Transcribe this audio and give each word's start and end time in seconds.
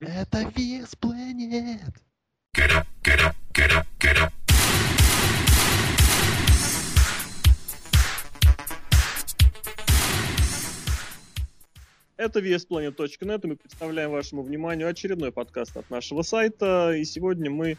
Это 0.00 0.52
вес 0.54 0.94
планет. 0.94 1.94
Это 12.18 12.40
VSPlanet.net, 12.40 13.40
и 13.42 13.46
мы 13.46 13.56
представляем 13.56 14.10
вашему 14.10 14.42
вниманию 14.42 14.86
очередной 14.86 15.32
подкаст 15.32 15.74
от 15.78 15.88
нашего 15.88 16.20
сайта. 16.20 16.92
И 16.94 17.04
сегодня 17.04 17.50
мы 17.50 17.78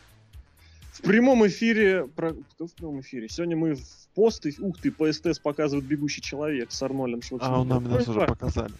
в 0.93 1.02
прямом 1.04 1.45
эфире... 1.45 2.07
Про... 2.07 2.34
В 2.34 2.73
прямом 2.77 3.02
эфире? 3.02 3.29
Сегодня 3.29 3.55
мы 3.57 3.75
в 3.75 4.07
пост... 4.15 4.43
Ух 4.59 4.79
ты, 4.81 4.91
по 4.91 5.11
СТС 5.11 5.38
показывает 5.38 5.86
«Бегущий 5.86 6.21
человек» 6.21 6.71
с 6.71 6.81
Арнольдом 6.81 7.21
А, 7.41 7.63
нам 7.63 7.84
нас 7.84 8.07
уже 8.07 8.21
показали. 8.21 8.73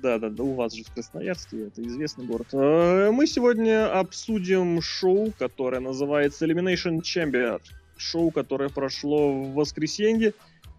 Да, 0.00 0.18
да, 0.18 0.30
да, 0.30 0.42
у 0.44 0.54
вас 0.54 0.74
же 0.74 0.84
в 0.84 0.92
Красноярске, 0.92 1.66
это 1.66 1.82
известный 1.82 2.24
город. 2.24 2.48
Э, 2.52 3.10
мы 3.10 3.26
сегодня 3.26 3.92
обсудим 3.98 4.80
шоу, 4.80 5.32
которое 5.36 5.80
называется 5.80 6.46
Elimination 6.46 7.00
Chamber. 7.00 7.60
Шоу, 7.96 8.30
которое 8.30 8.68
прошло 8.68 9.32
в 9.32 9.54
воскресенье 9.54 10.34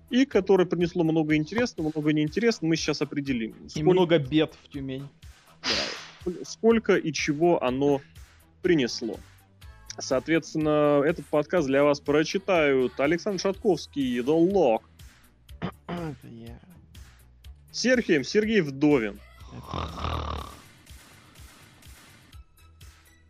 и 0.10 0.26
которое 0.26 0.66
принесло 0.66 1.04
много 1.04 1.36
интересного, 1.36 1.92
много 1.94 2.14
неинтересного. 2.14 2.70
Мы 2.70 2.78
сейчас 2.78 3.02
определим. 3.02 3.54
Сколько... 3.68 3.80
И 3.80 3.84
много 3.84 4.20
бед 4.20 4.54
в 4.64 4.70
Тюмень. 4.70 5.08
Да, 5.64 6.32
сколько 6.46 6.96
и 6.96 7.12
чего 7.12 7.62
оно 7.62 8.02
принесло. 8.62 9.18
Соответственно, 9.98 11.02
этот 11.06 11.26
подкаст 11.26 11.68
для 11.68 11.84
вас 11.84 12.00
прочитают 12.00 12.98
Александр 13.00 13.42
Шатковский, 13.42 14.20
The 14.20 14.52
Lock. 14.52 14.84
yeah. 16.24 16.69
Сергеем 17.72 18.24
Сергей 18.24 18.62
Вдовин. 18.62 19.20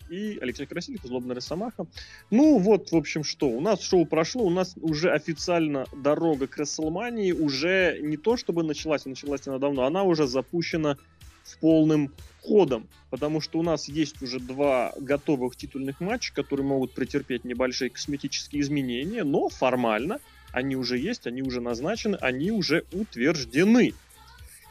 И 0.09 0.39
Алексей 0.41 0.65
Красильников, 0.65 1.07
Злобная 1.07 1.35
Росомаха. 1.35 1.85
Ну 2.31 2.57
вот, 2.57 2.91
в 2.91 2.95
общем, 2.95 3.23
что. 3.23 3.47
У 3.47 3.61
нас 3.61 3.81
шоу 3.81 4.05
прошло, 4.05 4.43
у 4.43 4.49
нас 4.49 4.73
уже 4.81 5.11
официально 5.11 5.85
дорога 5.95 6.47
к 6.47 6.57
Расселмании 6.57 7.31
уже 7.31 7.99
не 8.01 8.17
то 8.17 8.35
чтобы 8.35 8.63
началась, 8.63 9.05
началась 9.05 9.47
она 9.47 9.59
давно, 9.59 9.83
она 9.83 10.03
уже 10.03 10.25
запущена 10.25 10.97
в 11.43 11.59
полным 11.59 12.11
ходом, 12.41 12.87
потому 13.09 13.41
что 13.41 13.59
у 13.59 13.63
нас 13.63 13.87
есть 13.87 14.21
уже 14.21 14.39
два 14.39 14.93
готовых 14.99 15.55
титульных 15.55 15.99
матча, 15.99 16.33
которые 16.33 16.65
могут 16.65 16.93
претерпеть 16.93 17.43
небольшие 17.43 17.89
косметические 17.89 18.61
изменения, 18.61 19.23
но 19.23 19.49
формально 19.49 20.19
они 20.51 20.75
уже 20.75 20.97
есть, 20.97 21.27
они 21.27 21.43
уже 21.43 21.61
назначены, 21.61 22.15
они 22.15 22.51
уже 22.51 22.83
утверждены. 22.91 23.93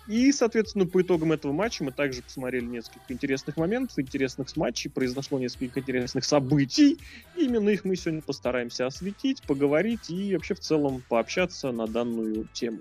И, 0.08 0.32
соответственно, 0.32 0.86
по 0.86 1.02
итогам 1.02 1.32
этого 1.32 1.52
матча 1.52 1.84
мы 1.84 1.92
также 1.92 2.22
посмотрели 2.22 2.64
несколько 2.64 3.12
интересных 3.12 3.58
моментов, 3.58 3.98
интересных 3.98 4.48
с 4.48 4.56
матчей, 4.56 4.90
произошло 4.90 5.38
несколько 5.38 5.80
интересных 5.80 6.24
событий. 6.24 6.96
Именно 7.36 7.68
их 7.68 7.84
мы 7.84 7.94
сегодня 7.94 8.22
постараемся 8.22 8.86
осветить, 8.86 9.42
поговорить 9.42 10.08
и 10.08 10.34
вообще 10.34 10.54
в 10.54 10.60
целом 10.60 11.02
пообщаться 11.10 11.72
на 11.72 11.86
данную 11.86 12.48
тему. 12.54 12.78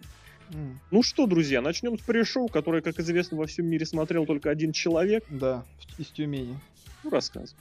Mm. 0.51 0.75
Ну 0.91 1.03
что, 1.03 1.27
друзья, 1.27 1.61
начнем 1.61 1.99
с 1.99 2.01
пришоу, 2.01 2.47
которое, 2.47 2.81
как 2.81 2.97
известно, 2.97 3.37
во 3.37 3.45
всем 3.45 3.67
мире 3.67 3.85
смотрел 3.85 4.25
только 4.25 4.49
один 4.49 4.71
человек. 4.71 5.25
Да, 5.29 5.65
из 5.97 6.07
Тюмени. 6.07 6.57
Ну, 7.03 7.09
рассказывай. 7.09 7.59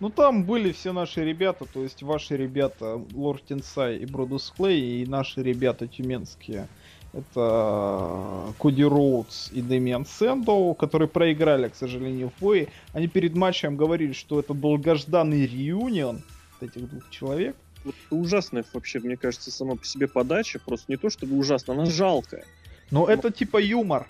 Ну, 0.00 0.08
там 0.08 0.44
были 0.44 0.72
все 0.72 0.94
наши 0.94 1.22
ребята, 1.22 1.66
то 1.66 1.82
есть 1.82 2.02
ваши 2.02 2.34
ребята 2.34 2.98
Лорд 3.12 3.44
Тинсай 3.44 3.98
и 3.98 4.06
Бродус 4.06 4.50
Клей, 4.56 5.02
и 5.02 5.06
наши 5.06 5.42
ребята 5.42 5.86
тюменские– 5.86 6.66
это 7.12 8.54
Коди 8.58 8.84
Роудс 8.84 9.50
и 9.52 9.60
Дэмиан 9.60 10.06
Сэндоу, 10.06 10.74
которые 10.74 11.08
проиграли, 11.08 11.68
к 11.68 11.74
сожалению, 11.74 12.30
в 12.30 12.40
бое. 12.42 12.68
Они 12.92 13.06
перед 13.06 13.34
матчем 13.34 13.76
говорили, 13.76 14.12
что 14.12 14.40
это 14.40 14.54
долгожданный 14.54 15.46
реюнион 15.46 16.22
этих 16.60 16.88
двух 16.88 17.10
человек. 17.10 17.56
Вот 17.84 17.94
ужасная 18.10 18.64
вообще, 18.72 19.00
мне 19.00 19.16
кажется, 19.16 19.50
сама 19.50 19.76
по 19.76 19.84
себе 19.84 20.08
подача. 20.08 20.58
Просто 20.58 20.86
не 20.90 20.96
то 20.96 21.10
чтобы 21.10 21.36
ужасно, 21.36 21.74
она 21.74 21.84
жалкая. 21.84 22.44
Но, 22.90 23.06
Но... 23.06 23.12
это 23.12 23.30
типа 23.30 23.58
юмор. 23.60 24.06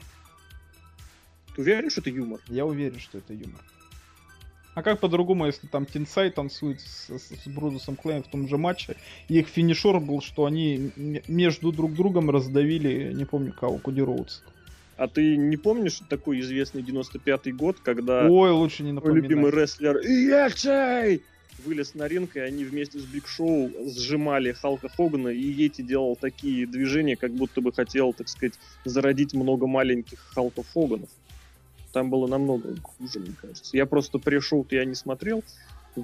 Ты 1.55 1.63
уверен, 1.63 1.91
что 1.91 2.01
это 2.01 2.11
юмор? 2.11 2.41
Я 2.49 2.67
уверен, 2.67 2.99
что 2.99 3.19
это 3.19 3.33
юмор. 3.33 3.61
А 4.75 4.83
как 4.83 5.01
по-другому, 5.01 5.47
если 5.47 5.67
там 5.67 5.85
Тенсай 5.85 6.31
танцует 6.31 6.81
с, 6.81 7.11
с, 7.11 7.45
с 7.45 7.47
Бродусом 7.47 7.97
Клеем 7.97 8.23
в 8.23 8.29
том 8.29 8.49
же 8.49 8.57
матче, 8.57 8.97
и 9.29 9.39
их 9.39 9.49
финишер 9.49 10.01
был, 10.01 10.23
что 10.23 10.47
они 10.47 10.93
между 11.29 11.73
друг 11.73 11.93
другом 11.93 12.31
раздавили, 12.31 13.13
не 13.13 13.27
помню 13.27 13.53
кого, 13.53 13.79
Коди 13.79 14.01
Роудс. 14.01 14.43
А 14.97 15.09
ты 15.09 15.37
не 15.37 15.57
помнишь 15.57 16.01
такой 16.09 16.41
известный 16.41 16.83
95-й 16.83 17.53
год, 17.53 17.81
когда... 17.81 18.27
Ой, 18.29 18.51
лучше 18.51 18.83
не 18.83 18.93
напоминать. 18.93 19.25
любимый 19.25 19.51
рестлер 19.51 19.99
Ячей 19.99 21.23
вылез 21.65 21.95
на 21.95 22.09
ринг, 22.09 22.37
и 22.37 22.41
они 22.41 22.65
вместе 22.65 22.99
с 22.99 23.05
Биг 23.05 23.27
Шоу 23.27 23.71
сжимали 23.87 24.53
Халка 24.53 24.89
Хогана, 24.89 25.29
и 25.29 25.41
Йети 25.41 25.83
делал 25.83 26.17
такие 26.17 26.67
движения, 26.67 27.17
как 27.17 27.33
будто 27.33 27.61
бы 27.61 27.73
хотел, 27.73 28.13
так 28.13 28.29
сказать, 28.29 28.55
зародить 28.85 29.35
много 29.35 29.67
маленьких 29.67 30.19
Халков 30.35 30.67
Хоганов. 30.73 31.09
Там 31.93 32.11
было 32.11 32.27
намного 32.27 32.75
хуже, 32.83 33.21
мне 33.21 33.35
кажется. 33.41 33.77
Я 33.77 33.87
просто 33.87 34.19
пришел, 34.19 34.67
я 34.71 34.85
не 34.85 34.95
смотрел. 34.95 35.45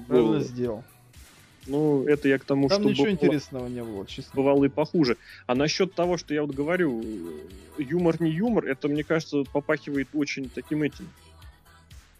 Правильно 0.07 0.39
сделал. 0.41 0.83
Ну, 1.67 2.03
это 2.05 2.27
я 2.27 2.39
к 2.39 2.45
тому, 2.45 2.67
Там 2.69 2.81
что... 2.81 2.89
ничего 2.89 3.05
было, 3.05 3.13
интересного 3.13 3.67
не 3.67 3.83
было, 3.83 4.05
честно. 4.05 4.31
Бывало 4.35 4.65
и 4.65 4.69
похуже. 4.69 5.17
А 5.45 5.55
насчет 5.55 5.93
того, 5.93 6.17
что 6.17 6.33
я 6.33 6.41
вот 6.41 6.55
говорю, 6.55 7.03
юмор 7.77 8.21
не 8.21 8.31
юмор, 8.31 8.65
это, 8.65 8.87
мне 8.87 9.03
кажется, 9.03 9.43
попахивает 9.51 10.07
очень 10.13 10.49
таким 10.49 10.83
этим. 10.83 11.09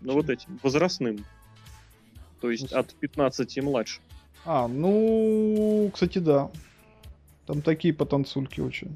Ну, 0.02 0.14
вот 0.14 0.30
этим, 0.30 0.60
возрастным. 0.62 1.26
То 2.42 2.52
есть 2.52 2.72
от 2.72 2.94
15 2.96 3.58
и 3.58 3.62
младше. 3.62 4.02
А, 4.46 4.68
ну, 4.68 5.90
кстати, 5.94 6.20
да. 6.20 6.50
Там 7.46 7.62
такие 7.62 7.94
потанцульки 7.94 8.62
очень. 8.62 8.96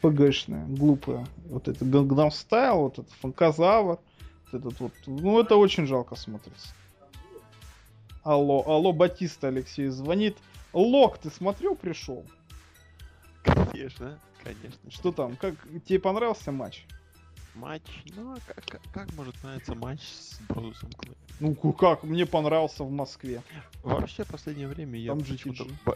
ПГшная, 0.00 0.66
глупая. 0.66 1.26
Вот 1.46 1.68
это 1.68 1.84
Gangnam 1.84 2.28
Style, 2.28 2.76
вот 2.76 2.98
этот 2.98 3.12
фанказавр, 3.12 3.98
вот 4.50 4.60
этот 4.60 4.80
вот. 4.80 4.92
Ну, 5.06 5.40
это 5.40 5.56
очень 5.56 5.86
жалко 5.86 6.16
смотрится. 6.16 6.68
Алло, 8.22 8.62
алло, 8.66 8.92
Батиста 8.92 9.48
Алексей 9.48 9.88
звонит. 9.88 10.36
Лок, 10.72 11.18
ты 11.18 11.30
смотрел, 11.30 11.74
пришел? 11.74 12.24
Конечно, 13.42 14.18
конечно. 14.42 14.90
Что 14.90 15.12
там? 15.12 15.36
Как 15.36 15.54
тебе 15.86 15.98
понравился 15.98 16.52
матч? 16.52 16.84
Матч? 17.54 17.82
Ну, 18.16 18.34
а 18.34 18.38
как, 18.46 18.80
как, 18.92 19.12
может 19.14 19.42
нравиться 19.42 19.74
матч 19.74 20.00
с 20.02 20.38
Бродусом 20.48 20.90
Клей? 20.92 21.16
Ну 21.40 21.54
как, 21.72 22.04
мне 22.04 22.26
понравился 22.26 22.84
в 22.84 22.90
Москве. 22.90 23.42
Вообще, 23.82 24.24
в 24.24 24.28
последнее 24.28 24.68
время 24.68 24.98
я 24.98 25.16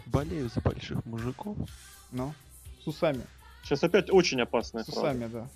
болею 0.07 0.49
за 0.49 0.61
больших 0.61 1.05
мужиков. 1.05 1.57
Ну, 2.11 2.35
с 2.83 2.87
усами. 2.87 3.23
Сейчас 3.65 3.83
опять 3.83 4.11
очень 4.11 4.41
опасная 4.41 4.85
С 4.85 4.89
усами, 4.89 5.27
да. 5.27 5.49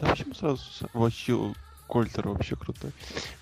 Да 0.00 0.08
почему 0.08 0.34
сразу 0.34 0.62
вообще 0.92 1.54
Кольтер 1.86 2.28
вообще 2.28 2.56
крутой. 2.56 2.92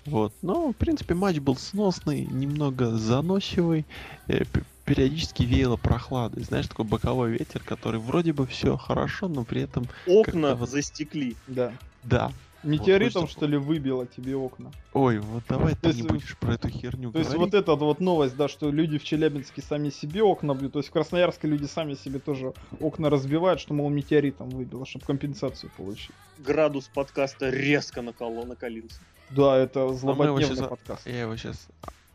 Вот. 0.05 0.33
Но, 0.41 0.71
в 0.71 0.75
принципе, 0.75 1.13
матч 1.13 1.39
был 1.39 1.55
сносный, 1.55 2.25
немного 2.25 2.97
заносчивый. 2.97 3.85
Э, 4.27 4.43
периодически 4.85 5.43
веяло 5.43 5.77
прохладой. 5.77 6.43
Знаешь, 6.43 6.67
такой 6.67 6.85
боковой 6.85 7.31
ветер, 7.31 7.61
который 7.63 7.99
вроде 7.99 8.33
бы 8.33 8.45
все 8.45 8.77
хорошо, 8.77 9.27
но 9.27 9.43
при 9.43 9.61
этом... 9.61 9.87
Окна 10.07 10.55
вот... 10.55 10.69
застекли. 10.69 11.35
Да. 11.47 11.73
Да. 12.03 12.31
Метеоритом, 12.63 13.23
вот, 13.23 13.31
что 13.31 13.45
ли, 13.45 13.57
выбило 13.57 14.07
тебе 14.07 14.35
окна? 14.35 14.71
Ой, 14.93 15.19
вот 15.19 15.43
давай 15.49 15.75
ты 15.75 15.93
не 15.93 16.03
будешь 16.03 16.37
про 16.37 16.53
эту 16.53 16.69
херню 16.69 17.11
То 17.11 17.19
есть 17.19 17.33
вот 17.35 17.53
эта 17.53 17.75
вот 17.75 17.99
новость, 17.99 18.35
да, 18.35 18.47
что 18.47 18.71
люди 18.71 18.97
в 18.97 19.03
Челябинске 19.03 19.61
сами 19.61 19.89
себе 19.89 20.23
окна 20.23 20.53
бьют, 20.53 20.73
то 20.73 20.79
есть 20.79 20.89
в 20.89 20.91
Красноярске 20.91 21.47
люди 21.47 21.65
сами 21.65 21.93
себе 21.95 22.19
тоже 22.19 22.53
окна 22.79 23.09
разбивают, 23.09 23.59
что, 23.59 23.73
мол, 23.73 23.89
метеоритом 23.89 24.49
выбило, 24.49 24.85
чтобы 24.85 25.05
компенсацию 25.05 25.71
получить. 25.75 26.11
Градус 26.37 26.89
подкаста 26.93 27.49
резко 27.49 28.01
наколо, 28.01 28.45
накалился. 28.45 28.99
Да, 29.29 29.57
это 29.57 29.93
злободневный 29.93 30.55
сейчас, 30.55 30.67
подкаст. 30.67 31.05
Я 31.05 31.21
его 31.21 31.35
сейчас... 31.35 31.67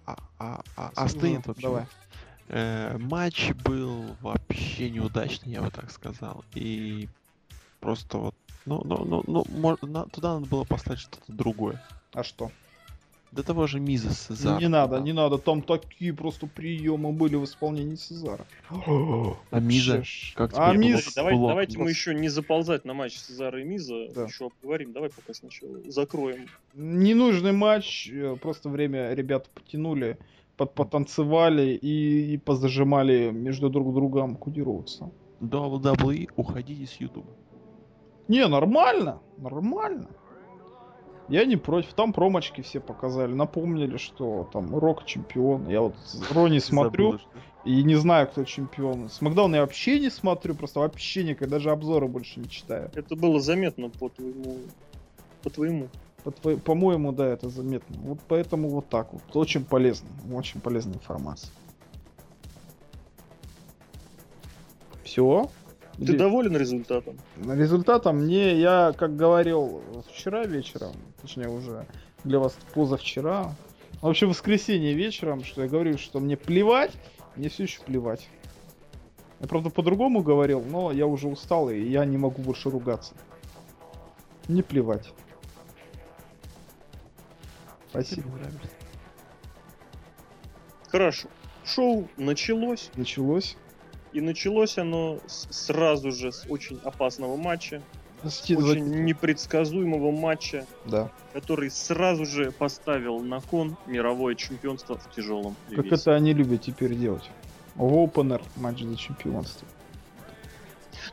А, 0.07 0.17
а, 0.39 0.63
а, 0.77 0.91
остынет 0.95 1.47
вообще. 1.47 1.63
Давай. 1.63 1.87
Э, 2.49 2.97
матч 2.99 3.51
был 3.65 4.17
вообще 4.23 4.89
неудачный, 4.89 5.53
я 5.53 5.63
бы 5.63 5.71
так 5.71 5.91
сказал. 5.91 6.45
И 6.55 7.09
просто 7.81 8.17
вот 8.17 8.35
ну, 8.69 8.83
ну, 8.85 9.05
ну, 9.05 9.25
ну, 9.27 9.45
мож, 9.59 9.79
на, 9.83 10.05
туда 10.05 10.35
надо 10.35 10.47
было 10.47 10.65
поставить 10.65 11.01
что-то 11.01 11.25
другое. 11.29 11.83
А 12.13 12.23
что? 12.23 12.51
До 13.33 13.43
того 13.43 13.67
же 13.67 13.79
Миза 13.79 14.11
Сезара. 14.15 14.59
Не 14.59 14.69
надо, 14.69 14.99
да. 14.99 15.03
не 15.03 15.13
надо. 15.13 15.37
Там 15.39 15.61
такие 15.63 16.15
просто 16.15 16.47
приемы 16.47 17.13
были 17.13 17.37
в 17.37 17.45
исполнении 17.45 17.97
Сезара. 17.97 18.47
А 18.71 19.61
Миза? 19.61 20.03
Как 20.35 20.53
а 20.55 20.73
Миз... 20.73 21.15
Давай, 21.15 21.35
давайте 21.35 21.79
мы 21.79 21.91
еще 21.91 22.15
не 22.15 22.29
заползать 22.29 22.85
на 22.85 22.95
матч 22.95 23.17
Сезара 23.17 23.61
и 23.61 23.65
Миза. 23.65 24.09
Да. 24.15 24.25
Еще 24.25 24.47
обговорим. 24.47 24.93
Давай 24.93 25.11
пока 25.11 25.35
сначала 25.35 25.79
закроем. 25.91 26.47
Ненужный 26.75 27.53
матч. 27.53 28.09
Э, 28.11 28.37
просто 28.41 28.71
время 28.71 29.13
ребята 29.13 29.49
потянули, 29.55 30.19
под 30.57 30.75
потанцевали 30.75 31.75
и, 31.75 32.35
и 32.35 32.39
позажимали 32.39 33.31
между 33.31 33.69
друг 33.69 33.95
другом 33.95 34.37
кудироваться. 34.37 35.11
WWE, 35.41 36.31
уходите 36.37 36.87
с 36.87 36.99
YouTube. 37.01 37.27
Не, 38.29 38.47
нормально, 38.47 39.21
нормально. 39.39 40.09
Я 41.29 41.45
не 41.45 41.57
против. 41.57 41.93
Там 41.95 42.13
промочки 42.13 42.63
все 42.63 42.81
показали. 42.81 43.33
Напомнили, 43.35 43.97
что 43.99 44.49
там 44.53 44.75
Рок 44.77 45.05
чемпион. 45.05 45.69
Я 45.69 45.81
вот 45.83 45.95
Рони 46.31 46.59
смотрю 46.59 47.19
что- 47.19 47.29
и 47.65 47.83
не 47.83 47.97
знаю, 47.97 48.29
кто 48.29 48.45
чемпион. 48.45 49.11
Смакдаун 49.11 49.55
я 49.55 49.61
вообще 49.61 50.01
не 50.01 50.09
смотрю, 50.11 50.55
просто 50.55 50.81
вообще 50.81 51.25
никогда, 51.25 51.57
даже 51.57 51.71
обзоры 51.71 52.09
больше 52.09 52.41
не 52.41 52.49
читаю. 52.49 52.91
Это 52.95 53.15
было 53.15 53.41
заметно 53.41 53.91
по 53.91 54.09
твоему... 54.09 54.57
По 55.43 55.51
твоему. 55.51 55.89
По 56.25 56.31
твоей- 56.31 56.59
По-моему, 56.59 57.13
да, 57.13 57.27
это 57.27 57.51
заметно. 57.51 57.97
Вот 58.03 58.19
поэтому 58.27 58.71
вот 58.71 58.89
так 58.89 59.13
вот. 59.13 59.23
Очень 59.35 59.65
полезно. 59.65 60.09
Очень 60.33 60.61
полезная 60.61 60.95
информация. 60.95 61.51
Все. 65.05 65.51
Ты 65.99 66.17
доволен 66.17 66.57
результатом? 66.57 67.19
Результатом 67.37 68.19
мне, 68.19 68.59
я, 68.59 68.95
как 68.97 69.17
говорил 69.17 69.83
вчера 70.13 70.45
вечером, 70.45 70.93
точнее 71.21 71.49
уже 71.49 71.87
для 72.23 72.39
вас 72.39 72.57
позавчера, 72.73 73.53
вообще 74.01 74.27
в 74.27 74.31
воскресенье 74.31 74.95
вечером, 74.95 75.43
что 75.43 75.63
я 75.63 75.69
говорю, 75.69 75.99
что 75.99 76.21
мне 76.21 76.37
плевать, 76.37 76.93
мне 77.35 77.49
все 77.49 77.65
еще 77.65 77.81
плевать. 77.83 78.29
Я, 79.41 79.49
правда, 79.49 79.71
по-другому 79.71 80.23
говорил, 80.23 80.63
но 80.63 80.93
я 80.93 81.07
уже 81.07 81.27
устал, 81.27 81.69
и 81.71 81.81
я 81.81 82.05
не 82.05 82.17
могу 82.17 82.43
больше 82.43 82.71
ругаться. 82.71 83.15
Не 84.47 84.63
плевать. 84.63 85.13
Спасибо. 87.91 88.29
Хорошо. 90.89 91.29
Шоу 91.65 92.09
началось, 92.17 92.91
Началось. 92.95 93.57
И 94.13 94.21
началось 94.21 94.79
оно 94.79 95.19
сразу 95.27 96.13
же 96.13 96.33
с 96.33 96.45
очень 96.49 96.81
опасного 96.85 97.37
матча, 97.37 97.83
Сти- 98.25 98.57
очень 98.57 99.05
непредсказуемого 99.05 100.11
матча, 100.11 100.67
Да. 100.87 101.09
который 101.33 101.71
сразу 101.71 102.27
же 102.27 102.51
поставил 102.51 103.21
на 103.21 103.41
кон 103.41 103.77
мировое 103.87 104.35
чемпионство 104.35 104.99
в 104.99 105.11
тяжелом 105.15 105.55
Как 105.71 105.85
весе. 105.85 105.95
это 105.95 106.15
они 106.17 106.33
любят 106.35 106.63
теперь 106.63 106.95
делать. 106.97 107.31
В 107.77 107.97
опенер 108.03 108.43
матч 108.57 108.83
за 108.83 108.97
чемпионство. 108.97 109.69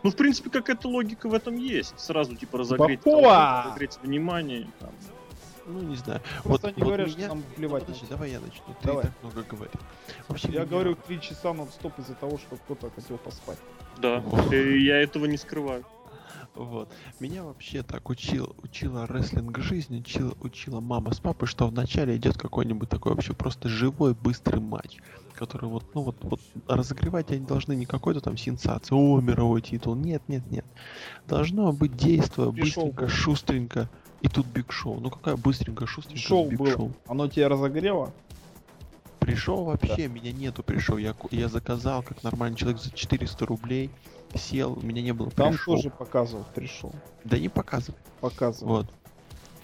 Ну, 0.02 0.10
в 0.12 0.16
принципе, 0.16 0.50
какая-то 0.50 0.88
логика 0.90 1.30
в 1.30 1.34
этом 1.34 1.56
есть. 1.58 2.00
Сразу, 2.00 2.36
типа, 2.36 2.58
разогреть, 2.60 3.02
толпу, 3.02 3.28
разогреть 3.28 4.00
внимание. 4.02 4.68
там. 4.80 4.90
Ну, 5.68 5.82
не 5.82 5.96
знаю. 5.96 6.22
Просто 6.44 6.68
они 6.70 6.82
говорят, 6.82 7.10
что 7.10 7.18
меня- 7.18 7.28
нам 7.30 7.38
Ну, 7.40 7.44
плевать. 7.56 7.84
подожди, 7.86 8.04
на 8.06 8.10
давай 8.12 8.32
я 8.32 8.40
начну. 8.40 8.64
Ты 8.82 8.88
Давай. 8.88 9.04
так 9.06 9.14
много 9.24 9.44
говоришь. 9.44 9.74
Вообще, 10.28 10.48
Я 10.50 10.54
меня- 10.60 10.66
говорю 10.66 10.96
три 11.08 11.20
часа 11.22 11.54
нон-стоп 11.54 11.98
из-за 12.00 12.14
того, 12.14 12.38
что 12.38 12.56
кто-то 12.58 12.92
хотел 12.92 13.18
поспать. 13.18 13.58
Да, 13.98 14.24
я 14.52 14.98
этого 15.02 15.26
не 15.26 15.38
скрываю. 15.38 15.84
Вот. 16.54 16.90
Меня 17.20 17.44
вообще 17.44 17.84
так 17.84 18.10
учил, 18.10 18.56
учила 18.64 19.08
рестлинг 19.08 19.58
жизнь, 19.60 20.00
учила, 20.00 20.34
учила 20.40 20.80
мама 20.80 21.14
с 21.14 21.20
папой, 21.20 21.48
что 21.48 21.68
вначале 21.68 22.16
идет 22.16 22.38
какой-нибудь 22.38 22.88
такой 22.88 23.14
вообще 23.14 23.34
просто 23.34 23.68
живой, 23.68 24.14
быстрый 24.14 24.62
матч, 24.62 25.00
который 25.34 25.68
вот, 25.68 25.84
ну 25.94 26.04
вот, 26.04 26.16
вот 26.22 26.40
разогревать 26.68 27.30
они 27.32 27.46
должны 27.46 27.74
не 27.76 27.86
какой-то 27.86 28.22
там 28.22 28.38
сенсацию, 28.38 28.98
о, 28.98 29.20
мировой 29.20 29.62
титул, 29.64 29.96
нет, 29.96 30.22
нет, 30.30 30.50
нет. 30.50 30.66
Должно 31.28 31.74
быть 31.74 31.98
действие 31.98 32.50
быстренько, 32.54 33.10
шустренько, 33.10 33.90
и 34.26 34.28
тут 34.28 34.48
биг 34.48 34.72
шоу. 34.72 35.00
Ну 35.00 35.12
какая 35.12 35.38
быстренько, 35.38 35.86
шустренько 35.86 36.20
Шоу 36.20 36.50
биг 36.50 36.58
было. 36.58 36.72
шоу. 36.72 36.92
Оно 37.08 37.28
тебя 37.28 37.48
разогрело? 37.48 38.12
Пришел 39.20 39.64
вообще, 39.66 40.08
меня 40.08 40.32
нету, 40.32 40.64
пришел. 40.64 40.98
Я, 40.98 41.16
я 41.30 41.48
заказал, 41.48 42.02
как 42.02 42.24
нормальный 42.24 42.58
человек, 42.58 42.82
за 42.82 42.90
400 42.90 43.46
рублей. 43.46 43.92
Сел, 44.34 44.74
у 44.74 44.82
меня 44.82 45.04
не 45.04 45.12
было 45.14 45.30
Там 45.30 45.54
пришел. 45.54 45.76
тоже 45.76 45.92
показывал, 45.92 46.44
пришел. 46.56 46.92
Да 47.24 47.38
не 47.38 47.50
показывай. 47.50 48.00
Показывал. 48.20 48.78
Вот. 48.78 48.88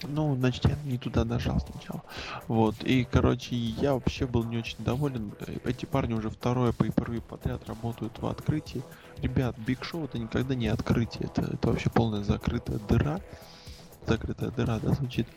Ну, 0.03 0.35
значит, 0.35 0.65
я 0.65 0.75
не 0.85 0.99
туда 0.99 1.25
нажал 1.25 1.59
сначала. 1.59 2.03
Вот. 2.47 2.75
И, 2.83 3.03
короче, 3.03 3.55
я 3.55 3.95
вообще 3.95 4.27
был 4.27 4.43
не 4.43 4.57
очень 4.59 4.77
доволен. 4.83 5.31
Э, 5.39 5.57
Эти 5.65 5.85
парни 5.85 6.13
уже 6.13 6.29
второе 6.29 6.71
по 6.71 6.85
подряд 6.85 7.67
работают 7.67 8.19
в 8.19 8.27
открытии. 8.27 8.83
Ребят, 9.23 9.57
Биг 9.57 9.83
Шоу 9.83 10.05
это 10.05 10.19
никогда 10.19 10.53
не 10.53 10.67
открытие. 10.67 11.25
Это, 11.25 11.41
это 11.53 11.67
вообще 11.67 11.89
полная 11.89 12.23
закрытая 12.23 12.77
дыра. 12.77 13.19
Закрытая 14.07 14.51
дыра, 14.51 14.79
да, 14.79 14.93
звучит. 14.93 15.27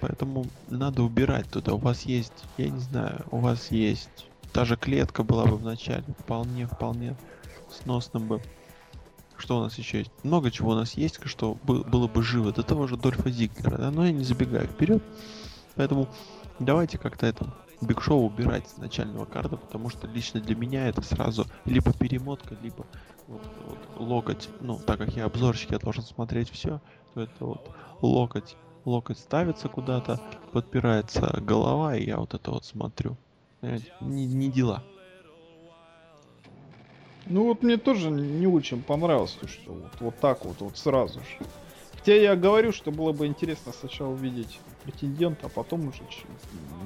Поэтому 0.00 0.46
надо 0.68 1.02
убирать 1.02 1.48
туда. 1.50 1.74
У 1.74 1.78
вас 1.78 2.02
есть, 2.02 2.44
я 2.56 2.70
не 2.70 2.78
знаю, 2.78 3.24
у 3.30 3.38
вас 3.38 3.70
есть. 3.70 4.28
Та 4.52 4.64
же 4.64 4.76
клетка 4.76 5.22
была 5.22 5.44
бы 5.44 5.56
в 5.56 5.64
начале. 5.64 6.04
Вполне, 6.18 6.66
вполне 6.66 7.16
сносно 7.70 8.20
бы. 8.20 8.40
Что 9.36 9.58
у 9.58 9.62
нас 9.62 9.78
еще 9.78 9.98
есть? 9.98 10.10
Много 10.22 10.50
чего 10.50 10.72
у 10.72 10.74
нас 10.74 10.94
есть, 10.94 11.20
что 11.24 11.56
бы- 11.62 11.84
было 11.84 12.08
бы 12.08 12.22
живо. 12.22 12.52
До 12.52 12.62
того 12.62 12.86
же 12.86 12.96
Дольфа 12.96 13.30
Зиглера, 13.30 13.76
да? 13.76 13.90
но 13.90 14.06
я 14.06 14.12
не 14.12 14.24
забегаю 14.24 14.66
вперед. 14.66 15.02
Поэтому 15.76 16.08
давайте 16.58 16.98
как-то 16.98 17.26
это 17.26 17.54
Биг 17.80 18.00
Шоу 18.00 18.26
убирать 18.26 18.68
с 18.68 18.76
начального 18.76 19.24
карда, 19.24 19.56
потому 19.56 19.88
что 19.88 20.06
лично 20.06 20.40
для 20.40 20.56
меня 20.56 20.88
это 20.88 21.02
сразу 21.02 21.46
либо 21.64 21.92
перемотка, 21.92 22.56
либо 22.60 22.86
вот, 23.28 23.42
вот 23.66 23.78
локоть. 24.00 24.48
Ну, 24.60 24.78
так 24.78 24.98
как 24.98 25.10
я 25.16 25.26
обзорщик, 25.26 25.70
я 25.70 25.78
должен 25.78 26.02
смотреть 26.02 26.50
все, 26.50 26.80
то 27.14 27.22
это 27.22 27.44
вот 27.44 27.70
локоть. 28.02 28.56
Локоть 28.84 29.18
ставится 29.18 29.68
куда-то, 29.68 30.20
подпирается 30.52 31.40
голова, 31.40 31.94
и 31.94 32.06
я 32.06 32.18
вот 32.18 32.34
это 32.34 32.50
вот 32.50 32.64
смотрю. 32.64 33.16
Понимаете? 33.60 33.92
Не, 34.00 34.26
не 34.26 34.50
дела. 34.50 34.82
Ну 37.26 37.44
вот 37.44 37.62
мне 37.62 37.76
тоже 37.76 38.10
не 38.10 38.46
очень 38.46 38.82
понравилось, 38.82 39.32
то, 39.32 39.46
что 39.46 39.72
вот, 39.72 40.00
вот 40.00 40.18
так 40.18 40.44
вот, 40.44 40.60
вот 40.60 40.78
сразу 40.78 41.20
же. 41.20 41.46
Хотя 42.08 42.22
я 42.22 42.36
говорю, 42.36 42.72
что 42.72 42.90
было 42.90 43.12
бы 43.12 43.26
интересно 43.26 43.70
сначала 43.78 44.12
увидеть 44.12 44.60
претендента, 44.82 45.44
а 45.44 45.48
потом 45.50 45.88
уже 45.88 46.00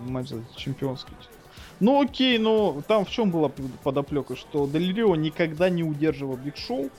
матч 0.05 0.31
за 0.31 0.43
чемпионский 0.57 1.15
титул. 1.15 1.37
Ну 1.79 2.03
окей, 2.03 2.39
но 2.39 2.83
там 2.89 3.05
в 3.05 3.11
чем 3.11 3.31
была 3.31 3.49
подоплека, 3.85 4.35
что 4.35 4.67
Дель 4.67 4.93
Рио 4.93 5.15
никогда 5.15 5.71
не 5.71 5.85
удерживал 5.85 6.37
Биг 6.37 6.57
Шоу, 6.57 6.91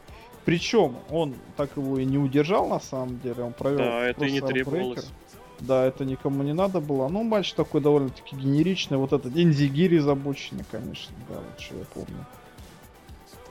причем 0.46 0.96
он 1.10 1.36
так 1.58 1.76
его 1.76 2.00
и 2.00 2.06
не 2.06 2.18
удержал 2.18 2.66
на 2.70 2.80
самом 2.80 3.20
деле, 3.20 3.44
он 3.44 3.52
провел 3.52 3.80
Да, 3.80 4.06
это 4.06 4.24
и 4.24 4.32
не 4.32 4.40
требовалось. 4.40 5.12
Да, 5.60 5.86
это 5.86 6.06
никому 6.06 6.44
не 6.44 6.54
надо 6.54 6.80
было. 6.80 7.10
Ну, 7.10 7.24
матч 7.24 7.52
такой 7.52 7.82
довольно-таки 7.82 8.38
генеричный. 8.38 8.98
Вот 8.98 9.12
этот 9.12 9.36
Инзигири 9.36 9.98
забоченный, 9.98 10.64
конечно, 10.72 11.14
да, 11.28 11.36
вот 11.36 11.60
что 11.60 11.76
я 11.76 11.84
помню. 11.94 12.26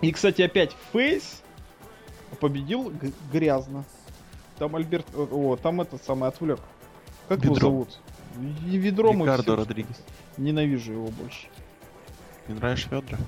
И, 0.00 0.10
кстати, 0.12 0.40
опять 0.40 0.74
Фейс 0.94 1.42
победил 2.40 2.90
грязно. 3.30 3.84
Там 4.58 4.76
Альберт... 4.76 5.06
О, 5.14 5.28
о, 5.30 5.56
там 5.56 5.80
этот 5.80 6.04
самый 6.04 6.28
отвлек. 6.28 6.60
Как 7.28 7.44
его 7.44 7.54
Ведро. 7.54 7.68
зовут? 7.68 7.98
И 8.70 8.76
ведро 8.76 9.12
мы 9.12 9.26
Рикардо 9.26 9.56
Родригес. 9.56 10.02
Ненавижу 10.36 10.92
его 10.92 11.08
больше. 11.08 11.48
Не 12.48 12.54
нравишься 12.54 12.88
Федора? 12.88 13.18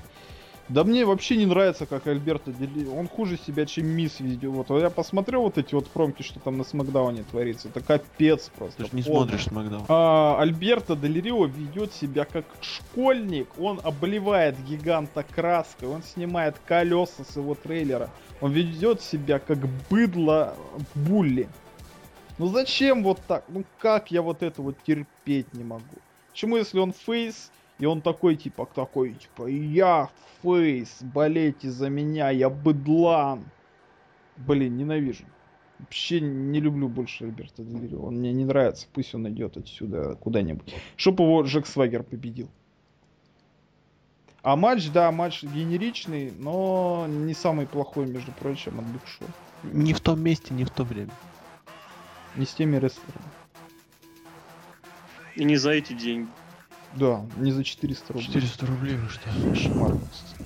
Да 0.68 0.82
мне 0.82 1.04
вообще 1.04 1.36
не 1.36 1.44
нравится, 1.44 1.84
как 1.84 2.06
Альберто 2.06 2.50
Дели... 2.50 2.86
Он 2.86 3.06
хуже 3.06 3.36
себя, 3.36 3.66
чем 3.66 3.86
Мисс 3.86 4.20
везде. 4.20 4.48
Вот 4.48 4.70
я 4.70 4.88
посмотрел 4.88 5.42
вот 5.42 5.58
эти 5.58 5.74
вот 5.74 5.88
промки, 5.88 6.22
что 6.22 6.40
там 6.40 6.56
на 6.56 6.64
Смакдауне 6.64 7.22
творится. 7.24 7.68
Это 7.68 7.80
капец 7.80 8.50
просто. 8.56 8.84
Ты 8.84 8.90
же 8.90 8.96
не 8.96 9.02
полный. 9.02 9.28
смотришь 9.28 9.44
Смакдаун. 9.44 9.84
А, 9.88 10.40
Альберто 10.40 10.96
Дель 10.96 11.20
Рио 11.20 11.44
ведет 11.44 11.92
себя 11.92 12.24
как 12.24 12.46
школьник. 12.62 13.48
Он 13.58 13.78
обливает 13.82 14.56
гиганта 14.64 15.22
краской. 15.22 15.86
Он 15.86 16.02
снимает 16.02 16.56
колеса 16.66 17.24
с 17.28 17.36
его 17.36 17.54
трейлера. 17.54 18.08
Он 18.44 18.52
ведет 18.52 19.00
себя 19.00 19.38
как 19.38 19.56
быдло 19.88 20.54
bully. 20.94 21.48
Ну 22.36 22.48
зачем 22.48 23.02
вот 23.02 23.18
так? 23.26 23.46
Ну 23.48 23.64
как 23.78 24.10
я 24.10 24.20
вот 24.20 24.42
это 24.42 24.60
вот 24.60 24.76
терпеть 24.86 25.54
не 25.54 25.64
могу? 25.64 25.96
Почему 26.28 26.58
если 26.58 26.78
он 26.78 26.92
face, 26.92 27.50
и 27.78 27.86
он 27.86 28.02
такой 28.02 28.36
типа 28.36 28.68
такой, 28.74 29.14
типа, 29.14 29.46
я 29.46 30.10
face, 30.42 30.98
болейте 31.00 31.70
за 31.70 31.88
меня, 31.88 32.28
я 32.28 32.50
быдлан. 32.50 33.46
Блин, 34.36 34.76
ненавижу. 34.76 35.24
Вообще 35.78 36.20
не 36.20 36.60
люблю 36.60 36.90
больше 36.90 37.24
Альберта 37.24 37.62
Дель 37.62 37.88
Рио. 37.88 38.02
Он 38.02 38.16
мне 38.18 38.34
не 38.34 38.44
нравится. 38.44 38.86
Пусть 38.92 39.14
он 39.14 39.26
идет 39.30 39.56
отсюда 39.56 40.16
куда-нибудь. 40.16 40.74
Чтоб 40.96 41.18
его 41.18 41.40
Джек 41.44 41.66
Свагер 41.66 42.02
победил. 42.02 42.50
А 44.44 44.56
матч, 44.56 44.90
да, 44.90 45.10
матч 45.10 45.42
генеричный, 45.42 46.30
но 46.38 47.06
не 47.08 47.32
самый 47.32 47.66
плохой, 47.66 48.06
между 48.06 48.30
прочим, 48.30 48.78
от 48.78 48.84
Биг 48.84 49.00
Шоу. 49.06 49.26
Не 49.62 49.94
в 49.94 50.00
том 50.00 50.22
месте, 50.22 50.52
не 50.52 50.66
в 50.66 50.70
то 50.70 50.84
время. 50.84 51.12
Не 52.36 52.44
с 52.44 52.52
теми 52.52 52.76
рестлерами. 52.76 53.24
И 55.34 55.44
не 55.44 55.56
за 55.56 55.70
эти 55.70 55.94
деньги. 55.94 56.28
Да, 56.92 57.24
не 57.38 57.52
за 57.52 57.64
400 57.64 58.12
рублей. 58.12 58.26
400 58.26 58.66
рублей 58.66 58.96
вы 58.96 59.08
что? 59.08 59.30
Просто. 59.78 60.44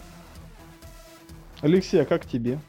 Алексей, 1.61 2.01
а 2.01 2.05
как 2.05 2.25
тебе? 2.25 2.61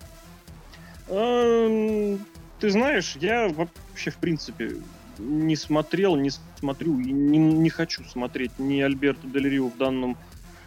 Эм, 1.10 2.26
Ты 2.60 2.72
знаешь, 2.72 3.16
я 3.22 3.50
вообще, 3.50 4.10
в 4.10 4.18
принципе, 4.18 4.78
не 5.20 5.56
смотрел, 5.56 6.16
не 6.16 6.32
смотрю 6.60 7.00
и 7.00 7.12
не, 7.12 7.38
не 7.38 7.70
хочу 7.70 8.04
смотреть 8.06 8.58
ни 8.58 8.82
Альберто 8.82 9.28
Дель 9.28 9.48
Рио 9.48 9.68
в 9.68 9.78
данном 9.78 10.18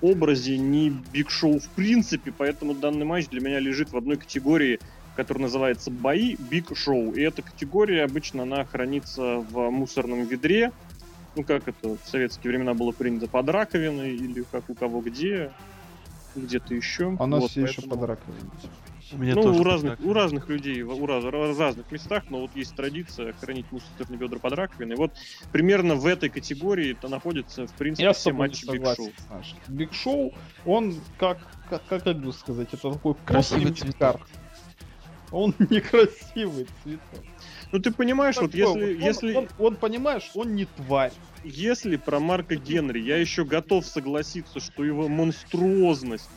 образе, 0.02 0.59
ни 0.59 0.90
Биг 1.12 1.30
Шоу 1.30 1.59
в 1.61 1.68
принципе, 1.68 2.32
поэтому 2.37 2.75
данный 2.75 3.04
матч 3.06 3.28
для 3.28 3.40
меня 3.40 3.59
лежит 3.61 3.92
в 3.92 3.97
одной 3.97 4.16
категории 4.16 4.78
который 5.14 5.42
называется 5.42 5.90
«Бои 5.90 6.37
Биг 6.37 6.75
Шоу». 6.75 7.12
И 7.12 7.21
эта 7.21 7.42
категория 7.42 8.04
обычно 8.04 8.44
она 8.44 8.64
хранится 8.64 9.44
в 9.50 9.68
мусорном 9.68 10.25
ведре, 10.25 10.73
ну 11.37 11.44
как 11.44 11.68
это 11.68 11.97
в 12.02 12.09
советские 12.09 12.50
времена 12.50 12.73
было 12.73 12.92
принято 12.92 13.26
под 13.28 13.47
раковиной 13.50 14.14
или 14.16 14.42
как 14.50 14.71
у 14.71 14.75
кого 14.75 15.02
где, 15.02 15.52
где-то 16.35 16.75
еще. 16.75 17.14
А 17.18 17.25
у 17.25 17.26
нас 17.26 17.42
Вот, 17.42 17.50
все 17.50 17.62
еще 17.62 17.82
поэтому- 17.82 18.00
под 18.00 18.09
раковиной. 18.09 18.50
У 19.11 19.16
меня 19.18 19.35
ну, 19.35 19.42
тоже 19.42 19.61
у 19.61 19.62
так 19.64 19.73
разных, 19.73 19.97
так. 19.99 20.06
у 20.06 20.12
разных 20.12 20.49
людей, 20.49 20.82
в- 20.82 20.94
у 20.94 21.06
раз- 21.06 21.25
в 21.25 21.59
разных 21.59 21.90
местах, 21.90 22.25
но 22.30 22.40
вот 22.40 22.50
есть 22.54 22.75
традиция 22.75 23.32
хранить 23.35 23.66
мусорные 23.71 24.18
ведра 24.18 24.38
под 24.38 24.52
раковиной. 24.54 24.97
Вот 24.97 25.12
примерно 25.50 25.94
в 25.97 26.06
этой 26.06 26.28
категории 26.30 26.92
это 26.92 27.09
находится, 27.09 27.66
в 27.66 27.73
принципе, 27.73 28.04
Я 28.04 28.12
все 28.12 28.32
матчи 28.32 28.64
Биг 28.71 28.87
Шоу. 28.97 29.11
Саша. 29.28 29.54
Биг 29.68 29.92
Шоу, 29.92 30.32
он 30.64 30.94
как, 31.18 31.38
как, 31.68 31.85
как, 31.87 32.16
бы 32.21 32.32
сказать, 32.32 32.68
это 32.73 32.92
такой 32.92 33.14
Красивый 33.26 33.73
цветок. 33.73 34.21
Он 35.30 35.54
некрасивый 35.71 36.66
цветок. 36.82 37.25
Ну 37.73 37.78
ты 37.78 37.90
понимаешь, 37.90 38.37
вот 38.37 38.52
Такой 38.52 38.61
если, 38.61 38.94
вот. 38.94 39.04
если, 39.04 39.35
Он, 39.35 39.44
он, 39.59 39.66
он, 39.66 39.76
понимаешь, 39.76 40.30
он 40.35 40.54
не 40.54 40.66
тварь. 40.66 41.12
если 41.42 41.97
про 41.97 42.21
Марка 42.21 42.56
Генри 42.56 43.00
я 43.00 43.16
еще 43.16 43.44
готов 43.47 43.87
согласиться, 43.87 44.61
что 44.61 44.85
его 44.85 45.09
монструозность 45.09 46.28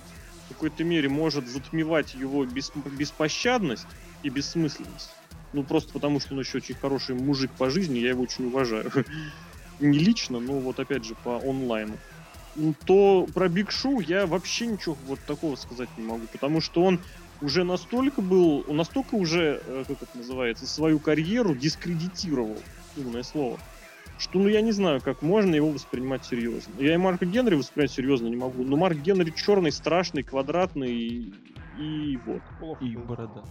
в 0.45 0.53
какой-то 0.53 0.83
мере 0.83 1.09
может 1.09 1.47
затмевать 1.47 2.13
его 2.13 2.45
бес- 2.45 2.71
беспощадность 2.75 3.87
и 4.23 4.29
бессмысленность. 4.29 5.11
Ну, 5.53 5.63
просто 5.63 5.93
потому, 5.93 6.19
что 6.19 6.33
он 6.33 6.41
еще 6.41 6.57
очень 6.57 6.75
хороший 6.75 7.15
мужик 7.15 7.51
по 7.53 7.69
жизни, 7.69 7.99
я 7.99 8.09
его 8.09 8.23
очень 8.23 8.45
уважаю. 8.47 8.91
Не 9.79 9.99
лично, 9.99 10.39
но 10.39 10.53
вот 10.53 10.79
опять 10.79 11.03
же 11.03 11.15
по 11.15 11.37
онлайну. 11.37 11.97
Ну, 12.55 12.73
То 12.85 13.27
про 13.33 13.49
Биг 13.49 13.71
Шоу 13.71 13.99
я 13.99 14.25
вообще 14.25 14.67
ничего 14.67 14.95
вот 15.07 15.19
такого 15.25 15.55
сказать 15.55 15.89
не 15.97 16.05
могу, 16.05 16.25
потому 16.31 16.61
что 16.61 16.83
он 16.83 17.01
уже 17.41 17.65
настолько 17.65 18.21
был, 18.21 18.63
настолько 18.67 19.15
уже, 19.15 19.61
э, 19.65 19.83
как 19.85 20.03
это 20.03 20.17
называется, 20.17 20.65
свою 20.65 20.99
карьеру 20.99 21.53
дискредитировал, 21.53 22.57
умное 22.95 23.23
слово, 23.23 23.59
что, 24.17 24.39
ну, 24.39 24.47
я 24.47 24.61
не 24.61 24.71
знаю, 24.71 25.01
как 25.01 25.21
можно 25.21 25.53
его 25.55 25.69
воспринимать 25.69 26.25
серьезно. 26.25 26.73
Я 26.79 26.93
и 26.93 26.97
Марка 26.97 27.25
Генри 27.25 27.55
воспринимать 27.55 27.91
серьезно 27.91 28.27
не 28.27 28.35
могу, 28.35 28.63
но 28.63 28.77
Марк 28.77 28.97
Генри 28.97 29.31
черный, 29.31 29.71
страшный, 29.71 30.23
квадратный 30.23 30.93
и, 30.93 31.33
и 31.77 32.17
вот. 32.25 32.41
Плохо. 32.59 32.83
И 32.83 32.95
борода. 32.95 33.43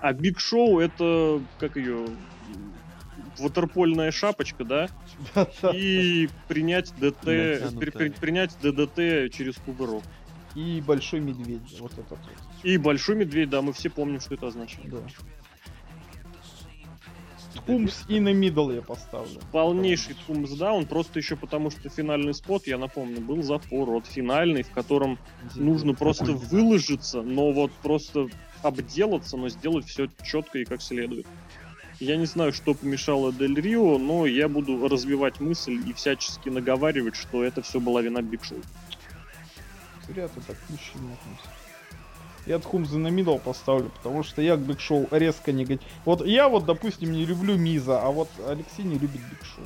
А 0.00 0.12
Биг 0.12 0.40
Шоу 0.40 0.78
это, 0.78 1.42
как 1.58 1.76
ее, 1.76 2.06
ватерпольная 3.38 4.10
шапочка, 4.10 4.64
да? 4.64 4.88
И 5.74 6.28
принять 6.48 6.92
ДТ, 6.98 7.24
Натянутая. 7.24 7.70
при- 7.78 7.90
при- 7.90 8.08
принять 8.10 8.56
ДДТ 8.62 9.32
через 9.34 9.56
кувырок. 9.56 10.02
И 10.54 10.82
большой 10.84 11.20
медведь. 11.20 11.78
Вот 11.80 11.92
этот. 11.92 12.18
И 12.62 12.76
большой 12.76 13.16
медведь, 13.16 13.50
да, 13.50 13.62
мы 13.62 13.72
все 13.72 13.88
помним, 13.90 14.20
что 14.20 14.34
это 14.34 14.48
означает. 14.48 14.90
Да. 14.90 14.98
Тумс 17.66 18.04
и 18.08 18.20
на 18.20 18.32
мидл 18.32 18.70
я 18.70 18.82
поставлю. 18.82 19.40
Полнейший 19.52 20.16
тумсдаун, 20.26 20.86
просто 20.86 21.18
еще 21.18 21.36
потому, 21.36 21.70
что 21.70 21.88
финальный 21.88 22.34
спот, 22.34 22.66
я 22.66 22.78
напомню, 22.78 23.20
был 23.20 23.42
запор, 23.42 23.90
вот 23.90 24.06
финальный, 24.06 24.62
в 24.62 24.70
котором 24.70 25.18
нужно 25.54 25.94
просто 25.94 26.26
Такой, 26.26 26.40
да. 26.40 26.46
выложиться, 26.48 27.22
но 27.22 27.50
вот 27.52 27.72
просто 27.82 28.28
обделаться, 28.62 29.36
но 29.36 29.48
сделать 29.48 29.86
все 29.86 30.08
четко 30.24 30.58
и 30.58 30.64
как 30.64 30.82
следует. 30.82 31.26
Я 31.98 32.16
не 32.16 32.26
знаю, 32.26 32.52
что 32.52 32.72
помешало 32.74 33.32
Дель 33.32 33.60
Рио, 33.60 33.98
но 33.98 34.26
я 34.26 34.48
буду 34.48 34.88
развивать 34.88 35.38
мысль 35.40 35.82
и 35.86 35.92
всячески 35.92 36.48
наговаривать, 36.48 37.14
что 37.14 37.44
это 37.44 37.60
все 37.62 37.78
была 37.78 38.00
вина 38.00 38.22
Биг 38.22 38.42
Шоу. 38.44 38.58
Зря 40.08 40.28
ты 40.28 40.40
так 40.40 40.56
к 40.56 40.70
мужчине 40.70 41.12
относишься. 41.12 41.59
Я 42.46 42.58
thumbs 42.58 42.98
на 42.98 43.08
middle 43.08 43.36
поставлю, 43.38 43.90
потому 43.90 44.22
что 44.22 44.40
я 44.42 44.56
к 44.56 44.60
Биг 44.60 44.80
Шоу 44.80 45.06
резко 45.10 45.52
негатив. 45.52 45.86
Вот 46.04 46.24
я 46.26 46.48
вот, 46.48 46.64
допустим, 46.64 47.12
не 47.12 47.24
люблю 47.26 47.56
Миза, 47.56 48.02
а 48.02 48.10
вот 48.10 48.28
Алексей 48.48 48.82
не 48.82 48.94
любит 48.94 49.20
Биг 49.30 49.44
Шоу. 49.44 49.64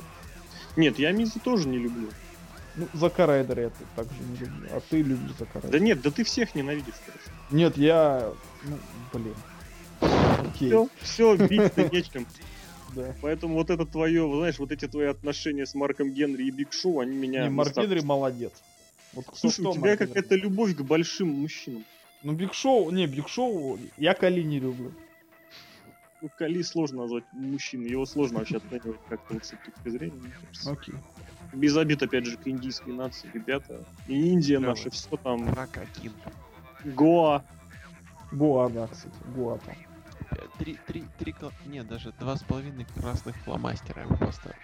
Нет, 0.75 0.99
я 0.99 1.11
Миза 1.11 1.39
тоже 1.39 1.67
не 1.67 1.77
люблю. 1.77 2.09
Ну, 2.75 2.87
Зака 2.93 3.25
Райдера 3.25 3.63
я 3.63 3.71
также 3.95 4.21
не 4.21 4.35
люблю, 4.37 4.67
а 4.71 4.81
ты 4.81 4.97
любишь 5.01 5.31
Зака 5.39 5.61
Да 5.61 5.69
Райдера. 5.69 5.79
нет, 5.83 6.01
да 6.01 6.11
ты 6.11 6.23
всех 6.25 6.53
ненавидишь. 6.55 6.95
короче. 7.05 7.23
Нет, 7.51 7.77
я... 7.77 8.29
Ну, 8.63 8.77
блин. 9.13 9.35
Окей, 10.01 10.67
Все, 10.67 10.87
все, 11.01 11.35
бить-то 11.47 11.89
нечем. 11.89 12.27
да. 12.93 13.15
Поэтому 13.21 13.53
вот 13.55 13.69
это 13.69 13.85
твое, 13.85 14.29
знаешь, 14.37 14.59
вот 14.59 14.71
эти 14.73 14.87
твои 14.89 15.07
отношения 15.07 15.65
с 15.65 15.73
Марком 15.73 16.11
Генри 16.11 16.43
и 16.43 16.51
Биг 16.51 16.73
Шоу, 16.73 16.99
они 16.99 17.15
меня... 17.15 17.43
Не, 17.43 17.49
Марк 17.49 17.73
Генри 17.77 18.01
молодец. 18.01 18.51
Вот 19.13 19.25
Слушай, 19.33 19.65
у 19.65 19.73
тебя 19.73 19.95
какая-то 19.95 20.35
любовь 20.35 20.75
к 20.75 20.81
большим 20.81 21.29
мужчинам. 21.29 21.85
Ну, 22.25 22.33
Биг 22.33 22.55
Шоу, 22.55 22.89
не, 22.89 23.05
Биг 23.05 23.29
Шоу, 23.29 23.77
я 23.97 24.15
Кали 24.15 24.41
не 24.41 24.59
люблю. 24.59 24.91
Ну, 26.23 26.29
Кали 26.35 26.63
сложно 26.63 27.03
назвать 27.03 27.23
мужчиной, 27.33 27.91
его 27.91 28.07
сложно 28.07 28.39
вообще 28.39 28.57
оценивать 28.57 28.99
как-то 29.07 29.35
вот 29.35 29.45
с 29.45 29.53
этой 29.53 29.71
точки 29.71 29.89
зрения. 29.89 30.15
мне 30.15 30.31
кажется. 30.31 30.71
Окей. 30.71 30.95
Без 31.53 31.77
обид, 31.77 32.01
опять 32.01 32.25
же, 32.25 32.37
к 32.37 32.47
индийской 32.47 32.93
нации, 32.93 33.29
ребята. 33.31 33.85
И 34.07 34.29
Индия 34.29 34.59
Да, 34.59 34.69
наша, 34.69 34.89
все 34.89 35.15
там. 35.17 35.53
Прокатин. 35.53 36.13
Гоа. 36.83 37.43
Гуа, 38.31 38.69
да, 38.69 38.87
кстати, 38.87 39.13
Гуа 39.35 39.59
там. 39.59 39.75
Три, 40.57 40.77
три, 40.87 41.03
три, 41.17 41.35
нет, 41.65 41.85
даже 41.87 42.13
два 42.17 42.35
с 42.37 42.43
половиной 42.43 42.85
красных 42.85 43.35
фломастера 43.37 44.03
я 44.03 44.07
бы 44.07 44.17
поставил. 44.17 44.55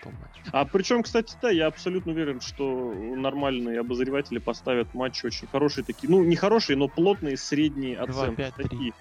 А 0.54 0.66
причем, 0.66 1.04
кстати, 1.04 1.36
да, 1.42 1.50
я 1.50 1.68
абсолютно 1.68 2.14
уверен, 2.14 2.40
что 2.40 3.16
нормальные 3.16 3.80
обозреватели 3.80 4.40
поставят 4.40 4.94
матчи 4.94 5.26
очень 5.26 5.48
хорошие 5.50 5.84
такие. 5.84 6.10
Ну, 6.10 6.24
не 6.24 6.36
хорошие, 6.36 6.78
но 6.78 6.88
плотные 6.88 7.36
средние 7.36 7.98
оценки. 7.98 8.54
такие. 8.56 8.94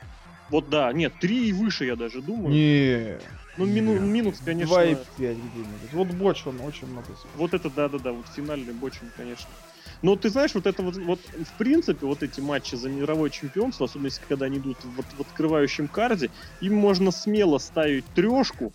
Вот 0.48 0.68
да, 0.68 0.92
нет, 0.92 1.16
три 1.20 1.48
и 1.48 1.52
выше, 1.52 1.84
я 1.84 1.94
даже 1.94 2.22
думаю. 2.22 2.54
Не, 2.56 3.20
ну, 3.56 3.66
мину- 3.66 4.00
не. 4.00 4.10
минус, 4.10 4.40
конечно. 4.40 4.74
2,5 4.74 5.06
где-нибудь. 5.16 5.92
Вот 5.92 6.12
Боч, 6.12 6.44
он 6.46 6.60
очень 6.60 6.88
много. 6.88 7.14
Вот 7.34 7.54
это 7.54 7.70
да-да-да, 7.70 8.12
вот 8.12 8.26
финальный 8.26 8.72
бочин, 8.72 9.12
конечно. 9.16 9.54
Но 10.02 10.16
ты 10.16 10.30
знаешь, 10.30 10.54
вот 10.54 10.66
это 10.66 10.82
вот, 10.82 10.96
вот 10.96 11.20
в 11.20 11.58
принципе, 11.58 12.06
вот 12.06 12.22
эти 12.22 12.40
матчи 12.40 12.74
за 12.74 12.88
мировое 12.88 13.30
чемпионство, 13.30 13.84
особенно 13.84 14.06
если 14.06 14.22
когда 14.26 14.46
они 14.46 14.58
идут 14.58 14.78
вот 14.96 15.04
в 15.16 15.20
открывающем 15.20 15.88
карде, 15.88 16.30
им 16.60 16.74
можно 16.74 17.10
смело 17.10 17.58
ставить 17.58 18.06
трешку 18.14 18.72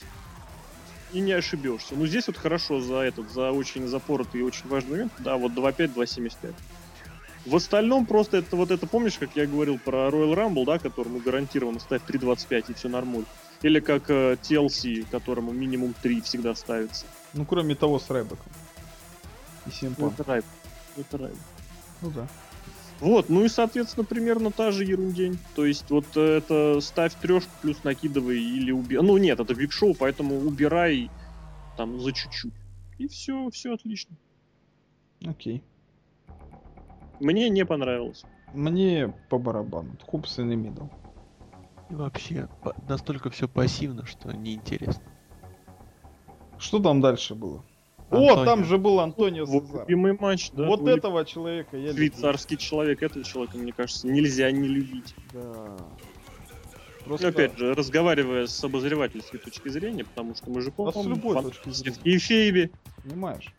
и 1.13 1.19
не 1.21 1.31
ошибешься. 1.31 1.95
Ну 1.95 2.05
здесь 2.05 2.27
вот 2.27 2.37
хорошо 2.37 2.79
за 2.79 2.97
этот, 2.97 3.31
за 3.31 3.51
очень 3.51 3.87
запоротый 3.87 4.41
и 4.41 4.43
очень 4.43 4.67
важный 4.69 4.91
момент, 4.91 5.13
да, 5.19 5.37
вот 5.37 5.53
2.5, 5.53 5.95
2.75. 5.95 6.53
В 7.45 7.55
остальном 7.55 8.05
просто 8.05 8.37
это 8.37 8.55
вот 8.55 8.71
это, 8.71 8.87
помнишь, 8.87 9.17
как 9.19 9.29
я 9.35 9.45
говорил 9.45 9.77
про 9.77 10.09
Royal 10.09 10.33
Rumble, 10.33 10.65
да, 10.65 10.79
которому 10.79 11.19
гарантированно 11.19 11.79
ставь 11.79 12.01
3.25 12.07 12.65
и 12.69 12.73
все 12.73 12.89
нормуль. 12.89 13.25
Или 13.61 13.79
как 13.79 14.09
э, 14.09 14.37
TLC, 14.41 15.05
которому 15.09 15.51
минимум 15.51 15.93
3 16.01 16.21
всегда 16.21 16.55
ставится. 16.55 17.05
Ну, 17.33 17.45
кроме 17.45 17.75
того, 17.75 17.99
с 17.99 18.09
Рэбеком. 18.09 18.51
И 19.65 19.69
Ну, 19.69 19.71
Симпом. 19.71 20.07
это 20.09 20.23
рай. 20.23 20.41
Это 20.97 21.17
рай. 21.17 21.33
Ну 22.01 22.11
да. 22.11 22.27
Вот, 23.01 23.29
ну 23.29 23.43
и, 23.43 23.49
соответственно, 23.49 24.05
примерно 24.05 24.51
та 24.51 24.71
же 24.71 24.85
ерундень. 24.85 25.37
То 25.55 25.65
есть 25.65 25.89
вот 25.89 26.05
э, 26.15 26.37
это 26.37 26.79
ставь 26.79 27.13
трешку 27.15 27.51
плюс 27.61 27.83
накидывай 27.83 28.39
или 28.39 28.71
убирай. 28.71 29.05
Ну 29.05 29.17
нет, 29.17 29.39
это 29.39 29.53
биг 29.53 29.71
шоу, 29.71 29.93
поэтому 29.93 30.37
убирай 30.37 31.09
там 31.77 31.99
за 31.99 32.13
чуть-чуть. 32.13 32.53
И 32.97 33.07
все, 33.07 33.49
все 33.49 33.73
отлично. 33.73 34.15
Окей. 35.25 35.61
Мне 37.19 37.49
не 37.49 37.65
понравилось. 37.65 38.23
Мне 38.53 39.13
по 39.29 39.37
барабану. 39.37 39.97
Хупс 40.07 40.39
и 40.39 40.43
на 40.43 40.53
мидл. 40.53 40.85
И 41.89 41.95
вообще, 41.95 42.47
по- 42.63 42.75
настолько 42.87 43.29
все 43.29 43.47
пассивно, 43.49 44.05
что 44.05 44.31
неинтересно. 44.31 45.03
Что 46.57 46.79
там 46.79 47.01
дальше 47.01 47.35
было? 47.35 47.63
О, 48.11 48.17
Антонио. 48.17 48.45
там 48.45 48.65
же 48.65 48.77
был 48.77 48.99
Антонио 48.99 49.45
Вот 49.45 49.65
Сезар. 49.65 49.81
любимый 49.81 50.17
матч, 50.19 50.51
да. 50.51 50.65
вот 50.67 50.81
твой 50.81 50.97
этого 50.97 51.25
человека 51.25 51.75
я 51.75 51.87
люблю. 51.87 51.97
швейцарский 51.97 52.57
человек, 52.57 53.01
этого 53.01 53.25
человека, 53.25 53.57
мне 53.57 53.71
кажется, 53.73 54.07
нельзя 54.07 54.51
не 54.51 54.67
любить. 54.67 55.15
Да. 55.33 55.41
Ну, 57.01 57.09
Просто... 57.09 57.27
опять 57.29 57.57
же, 57.57 57.73
разговаривая 57.73 58.47
с 58.47 58.63
обозревательской 58.63 59.39
точки 59.39 59.69
зрения, 59.69 60.03
потому 60.05 60.33
что 60.35 60.49
мы 60.49 60.61
же 60.61 60.71
Да 60.77 60.91
с 60.91 60.93
помним 60.93 61.15
любой 61.15 61.35
фан- 61.35 61.43
точки 61.45 61.69
зрения. 61.69 61.99
и 62.03 62.17
Фейби. 62.17 62.71
Понимаешь? 63.03 63.53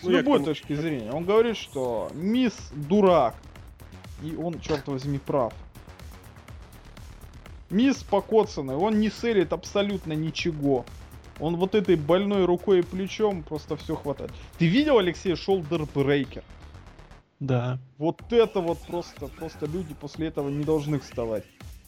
С 0.00 0.02
Ну, 0.04 0.10
я 0.10 0.18
к 0.18 0.20
любой 0.22 0.34
тому- 0.38 0.44
точки 0.46 0.74
зрения. 0.74 1.10
Он 1.12 1.24
говорит, 1.24 1.56
что 1.56 2.10
мисс 2.14 2.54
дурак. 2.74 3.34
И 4.22 4.34
он, 4.36 4.60
черт 4.60 4.86
возьми, 4.86 5.18
прав. 5.18 5.52
Мисс 7.70 8.02
покоцанный, 8.04 8.76
он 8.76 9.00
не 9.00 9.10
селит 9.10 9.52
абсолютно 9.52 10.12
ничего. 10.12 10.84
Он 11.38 11.56
вот 11.56 11.74
этой 11.74 11.96
больной 11.96 12.44
рукой 12.44 12.80
и 12.80 12.82
плечом 12.82 13.42
просто 13.42 13.76
все 13.76 13.96
хватает. 13.96 14.30
Ты 14.58 14.66
видел, 14.66 14.98
Алексей, 14.98 15.34
шолдер 15.34 15.86
брейкер? 15.86 16.44
Да. 17.40 17.78
Вот 17.98 18.16
это 18.30 18.60
вот 18.60 18.86
просто, 18.86 19.28
просто 19.28 19.66
люди 19.66 19.94
после 19.94 20.28
этого 20.28 20.48
не 20.48 20.64
должны 20.64 20.98
вставать. 20.98 21.44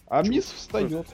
А 0.08 0.22
Чё? 0.22 0.30
мисс 0.30 0.44
встает. 0.44 1.06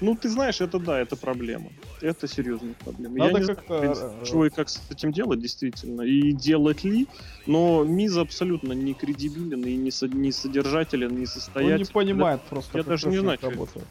Ну, 0.00 0.14
ты 0.14 0.28
знаешь, 0.28 0.60
это 0.60 0.78
да, 0.78 1.00
это 1.00 1.16
проблема. 1.16 1.70
Это 2.00 2.26
серьезная 2.28 2.74
проблема. 2.74 3.18
Надо 3.18 3.38
Я 3.38 3.40
не 3.40 3.46
как-то, 3.46 3.94
знаю, 3.94 4.20
э, 4.20 4.24
что 4.24 4.46
и 4.46 4.50
как 4.50 4.68
с 4.68 4.90
этим 4.90 5.12
делать, 5.12 5.40
действительно. 5.40 6.02
И 6.02 6.32
делать 6.32 6.84
ли, 6.84 7.06
но 7.46 7.84
Миз 7.84 8.16
абсолютно 8.16 8.72
не 8.72 8.94
кредибилен 8.94 9.64
и 9.64 9.76
не, 9.76 9.90
со- 9.90 10.08
не 10.08 10.32
содержателен, 10.32 11.14
не 11.14 11.20
Он 11.22 11.26
состоятелен. 11.26 11.78
не 11.78 11.84
понимает 11.92 12.42
просто, 12.48 12.78
я 12.78 12.84
как 12.84 12.88
даже 12.90 13.08
не 13.08 13.18
знаю, 13.18 13.38
что 13.38 13.50
работает. 13.50 13.88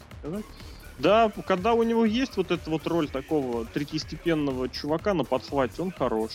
Да, 0.97 1.31
когда 1.45 1.73
у 1.73 1.83
него 1.83 2.05
есть 2.05 2.37
вот 2.37 2.51
эта 2.51 2.69
вот 2.69 2.87
роль 2.87 3.09
такого 3.09 3.65
третьестепенного 3.65 4.69
чувака 4.69 5.13
на 5.13 5.23
подхвате, 5.23 5.81
он 5.81 5.91
хорош. 5.91 6.31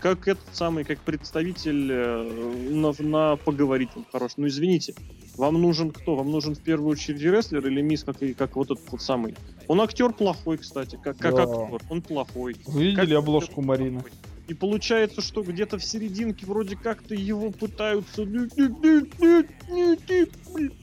Как 0.00 0.26
этот 0.28 0.46
самый, 0.52 0.84
как 0.84 0.98
представитель 1.00 1.92
э, 1.92 2.70
на, 2.70 2.92
на 2.98 3.36
поговорить 3.36 3.90
он 3.94 4.06
хорош. 4.10 4.32
Ну 4.38 4.46
извините, 4.48 4.94
вам 5.36 5.60
нужен 5.60 5.90
кто? 5.92 6.16
Вам 6.16 6.30
нужен 6.30 6.54
в 6.54 6.60
первую 6.60 6.92
очередь 6.92 7.20
рестлер 7.20 7.66
или 7.66 7.82
мисс, 7.82 8.02
как, 8.02 8.22
и- 8.22 8.32
как 8.32 8.56
вот 8.56 8.70
этот 8.70 8.90
вот 8.90 9.02
самый? 9.02 9.36
Он 9.68 9.80
актер 9.82 10.12
плохой, 10.12 10.56
кстати, 10.56 10.98
как, 11.02 11.18
как 11.18 11.34
Да. 11.36 11.42
актер, 11.42 11.80
он 11.90 12.00
плохой. 12.02 12.56
Вы 12.66 12.84
видели 12.86 13.10
Как- 13.14 13.18
обложку 13.18 13.60
Марины? 13.62 14.02
И 14.48 14.54
получается, 14.54 15.20
что 15.20 15.42
где-то 15.44 15.78
в 15.78 15.84
серединке 15.84 16.44
вроде 16.46 16.74
как-то 16.76 17.14
его 17.14 17.50
пытаются... 17.52 18.22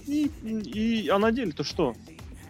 И... 0.05 1.09
А 1.09 1.19
на 1.19 1.31
деле-то 1.31 1.63
что? 1.63 1.93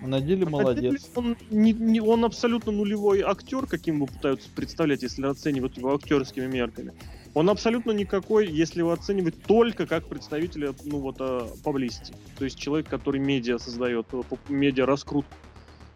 На 0.01 0.21
деле 0.21 0.45
А 0.45 0.49
на 0.49 0.75
деле 0.75 0.91
молодец. 0.91 1.09
Он, 1.15 1.37
не- 1.49 1.73
не- 1.73 1.99
он 2.01 2.23
абсолютно 2.23 2.71
нулевой 2.71 3.21
актер, 3.21 3.65
каким 3.65 3.95
его 3.95 4.05
пытаются 4.05 4.49
представлять, 4.55 5.01
если 5.03 5.25
оценивать 5.25 5.77
его 5.77 5.93
актерскими 5.95 6.45
мерками. 6.45 6.93
Он 7.33 7.49
абсолютно 7.49 7.91
никакой, 7.91 8.47
если 8.47 8.79
его 8.79 8.91
оценивать 8.91 9.41
только 9.43 9.85
как 9.87 10.07
представителя, 10.07 10.73
ну 10.85 10.99
вот, 10.99 11.15
а, 11.19 11.49
поблизости. 11.63 12.13
То 12.37 12.45
есть 12.45 12.57
человек, 12.59 12.87
который 12.87 13.19
медиа 13.19 13.57
создает, 13.57 14.05
э, 14.11 14.21
медиа 14.49 14.85
раскрутку. 14.85 15.33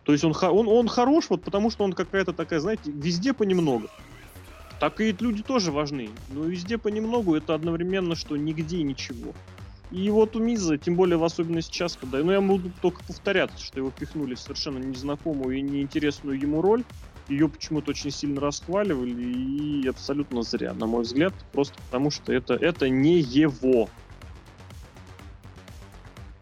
То 0.03 0.13
есть 0.13 0.23
он, 0.23 0.33
он, 0.41 0.67
он 0.67 0.87
хорош, 0.87 1.29
вот 1.29 1.43
потому 1.43 1.69
что 1.69 1.83
он 1.83 1.93
какая-то 1.93 2.33
такая, 2.33 2.59
знаете, 2.59 2.91
везде 2.91 3.33
понемногу. 3.33 3.87
Так 4.79 4.99
и 4.99 5.15
люди 5.19 5.43
тоже 5.43 5.71
важны. 5.71 6.09
Но 6.29 6.45
везде 6.45 6.79
понемногу 6.79 7.35
это 7.35 7.53
одновременно, 7.53 8.15
что 8.15 8.35
нигде 8.35 8.81
ничего. 8.81 9.33
И 9.91 10.09
вот 10.09 10.35
у 10.37 10.39
Миза, 10.39 10.77
тем 10.77 10.95
более 10.95 11.17
в 11.17 11.23
особенности 11.23 11.73
сейчас, 11.73 11.97
когда... 11.97 12.19
Ну, 12.19 12.31
я 12.31 12.39
буду 12.39 12.71
только 12.81 13.03
повторяться, 13.03 13.61
что 13.63 13.79
его 13.79 13.91
пихнули 13.91 14.35
в 14.35 14.39
совершенно 14.39 14.77
незнакомую 14.77 15.57
и 15.57 15.61
неинтересную 15.61 16.39
ему 16.39 16.61
роль. 16.61 16.83
Ее 17.27 17.49
почему-то 17.49 17.91
очень 17.91 18.09
сильно 18.11 18.39
расхваливали, 18.41 19.11
и 19.21 19.87
абсолютно 19.87 20.43
зря, 20.43 20.73
на 20.73 20.87
мой 20.87 21.03
взгляд. 21.03 21.33
Просто 21.51 21.75
потому, 21.85 22.09
что 22.09 22.31
это, 22.31 22.53
это 22.55 22.87
не 22.89 23.19
его. 23.19 23.89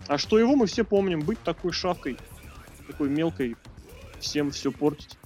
А 0.07 0.17
что 0.17 0.37
его 0.39 0.55
мы 0.55 0.67
все 0.67 0.83
помним. 0.83 1.21
Быть 1.21 1.39
такой 1.43 1.71
шавкой, 1.71 2.17
такой 2.87 3.09
мелкой, 3.09 3.55
всем 4.19 4.51
все 4.51 4.71
портить. 4.71 5.17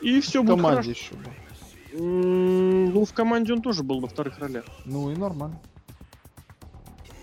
И 0.00 0.20
все 0.20 0.42
В 0.42 0.46
будет 0.46 0.56
команде 0.56 0.90
еще 0.90 1.14
был. 1.14 1.24
хорошо. 1.24 1.36
М, 2.04 2.90
Ну, 2.92 3.04
в 3.04 3.12
команде 3.12 3.52
он 3.52 3.62
тоже 3.62 3.82
был 3.82 4.00
на 4.00 4.06
вторых 4.08 4.38
ролях. 4.38 4.64
Ну 4.84 5.10
и 5.12 5.16
нормально. 5.16 5.60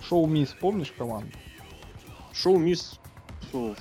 Шоу 0.08 0.26
Мисс, 0.28 0.50
помнишь 0.60 0.94
команду? 0.98 1.32
Шоу 2.34 2.58
Мисс... 2.58 3.00
Фу, 3.52 3.76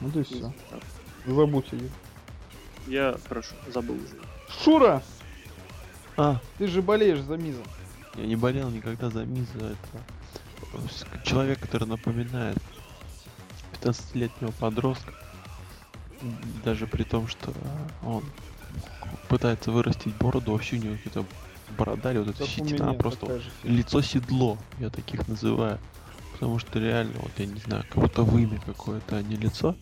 Ну 0.00 0.20
и 0.20 0.22
все. 0.22 0.52
Забудь 1.26 1.72
ее. 1.72 1.90
Я, 2.86 3.16
хорошо, 3.28 3.54
забыл 3.72 3.96
уже. 3.96 4.16
Шура, 4.62 5.02
А, 6.16 6.40
ты 6.58 6.66
же 6.68 6.80
болеешь 6.82 7.20
за 7.20 7.36
Миза. 7.36 7.60
я 8.14 8.26
не 8.26 8.36
болел 8.36 8.70
никогда 8.70 9.10
за 9.10 9.24
Миза. 9.24 9.52
Это 9.58 11.24
человек, 11.24 11.60
который 11.60 11.86
напоминает 11.86 12.58
15-летнего 13.82 14.52
подростка. 14.52 15.12
Даже 16.64 16.86
при 16.86 17.02
том, 17.02 17.28
что 17.28 17.52
он 18.02 18.24
пытается 19.28 19.70
вырастить 19.70 20.14
бороду, 20.16 20.52
вообще 20.52 20.76
у 20.76 20.78
него 20.80 20.96
какая-то 20.96 21.24
борода 21.76 22.12
или 22.12 22.18
вот 22.18 22.28
эта 22.28 22.38
Как 22.38 22.46
у 22.46 22.50
щетина, 22.50 22.94
просто 22.94 23.20
такая 23.20 23.38
же 23.40 23.50
фигня. 23.62 23.78
лицо 23.78 24.02
седло, 24.02 24.58
я 24.78 24.90
таких 24.90 25.26
называю. 25.28 25.78
Потому 26.32 26.58
что 26.58 26.78
реально, 26.78 27.14
вот 27.20 27.32
я 27.38 27.46
не 27.46 27.58
знаю, 27.60 27.84
как 27.88 28.02
будто 28.02 28.22
вымя 28.22 28.60
какое-то, 28.64 29.16
а 29.16 29.22
не 29.22 29.36
лицо. 29.36 29.74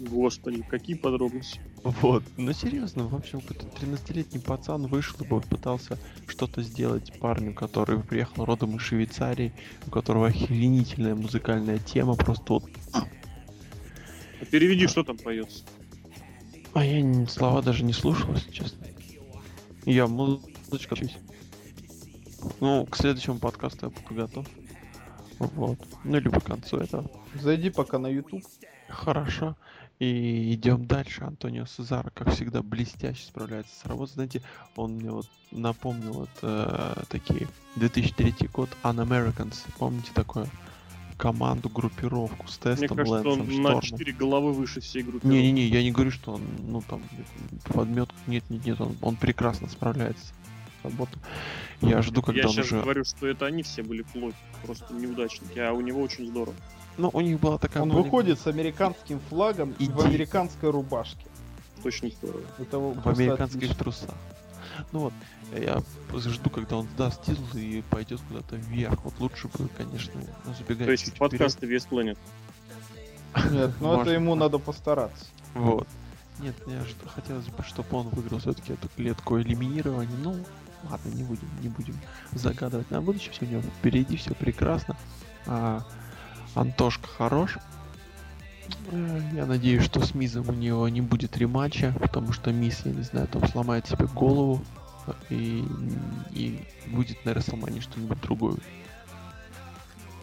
Господи, 0.00 0.62
какие 0.62 0.96
подробности. 0.96 1.60
Вот. 1.82 2.22
Ну 2.36 2.52
серьезно, 2.52 3.06
в 3.06 3.14
общем, 3.14 3.40
какой-то 3.40 3.66
13-летний 3.66 4.40
пацан 4.40 4.86
вышел 4.86 5.16
и 5.20 5.24
пытался 5.24 5.98
что-то 6.26 6.62
сделать 6.62 7.18
парню, 7.18 7.54
который 7.54 8.00
приехал 8.00 8.44
родом 8.44 8.76
из 8.76 8.82
Швейцарии, 8.82 9.52
у 9.86 9.90
которого 9.90 10.28
охренительная 10.28 11.14
музыкальная 11.14 11.78
тема, 11.78 12.14
просто 12.14 12.54
вот... 12.54 12.64
А 12.92 14.44
переведи, 14.50 14.86
что 14.86 15.02
там 15.02 15.16
поется. 15.16 15.64
А 16.74 16.84
я 16.84 17.26
слова 17.26 17.62
даже 17.62 17.84
не 17.84 17.92
слушал, 17.92 18.34
если 18.34 18.50
честно. 18.50 18.86
Я 19.86 20.06
музычка 20.06 20.55
учусь. 20.70 21.16
Ну, 22.60 22.86
к 22.86 22.96
следующему 22.96 23.38
подкасту 23.38 23.86
я 23.86 23.90
буду 23.90 24.14
готов. 24.14 24.46
Вот. 25.38 25.78
Ну, 26.04 26.18
либо 26.18 26.40
к 26.40 26.44
концу 26.44 26.78
этого. 26.78 27.10
Зайди 27.34 27.70
пока 27.70 27.98
на 27.98 28.06
YouTube. 28.06 28.44
Хорошо. 28.88 29.56
И 29.98 30.52
идем 30.54 30.86
дальше. 30.86 31.24
Антонио 31.24 31.66
Сезаро, 31.66 32.10
как 32.10 32.30
всегда, 32.32 32.62
блестяще 32.62 33.24
справляется 33.26 33.74
с 33.74 33.86
работой. 33.86 34.12
Знаете, 34.12 34.42
он 34.76 34.96
мне 34.96 35.10
вот 35.10 35.26
напомнил 35.52 36.12
вот 36.12 36.30
э, 36.42 37.02
такие 37.08 37.48
2003 37.76 38.48
год 38.52 38.68
Un-Americans. 38.82 39.56
Помните 39.78 40.10
такое? 40.14 40.46
Команду, 41.16 41.70
группировку 41.70 42.46
с 42.46 42.62
Мне 42.62 42.76
тестом, 42.76 42.96
кажется, 42.98 43.14
Лэнсом, 43.14 43.40
он 43.40 43.46
на 43.46 43.52
Штормом. 43.52 43.80
4 43.80 44.12
головы 44.12 44.52
выше 44.52 44.80
всей 44.80 45.02
группы. 45.02 45.26
Не-не-не, 45.26 45.66
я 45.66 45.82
не 45.82 45.90
говорю, 45.90 46.10
что 46.10 46.34
он, 46.34 46.42
ну 46.68 46.82
там, 46.86 47.02
подметку. 47.72 48.14
Нет, 48.26 48.44
нет, 48.50 48.66
нет, 48.66 48.80
он, 48.82 48.96
он 49.00 49.16
прекрасно 49.16 49.66
справляется 49.70 50.34
с 50.86 50.92
работой. 50.92 51.18
Я 51.80 52.02
жду, 52.02 52.22
когда 52.22 52.40
Я 52.40 52.46
он 52.46 52.52
сейчас 52.52 52.66
уже... 52.66 52.80
говорю, 52.80 53.04
что 53.04 53.26
это 53.26 53.46
они 53.46 53.62
все 53.62 53.82
были 53.82 54.02
плохи, 54.02 54.36
просто 54.64 54.92
неудачники, 54.94 55.58
а 55.58 55.72
у 55.72 55.80
него 55.80 56.00
очень 56.00 56.26
здорово. 56.26 56.56
Ну, 56.96 57.10
у 57.12 57.20
них 57.20 57.38
была 57.40 57.58
такая... 57.58 57.82
Он 57.82 57.90
более- 57.90 58.04
выходит 58.04 58.40
с 58.40 58.46
американским 58.46 59.20
флагом 59.28 59.74
и 59.78 59.86
в 59.86 59.98
Иди. 60.00 60.08
американской 60.08 60.70
рубашке. 60.70 61.26
Точно 61.82 62.08
здорово. 62.08 62.42
Это 62.58 62.78
в 62.78 63.08
американских 63.08 63.56
отлично. 63.56 63.76
трусах. 63.76 64.14
Ну 64.92 64.98
вот, 65.00 65.12
я 65.52 65.82
жду, 66.14 66.50
когда 66.50 66.76
он 66.76 66.86
сдаст 66.94 67.22
титул 67.24 67.46
и 67.54 67.82
пойдет 67.90 68.20
куда-то 68.28 68.56
вверх. 68.56 69.04
Вот 69.04 69.14
лучше 69.20 69.48
бы, 69.48 69.68
конечно, 69.76 70.20
забегать 70.58 70.86
То 70.86 70.92
есть 70.92 71.04
чуть 71.04 71.14
подкасты 71.14 71.66
Весь 71.66 71.86
Planet. 71.86 72.18
Нет, 73.50 73.70
ну 73.80 74.00
это 74.00 74.10
ему 74.10 74.34
надо 74.34 74.58
постараться. 74.58 75.26
Вот. 75.54 75.86
Нет, 76.40 76.54
мне 76.66 76.82
что 76.84 77.08
хотелось 77.08 77.46
бы, 77.46 77.62
чтобы 77.62 77.88
он 77.96 78.08
выиграл 78.08 78.38
все-таки 78.38 78.74
эту 78.74 78.88
клетку 78.94 79.40
элиминирования. 79.40 80.16
Ну, 80.22 80.36
ладно, 80.90 81.10
не 81.10 81.22
будем, 81.24 81.48
не 81.62 81.68
будем 81.68 81.94
загадывать 82.32 82.90
на 82.90 83.00
будущее. 83.00 83.32
Все 83.32 83.44
у 83.44 83.48
него 83.48 83.62
впереди, 83.62 84.16
все 84.16 84.34
прекрасно. 84.34 84.96
А, 85.46 85.82
Антошка 86.54 87.06
хорош. 87.08 87.58
Э, 88.90 89.20
Я 89.34 89.46
надеюсь, 89.46 89.84
что 89.84 90.04
с 90.04 90.14
Мизом 90.14 90.48
у 90.48 90.52
него 90.52 90.88
не 90.88 91.00
будет 91.00 91.36
рематча, 91.36 91.94
потому 92.00 92.32
что 92.32 92.52
Миз, 92.52 92.82
я 92.84 92.92
не 92.92 93.02
знаю, 93.02 93.28
там 93.28 93.46
сломает 93.48 93.86
себе 93.86 94.06
голову 94.06 94.62
и, 95.30 95.64
и 96.32 96.60
будет 96.88 97.24
на 97.24 97.34
Расселмане 97.34 97.80
что-нибудь 97.80 98.20
другое. 98.22 98.56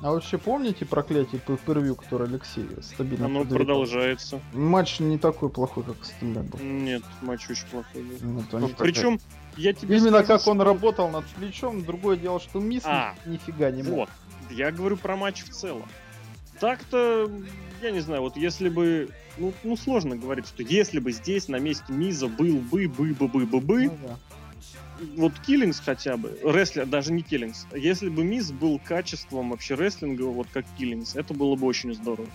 А 0.02 0.12
вообще 0.12 0.38
помните 0.38 0.86
проклятие 0.86 1.39
пейпервью, 1.39 1.95
которое 1.95 2.26
Алексей 2.26 2.67
стабильно 2.82 3.28
Оно 3.28 3.39
предрекал? 3.45 3.65
продолжается. 3.65 4.41
Матч 4.52 4.99
не 4.99 5.17
такой 5.17 5.47
плохой, 5.49 5.84
как 5.86 6.02
остальные 6.02 6.43
был. 6.43 6.60
Нет, 6.60 7.04
матч 7.21 7.49
очень 7.49 7.65
плохой. 7.67 8.04
был. 8.04 8.69
Причем, 8.78 9.17
я 9.58 9.74
тебе 9.74 9.98
Именно 9.98 10.24
скажу, 10.24 10.39
как 10.39 10.48
он 10.48 10.62
работал 10.62 11.10
над 11.10 11.26
плечом, 11.28 11.84
другое 11.84 12.18
дело, 12.18 12.39
что 12.39 12.60
Мисс 12.60 12.84
А, 12.86 13.16
ни- 13.26 13.34
нифига 13.34 13.72
не 13.72 13.84
мог. 13.84 13.94
Вот. 13.94 14.10
Я 14.50 14.72
говорю 14.72 14.98
про 14.98 15.16
матч 15.16 15.44
в 15.44 15.50
целом. 15.50 15.88
Так-то, 16.60 17.30
я 17.82 17.92
не 17.92 18.00
знаю, 18.00 18.22
вот 18.22 18.38
если 18.38 18.70
бы... 18.70 19.10
Ну, 19.38 19.52
ну, 19.63 19.76
сложно 19.76 20.16
говорить, 20.16 20.48
что 20.48 20.62
если 20.63 21.00
бы 21.00 21.12
здесь 21.12 21.48
на 21.48 21.58
месте 21.58 21.86
Миза 21.92 22.28
был 22.28 22.58
бы, 22.58 22.88
бы, 22.88 23.13
бы, 23.13 23.28
бы, 23.28 23.46
бы, 23.46 23.60
бы, 23.60 23.84
Ну 23.86 23.98
да. 24.08 24.18
вот 25.18 25.34
Киллингс 25.39 25.80
хотя 25.80 26.18
бы, 26.18 26.38
рестлер, 26.44 26.86
даже 26.86 27.12
не 27.12 27.24
Киллингс, 27.24 27.66
если 27.74 28.10
бы 28.10 28.24
Миз 28.24 28.52
был 28.52 28.80
качеством 28.80 29.50
вообще 29.50 29.74
рестлинга, 29.74 30.24
вот 30.24 30.48
как 30.54 30.66
Киллингс, 30.78 31.16
это 31.16 31.34
было 31.34 31.56
бы 31.56 31.66
очень 31.66 31.96
здорово. 31.96 32.28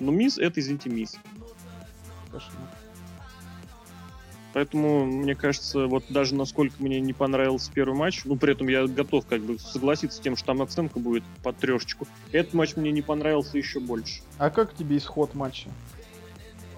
Но 0.00 0.10
Миз 0.10 0.38
это, 0.38 0.58
извините, 0.60 0.88
Миз. 0.88 1.16
Кошмар. 2.32 2.68
Поэтому, 4.56 5.04
мне 5.04 5.34
кажется, 5.34 5.86
вот 5.86 6.04
даже 6.08 6.34
насколько 6.34 6.76
мне 6.78 6.98
не 6.98 7.12
понравился 7.12 7.70
первый 7.74 7.94
матч, 7.94 8.22
ну, 8.24 8.36
при 8.36 8.54
этом 8.54 8.68
я 8.68 8.86
готов 8.86 9.26
как 9.26 9.42
бы 9.42 9.58
согласиться 9.58 10.16
с 10.16 10.20
тем, 10.22 10.34
что 10.34 10.46
там 10.46 10.62
оценка 10.62 10.98
будет 10.98 11.24
под 11.42 11.58
трешечку, 11.58 12.08
этот 12.32 12.54
матч 12.54 12.74
мне 12.74 12.90
не 12.90 13.02
понравился 13.02 13.58
еще 13.58 13.80
больше. 13.80 14.22
А 14.38 14.48
как 14.48 14.74
тебе 14.74 14.96
исход 14.96 15.34
матча? 15.34 15.68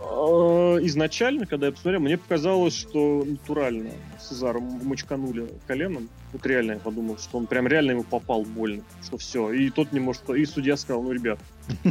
А, 0.01 0.77
Изначально, 0.81 1.47
когда 1.47 1.67
я 1.67 1.73
посмотрел, 1.73 2.01
мне 2.01 2.19
показалось, 2.19 2.75
что 2.75 3.25
натурально 3.25 3.93
Сезару 4.19 4.61
мочканули 4.61 5.47
коленом. 5.69 6.09
Вот 6.33 6.45
реально 6.47 6.73
я 6.73 6.79
подумал, 6.81 7.17
что 7.19 7.38
он 7.38 7.47
прям 7.47 7.69
реально 7.69 7.93
ему 7.93 8.03
попал 8.03 8.43
больно, 8.43 8.83
что 9.05 9.19
все. 9.19 9.53
И 9.53 9.71
тот 9.71 9.93
не 9.93 10.01
может... 10.01 10.29
И 10.31 10.45
судья 10.47 10.77
сказал, 10.77 11.05
ну, 11.05 11.12
ребят, 11.12 11.38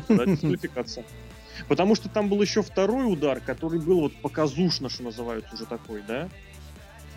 да, 0.09 0.25
дисквалификация. 0.25 1.05
Потому 1.67 1.95
что 1.95 2.09
там 2.09 2.29
был 2.29 2.41
еще 2.41 2.61
второй 2.61 3.11
удар, 3.11 3.39
который 3.39 3.79
был 3.79 4.01
вот 4.01 4.15
показушно, 4.21 4.89
что 4.89 5.03
называется, 5.03 5.53
уже 5.53 5.65
такой, 5.65 6.01
да? 6.07 6.29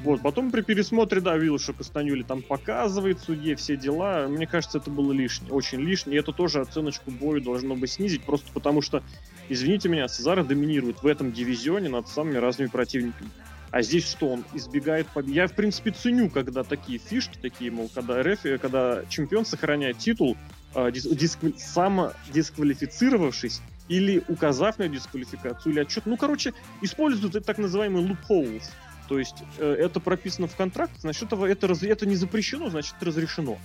Вот, 0.02 0.22
потом 0.22 0.50
при 0.50 0.62
пересмотре, 0.62 1.20
да, 1.20 1.36
видел, 1.36 1.58
что 1.58 1.74
Кастанюли 1.74 2.22
там 2.22 2.40
показывает 2.40 3.20
судье 3.20 3.54
все 3.56 3.76
дела. 3.76 4.28
Мне 4.28 4.46
кажется, 4.46 4.78
это 4.78 4.90
было 4.90 5.12
лишнее, 5.12 5.52
очень 5.52 5.80
лишнее. 5.80 6.16
И 6.16 6.20
это 6.20 6.32
тоже 6.32 6.60
оценочку 6.60 7.10
бою 7.10 7.42
должно 7.42 7.76
бы 7.76 7.86
снизить, 7.86 8.24
просто 8.24 8.50
потому 8.54 8.80
что, 8.80 9.02
извините 9.50 9.90
меня, 9.90 10.08
Цезаро 10.08 10.42
доминирует 10.42 11.02
в 11.02 11.06
этом 11.06 11.32
дивизионе 11.32 11.90
над 11.90 12.08
самыми 12.08 12.38
разными 12.38 12.68
противниками. 12.68 13.28
А 13.70 13.82
здесь 13.82 14.08
что, 14.08 14.30
он 14.30 14.44
избегает 14.54 15.06
побед? 15.08 15.34
Я, 15.34 15.46
в 15.46 15.52
принципе, 15.52 15.90
ценю, 15.90 16.30
когда 16.30 16.64
такие 16.64 16.98
фишки, 16.98 17.36
такие, 17.40 17.70
мол, 17.70 17.90
когда 17.94 18.22
РФ, 18.22 18.40
когда 18.60 19.04
чемпион 19.08 19.44
сохраняет 19.44 19.98
титул, 19.98 20.36
э, 20.74 20.90
дис, 20.90 21.04
дисквали... 21.04 21.54
самодисквалифицировавшись 21.56 23.60
или 23.90 24.22
указав 24.28 24.78
на 24.78 24.88
дисквалификацию, 24.88 25.72
или 25.72 25.80
отчет. 25.80 26.06
Ну, 26.06 26.16
короче, 26.16 26.54
используют 26.80 27.44
так 27.44 27.58
называемый 27.58 28.04
loopholes. 28.04 28.62
То 29.08 29.18
есть 29.18 29.42
э, 29.58 29.66
это 29.66 29.98
прописано 29.98 30.46
в 30.46 30.54
контракте, 30.54 30.94
значит, 31.00 31.24
это, 31.24 31.44
это, 31.44 31.66
раз, 31.66 31.82
это 31.82 32.06
не 32.06 32.14
запрещено, 32.14 32.70
значит, 32.70 32.94
это 32.96 33.06
разрешено. 33.06 33.58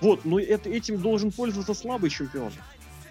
Вот, 0.00 0.24
но 0.24 0.40
это, 0.40 0.68
этим 0.68 1.00
должен 1.00 1.30
пользоваться 1.30 1.74
слабый 1.74 2.10
чемпион. 2.10 2.52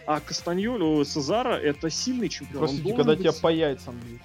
А 0.06 0.20
Кастаньоль, 0.20 1.06
Сезара 1.06 1.56
это 1.56 1.90
сильный 1.90 2.28
чемпион. 2.28 2.66
Простите, 2.68 2.96
когда 2.96 3.16
быть... 3.16 3.20
тебя 3.22 3.32
по 3.32 3.48
яйцам 3.48 3.96
бьют. 4.06 4.22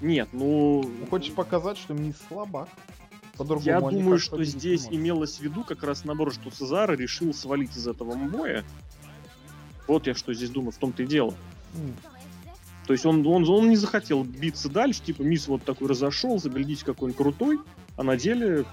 Нет, 0.00 0.28
ну... 0.30 0.88
Ты 1.00 1.10
хочешь 1.10 1.34
показать, 1.34 1.76
что 1.76 1.92
не 1.92 2.14
слабак? 2.28 2.68
По-другому 3.36 3.66
Я 3.66 3.80
думаю, 3.80 4.20
что 4.20 4.44
здесь 4.44 4.86
имелось 4.92 5.38
в 5.38 5.40
виду 5.40 5.64
как 5.64 5.82
раз 5.82 6.04
наоборот, 6.04 6.34
что 6.34 6.52
Сезара 6.52 6.94
решил 6.94 7.34
свалить 7.34 7.76
из 7.76 7.88
этого 7.88 8.14
боя. 8.14 8.64
Вот 9.88 10.06
я 10.06 10.14
что 10.14 10.32
здесь 10.32 10.50
думаю, 10.50 10.70
в 10.70 10.76
том-то 10.76 11.02
и 11.02 11.06
дело. 11.06 11.34
То 12.86 12.92
есть 12.92 13.06
он, 13.06 13.26
он, 13.26 13.48
он 13.48 13.70
не 13.70 13.76
захотел 13.76 14.24
биться 14.24 14.68
дальше, 14.68 15.02
типа 15.02 15.22
Мисс 15.22 15.48
вот 15.48 15.64
такой 15.64 15.88
разошелся, 15.88 16.50
глядите, 16.50 16.84
какой 16.84 17.10
он 17.10 17.14
крутой, 17.14 17.58
а 17.96 18.02
на 18.02 18.16
деле... 18.16 18.64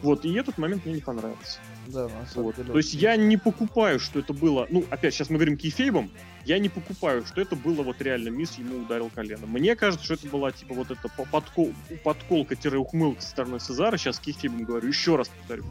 Вот, 0.00 0.24
и 0.24 0.32
этот 0.34 0.58
момент 0.58 0.84
мне 0.84 0.94
не 0.94 1.00
понравился. 1.00 1.58
Да, 1.88 2.04
на 2.04 2.26
самом 2.26 2.46
вот. 2.46 2.56
деле. 2.56 2.70
То 2.70 2.78
есть 2.78 2.94
я 2.94 3.16
не 3.16 3.36
покупаю, 3.36 3.98
что 3.98 4.20
это 4.20 4.32
было... 4.32 4.68
Ну, 4.70 4.84
опять, 4.90 5.14
сейчас 5.14 5.28
мы 5.28 5.36
говорим 5.36 5.56
кейфейбом, 5.56 6.12
я 6.44 6.60
не 6.60 6.68
покупаю, 6.68 7.26
что 7.26 7.40
это 7.40 7.56
было 7.56 7.82
вот 7.82 8.00
реально 8.00 8.28
Мисс 8.28 8.58
ему 8.58 8.82
ударил 8.82 9.10
колено. 9.12 9.46
Мне 9.46 9.74
кажется, 9.74 10.04
что 10.04 10.14
это 10.14 10.28
была 10.28 10.52
типа 10.52 10.74
вот 10.74 10.92
эта 10.92 11.08
подкол, 11.08 11.72
подколка-ухмылка 12.04 13.20
со 13.20 13.28
стороны 13.28 13.58
Сезара, 13.58 13.96
сейчас 13.96 14.20
кейфейбом 14.20 14.62
говорю, 14.62 14.86
еще 14.86 15.16
раз 15.16 15.28
повторю. 15.28 15.64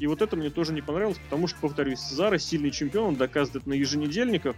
И 0.00 0.08
вот 0.08 0.20
это 0.20 0.34
мне 0.34 0.50
тоже 0.50 0.72
не 0.72 0.82
понравилось, 0.82 1.18
потому 1.18 1.46
что, 1.46 1.60
повторюсь, 1.60 2.00
Сезаро 2.00 2.38
сильный 2.38 2.72
чемпион, 2.72 3.10
он 3.10 3.14
доказывает 3.14 3.66
на 3.66 3.74
еженедельниках, 3.74 4.56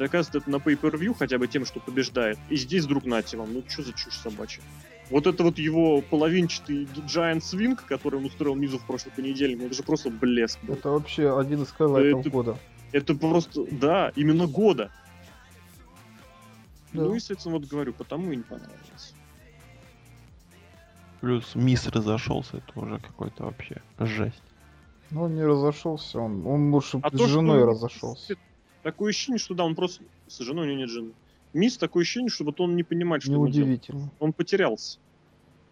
доказывает 0.00 0.42
это 0.42 0.50
на 0.50 0.56
pay-per-view 0.56 1.14
хотя 1.16 1.38
бы 1.38 1.46
тем, 1.46 1.64
что 1.66 1.78
побеждает. 1.78 2.38
И 2.48 2.56
здесь 2.56 2.86
вдруг 2.86 3.04
нате 3.04 3.36
вам, 3.36 3.52
ну 3.52 3.62
что 3.68 3.82
за 3.82 3.92
чушь 3.92 4.14
собачья. 4.14 4.62
Вот 5.10 5.26
это 5.26 5.42
вот 5.42 5.58
его 5.58 6.00
половинчатый 6.00 6.84
Giant 6.84 7.40
Swing, 7.40 7.78
который 7.86 8.16
он 8.16 8.24
устроил 8.24 8.54
Мизу 8.54 8.78
в 8.78 8.86
прошлый 8.86 9.12
понедельник, 9.14 9.62
это 9.62 9.74
же 9.74 9.82
просто 9.82 10.10
блеск 10.10 10.58
был. 10.62 10.74
Это 10.74 10.90
вообще 10.90 11.38
один 11.38 11.62
из 11.62 11.70
хайлайтов 11.70 12.20
это, 12.20 12.30
года. 12.30 12.58
Это 12.92 13.14
просто, 13.14 13.66
да, 13.70 14.12
именно 14.16 14.46
года. 14.46 14.90
Да. 16.92 17.02
Ну 17.02 17.14
и, 17.14 17.18
соответственно, 17.18 17.56
вот 17.58 17.68
говорю, 17.68 17.92
потому 17.92 18.32
и 18.32 18.36
не 18.36 18.42
понравилось. 18.42 19.14
Плюс 21.20 21.54
Мисс 21.54 21.86
разошелся, 21.88 22.56
это 22.56 22.80
уже 22.80 22.98
какой-то 22.98 23.44
вообще 23.44 23.82
жесть. 23.98 24.42
Ну, 25.10 25.24
он 25.24 25.34
не 25.34 25.44
разошелся, 25.44 26.20
он, 26.20 26.46
он 26.46 26.72
лучше 26.72 27.00
а 27.02 27.10
с 27.10 27.12
то, 27.12 27.26
женой 27.26 27.58
что... 27.58 27.66
разошелся 27.66 28.36
такое 28.82 29.10
ощущение, 29.10 29.38
что 29.38 29.54
да, 29.54 29.64
он 29.64 29.74
просто... 29.74 30.02
С 30.26 30.38
женой 30.38 30.66
у 30.66 30.70
него 30.70 30.80
нет 30.80 30.90
жены. 30.90 31.12
Мисс 31.52 31.76
такое 31.76 32.02
ощущение, 32.02 32.30
что 32.30 32.44
вот 32.44 32.60
он 32.60 32.76
не 32.76 32.82
понимает, 32.82 33.22
что 33.22 33.32
Неудивительно. 33.32 34.02
он 34.02 34.10
Он 34.18 34.32
потерялся. 34.32 34.98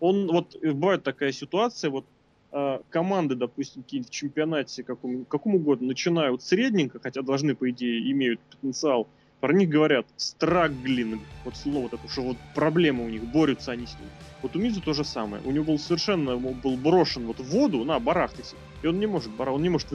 Он, 0.00 0.26
вот, 0.28 0.56
бывает 0.62 1.02
такая 1.02 1.32
ситуация, 1.32 1.90
вот, 1.90 2.04
э, 2.52 2.80
команды, 2.90 3.34
допустим, 3.34 3.82
какие-нибудь 3.82 4.10
в 4.10 4.14
чемпионате, 4.14 4.82
каком, 4.82 5.24
каком 5.24 5.56
угодно, 5.56 5.88
начинают 5.88 6.42
средненько, 6.42 7.00
хотя 7.00 7.22
должны, 7.22 7.54
по 7.54 7.68
идее, 7.70 8.10
имеют 8.10 8.40
потенциал, 8.40 9.08
про 9.40 9.52
них 9.52 9.68
говорят 9.68 10.06
страглин, 10.16 11.20
вот 11.44 11.56
слово 11.56 11.88
такое, 11.88 12.10
что 12.10 12.22
вот 12.22 12.36
проблемы 12.54 13.04
у 13.04 13.08
них, 13.08 13.24
борются 13.24 13.72
они 13.72 13.86
с 13.86 13.94
ним. 13.94 14.08
Вот 14.42 14.56
у 14.56 14.58
Мизу 14.58 14.80
то 14.80 14.92
же 14.92 15.04
самое. 15.04 15.42
У 15.44 15.50
него 15.50 15.64
был 15.64 15.78
совершенно, 15.78 16.36
был 16.36 16.76
брошен 16.76 17.26
вот 17.26 17.38
в 17.38 17.44
воду, 17.44 17.84
на, 17.84 17.98
барахтайся, 18.00 18.56
и 18.82 18.86
он 18.86 18.98
не 18.98 19.06
может, 19.06 19.30
он 19.38 19.62
не 19.62 19.68
может 19.68 19.92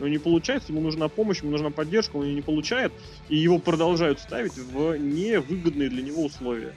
но 0.00 0.08
не 0.08 0.18
получается, 0.18 0.72
ему 0.72 0.80
нужна 0.80 1.08
помощь, 1.08 1.42
ему 1.42 1.52
нужна 1.52 1.70
поддержка, 1.70 2.16
он 2.16 2.24
ее 2.24 2.34
не 2.34 2.42
получает, 2.42 2.92
и 3.28 3.36
его 3.36 3.58
продолжают 3.58 4.18
ставить 4.18 4.56
в 4.56 4.96
невыгодные 4.96 5.90
для 5.90 6.02
него 6.02 6.24
условия. 6.24 6.74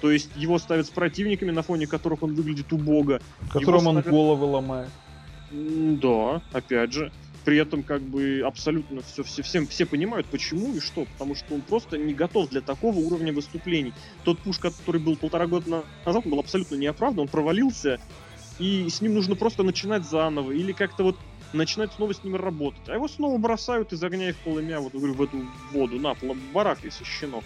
То 0.00 0.10
есть 0.10 0.30
его 0.36 0.58
ставят 0.58 0.86
с 0.86 0.90
противниками, 0.90 1.50
на 1.50 1.62
фоне 1.62 1.86
которых 1.86 2.22
он 2.22 2.34
выглядит 2.34 2.72
убого. 2.72 3.20
Которым 3.52 3.86
он 3.86 3.94
ставят... 3.96 4.10
головы 4.10 4.46
ломает. 4.46 4.90
Да, 5.50 6.42
опять 6.52 6.92
же. 6.92 7.12
При 7.44 7.56
этом 7.56 7.82
как 7.82 8.02
бы 8.02 8.42
абсолютно 8.44 9.00
все, 9.02 9.22
все, 9.22 9.42
всем, 9.42 9.66
все 9.66 9.86
понимают, 9.86 10.26
почему 10.26 10.74
и 10.74 10.80
что. 10.80 11.06
Потому 11.12 11.34
что 11.34 11.54
он 11.54 11.60
просто 11.60 11.98
не 11.98 12.14
готов 12.14 12.48
для 12.50 12.60
такого 12.60 12.98
уровня 12.98 13.32
выступлений. 13.32 13.92
Тот 14.24 14.38
пуш, 14.38 14.58
который 14.58 15.00
был 15.00 15.16
полтора 15.16 15.46
года 15.46 15.84
назад, 16.06 16.24
он 16.24 16.30
был 16.30 16.40
абсолютно 16.40 16.76
неоправдан, 16.76 17.20
он 17.20 17.28
провалился. 17.28 17.98
И 18.58 18.88
с 18.88 19.00
ним 19.00 19.14
нужно 19.14 19.36
просто 19.36 19.62
начинать 19.62 20.06
заново. 20.06 20.52
Или 20.52 20.72
как-то 20.72 21.02
вот 21.02 21.16
начинают 21.52 21.92
снова 21.92 22.12
с 22.14 22.22
ним 22.22 22.36
работать. 22.36 22.88
А 22.88 22.94
его 22.94 23.08
снова 23.08 23.38
бросают 23.38 23.92
и 23.92 23.96
загоняют 23.96 24.36
в 24.36 24.40
полымя 24.40 24.80
вот, 24.80 24.92
говорю, 24.92 25.14
в 25.14 25.22
эту 25.22 25.46
воду. 25.72 25.98
На, 25.98 26.14
барахтайся, 26.52 27.04
щенок. 27.04 27.44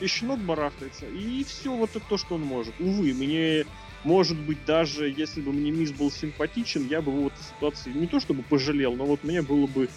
И 0.00 0.06
щенок 0.06 0.40
барахтается. 0.40 1.06
И 1.06 1.44
все 1.44 1.74
вот 1.74 1.90
это 1.90 2.04
то, 2.08 2.16
что 2.16 2.34
он 2.34 2.42
может. 2.42 2.74
Увы, 2.80 3.12
мне, 3.14 3.64
может 4.04 4.38
быть, 4.38 4.64
даже 4.64 5.08
если 5.08 5.40
бы 5.40 5.52
мне 5.52 5.70
Мисс 5.70 5.92
был 5.92 6.10
симпатичен, 6.10 6.86
я 6.88 7.00
бы 7.00 7.12
его 7.12 7.24
в 7.24 7.26
этой 7.28 7.42
ситуации 7.42 7.92
не 7.92 8.06
то 8.06 8.20
чтобы 8.20 8.42
пожалел, 8.42 8.94
но 8.94 9.04
вот 9.04 9.22
мне 9.24 9.42
было 9.42 9.66
бы 9.66 9.88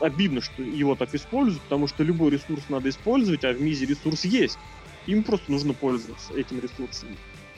обидно, 0.00 0.40
что 0.40 0.62
его 0.62 0.94
так 0.94 1.14
используют, 1.14 1.62
потому 1.62 1.86
что 1.86 2.02
любой 2.02 2.30
ресурс 2.30 2.62
надо 2.68 2.88
использовать, 2.88 3.44
а 3.44 3.52
в 3.52 3.60
Мизе 3.60 3.86
ресурс 3.86 4.24
есть. 4.24 4.58
Им 5.06 5.22
просто 5.22 5.50
нужно 5.50 5.74
пользоваться 5.74 6.32
этим 6.34 6.60
ресурсом. 6.60 7.08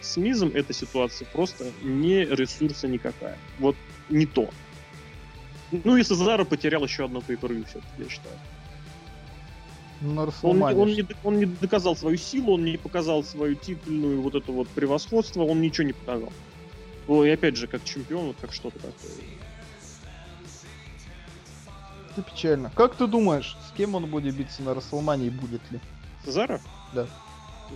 С 0.01 0.17
Мизом 0.17 0.51
эта 0.55 0.73
ситуация 0.73 1.27
просто 1.27 1.71
не 1.83 2.25
ресурса 2.25 2.89
никакая. 2.89 3.39
Вот 3.59 3.77
не 4.09 4.27
то. 4.27 4.51
Ну 5.85 5.97
и 5.97 6.05
Сезаро 6.05 6.45
потерял 6.45 6.85
еще 6.85 7.07
одно 7.07 7.21
pay 7.21 7.37
все 7.67 7.81
я 7.99 8.09
считаю. 8.09 8.35
Он, 10.43 10.63
он, 10.63 10.89
не, 10.89 11.07
он 11.23 11.39
не 11.39 11.47
доказал 11.47 11.95
свою 11.95 12.17
силу, 12.17 12.55
он 12.55 12.65
не 12.65 12.77
показал 12.77 13.23
свою 13.23 13.55
титульную 13.55 14.21
вот 14.21 14.35
это 14.35 14.51
вот 14.51 14.69
превосходство, 14.69 15.43
он 15.43 15.61
ничего 15.61 15.87
не 15.87 15.93
показал. 15.93 16.33
Ну 17.07 17.25
и 17.25 17.31
опять 17.31 17.57
же, 17.57 17.69
как 17.69 17.85
чемпион, 17.85 18.27
вот 18.27 18.37
как 18.41 18.53
что-то 18.53 18.79
такое. 18.79 19.13
Это 22.11 22.23
печально. 22.23 22.71
Как 22.75 22.97
ты 22.97 23.07
думаешь, 23.07 23.57
с 23.69 23.77
кем 23.77 23.95
он 23.95 24.07
будет 24.07 24.35
биться 24.35 24.63
на 24.63 24.75
Расселмане 24.75 25.29
и 25.29 25.31
будет 25.31 25.63
ли? 25.71 25.81
Сезаро? 26.25 26.61
Да. 26.93 27.07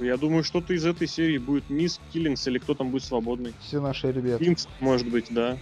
Я 0.01 0.17
думаю, 0.17 0.45
что-то 0.45 0.75
из 0.75 0.85
этой 0.85 1.07
серии 1.07 1.39
будет 1.39 1.71
Мисс, 1.71 2.01
Киллингс 2.13 2.47
или 2.49 2.59
кто 2.59 2.75
там 2.75 2.91
будет 2.91 3.05
свободный. 3.05 3.55
Все 3.61 3.81
наши 3.81 4.13
ребята. 4.13 4.39
Киллингс, 4.39 4.69
может 4.81 5.09
быть, 5.09 5.27
да. 5.31 5.57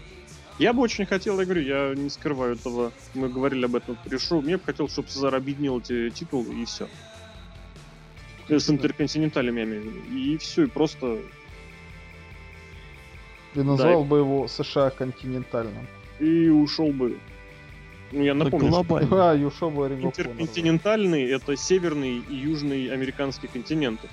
Я 0.58 0.72
бы 0.72 0.82
очень 0.82 1.04
хотел, 1.04 1.38
я 1.40 1.44
говорю, 1.44 1.62
я 1.62 1.94
не 1.94 2.08
скрываю 2.08 2.54
этого, 2.54 2.92
мы 3.14 3.28
говорили 3.28 3.64
об 3.64 3.74
этом 3.74 3.96
пришу, 4.04 4.40
мне 4.40 4.56
бы 4.56 4.62
хотелось, 4.64 4.92
чтобы 4.92 5.08
Цезар 5.08 5.34
объединил 5.34 5.80
эти 5.80 6.10
титулы 6.10 6.62
и 6.62 6.64
все. 6.64 6.88
Э, 8.48 8.58
с 8.58 8.70
интерконтиненталями, 8.70 9.60
я 9.60 9.64
имею 9.64 9.82
в 9.82 9.86
виду. 9.86 10.16
И 10.16 10.36
все, 10.38 10.64
и 10.64 10.66
просто... 10.66 11.18
Ты 13.54 13.64
назвал 13.64 14.02
да, 14.02 14.08
бы 14.08 14.18
его 14.18 14.48
США 14.48 14.90
континентальным. 14.90 15.86
И 16.20 16.48
ушел 16.48 16.92
бы. 16.92 17.18
Ну, 18.12 18.22
я 18.22 18.34
напомню, 18.34 18.68
глобально. 18.68 19.08
Что... 19.08 19.16
А, 19.30 19.34
и 19.34 19.44
ушел 19.44 19.70
бы 19.70 19.86
Интерконтинентальный— 19.86 21.24
это 21.30 21.56
северный 21.56 22.18
и 22.28 22.34
южный 22.34 22.92
американский 22.92 23.48
континенты. 23.48 24.08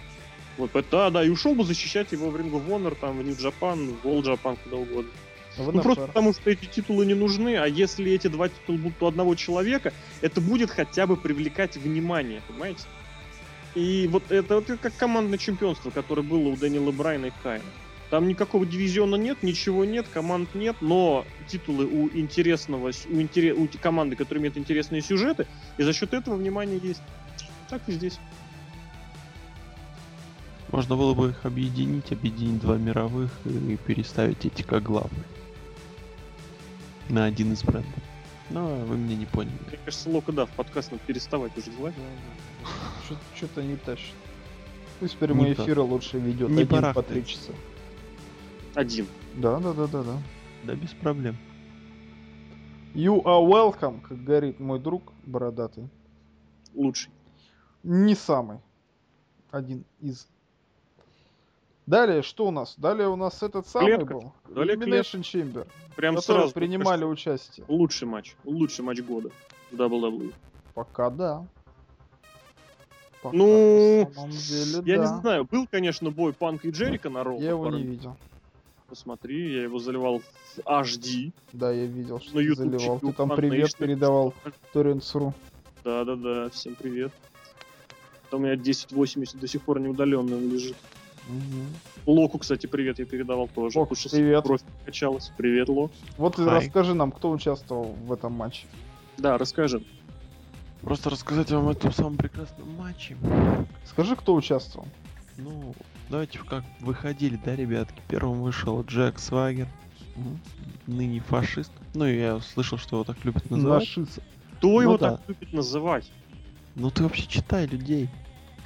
Вот, 0.57 0.71
да, 0.91 1.09
да, 1.09 1.23
и 1.23 1.29
ушел 1.29 1.55
бы 1.55 1.63
защищать 1.63 2.11
его 2.11 2.29
в 2.29 2.35
Ring 2.35 2.51
of 2.51 2.67
Honor, 2.67 2.95
там, 2.99 3.17
в 3.17 3.23
Нью-Джапан, 3.23 3.95
в 4.03 4.05
All 4.05 4.21
Japan, 4.21 4.57
куда 4.63 4.77
угодно. 4.77 5.11
Ну, 5.57 5.71
ну 5.71 5.81
просто 5.81 6.07
потому, 6.07 6.33
что 6.33 6.49
эти 6.49 6.65
титулы 6.65 7.05
не 7.05 7.13
нужны, 7.13 7.57
а 7.57 7.65
если 7.65 8.11
эти 8.11 8.27
два 8.27 8.49
титула 8.49 8.77
будут 8.77 9.03
у 9.03 9.05
одного 9.07 9.35
человека, 9.35 9.93
это 10.21 10.39
будет 10.39 10.71
хотя 10.71 11.07
бы 11.07 11.17
привлекать 11.17 11.75
внимание, 11.75 12.41
понимаете? 12.47 12.83
И 13.75 14.07
вот 14.11 14.23
это, 14.29 14.55
вот 14.55 14.65
как 14.81 14.95
командное 14.95 15.37
чемпионство, 15.37 15.91
которое 15.91 16.23
было 16.23 16.49
у 16.49 16.57
Дэниела 16.57 16.91
Брайна 16.91 17.27
и 17.27 17.31
Кайна. 17.43 17.63
Там 18.09 18.27
никакого 18.27 18.65
дивизиона 18.65 19.15
нет, 19.15 19.41
ничего 19.41 19.85
нет, 19.85 20.05
команд 20.11 20.53
нет, 20.53 20.75
но 20.81 21.25
титулы 21.47 21.85
у 21.85 22.09
интересного, 22.09 22.91
у, 23.09 23.21
интерес, 23.21 23.57
у 23.57 23.69
команды, 23.81 24.17
которые 24.17 24.41
имеют 24.41 24.57
интересные 24.57 25.01
сюжеты, 25.01 25.47
и 25.77 25.83
за 25.83 25.93
счет 25.93 26.13
этого 26.13 26.35
внимание 26.35 26.77
есть. 26.83 27.01
Так 27.69 27.81
и 27.87 27.93
здесь. 27.93 28.19
Можно 30.71 30.97
было 30.97 31.13
бы 31.13 31.29
их 31.29 31.45
объединить, 31.45 32.11
объединить 32.11 32.59
два 32.59 32.77
мировых 32.77 33.31
и 33.45 33.77
переставить 33.77 34.45
эти 34.45 34.61
как 34.61 34.83
главные 34.83 35.23
на 37.11 37.25
один 37.25 37.53
из 37.53 37.63
брендов. 37.63 37.91
Но 38.49 38.75
вы 38.85 38.97
меня 38.97 39.15
не 39.15 39.25
поняли. 39.25 39.53
Мне 39.67 39.77
кажется, 39.85 40.09
Лока, 40.09 40.31
да, 40.31 40.45
в 40.45 40.49
подкаст 40.51 40.91
надо 40.91 41.03
переставать 41.05 41.57
уже 41.57 41.71
звать. 41.71 41.93
Что-то 43.35 43.61
не 43.61 43.75
тащит. 43.75 44.15
Пусть 44.99 45.17
то. 45.53 45.63
эфиры 45.63 45.81
лучше 45.81 46.19
ведет. 46.19 46.49
Не 46.49 46.65
Один 46.65 46.93
по 46.93 47.01
три 47.01 47.25
часа. 47.25 47.51
Один. 48.75 49.07
Да, 49.35 49.59
да, 49.59 49.73
да, 49.73 49.87
да, 49.87 50.03
да. 50.03 50.17
Да 50.63 50.75
без 50.75 50.89
проблем. 50.91 51.37
You 52.93 53.23
are 53.23 53.45
welcome, 53.45 54.01
как 54.01 54.23
говорит 54.23 54.59
мой 54.59 54.79
друг 54.79 55.13
бородатый. 55.25 55.89
Лучший. 56.73 57.11
Не 57.83 58.15
самый. 58.15 58.59
Один 59.49 59.85
из. 60.01 60.27
Далее, 61.91 62.21
что 62.21 62.47
у 62.47 62.51
нас? 62.51 62.75
Далее 62.77 63.09
у 63.09 63.17
нас 63.17 63.43
этот 63.43 63.67
самый 63.67 63.97
Клетка. 63.97 64.13
был. 64.13 64.33
Далее 64.47 64.77
Elimination 64.77 65.23
Chamber. 65.23 65.67
Прям 65.97 66.21
сразу. 66.21 66.53
принимали 66.53 67.03
участие. 67.03 67.65
Лучший 67.67 68.07
матч. 68.07 68.35
Лучший 68.45 68.85
матч 68.85 69.01
года. 69.01 69.29
WWE. 69.73 70.33
Пока 70.73 71.09
да. 71.09 71.45
Пока 73.21 73.35
Ну, 73.35 74.09
деле, 74.29 74.83
Я 74.85 74.99
да. 74.99 75.01
не 75.01 75.21
знаю, 75.21 75.43
был, 75.43 75.67
конечно, 75.67 76.11
бой 76.11 76.31
Панк 76.31 76.63
и 76.63 76.69
Джерика 76.69 77.09
на 77.09 77.25
Роу. 77.25 77.41
Я 77.41 77.49
его 77.49 77.69
не 77.69 77.83
видел. 77.83 78.15
Посмотри, 78.87 79.53
я 79.53 79.63
его 79.63 79.77
заливал 79.77 80.19
в 80.19 80.59
HD. 80.59 81.33
Да, 81.51 81.73
я 81.73 81.87
видел, 81.87 82.21
что 82.21 82.37
На 82.37 82.41
ты 82.41 82.55
заливал. 82.55 82.99
Ты 82.99 83.11
там 83.11 83.29
привет 83.31 83.75
передавал 83.75 84.33
Торренсру. 84.71 85.33
Да-да-да, 85.83 86.49
всем 86.51 86.75
привет. 86.75 87.11
Там 88.29 88.39
у 88.39 88.43
меня 88.43 88.53
1080 88.53 89.37
до 89.37 89.47
сих 89.49 89.61
пор 89.61 89.81
не 89.81 89.89
удаленным 89.89 90.39
лежит. 91.29 91.67
Локу, 92.05 92.37
кстати, 92.39 92.67
привет 92.67 92.99
я 92.99 93.05
передавал 93.05 93.47
тоже. 93.47 93.77
Лок, 93.77 93.89
потому 93.89 94.09
привет. 94.11 94.43
Кровь 94.43 94.61
качалась. 94.85 95.31
Привет, 95.37 95.69
Лок. 95.69 95.91
Вот 96.17 96.35
Хай. 96.35 96.45
расскажи 96.45 96.93
нам, 96.93 97.11
кто 97.11 97.31
участвовал 97.31 97.95
в 98.05 98.11
этом 98.11 98.33
матче. 98.33 98.65
Да, 99.17 99.37
расскажи. 99.37 99.83
Просто 100.81 101.09
рассказать 101.11 101.51
вам 101.51 101.67
о 101.67 101.71
этом 101.73 101.93
самом 101.93 102.17
прекрасном 102.17 102.75
матче. 102.75 103.15
Скажи, 103.85 104.15
кто 104.15 104.33
участвовал. 104.33 104.87
Ну, 105.37 105.75
давайте 106.09 106.39
как 106.39 106.63
выходили, 106.79 107.39
да, 107.43 107.55
ребятки? 107.55 108.01
Первым 108.07 108.41
вышел 108.41 108.83
Джек 108.83 109.19
Свагер, 109.19 109.67
ныне 110.87 111.19
фашист. 111.19 111.71
Ну, 111.93 112.05
и 112.05 112.17
я 112.17 112.39
слышал, 112.39 112.77
что 112.77 112.97
его 112.97 113.03
так 113.03 113.23
любят 113.23 113.49
называть. 113.49 113.81
Нашица. 113.81 114.21
Кто 114.57 114.67
Ну 114.69 114.81
его 114.81 114.97
да. 114.97 115.17
так 115.17 115.21
любит 115.27 115.53
называть? 115.53 116.11
Ну 116.75 116.89
ты 116.89 117.03
вообще 117.03 117.27
читай 117.27 117.65
людей. 117.65 118.09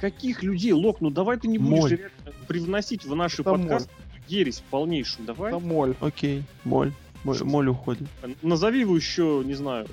Каких 0.00 0.42
людей, 0.42 0.72
Лок? 0.72 1.00
Ну 1.00 1.10
давай 1.10 1.38
ты 1.38 1.48
не 1.48 1.58
будешь 1.58 1.98
Моль. 1.98 2.10
привносить 2.46 3.04
в 3.04 3.14
наши 3.14 3.42
Это 3.42 3.52
подкасты 3.52 3.90
ересь 4.28 4.62
полнейшую. 4.70 5.26
Давай. 5.26 5.52
Это 5.52 5.60
моль. 5.60 5.94
Окей, 6.00 6.44
моль. 6.64 6.92
Моль, 7.24 7.42
моль 7.42 7.68
уходит. 7.68 8.08
Назови 8.42 8.80
его 8.80 8.94
еще, 8.94 9.42
не 9.44 9.54
знаю, 9.54 9.88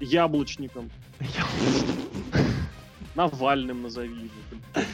яблочником. 0.00 0.90
Навальным 3.14 3.82
назови 3.82 4.24
его. 4.24 4.84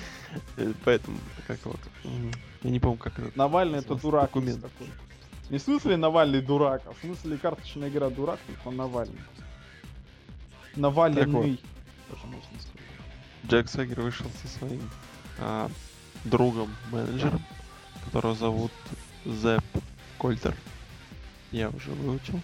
Э, 0.56 0.72
Поэтому, 0.84 1.18
как 1.46 1.58
вот, 1.64 1.80
я 2.62 2.70
не 2.70 2.78
помню, 2.78 2.98
как 2.98 3.18
это. 3.18 3.32
Навальный 3.34 3.78
это 3.78 3.94
дурак. 3.94 4.26
документ. 4.26 4.62
такой. 4.62 4.86
Не 5.48 5.58
в 5.58 5.62
смысле 5.62 5.96
Навальный 5.96 6.42
дурак, 6.42 6.82
а 6.86 6.92
в 6.92 6.98
смысле 6.98 7.38
карточная 7.38 7.88
игра 7.88 8.08
дурак, 8.10 8.38
только 8.46 8.70
Навальный. 8.76 9.18
Навальный. 10.76 11.24
Тоже 11.24 12.26
можно 12.26 12.60
сказать. 12.60 12.69
Джек 13.46 13.68
Свагер 13.68 14.00
вышел 14.00 14.26
со 14.42 14.48
своим 14.58 14.88
а, 15.38 15.70
другом, 16.24 16.74
менеджером, 16.90 17.42
которого 18.04 18.34
зовут 18.34 18.72
Зэп 19.24 19.64
Кольтер. 20.18 20.54
Я 21.50 21.70
уже 21.70 21.90
выучил. 21.90 22.40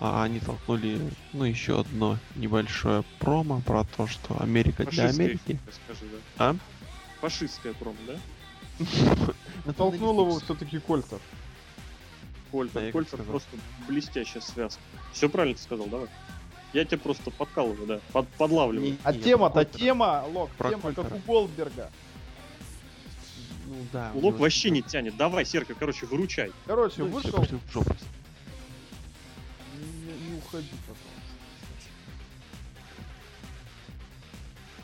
А 0.00 0.22
они 0.22 0.38
толкнули, 0.38 1.00
ну, 1.32 1.44
еще 1.44 1.80
одно 1.80 2.18
небольшое 2.36 3.02
промо 3.18 3.60
про 3.60 3.82
то, 3.84 4.06
что 4.06 4.40
Америка 4.40 4.84
для 4.84 5.02
Фашистское, 5.02 5.26
Америки. 5.26 5.58
скажи, 5.84 6.04
да. 6.12 6.50
А? 6.50 6.56
Фашистская 7.20 7.74
промо, 7.74 7.96
да? 8.06 9.72
Толкнул 9.76 10.20
его 10.20 10.38
все-таки 10.38 10.78
Кольтер. 10.78 11.18
Кольтер, 12.52 12.92
Кольтер 12.92 13.22
просто 13.24 13.56
блестящая 13.88 14.40
связка. 14.40 14.80
Все 15.12 15.28
правильно 15.28 15.56
ты 15.56 15.62
сказал, 15.62 15.86
давай. 15.86 16.08
Я 16.72 16.84
тебя 16.84 16.98
просто 16.98 17.30
подкалываю, 17.30 17.86
да, 17.86 18.00
под, 18.12 18.28
подлавливаю. 18.30 18.90
Не- 18.92 18.98
А 19.02 19.12
не, 19.12 19.20
тема-то 19.20 19.64
тема, 19.64 20.24
Лок, 20.32 20.50
Про 20.50 20.70
тема 20.70 20.92
как 20.92 21.12
у 21.12 21.18
Голдберга. 21.26 21.90
Ну 23.66 23.74
да. 23.92 24.10
Лок 24.14 24.22
него 24.34 24.38
вообще 24.38 24.70
не 24.70 24.82
тянет. 24.82 25.16
Давай, 25.16 25.44
Серка, 25.44 25.74
короче, 25.74 26.06
выручай. 26.06 26.52
Короче, 26.66 27.02
Ну, 27.02 27.06
вышел... 27.06 27.32
пошли 27.32 27.58
в 27.58 27.72
жопу. 27.72 27.94
Не, 29.78 30.30
не 30.30 30.38
уходи, 30.38 30.68
пожалуйста. 30.86 31.08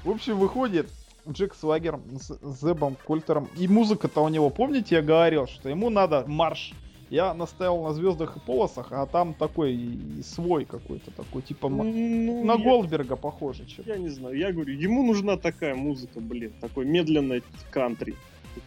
В 0.04 0.10
общем, 0.10 0.38
выходит 0.38 0.90
Джек 1.28 1.54
Свагер 1.54 1.98
с 2.18 2.38
Зебом 2.60 2.96
Кольтером. 3.06 3.48
И 3.56 3.66
музыка-то 3.68 4.20
у 4.22 4.28
него, 4.28 4.50
помните, 4.50 4.96
я 4.96 5.02
говорил, 5.02 5.46
что 5.46 5.68
ему 5.68 5.88
надо 5.90 6.24
марш. 6.26 6.72
Я 7.10 7.34
наставил 7.34 7.82
на 7.82 7.92
звездах 7.92 8.36
и 8.36 8.40
полосах, 8.40 8.88
а 8.90 9.06
там 9.06 9.34
такой 9.34 9.98
свой 10.22 10.64
какой-то 10.64 11.10
такой, 11.10 11.42
типа 11.42 11.68
Ну, 11.68 12.44
на 12.44 12.52
я- 12.54 12.58
Голдберга 12.58 13.16
похоже. 13.16 13.66
чем. 13.66 13.84
Я 13.86 13.96
не 13.98 14.08
знаю, 14.08 14.36
я 14.36 14.52
говорю, 14.52 14.72
ему 14.74 15.02
нужна 15.04 15.36
такая 15.36 15.74
музыка, 15.74 16.20
блин, 16.20 16.52
такой 16.60 16.86
медленный 16.86 17.42
кантри. 17.70 18.14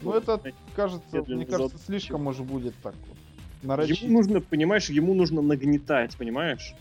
Ну 0.01 0.11
это, 0.11 0.39
кажется, 0.75 1.23
мне 1.27 1.45
кажется, 1.45 1.77
зад- 1.77 1.85
слишком 1.85 2.27
уже 2.27 2.43
будет 2.43 2.75
так 2.83 2.93
вот. 3.07 3.17
Ему 3.63 3.69
Нарочито. 3.71 4.07
нужно, 4.07 4.39
понимаешь, 4.41 4.89
ему 4.89 5.13
нужно 5.15 5.41
нагнетать, 5.41 6.15
понимаешь? 6.17 6.75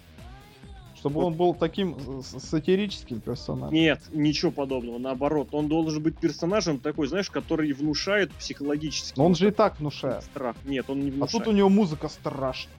Чтобы 1.10 1.26
он 1.26 1.34
был 1.34 1.54
таким 1.54 1.96
сатирическим 2.22 3.20
персонажем. 3.20 3.74
Нет, 3.74 4.00
ничего 4.12 4.50
подобного, 4.50 4.98
наоборот. 4.98 5.48
Он 5.52 5.68
должен 5.68 6.02
быть 6.02 6.16
персонажем 6.18 6.78
такой, 6.78 7.06
знаешь, 7.06 7.30
который 7.30 7.72
внушает 7.72 8.32
психологически. 8.32 9.18
Но 9.18 9.26
он 9.26 9.34
же 9.34 9.48
и 9.48 9.50
так 9.50 9.78
внушает. 9.78 10.24
страх. 10.24 10.56
Нет, 10.64 10.90
он 10.90 11.00
не 11.00 11.10
А 11.10 11.12
внушает. 11.12 11.32
тут 11.44 11.46
у 11.48 11.56
него 11.56 11.68
музыка 11.68 12.08
страшная. 12.08 12.74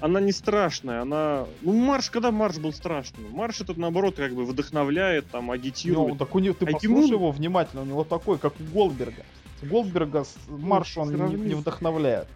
Она 0.00 0.20
не 0.20 0.30
страшная, 0.30 1.02
она... 1.02 1.46
Ну, 1.62 1.72
марш, 1.72 2.08
когда 2.10 2.30
марш 2.30 2.58
был 2.58 2.72
страшным? 2.72 3.32
Марш 3.32 3.60
этот, 3.60 3.78
наоборот, 3.78 4.14
как 4.14 4.32
бы 4.32 4.44
вдохновляет, 4.44 5.28
там, 5.30 5.46
Ну, 5.46 5.52
агитирует. 5.52 6.18
так 6.18 6.32
у 6.36 6.38
него, 6.38 6.54
ты 6.54 6.66
А 6.66 6.70
послушай 6.72 7.06
ему- 7.08 7.14
его 7.14 7.30
внимательно, 7.32 7.82
у 7.82 7.84
него 7.84 8.04
такой, 8.04 8.38
как 8.38 8.54
у 8.60 8.64
Голдберга. 8.72 9.24
Голдберга 9.60 10.22
с 10.22 10.36
марш 10.48 10.96
он 10.98 11.12
не, 11.14 11.48
не 11.48 11.54
вдохновляет. 11.54 12.28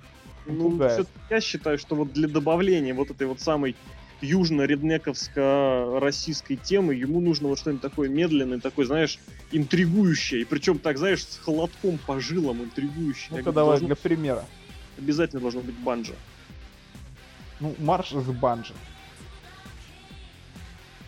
Ну, 0.46 0.76
я 1.30 1.40
считаю, 1.40 1.78
что 1.78 1.94
вот 1.94 2.12
для 2.12 2.26
добавления 2.26 2.94
вот 2.94 3.10
этой 3.12 3.28
вот 3.28 3.40
самой 3.40 3.76
южно-реднековско-российской 4.22 6.56
темы 6.56 6.94
ему 6.94 7.20
нужно 7.20 7.48
вот 7.48 7.58
что-нибудь 7.58 7.82
такое 7.82 8.08
медленное, 8.08 8.60
такое, 8.60 8.86
знаешь, 8.86 9.18
интригующее. 9.50 10.42
И 10.42 10.44
причем 10.44 10.78
так, 10.78 10.98
знаешь, 10.98 11.24
с 11.24 11.38
холодком 11.38 11.98
по 11.98 12.20
жилам 12.20 12.62
интригующее. 12.62 13.38
Ну-ка 13.38 13.52
давай 13.52 13.72
должно- 13.78 13.86
для 13.88 13.96
примера. 13.96 14.44
Обязательно 14.98 15.40
должно 15.40 15.60
быть 15.60 15.74
банджо. 15.76 16.14
Ну, 17.60 17.74
марш 17.78 18.12
из 18.12 18.24
банджи. 18.26 18.74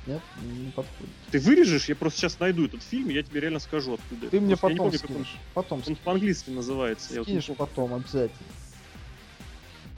Нет, 0.07 0.21
не 0.43 0.71
подходит. 0.71 1.15
Ты 1.31 1.39
вырежешь, 1.41 1.89
я 1.89 1.97
просто 1.97 2.21
сейчас 2.21 2.39
найду 2.39 2.67
этот 2.67 2.83
фильм, 2.83 3.09
и 3.09 3.15
я 3.15 3.23
тебе 3.23 3.41
реально 3.41 3.59
скажу, 3.59 3.95
откуда. 3.95 4.29
Ты 4.29 4.39
мне 4.39 4.55
Просто 4.55 4.67
потом 4.69 4.77
помню, 4.77 4.99
как 5.01 5.11
он- 5.11 5.17
скинешь. 5.17 5.37
Потом 5.55 5.79
Он 5.79 5.83
скинешь. 5.85 5.99
по-английски 6.01 6.51
называется. 6.51 7.15
я 7.15 7.21
вот 7.21 7.29
Скинешь 7.29 7.47
потом 7.57 7.95
обязательно. 7.95 8.39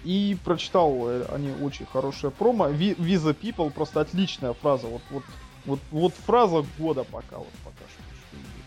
И 0.06 0.36
прочитал 0.44 1.08
э, 1.08 1.26
они 1.32 1.50
очень 1.60 1.84
хорошее 1.84 2.30
промо. 2.30 2.68
Visa 2.68 3.36
People 3.36 3.72
просто 3.72 4.00
отличная 4.00 4.52
фраза. 4.52 4.86
Вот, 4.86 5.02
вот, 5.10 5.24
вот, 5.64 5.80
вот 5.90 6.14
фраза 6.14 6.64
года 6.78 7.02
пока 7.02 7.38
вот 7.38 7.50
пока 7.64 7.82
что. 7.88 8.02
что 8.04 8.36
идет. 8.36 8.64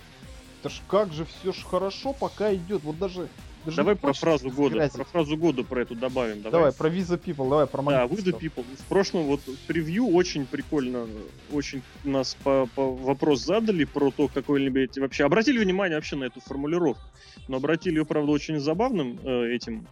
Это 0.59 0.69
ж 0.69 0.81
как 0.89 1.13
же 1.13 1.23
все 1.23 1.53
ж 1.53 1.63
хорошо 1.63 2.11
пока 2.11 2.53
идет. 2.53 2.83
Вот 2.83 2.99
даже. 2.99 3.29
даже 3.63 3.77
Давай 3.77 3.95
про 3.95 4.11
фразу 4.11 4.49
года. 4.49 4.89
Про 4.89 5.05
фразу 5.05 5.37
года 5.37 5.63
про 5.63 5.83
эту 5.83 5.95
добавим. 5.95 6.41
Давай. 6.41 6.51
Давай. 6.51 6.73
про 6.73 6.89
Visa 6.89 7.17
People, 7.17 7.49
давай 7.49 7.67
про 7.67 7.83
Да, 7.83 8.01
магнитистов. 8.01 8.43
People. 8.43 8.65
В 8.77 8.83
прошлом 8.89 9.23
вот 9.23 9.39
превью 9.65 10.09
очень 10.09 10.45
прикольно, 10.45 11.07
очень 11.53 11.81
нас 12.03 12.35
по, 12.43 12.67
по 12.75 12.91
вопрос 12.93 13.45
задали 13.45 13.85
про 13.85 14.11
то, 14.11 14.27
какой-нибудь 14.27 14.97
вообще 14.97 15.23
обратили 15.23 15.57
внимание 15.57 15.95
вообще 15.95 16.17
на 16.17 16.25
эту 16.25 16.41
формулировку, 16.41 17.03
но 17.47 17.55
обратили 17.55 17.99
ее, 17.99 18.05
правда, 18.05 18.29
очень 18.29 18.59
забавным 18.59 19.17
э, 19.23 19.53
этим 19.53 19.87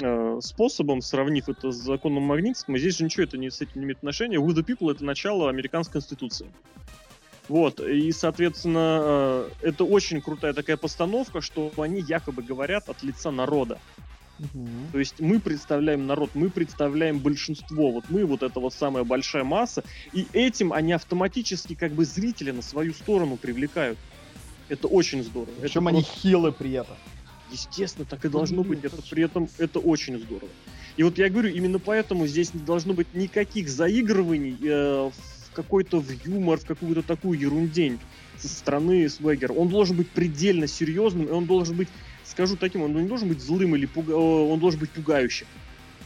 э, 0.00 0.40
способом, 0.42 1.00
сравнив 1.02 1.48
это 1.48 1.70
с 1.70 1.76
законом 1.76 2.22
Магнитским. 2.24 2.76
И 2.76 2.78
здесь 2.78 2.98
же 2.98 3.04
ничего 3.04 3.24
это 3.24 3.38
не 3.38 3.50
с 3.50 3.60
этим 3.60 3.80
не 3.80 3.84
имеет 3.84 3.98
отношения. 3.98 4.38
With 4.38 4.54
the 4.54 4.64
People 4.64 4.90
это 4.90 5.04
начало 5.04 5.48
американской 5.48 6.00
конституции. 6.00 6.46
Вот, 7.48 7.78
и, 7.80 8.10
соответственно, 8.10 9.00
э, 9.02 9.48
это 9.62 9.84
очень 9.84 10.20
крутая 10.20 10.52
такая 10.52 10.76
постановка, 10.76 11.40
что 11.40 11.72
они 11.76 12.00
якобы 12.00 12.42
говорят 12.42 12.88
от 12.88 13.02
лица 13.04 13.30
народа. 13.30 13.78
Мгм. 14.38 14.88
То 14.92 14.98
есть 14.98 15.20
мы 15.20 15.40
представляем 15.40 16.06
народ, 16.06 16.30
мы 16.34 16.50
представляем 16.50 17.20
большинство, 17.20 17.92
вот 17.92 18.04
мы 18.10 18.26
вот 18.26 18.42
эта 18.42 18.60
вот 18.60 18.74
самая 18.74 19.04
большая 19.04 19.44
масса, 19.44 19.82
и 20.12 20.26
этим 20.32 20.72
они 20.72 20.92
автоматически 20.92 21.74
как 21.74 21.92
бы 21.92 22.04
зрителя 22.04 22.52
на 22.52 22.62
свою 22.62 22.92
сторону 22.92 23.36
привлекают. 23.36 23.98
Это 24.68 24.88
очень 24.88 25.22
здорово. 25.22 25.52
Это 25.52 25.60
Причем 25.62 25.86
они 25.86 26.00
просто- 26.02 26.20
хилы 26.20 26.52
при 26.52 26.72
этом. 26.72 26.96
Естественно, 27.50 28.04
так 28.04 28.24
и 28.24 28.28
должно 28.28 28.62
Блин, 28.62 28.80
быть. 28.80 28.84
Это 28.84 29.02
при 29.08 29.22
этом 29.22 29.48
это 29.58 29.78
очень 29.78 30.18
здорово. 30.18 30.50
И 30.96 31.02
вот 31.02 31.18
я 31.18 31.28
говорю, 31.28 31.50
именно 31.50 31.78
поэтому 31.78 32.26
здесь 32.26 32.54
не 32.54 32.60
должно 32.60 32.94
быть 32.94 33.14
никаких 33.14 33.68
заигрываний 33.68 34.56
э, 34.62 35.10
в 35.10 35.52
какой-то 35.52 36.00
в 36.00 36.10
юмор, 36.24 36.58
в 36.58 36.66
какую-то 36.66 37.02
такую 37.02 37.38
ерундень 37.38 37.98
со 38.38 38.48
стороны 38.48 39.08
Свегера. 39.08 39.52
Он 39.52 39.68
должен 39.68 39.96
быть 39.96 40.10
предельно 40.10 40.66
серьезным, 40.66 41.26
и 41.26 41.30
он 41.30 41.46
должен 41.46 41.76
быть, 41.76 41.88
скажу 42.24 42.56
таким, 42.56 42.82
он 42.82 42.94
не 42.94 43.08
должен 43.08 43.28
быть 43.28 43.40
злым 43.40 43.76
или 43.76 43.86
пуга... 43.86 44.12
он 44.12 44.58
должен 44.58 44.80
быть 44.80 44.90
пугающим. 44.90 45.46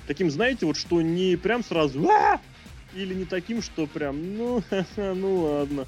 Таким, 0.07 0.31
знаете, 0.31 0.67
вот 0.67 0.77
что 0.77 1.03
не 1.03 1.37
прям 1.37 1.63
сразу 1.63 2.09
«А!» 2.09 2.41
или 2.95 3.15
не 3.15 3.25
таким, 3.25 3.63
что 3.63 3.87
прям, 3.87 4.37
ну, 4.37 4.63
ну 4.97 5.43
ладно. 5.43 5.87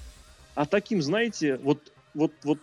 А 0.54 0.66
таким, 0.66 1.02
знаете, 1.02 1.56
вот, 1.56 1.92
вот, 2.14 2.32
вот, 2.44 2.58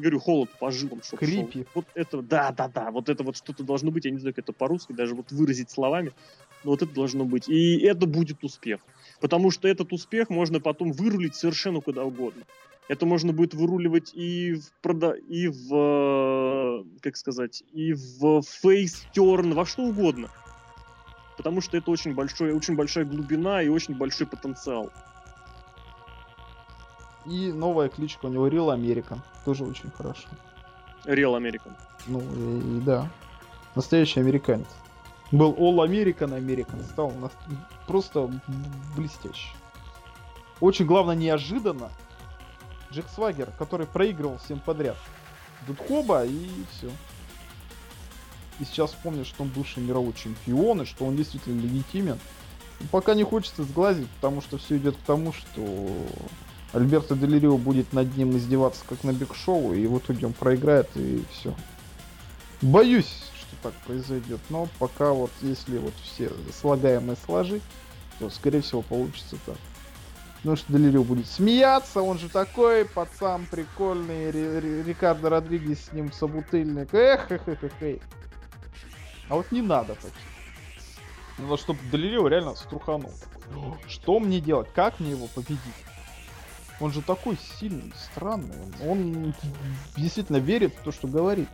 говорю, 0.00 0.20
холод 0.20 0.50
по 0.58 0.70
жилам. 0.70 1.00
Крипи. 1.18 1.66
Вот 1.74 1.86
это, 1.94 2.22
да, 2.22 2.52
да, 2.52 2.68
да, 2.68 2.90
вот 2.90 3.08
это 3.08 3.22
вот 3.22 3.36
что-то 3.36 3.62
должно 3.64 3.90
быть, 3.90 4.04
я 4.04 4.10
не 4.10 4.18
знаю, 4.18 4.34
как 4.34 4.44
это 4.44 4.52
по-русски, 4.52 4.92
даже 4.92 5.14
вот 5.14 5.32
выразить 5.32 5.70
словами, 5.70 6.12
но 6.64 6.70
вот 6.70 6.82
это 6.82 6.92
должно 6.92 7.24
быть. 7.24 7.48
И 7.48 7.78
это 7.80 8.06
будет 8.06 8.42
успех. 8.44 8.80
Потому 9.20 9.50
что 9.50 9.68
этот 9.68 9.92
успех 9.92 10.30
можно 10.30 10.60
потом 10.60 10.92
вырулить 10.92 11.34
совершенно 11.34 11.80
куда 11.80 12.04
угодно. 12.04 12.44
Это 12.88 13.04
можно 13.04 13.32
будет 13.32 13.54
выруливать 13.54 14.12
и 14.14 14.54
в 14.54 14.72
прода... 14.80 15.12
и 15.12 15.48
в 15.48 15.74
э, 15.74 16.84
как 17.00 17.16
сказать, 17.16 17.62
и 17.72 17.92
в 17.92 18.42
фейстерн, 18.42 19.52
во 19.52 19.66
что 19.66 19.82
угодно. 19.82 20.30
Потому 21.36 21.60
что 21.60 21.76
это 21.76 21.90
очень 21.90 22.14
большой, 22.14 22.52
очень 22.52 22.74
большая 22.74 23.04
глубина 23.04 23.62
и 23.62 23.68
очень 23.68 23.94
большой 23.94 24.26
потенциал. 24.26 24.90
И 27.28 27.52
новая 27.52 27.88
кличка 27.88 28.26
у 28.26 28.28
него 28.30 28.48
Real 28.48 28.74
American. 28.74 29.20
Тоже 29.44 29.64
очень 29.64 29.90
хорошо. 29.90 30.28
Real 31.04 31.36
American. 31.36 31.72
Ну 32.06 32.20
и, 32.20 32.78
и 32.78 32.80
да. 32.80 33.08
Настоящий 33.74 34.20
американец. 34.20 34.66
Был 35.30 35.52
All 35.52 35.86
American 35.86 36.36
American. 36.38 36.82
Стал 36.84 37.10
на... 37.10 37.30
просто 37.86 38.30
блестящий. 38.96 39.52
Очень 40.60 40.86
главное 40.86 41.14
неожиданно. 41.14 41.90
Джек 42.90 43.06
Свагер, 43.14 43.50
который 43.58 43.86
проигрывал 43.86 44.38
всем 44.38 44.58
подряд. 44.60 44.96
Тут 45.66 45.78
хоба 45.86 46.24
и 46.24 46.48
все. 46.72 46.90
И 48.58 48.64
сейчас 48.64 48.90
вспомнил, 48.90 49.24
что 49.24 49.42
он 49.42 49.50
бывший 49.50 49.82
мировой 49.82 50.14
чемпион, 50.14 50.82
и 50.82 50.84
что 50.86 51.04
он 51.04 51.14
действительно 51.14 51.60
легитимен. 51.60 52.18
Пока 52.90 53.14
не 53.14 53.22
хочется 53.22 53.64
сглазить, 53.64 54.08
потому 54.12 54.40
что 54.40 54.56
все 54.56 54.78
идет 54.78 54.96
к 54.96 55.00
тому, 55.00 55.32
что 55.32 55.62
Альберто 56.72 57.16
Делирио 57.16 57.56
будет 57.56 57.92
над 57.92 58.16
ним 58.16 58.36
издеваться, 58.36 58.82
как 58.88 59.02
на 59.04 59.12
Биг 59.12 59.34
Шоу, 59.34 59.72
и 59.72 59.86
в 59.86 59.98
итоге 59.98 60.26
он 60.26 60.32
проиграет, 60.34 60.88
и 60.96 61.24
все. 61.32 61.54
Боюсь, 62.60 63.24
что 63.34 63.56
так 63.62 63.72
произойдет, 63.86 64.40
но 64.50 64.68
пока 64.78 65.12
вот 65.12 65.30
если 65.40 65.78
вот 65.78 65.94
все 66.02 66.30
слагаемые 66.52 67.16
сложить, 67.24 67.62
то 68.18 68.28
скорее 68.28 68.60
всего 68.60 68.82
получится 68.82 69.36
так. 69.46 69.56
Потому 70.38 70.56
что 70.56 70.72
Делирио 70.72 71.02
будет 71.02 71.26
смеяться, 71.26 72.02
он 72.02 72.18
же 72.18 72.28
такой 72.28 72.84
пацан 72.84 73.46
прикольный, 73.50 74.30
Рикардо 74.82 75.30
Родригес 75.30 75.86
с 75.86 75.92
ним 75.92 76.12
собутыльник, 76.12 76.92
эх, 76.92 77.30
эх, 77.30 77.48
эх, 77.48 77.64
эх, 77.64 77.82
эх. 77.82 78.02
А 79.28 79.34
вот 79.34 79.50
не 79.52 79.62
надо 79.62 79.94
таких. 79.94 80.12
Надо, 81.38 81.56
чтобы 81.56 81.80
Делирио 81.90 82.28
реально 82.28 82.54
струханул. 82.54 83.12
Что 83.86 84.20
мне 84.20 84.40
делать? 84.40 84.68
Как 84.74 85.00
мне 85.00 85.10
его 85.10 85.26
победить? 85.28 85.58
Он 86.80 86.92
же 86.92 87.02
такой 87.02 87.36
сильный, 87.58 87.92
странный. 88.10 88.54
Он 88.84 89.34
действительно 89.96 90.36
верит 90.36 90.74
в 90.76 90.82
то, 90.82 90.92
что 90.92 91.08
говорит. 91.08 91.48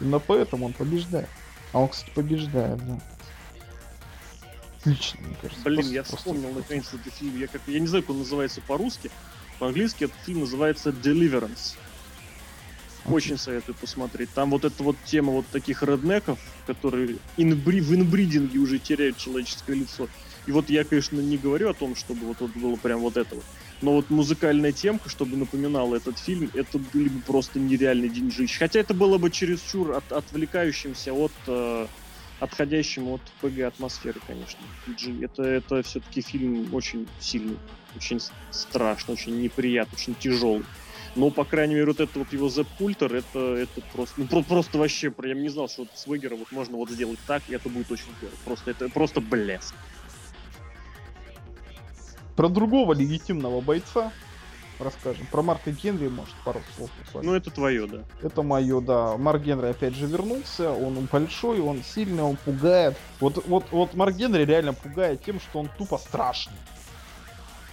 Именно 0.00 0.18
поэтому 0.18 0.66
он 0.66 0.72
побеждает. 0.72 1.28
А 1.72 1.80
он, 1.80 1.88
кстати, 1.88 2.10
побеждает, 2.14 2.78
да. 2.86 3.00
Отлично, 4.80 5.20
мне 5.20 5.36
кажется. 5.40 5.62
Блин, 5.64 5.76
просто, 5.76 5.94
я 5.94 6.02
вспомнил 6.02 6.52
наконец 6.52 6.92
этот 6.92 7.12
фильм. 7.12 7.38
Я, 7.38 7.46
как, 7.46 7.60
я 7.66 7.78
не 7.78 7.86
знаю, 7.86 8.02
как 8.02 8.10
он 8.10 8.18
называется 8.18 8.60
по-русски. 8.62 9.10
По-английски 9.58 10.04
этот 10.04 10.16
фильм 10.24 10.40
называется 10.40 10.90
Deliverance. 10.90 11.76
Очень 13.04 13.36
советую 13.36 13.74
посмотреть. 13.74 14.30
Там 14.32 14.50
вот 14.50 14.64
эта 14.64 14.82
вот 14.82 14.96
тема 15.04 15.32
вот 15.32 15.46
таких 15.48 15.82
реднеков, 15.82 16.38
которые 16.66 17.16
инбри, 17.36 17.80
в 17.80 17.94
инбридинге 17.94 18.58
уже 18.58 18.78
теряют 18.78 19.18
человеческое 19.18 19.74
лицо. 19.74 20.08
И 20.46 20.52
вот 20.52 20.70
я, 20.70 20.84
конечно, 20.84 21.20
не 21.20 21.36
говорю 21.36 21.70
о 21.70 21.74
том, 21.74 21.94
чтобы 21.96 22.26
вот, 22.26 22.40
вот 22.40 22.52
было 22.52 22.76
прям 22.76 23.00
вот 23.00 23.16
это 23.16 23.34
вот. 23.34 23.44
Но 23.82 23.94
вот 23.94 24.10
музыкальная 24.10 24.72
темка, 24.72 25.08
чтобы 25.10 25.36
напоминала 25.36 25.96
этот 25.96 26.18
фильм, 26.18 26.50
это 26.54 26.78
были 26.78 27.08
бы 27.08 27.20
просто 27.20 27.58
нереальный 27.58 28.08
деньжищ. 28.08 28.56
Хотя 28.58 28.80
это 28.80 28.94
было 28.94 29.18
бы 29.18 29.30
чересчур 29.30 29.92
от, 29.92 30.10
отвлекающимся 30.12 31.12
от 31.12 31.32
э, 31.48 31.86
отходящим 32.38 33.08
от 33.08 33.20
ПГ 33.40 33.60
атмосферы, 33.60 34.20
конечно. 34.26 34.60
Это, 35.20 35.42
это 35.42 35.82
все-таки 35.82 36.22
фильм 36.22 36.72
очень 36.72 37.08
сильный, 37.20 37.56
очень 37.96 38.20
страшный, 38.50 39.14
очень 39.14 39.40
неприятный, 39.40 39.96
очень 39.96 40.14
тяжелый. 40.14 40.64
Но, 41.14 41.30
по 41.30 41.44
крайней 41.44 41.74
мере, 41.74 41.86
вот 41.86 42.00
это 42.00 42.18
вот 42.18 42.32
его 42.32 42.48
Зеп 42.48 42.68
Культер, 42.78 43.14
это, 43.14 43.54
это 43.56 43.80
просто, 43.92 44.14
ну, 44.20 44.26
про, 44.26 44.42
просто 44.42 44.78
вообще, 44.78 45.12
я 45.24 45.34
не 45.34 45.50
знал, 45.50 45.68
что 45.68 45.82
вот 45.82 45.90
с 45.94 46.06
Вегера 46.06 46.36
вот 46.36 46.50
можно 46.52 46.76
вот 46.76 46.90
сделать 46.90 47.18
так, 47.26 47.42
и 47.48 47.54
это 47.54 47.68
будет 47.68 47.90
очень 47.90 48.06
здорово. 48.18 48.36
Просто, 48.44 48.70
это 48.70 48.88
просто 48.88 49.20
блеск. 49.20 49.74
Про 52.36 52.48
другого 52.48 52.92
легитимного 52.94 53.60
бойца 53.60 54.12
расскажем. 54.82 55.26
Про 55.30 55.42
Марка 55.42 55.70
Генри, 55.70 56.08
может, 56.08 56.34
пару 56.44 56.60
слов 56.76 56.90
буквально. 56.98 57.30
Ну, 57.30 57.36
это 57.36 57.50
твое, 57.50 57.86
да. 57.86 58.02
Это 58.22 58.42
мое, 58.42 58.80
да. 58.80 59.16
Марк 59.16 59.42
Генри 59.42 59.66
опять 59.66 59.94
же 59.94 60.06
вернулся. 60.06 60.70
Он 60.70 61.08
большой, 61.10 61.60
он 61.60 61.82
сильный, 61.82 62.22
он 62.22 62.36
пугает. 62.36 62.96
Вот, 63.20 63.44
вот, 63.46 63.66
вот 63.70 63.94
Марк 63.94 64.16
Генри 64.16 64.44
реально 64.44 64.74
пугает 64.74 65.22
тем, 65.24 65.40
что 65.40 65.60
он 65.60 65.70
тупо 65.78 65.98
страшный. 65.98 66.56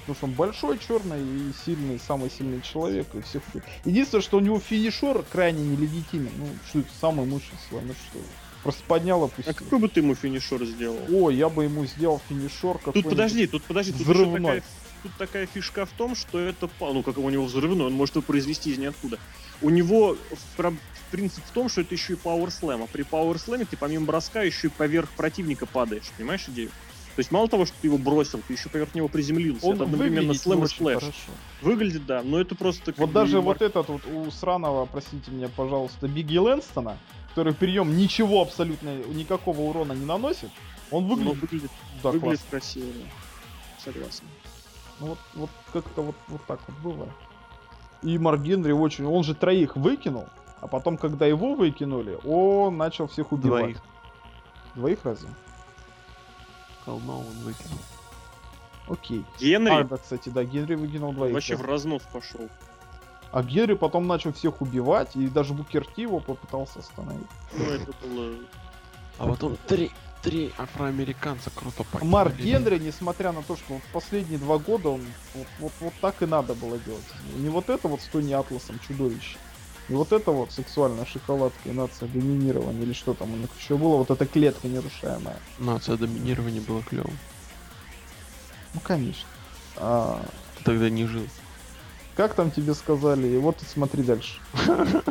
Потому 0.02 0.15
что 0.15 0.26
он 0.26 0.34
большой, 0.34 0.80
черный 0.80 1.22
и 1.22 1.54
сильный, 1.65 2.00
самый 2.00 2.32
сильный 2.32 2.62
человек 2.62 3.08
и 3.13 3.22
всех. 3.22 3.43
Единственное, 3.86 4.24
что 4.24 4.38
у 4.38 4.39
него 4.39 4.60
финишер 4.60 5.24
крайне 5.32 5.63
нелегитимен. 5.63 6.32
Ну, 6.38 6.48
что 6.67 6.80
это 6.80 6.89
самый 7.00 7.26
мощный 7.26 7.58
слон, 7.69 7.88
ну 7.88 7.93
что 7.93 8.19
Просто 8.63 8.84
поднял, 8.88 9.24
опустил. 9.24 9.52
А 9.52 9.54
какой 9.54 9.80
бы 9.80 9.88
ты 9.88 10.02
ему 10.02 10.15
финишер 10.15 10.63
сделал? 10.65 11.00
О, 11.10 11.30
я 11.30 11.50
бы 11.50 11.63
ему 11.63 11.86
сделал 11.86 12.22
финишер 12.28 12.78
какой 12.78 13.02
Тут 13.02 13.12
подожди, 13.12 13.48
тут 13.48 13.63
подожди, 13.63 13.93
тут 13.93 14.02
взрывной. 14.02 14.41
Такая, 14.41 14.63
тут 15.04 15.12
такая 15.17 15.45
фишка 15.45 15.86
в 15.86 15.91
том, 15.91 16.15
что 16.15 16.39
это, 16.39 16.69
ну 16.80 17.04
как 17.04 17.17
у 17.17 17.30
него 17.30 17.45
взрывной, 17.45 17.88
он 17.88 17.93
может 17.93 18.15
его 18.15 18.24
произвести 18.24 18.72
из 18.72 18.78
ниоткуда. 18.78 19.17
У 19.62 19.69
него 19.69 20.17
принцип 21.12 21.43
в 21.45 21.52
том, 21.52 21.69
что 21.69 21.82
это 21.82 21.95
еще 21.95 22.13
и 22.13 22.15
Power 22.15 22.48
Slam. 22.48 22.84
А 22.84 22.88
при 22.88 23.04
Power 23.04 23.36
Slam 23.36 23.65
ты 23.69 23.78
помимо 23.78 24.06
броска 24.06 24.41
еще 24.43 24.67
и 24.67 24.69
поверх 24.69 25.10
противника 25.12 25.65
падаешь. 25.65 26.10
Понимаешь 26.17 26.45
идею? 26.48 26.69
То 27.15 27.22
есть 27.22 27.32
мало 27.32 27.50
того, 27.50 27.65
что 27.65 27.76
ты 27.82 27.88
его 27.88 27.98
бросил, 27.98 28.41
ты 28.48 28.54
еще 28.54 28.69
поверх 28.69 28.95
него 28.95 29.10
приземлился. 29.10 29.65
Он 29.65 29.76
это 29.76 29.84
одновременно 29.84 30.34
slam 30.34 30.63
и 30.63 30.67
splash. 30.68 31.04
Выглядит, 31.62 32.06
да, 32.06 32.22
но 32.24 32.39
это 32.39 32.56
просто... 32.56 32.93
Вот 32.95 33.12
даже 33.12 33.38
юмор. 33.38 33.56
вот 33.56 33.62
этот 33.62 33.89
вот 33.89 34.02
у 34.08 34.32
сраного, 34.32 34.86
простите 34.86 35.30
меня, 35.30 35.50
пожалуйста, 35.50 36.08
Биг 36.08 36.38
И 36.38 36.43
Лэнгстона, 36.43 36.98
который 37.30 37.54
прием 37.54 37.96
ничего 37.96 38.42
абсолютно, 38.42 38.98
никакого 38.98 39.62
урона 39.62 39.94
не 39.94 40.06
наносит, 40.06 40.50
он 40.92 41.08
выглядит, 41.08 41.34
ну, 41.34 41.39
выглядит, 41.39 41.72
да, 42.04 42.12
выглядит 42.12 42.42
красиво. 42.50 42.88
Согласен. 43.84 44.26
Ну 45.00 45.08
вот, 45.08 45.20
вот 45.36 45.50
как-то 45.72 46.02
вот, 46.02 46.15
вот 46.28 46.42
так 46.46 46.60
вот 46.68 46.78
было. 46.80 47.08
И 48.02 48.18
Марк 48.18 48.42
Генри 48.42 48.72
очень... 48.72 49.06
Он 49.06 49.24
же 49.24 49.36
троих 49.36 49.76
выкинул, 49.76 50.28
а 50.62 50.68
потом, 50.68 50.98
когда 50.98 51.26
его 51.26 51.54
выкинули, 51.54 52.20
он 52.26 52.78
начал 52.78 53.08
всех 53.08 53.32
убивать. 53.32 53.62
Двоих. 53.62 53.82
Двоих 54.76 55.00
разве? 55.04 55.30
Колма 56.86 57.13
он 57.13 57.39
выкинул. 57.44 57.80
Окей. 58.88 59.24
Генри? 59.39 59.70
А, 59.70 59.84
да, 59.84 59.98
кстати, 59.98 60.30
да, 60.30 60.44
Генри 60.44 60.76
выкинул 60.76 61.13
двоих. 61.13 61.34
Вообще 61.34 61.56
в 61.56 61.62
разнос 61.62 62.02
пошел. 62.12 62.50
А 63.32 63.44
Генри 63.44 63.76
потом 63.76 64.08
начал 64.08 64.34
всех 64.34 64.62
убивать, 64.62 65.15
и 65.15 65.28
даже 65.28 65.54
Букерти 65.54 66.02
его 66.02 66.20
попытался 66.20 66.80
остановить. 66.80 67.28
Ну, 67.54 67.63
это 67.65 67.94
было... 68.02 68.36
А 69.20 69.28
потом 69.28 69.58
три, 69.68 69.92
три 70.24 70.52
афроамериканца 70.58 71.52
круто 71.54 71.84
погибли. 71.84 72.12
Марк 72.12 72.36
Генри, 72.38 72.80
несмотря 72.80 73.32
на 73.32 73.44
то, 73.44 73.56
что 73.56 73.74
вот 73.74 73.84
последние 73.94 74.39
два 74.39 74.58
года 74.58 74.89
он 74.89 75.02
вот, 75.36 75.48
вот, 75.60 75.72
вот 75.80 75.94
так 76.02 76.22
и 76.22 76.26
надо 76.26 76.56
было 76.56 76.78
делать. 76.80 77.04
Не 77.36 77.50
вот 77.50 77.70
это 77.70 77.88
вот 77.88 78.02
с 78.02 78.06
Тони 78.06 78.34
Атласом 78.34 78.80
чудовище. 78.80 79.38
И 79.89 79.94
вот 79.94 80.12
это 80.12 80.32
вот 80.32 80.52
сексуальная 80.52 81.06
шоколадка 81.06 81.70
и 81.70 81.72
нация 81.72 82.08
доминирования, 82.08 82.84
или 82.84 82.94
что 82.94 83.13
там 83.13 83.34
у 83.34 83.38
них 83.38 83.50
еще 83.60 83.76
было, 83.76 83.98
вот 83.98 84.10
эта 84.10 84.26
клетка 84.26 84.68
нерушаемая. 84.68 85.38
Нация 85.58 85.98
доминирования 85.98 86.62
было 86.62 86.82
клево. 86.84 87.12
Ну, 88.74 88.80
конечно. 88.82 89.28
А... 89.76 90.24
Ты 90.60 90.63
тогда 90.63 90.89
не 90.89 91.06
жил. 91.06 91.26
Как 92.20 92.34
там 92.34 92.52
тебе 92.52 92.74
сказали? 92.74 93.30
И 93.30 93.38
вот 93.38 93.56
смотри 93.65 94.04
дальше. 94.04 94.42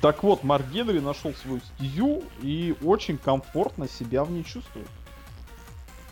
Так 0.00 0.24
вот, 0.24 0.42
Марк 0.42 0.66
Генри 0.66 0.98
нашел 0.98 1.32
свою 1.32 1.60
стезю 1.60 2.24
и 2.40 2.74
очень 2.82 3.16
комфортно 3.18 3.88
себя 3.88 4.24
в 4.24 4.32
ней 4.32 4.42
чувствует. 4.42 4.88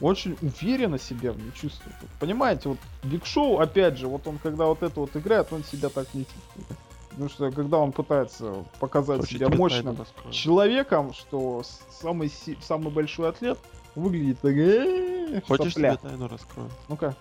Очень 0.01 0.37
уверенно 0.43 0.97
себя 0.97 1.33
в 1.33 1.39
ней 1.39 1.51
чувствует. 1.53 1.97
Понимаете, 2.21 2.69
вот 2.69 2.79
Биг 3.03 3.27
Шоу, 3.27 3.59
опять 3.59 3.99
же, 3.99 4.07
вот 4.07 4.29
он 4.29 4.39
когда 4.39 4.67
вот 4.67 4.85
это 4.85 5.01
вот 5.01 5.17
играет, 5.17 5.53
он 5.53 5.65
себя 5.65 5.89
так 5.89 6.13
не 6.15 6.25
чувствует. 6.25 6.79
Потому 7.11 7.29
что 7.29 7.51
когда 7.51 7.79
он 7.79 7.91
пытается 7.91 8.65
показать 8.79 9.23
Слушай, 9.23 9.35
себя 9.35 9.49
мощным 9.49 9.97
человеком, 10.31 11.13
что 11.13 11.63
самый, 12.01 12.33
самый 12.61 12.91
большой 12.91 13.29
атлет 13.29 13.59
выглядит 14.01 14.41
так, 14.41 14.55
Э, 14.57 15.41
Хочешь 15.47 15.75
сопля. 15.75 15.97
тебе 15.97 16.09
тайну 16.11 16.29
раскрою? 16.29 16.71
Ну-ка. 16.89 17.15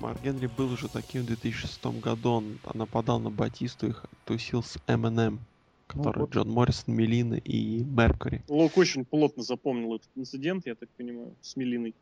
Марк 0.00 0.20
Генри 0.22 0.46
был 0.48 0.72
уже 0.72 0.88
таким 0.88 1.22
в 1.22 1.26
2006 1.26 1.84
году. 2.00 2.30
Он 2.32 2.58
нападал 2.74 3.20
на 3.20 3.30
Батисту 3.30 3.88
и 3.88 3.92
тусил 4.24 4.62
с 4.62 4.76
Eminem, 4.86 5.38
который 5.86 6.20
вот. 6.20 6.30
Джон 6.32 6.50
Моррисон, 6.50 6.94
Мелина 6.94 7.34
и 7.34 7.82
Меркури. 7.84 8.42
Лок 8.48 8.76
очень 8.76 9.04
плотно 9.04 9.42
запомнил 9.42 9.94
этот 9.96 10.08
инцидент, 10.16 10.66
я 10.66 10.74
так 10.74 10.88
понимаю, 10.90 11.32
с 11.40 11.56
Мелиной. 11.56 11.94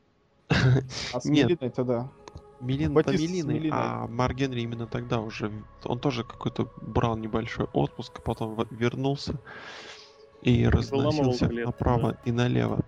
А 0.49 1.21
с 1.21 1.25
Нет. 1.27 1.49
Мелиной-то 1.51 1.85
да. 1.85 2.11
Мелин 2.61 2.93
Батиста 2.95 3.19
с 3.19 3.21
Мелиной, 3.31 3.55
Мелиной. 3.55 3.79
а 3.79 4.07
Марк 4.07 4.37
Генри 4.37 4.61
именно 4.61 4.87
тогда 4.87 5.21
уже, 5.21 5.51
он 5.85 5.99
тоже 5.99 6.23
какой-то 6.25 6.71
брал 6.81 7.17
небольшой 7.17 7.67
отпуск, 7.73 8.19
а 8.19 8.23
потом 8.23 8.67
вернулся 8.71 9.35
и 10.43 10.67
разносил 10.67 11.33
всех 11.33 11.51
клетку, 11.51 11.69
направо 11.71 12.19
и 12.25 12.31
налево. 12.33 12.85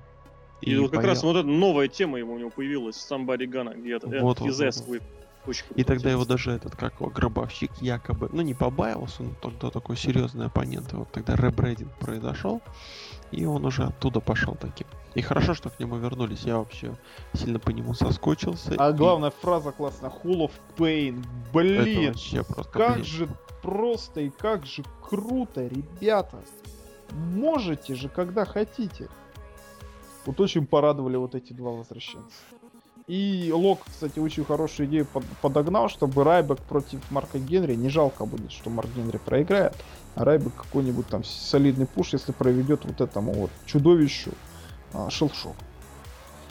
И, 0.65 0.77
вот 0.79 0.91
как 0.91 1.01
паял. 1.01 1.15
раз 1.15 1.23
вот 1.23 1.37
эта 1.37 1.47
новая 1.49 1.89
тема 1.89 2.19
ему 2.19 2.35
у 2.35 2.39
него 2.39 2.51
появилась, 2.51 2.97
Somebody 2.97 3.47
Gonna 3.47 3.75
где-то. 3.79 4.07
Вот, 4.09 4.41
вот, 4.41 4.49
из 4.49 4.59
вот, 4.59 4.87
вот. 4.87 5.03
очень 5.47 5.65
И 5.75 5.85
тогда 5.85 6.11
его 6.11 6.25
даже 6.25 6.53
этот, 6.53 6.75
как 6.77 6.95
его, 7.01 7.11
гробовщик 7.11 7.71
якобы, 7.81 8.29
ну 8.33 8.43
не 8.43 8.55
побаивался, 8.55 9.23
но 9.23 9.31
тогда 9.41 9.71
такой 9.71 9.97
серьезный 9.97 10.47
оппонент. 10.47 10.93
И 10.93 10.97
вот 10.97 11.11
тогда 11.13 11.37
ребрейдинг 11.37 11.93
произошел, 11.99 12.63
и 13.31 13.45
он 13.45 13.65
уже 13.65 13.85
оттуда 13.85 14.21
пошел 14.21 14.55
таким. 14.55 14.87
И 15.15 15.23
хорошо, 15.23 15.55
что 15.55 15.71
к 15.71 15.79
нему 15.79 15.97
вернулись. 15.97 16.43
Я 16.43 16.59
вообще 16.59 16.97
сильно 17.35 17.59
по 17.59 17.71
нему 17.71 17.95
соскучился. 17.95 18.75
А 18.79 18.91
и 18.91 18.93
главная 18.95 19.31
фраза 19.31 19.71
классная. 19.71 20.11
Hall 20.11 20.49
of 20.49 20.53
Pain. 20.77 21.21
это 21.21 21.53
Блин. 21.53 22.09
вообще 22.09 22.43
просто, 22.43 22.73
Как 22.73 22.95
блин. 22.95 23.05
же 23.05 23.29
просто 23.63 24.21
и 24.23 24.31
как 24.31 24.67
же 24.67 24.83
круто, 25.03 25.67
ребята. 25.67 26.39
Можете 27.13 27.95
же, 27.95 28.09
когда 28.09 28.45
хотите. 28.45 29.09
Вот 30.27 30.41
очень 30.41 30.67
порадовали 30.67 31.17
вот 31.17 31.35
эти 31.35 31.53
два 31.53 31.71
возвращенца. 31.71 32.37
И 33.07 33.53
Лок, 33.55 33.81
кстати, 33.87 34.19
очень 34.19 34.45
хорошую 34.45 34.89
идею 34.89 35.05
под- 35.05 35.27
подогнал, 35.43 35.91
чтобы 35.91 36.25
Райбек 36.25 36.59
против 36.61 37.01
Марка 37.11 37.39
Генри. 37.39 37.75
Не 37.75 37.91
жалко 37.91 38.25
будет, 38.25 38.51
что 38.51 38.71
Марк 38.71 38.89
Генри 38.97 39.19
проиграет. 39.19 39.77
А 40.15 40.25
Райбек 40.25 40.55
какой-нибудь 40.55 41.07
там 41.09 41.23
солидный 41.23 41.87
пуш, 41.87 42.15
если 42.15 42.33
проведет 42.33 42.85
вот 42.87 43.03
этому 43.03 43.33
вот 43.35 43.51
чудовищу 43.67 44.33
а, 44.95 45.11
шелшок. 45.11 45.57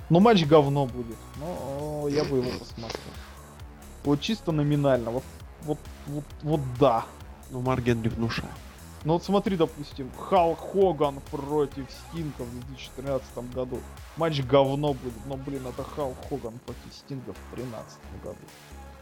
Но 0.09 0.19
матч 0.19 0.45
говно 0.45 0.85
будет. 0.85 1.17
Но 1.39 2.07
я 2.07 2.23
бы 2.23 2.37
его 2.37 2.51
посмотрел. 2.59 3.13
Вот 4.03 4.21
чисто 4.21 4.51
номинально. 4.51 5.09
Вот, 5.09 5.23
вот, 5.63 5.79
вот, 6.05 6.25
вот 6.43 6.59
да. 6.79 7.05
Ну, 7.49 7.61
Марк 7.61 7.83
Генри 7.83 8.09
внушает. 8.09 8.51
Ну 9.05 9.13
вот 9.13 9.23
смотри, 9.23 9.57
допустим, 9.57 10.09
Халк 10.17 10.59
Хоган 10.59 11.19
против 11.29 11.85
Стинга 11.89 12.43
в 12.43 12.51
2013 12.67 13.53
году. 13.53 13.79
Матч 14.15 14.41
говно 14.41 14.93
будет, 14.93 15.25
но, 15.25 15.35
блин, 15.35 15.67
это 15.67 15.83
Халк 15.83 16.15
Хоган 16.29 16.53
против 16.65 16.93
Стинга 16.93 17.33
в 17.33 17.55
2013 17.55 17.97
году. 18.23 18.37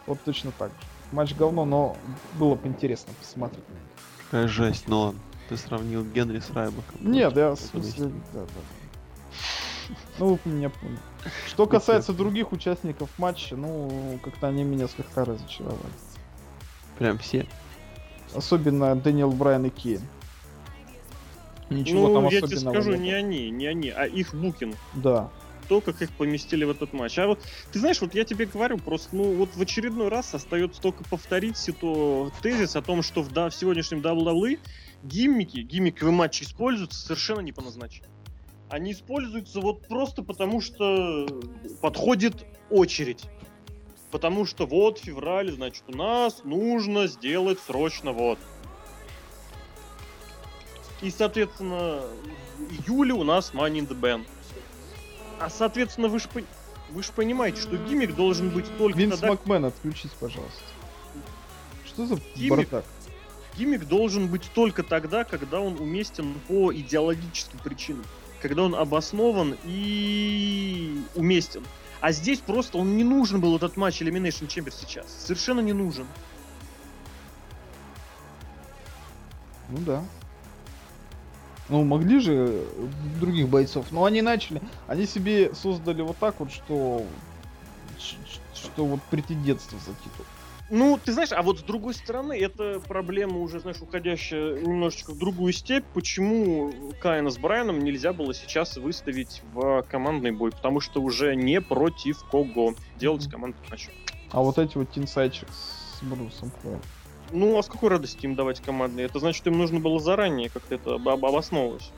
Вот 0.07 0.19
точно 0.23 0.51
так 0.57 0.71
же. 0.71 0.77
Матч 1.11 1.35
говно, 1.35 1.65
но 1.65 1.95
было 2.39 2.55
бы 2.55 2.67
интересно 2.67 3.13
посмотреть. 3.19 3.63
Какая 4.25 4.47
жесть, 4.47 4.89
ладно. 4.89 5.19
Ты 5.49 5.57
сравнил 5.57 6.03
Генри 6.05 6.39
с 6.39 6.49
Райбеком. 6.51 6.95
Нет, 7.01 7.35
я 7.35 7.51
в 7.51 7.59
смысле... 7.59 8.11
Да, 8.33 8.39
да. 8.39 9.95
Ну, 10.17 10.39
вы 10.45 10.51
меня 10.51 10.69
поняли. 10.69 10.97
Что 11.45 11.67
касается 11.67 12.13
других 12.13 12.53
участников 12.53 13.09
матча, 13.17 13.55
ну, 13.55 14.17
как-то 14.23 14.47
они 14.47 14.63
меня 14.63 14.87
слегка 14.87 15.25
разочаровали. 15.25 15.77
Прям 16.97 17.17
все. 17.17 17.45
Особенно 18.33 18.95
Дэниел 18.95 19.31
Брайан 19.31 19.65
и 19.65 19.69
Кейн. 19.69 20.01
Ничего 21.69 22.09
ну, 22.09 22.15
там 22.15 22.27
я 22.29 22.41
тебе 22.41 22.57
скажу, 22.57 22.91
нет. 22.91 22.99
не 22.99 23.11
они, 23.13 23.49
не 23.49 23.65
они, 23.65 23.89
а 23.89 24.05
их 24.05 24.35
букинг. 24.35 24.75
Да. 24.93 25.29
То, 25.69 25.79
как 25.79 26.01
их 26.01 26.11
поместили 26.11 26.65
в 26.65 26.69
этот 26.69 26.91
матч. 26.91 27.17
А 27.17 27.27
вот, 27.27 27.39
ты 27.71 27.79
знаешь, 27.79 28.01
вот 28.01 28.13
я 28.13 28.25
тебе 28.25 28.45
говорю, 28.45 28.77
просто, 28.77 29.15
ну, 29.15 29.35
вот 29.35 29.55
в 29.55 29.61
очередной 29.61 30.09
раз 30.09 30.33
остается 30.35 30.81
только 30.81 31.05
повторить 31.05 31.57
сито 31.57 32.29
тезис 32.41 32.75
о 32.75 32.81
том, 32.81 33.01
что 33.01 33.21
в, 33.21 33.31
да, 33.31 33.49
в 33.49 33.55
сегодняшнем 33.55 34.01
WWE 34.01 34.59
гиммики, 35.03 35.59
гиммиковые 35.59 36.13
матчи 36.13 36.43
используются 36.43 36.99
совершенно 36.99 37.39
не 37.39 37.53
по 37.53 37.61
назначению. 37.61 38.09
Они 38.69 38.91
используются 38.91 39.61
вот 39.61 39.87
просто 39.87 40.23
потому, 40.23 40.59
что 40.59 41.25
подходит 41.81 42.45
очередь. 42.69 43.23
Потому 44.11 44.45
что 44.45 44.65
вот 44.65 44.99
февраль, 44.99 45.51
значит, 45.51 45.83
у 45.87 45.95
нас 45.95 46.43
нужно 46.43 47.07
сделать 47.07 47.59
срочно 47.65 48.11
вот. 48.11 48.37
И, 51.01 51.09
соответственно, 51.09 52.01
в 52.57 52.89
июле 52.89 53.13
у 53.13 53.23
нас 53.23 53.51
Money 53.53 53.79
in 53.79 53.87
the 53.87 53.99
Bank. 53.99 54.27
А, 55.39 55.49
соответственно, 55.49 56.09
вы 56.09 56.19
же 56.19 56.27
вы 56.91 57.03
ж 57.03 57.07
понимаете, 57.15 57.61
что 57.61 57.77
гиммик 57.77 58.15
должен 58.15 58.49
быть 58.49 58.65
только 58.77 58.99
Винс 58.99 59.13
тогда... 59.13 59.29
Макмен, 59.29 59.65
отключись, 59.65 60.11
пожалуйста. 60.19 60.61
Что 61.85 62.05
за 62.05 62.15
Гиммик. 62.35 62.69
бардак? 62.69 62.85
Гиммик 63.57 63.85
должен 63.85 64.27
быть 64.27 64.51
только 64.53 64.83
тогда, 64.83 65.23
когда 65.23 65.61
он 65.61 65.79
уместен 65.79 66.35
по 66.47 66.73
идеологическим 66.73 67.59
причинам. 67.59 68.05
Когда 68.41 68.63
он 68.63 68.75
обоснован 68.75 69.57
и 69.63 71.01
уместен. 71.15 71.63
А 72.01 72.11
здесь 72.11 72.39
просто 72.39 72.79
он 72.79 72.97
не 72.97 73.03
нужен 73.03 73.39
был 73.39 73.55
этот 73.55 73.77
матч 73.77 74.01
Elimination 74.01 74.47
Chamber 74.47 74.73
сейчас. 74.75 75.05
Совершенно 75.07 75.59
не 75.59 75.71
нужен. 75.71 76.07
Ну 79.69 79.77
да. 79.85 80.03
Ну, 81.69 81.83
могли 81.83 82.19
же 82.19 82.67
других 83.19 83.47
бойцов. 83.47 83.85
Но 83.91 84.03
они 84.03 84.21
начали. 84.21 84.61
Они 84.87 85.05
себе 85.05 85.53
создали 85.53 86.01
вот 86.01 86.17
так 86.17 86.39
вот, 86.39 86.51
что... 86.51 87.05
Что 88.53 88.85
вот 88.85 89.01
претендентство 89.03 89.77
за 89.79 89.93
титул. 90.03 90.25
Ну, 90.73 90.97
ты 91.03 91.11
знаешь, 91.11 91.33
а 91.33 91.41
вот 91.41 91.59
с 91.59 91.63
другой 91.63 91.93
стороны, 91.93 92.31
это 92.31 92.79
проблема 92.87 93.39
уже, 93.39 93.59
знаешь, 93.59 93.81
уходящая 93.81 94.61
немножечко 94.61 95.11
в 95.11 95.17
другую 95.17 95.51
степь. 95.51 95.83
Почему 95.93 96.93
Каина 97.01 97.29
с 97.29 97.37
Брайаном 97.37 97.83
нельзя 97.83 98.13
было 98.13 98.33
сейчас 98.33 98.77
выставить 98.77 99.41
в 99.43 99.83
командный 99.89 100.31
бой? 100.31 100.51
Потому 100.51 100.79
что 100.79 101.01
уже 101.01 101.35
не 101.35 101.59
против 101.59 102.23
кого 102.31 102.75
делать 102.95 103.23
Мгм. 103.23 103.31
командный 103.31 103.67
матч. 103.69 103.89
А 104.31 104.41
вот 104.41 104.57
эти 104.59 104.77
вот 104.77 104.89
тинсайчик 104.91 105.49
с 105.51 106.01
Брусом. 106.03 106.53
Ну, 107.33 107.57
а 107.57 107.63
с 107.63 107.67
какой 107.67 107.89
радости 107.89 108.25
им 108.25 108.35
давать 108.35 108.61
командные? 108.61 109.07
Это 109.07 109.19
значит, 109.19 109.45
им 109.47 109.57
нужно 109.57 109.81
было 109.81 109.99
заранее 109.99 110.49
как-то 110.49 110.75
это 110.75 110.95
об- 110.95 111.09
об- 111.09 111.25
обосновывать. 111.25 111.91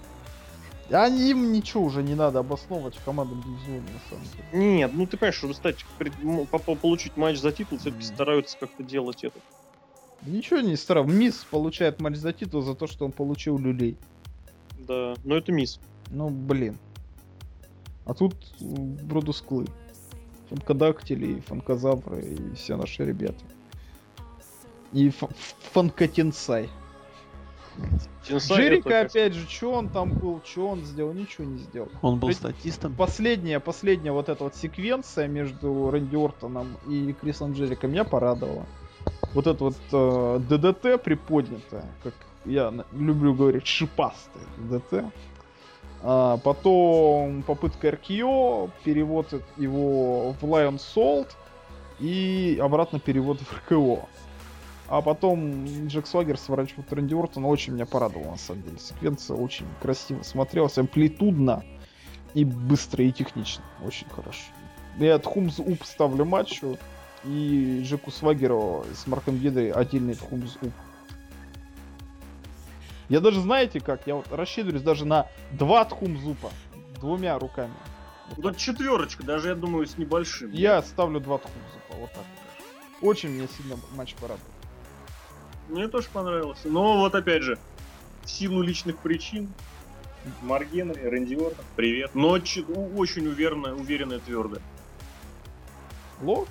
А 0.89 1.07
им 1.07 1.51
ничего 1.53 1.83
уже 1.83 2.03
не 2.03 2.13
надо 2.13 2.39
обосновывать 2.39 2.95
в 2.95 3.03
командном 3.03 3.41
дивизионе, 3.41 3.81
на 3.81 4.09
самом 4.09 4.25
деле. 4.25 4.75
Нет, 4.77 4.91
ну 4.93 5.07
ты 5.07 5.17
понимаешь, 5.17 5.35
чтобы 5.37 5.53
стать, 5.53 5.85
получить 6.81 7.15
матч 7.15 7.39
за 7.39 7.51
титул, 7.51 7.77
все-таки 7.77 8.03
стараются 8.03 8.57
как-то 8.59 8.83
делать 8.83 9.23
это. 9.23 9.39
Ничего 10.25 10.59
не 10.59 10.75
странно. 10.75 11.11
Мисс 11.11 11.45
получает 11.49 11.99
матч 11.99 12.15
за 12.15 12.33
титул 12.33 12.61
за 12.61 12.75
то, 12.75 12.87
что 12.87 13.05
он 13.05 13.11
получил 13.11 13.57
люлей. 13.57 13.97
Да, 14.87 15.15
но 15.23 15.35
это 15.37 15.51
мисс. 15.51 15.79
Ну, 16.09 16.29
блин. 16.29 16.77
А 18.05 18.13
тут 18.13 18.35
м, 18.61 18.95
Бродус 18.95 19.41
Клы. 19.41 19.65
Фанкодактили, 20.49 21.39
фанкозавры 21.41 22.21
и 22.21 22.55
все 22.55 22.75
наши 22.75 23.05
ребята. 23.05 23.43
И 24.91 25.11
фанкотенсай. 25.73 26.69
Джерика, 28.29 29.01
опять 29.01 29.33
же, 29.33 29.47
что 29.47 29.71
он 29.71 29.89
там 29.89 30.13
был, 30.13 30.41
что 30.45 30.69
он 30.69 30.85
сделал, 30.85 31.13
ничего 31.13 31.45
не 31.45 31.57
сделал. 31.57 31.89
Он 32.01 32.19
был 32.19 32.29
Ведь 32.29 32.37
статистом. 32.37 32.95
Последняя, 32.95 33.59
последняя 33.59 34.11
вот 34.11 34.29
эта 34.29 34.43
вот 34.43 34.55
секвенция 34.55 35.27
между 35.27 35.89
Рэнди 35.89 36.15
Ортоном 36.15 36.77
и 36.87 37.13
Крисом 37.13 37.53
Джериком 37.53 37.91
меня 37.91 38.03
порадовала. 38.03 38.65
Вот 39.33 39.47
это 39.47 39.63
вот 39.63 39.75
э, 39.91 40.39
ДДТ 40.47 41.03
приподнятое, 41.03 41.85
как 42.03 42.13
я 42.45 42.73
люблю 42.93 43.33
говорить, 43.33 43.65
шипастое 43.65 44.43
ДДТ. 44.57 45.05
А, 46.01 46.37
потом 46.37 47.43
попытка 47.43 47.91
РКО, 47.91 48.69
перевод 48.83 49.33
его 49.57 50.33
в 50.33 50.43
Lion 50.43 50.77
Salt 50.77 51.29
и 51.99 52.59
обратно 52.61 52.99
перевод 52.99 53.39
в 53.39 53.57
РКО. 53.57 54.07
А 54.93 55.01
потом 55.01 55.87
Джек 55.87 56.05
Свагер 56.05 56.37
сворачивает 56.37 56.93
Рэнди 56.93 57.15
Ортона. 57.15 57.47
Очень 57.47 57.73
меня 57.73 57.87
порадовала, 57.87 58.33
на 58.33 58.37
самом 58.37 58.61
деле. 58.61 58.77
Секвенция 58.77 59.35
очень 59.35 59.65
красиво 59.81 60.21
смотрелась, 60.21 60.77
амплитудно 60.77 61.63
и 62.35 62.45
быстро, 62.45 63.03
и 63.03 63.11
технично. 63.11 63.63
Очень 63.83 64.07
хорошо. 64.09 64.43
Я 64.99 65.15
от 65.15 65.25
Хумз 65.25 65.57
Уп 65.57 65.83
ставлю 65.83 66.25
матчу. 66.25 66.77
И 67.23 67.81
Джеку 67.83 68.11
Свагеру 68.11 68.85
с 68.93 69.07
Марком 69.07 69.39
Гедри 69.39 69.69
отдельный 69.69 70.15
Хумз 70.15 70.57
Уп. 70.61 70.71
Я 73.09 73.19
даже, 73.19 73.41
знаете 73.41 73.79
как, 73.79 74.05
я 74.05 74.13
вот 74.13 74.31
рассчитываюсь 74.31 74.83
даже 74.83 75.05
на 75.05 75.25
два 75.53 75.85
Тхумзупа. 75.85 76.51
Двумя 76.99 77.39
руками. 77.39 77.73
Вот 78.37 78.57
четверочка, 78.57 79.23
даже 79.23 79.49
я 79.49 79.55
думаю, 79.55 79.87
с 79.87 79.97
небольшим. 79.97 80.51
Я 80.51 80.83
ставлю 80.83 81.19
два 81.19 81.39
Тхумзупа. 81.39 81.95
Вот 81.99 82.11
так. 82.11 82.25
Очень 83.01 83.29
мне 83.29 83.47
сильно 83.57 83.75
матч 83.95 84.13
порадовал. 84.13 84.52
Мне 85.69 85.87
тоже 85.87 86.07
понравился. 86.11 86.67
Но 86.67 86.97
вот 86.97 87.15
опять 87.15 87.43
же, 87.43 87.57
в 88.23 88.29
силу 88.29 88.61
личных 88.61 88.97
причин, 88.97 89.49
Марк 90.41 90.69
Генри, 90.71 91.01
Рэнди 91.01 91.35
Ортон, 91.35 91.65
привет. 91.75 92.11
Но 92.13 92.39
ч- 92.39 92.63
очень 92.63 93.27
уверенно, 93.27 93.75
уверенно 93.75 94.13
и 94.13 94.19
твердо. 94.19 94.57
Лог? 96.21 96.47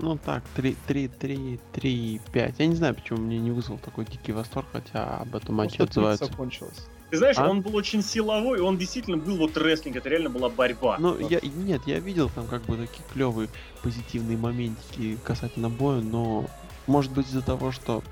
Ну 0.00 0.16
так, 0.16 0.42
3, 0.54 0.76
3, 0.86 1.08
3, 1.08 1.60
3, 1.72 2.20
5. 2.32 2.54
Я 2.58 2.66
не 2.66 2.76
знаю, 2.76 2.94
почему 2.94 3.18
мне 3.18 3.38
не 3.38 3.50
вызвал 3.50 3.78
такой 3.78 4.04
дикий 4.04 4.32
восторг, 4.32 4.66
хотя 4.72 5.18
об 5.18 5.34
этом 5.34 5.56
матче 5.56 5.82
отзываются. 5.82 6.26
пицца 6.26 6.36
кончилась. 6.36 6.86
Ты 7.10 7.16
знаешь, 7.16 7.36
А? 7.38 7.48
он 7.48 7.62
был 7.62 7.74
очень 7.74 8.02
силовой, 8.02 8.60
он 8.60 8.76
действительно 8.76 9.16
был 9.16 9.36
вот 9.38 9.56
рестлинг, 9.56 9.96
это 9.96 10.08
реально 10.08 10.28
была 10.30 10.50
борьба. 10.50 10.98
Ну, 11.00 11.14
Вот. 11.16 11.30
я, 11.30 11.40
нет, 11.42 11.82
я 11.86 11.98
видел 12.00 12.28
там 12.28 12.46
как 12.46 12.62
бы 12.64 12.76
такие 12.76 13.02
клевые 13.12 13.48
позитивные 13.82 14.36
моментики 14.36 15.18
касательно 15.24 15.70
боя, 15.70 16.00
но 16.00 16.46
может 16.86 17.10
быть 17.12 17.26
из-за 17.28 17.42
того, 17.42 17.72
что 17.72 18.02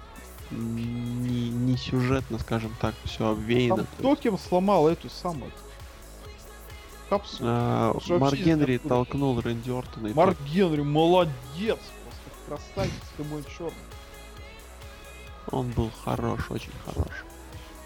не, 0.50 1.50
не 1.50 1.76
сюжетно, 1.76 2.38
скажем 2.38 2.74
так, 2.80 2.94
все 3.04 3.30
обвеяно. 3.30 3.76
Там 3.76 3.86
то 3.86 3.92
кто 3.98 4.10
есть, 4.10 4.22
кем 4.22 4.38
сломал 4.38 4.88
эту 4.88 5.08
самую 5.08 5.50
капсулу? 7.08 7.48
а, 7.48 7.96
Марк 8.08 8.36
Генри 8.36 8.78
толкнул 8.78 9.40
Рэнди 9.40 9.70
Ортона 9.70 10.08
и 10.08 10.14
Марк 10.14 10.38
Генри, 10.42 10.82
молодец! 10.82 11.78
Просто 12.04 12.62
красавец, 12.74 12.92
ты 13.16 13.24
мой 13.24 13.44
черный. 13.56 13.72
Он 15.50 15.68
был 15.70 15.90
хорош, 16.04 16.50
очень 16.50 16.72
хорош. 16.84 17.24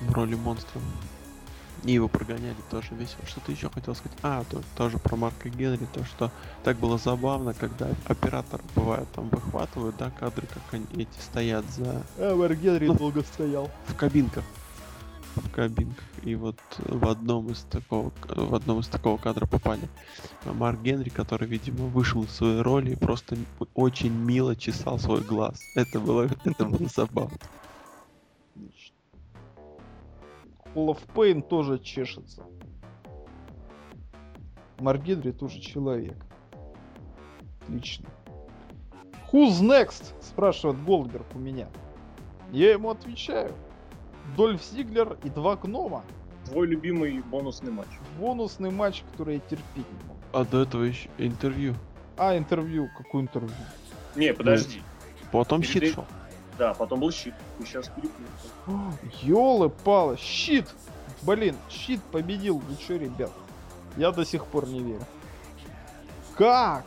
В 0.00 0.12
роли 0.12 0.34
монстра. 0.34 0.80
И 1.84 1.92
его 1.92 2.08
прогоняли 2.08 2.56
тоже 2.70 2.88
весело. 2.94 3.24
Что 3.26 3.40
ты 3.40 3.52
еще 3.52 3.70
хотел 3.70 3.94
сказать? 3.94 4.16
А, 4.22 4.44
то, 4.50 4.60
тоже 4.76 4.98
про 4.98 5.16
Марка 5.16 5.48
Генри, 5.48 5.86
то, 5.94 6.04
что 6.04 6.30
так 6.62 6.76
было 6.78 6.98
забавно, 6.98 7.54
когда 7.54 7.88
оператор 8.06 8.60
бывает 8.76 9.08
там 9.14 9.28
выхватывают, 9.30 9.96
да, 9.96 10.10
кадры, 10.10 10.46
как 10.46 10.62
они 10.72 10.86
эти 10.94 11.20
стоят 11.20 11.64
за 11.70 12.02
А, 12.18 12.36
Марк 12.36 12.58
Генри 12.58 12.86
Ну. 12.86 12.94
долго 12.94 13.22
стоял. 13.22 13.70
в 13.86 13.94
кабинках. 13.96 14.44
В 15.36 15.48
кабинках. 15.50 16.04
И 16.24 16.34
вот 16.34 16.56
в 16.78 17.08
одном 17.08 17.50
из 17.50 17.60
такого 17.70 18.12
в 18.28 18.54
одном 18.54 18.80
из 18.80 18.88
такого 18.88 19.16
кадра 19.16 19.46
попали 19.46 19.88
Марк 20.44 20.80
Генри, 20.82 21.08
который, 21.08 21.46
видимо, 21.48 21.86
вышел 21.86 22.24
из 22.24 22.30
своей 22.32 22.60
роли 22.60 22.92
и 22.92 22.96
просто 22.96 23.36
очень 23.74 24.12
мило 24.12 24.56
чесал 24.56 24.98
свой 24.98 25.22
глаз. 25.22 25.70
Это 25.74 26.00
было, 26.00 26.28
это 26.44 26.64
было 26.64 26.88
забавно. 26.94 27.38
Of 30.74 30.98
Pain 31.14 31.42
тоже 31.42 31.78
чешется. 31.78 32.44
Марк 34.78 35.02
Генри 35.02 35.32
тоже 35.32 35.60
человек. 35.60 36.16
Отлично. 37.62 38.08
Who's 39.32 39.60
next? 39.60 40.14
Спрашивает 40.20 40.82
Голдберг 40.84 41.26
у 41.34 41.38
меня. 41.38 41.68
Я 42.50 42.72
ему 42.72 42.90
отвечаю. 42.90 43.54
Дольф 44.36 44.62
Зиглер 44.64 45.18
и 45.22 45.28
два 45.28 45.56
гнома. 45.56 46.04
Твой 46.46 46.66
любимый 46.66 47.20
бонусный 47.20 47.70
матч. 47.70 47.88
Бонусный 48.18 48.70
матч, 48.70 49.02
который 49.12 49.34
я 49.34 49.40
терпеть 49.40 49.76
не 49.76 50.08
могу. 50.08 50.18
А 50.32 50.44
до 50.44 50.62
этого 50.62 50.82
еще 50.84 51.08
интервью. 51.18 51.74
А, 52.16 52.36
интервью. 52.36 52.88
Какое 52.96 53.22
интервью? 53.22 53.54
Не, 54.16 54.32
подожди. 54.34 54.82
Потом 55.30 55.60
Перед 55.62 55.72
щит 55.72 55.94
шел. 55.94 56.06
Да, 56.60 56.74
потом 56.74 57.00
был 57.00 57.10
щит. 57.10 57.32
Ты 57.56 57.64
сейчас 57.64 57.88
перепутал. 57.88 58.92
Ёлы-палы, 59.22 60.18
щит! 60.18 60.66
Блин, 61.22 61.56
щит 61.70 62.02
победил. 62.12 62.58
Вы 62.58 62.76
чё, 62.76 62.98
ребят? 62.98 63.30
Я 63.96 64.10
до 64.10 64.26
сих 64.26 64.44
пор 64.44 64.68
не 64.68 64.80
верю. 64.80 65.00
Как? 66.36 66.84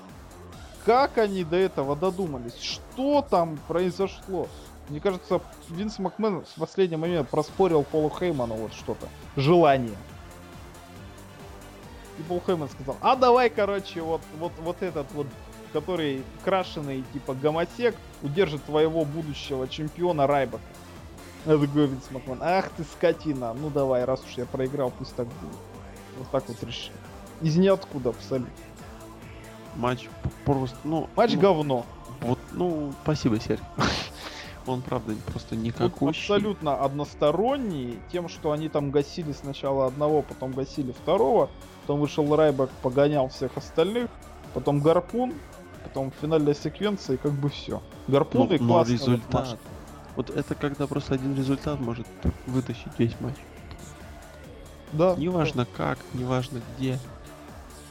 Как 0.85 1.17
они 1.17 1.43
до 1.43 1.55
этого 1.55 1.95
додумались? 1.95 2.55
Что 2.61 3.25
там 3.27 3.57
произошло? 3.67 4.47
Мне 4.89 4.99
кажется, 4.99 5.41
Винс 5.69 5.97
Макмен 5.97 6.45
в 6.45 6.59
последний 6.59 6.97
момент 6.97 7.27
проспорил 7.29 7.81
Полу 7.81 8.11
Хейману 8.11 8.53
вот 8.53 8.73
что-то. 8.75 9.07
Желание. 9.35 9.97
И 12.19 12.21
Пол 12.21 12.43
Хейман 12.45 12.69
сказал, 12.69 12.95
а 13.01 13.15
давай, 13.15 13.49
короче, 13.49 14.01
вот, 14.01 14.21
вот, 14.37 14.51
вот 14.59 14.83
этот 14.83 15.11
вот, 15.13 15.25
который 15.73 16.23
крашеный, 16.45 17.03
типа, 17.11 17.33
гомосек, 17.33 17.95
удержит 18.21 18.63
твоего 18.63 19.03
будущего 19.03 19.67
чемпиона 19.67 20.27
Райбака. 20.27 20.63
Я 21.45 21.57
такой 21.57 21.87
Винс 21.87 22.09
Макмен, 22.11 22.37
ах 22.41 22.69
ты 22.77 22.83
скотина, 22.83 23.53
ну 23.53 23.69
давай, 23.69 24.05
раз 24.05 24.23
уж 24.23 24.37
я 24.37 24.45
проиграл, 24.45 24.93
пусть 24.97 25.13
так 25.15 25.27
будет. 25.27 25.57
Вот 26.17 26.29
так 26.31 26.47
вот 26.47 26.63
решил. 26.63 26.93
Из 27.41 27.57
ниоткуда 27.57 28.11
абсолютно. 28.11 28.53
Матч 29.75 30.07
просто, 30.45 30.77
ну... 30.85 31.09
Матч 31.15 31.33
ну, 31.33 31.39
говно. 31.41 31.85
Вот, 32.21 32.39
ну, 32.53 32.93
спасибо, 33.03 33.39
Серь. 33.39 33.59
Он, 34.65 34.81
правда, 34.81 35.13
просто 35.25 35.55
Тут 35.55 35.59
никакущий. 35.59 36.21
абсолютно 36.21 36.75
односторонний, 36.75 37.99
тем, 38.11 38.29
что 38.29 38.53
они 38.53 38.69
там 38.69 38.91
гасили 38.91 39.33
сначала 39.33 39.87
одного, 39.87 40.21
потом 40.21 40.53
гасили 40.53 40.93
второго, 40.93 41.49
потом 41.81 41.99
вышел 41.99 42.33
Райбак, 42.33 42.69
погонял 42.81 43.27
всех 43.27 43.57
остальных, 43.57 44.09
потом 44.53 44.79
Гарпун, 44.79 45.33
потом 45.83 46.11
финальная 46.21 46.53
секвенция, 46.53 47.15
и 47.15 47.17
как 47.17 47.31
бы 47.33 47.49
все. 47.49 47.81
Ну, 48.49 48.55
и 48.55 48.59
но 48.59 48.67
классный 48.67 48.97
вот 48.97 49.07
результат. 49.07 49.33
матч. 49.49 49.59
Вот 50.15 50.29
это 50.29 50.55
когда 50.55 50.87
просто 50.87 51.15
один 51.15 51.35
результат 51.35 51.79
может 51.79 52.07
вытащить 52.45 52.91
весь 52.97 53.19
матч. 53.19 53.35
Да. 54.91 55.15
Неважно 55.17 55.65
как, 55.65 55.97
неважно 56.13 56.61
где. 56.77 56.99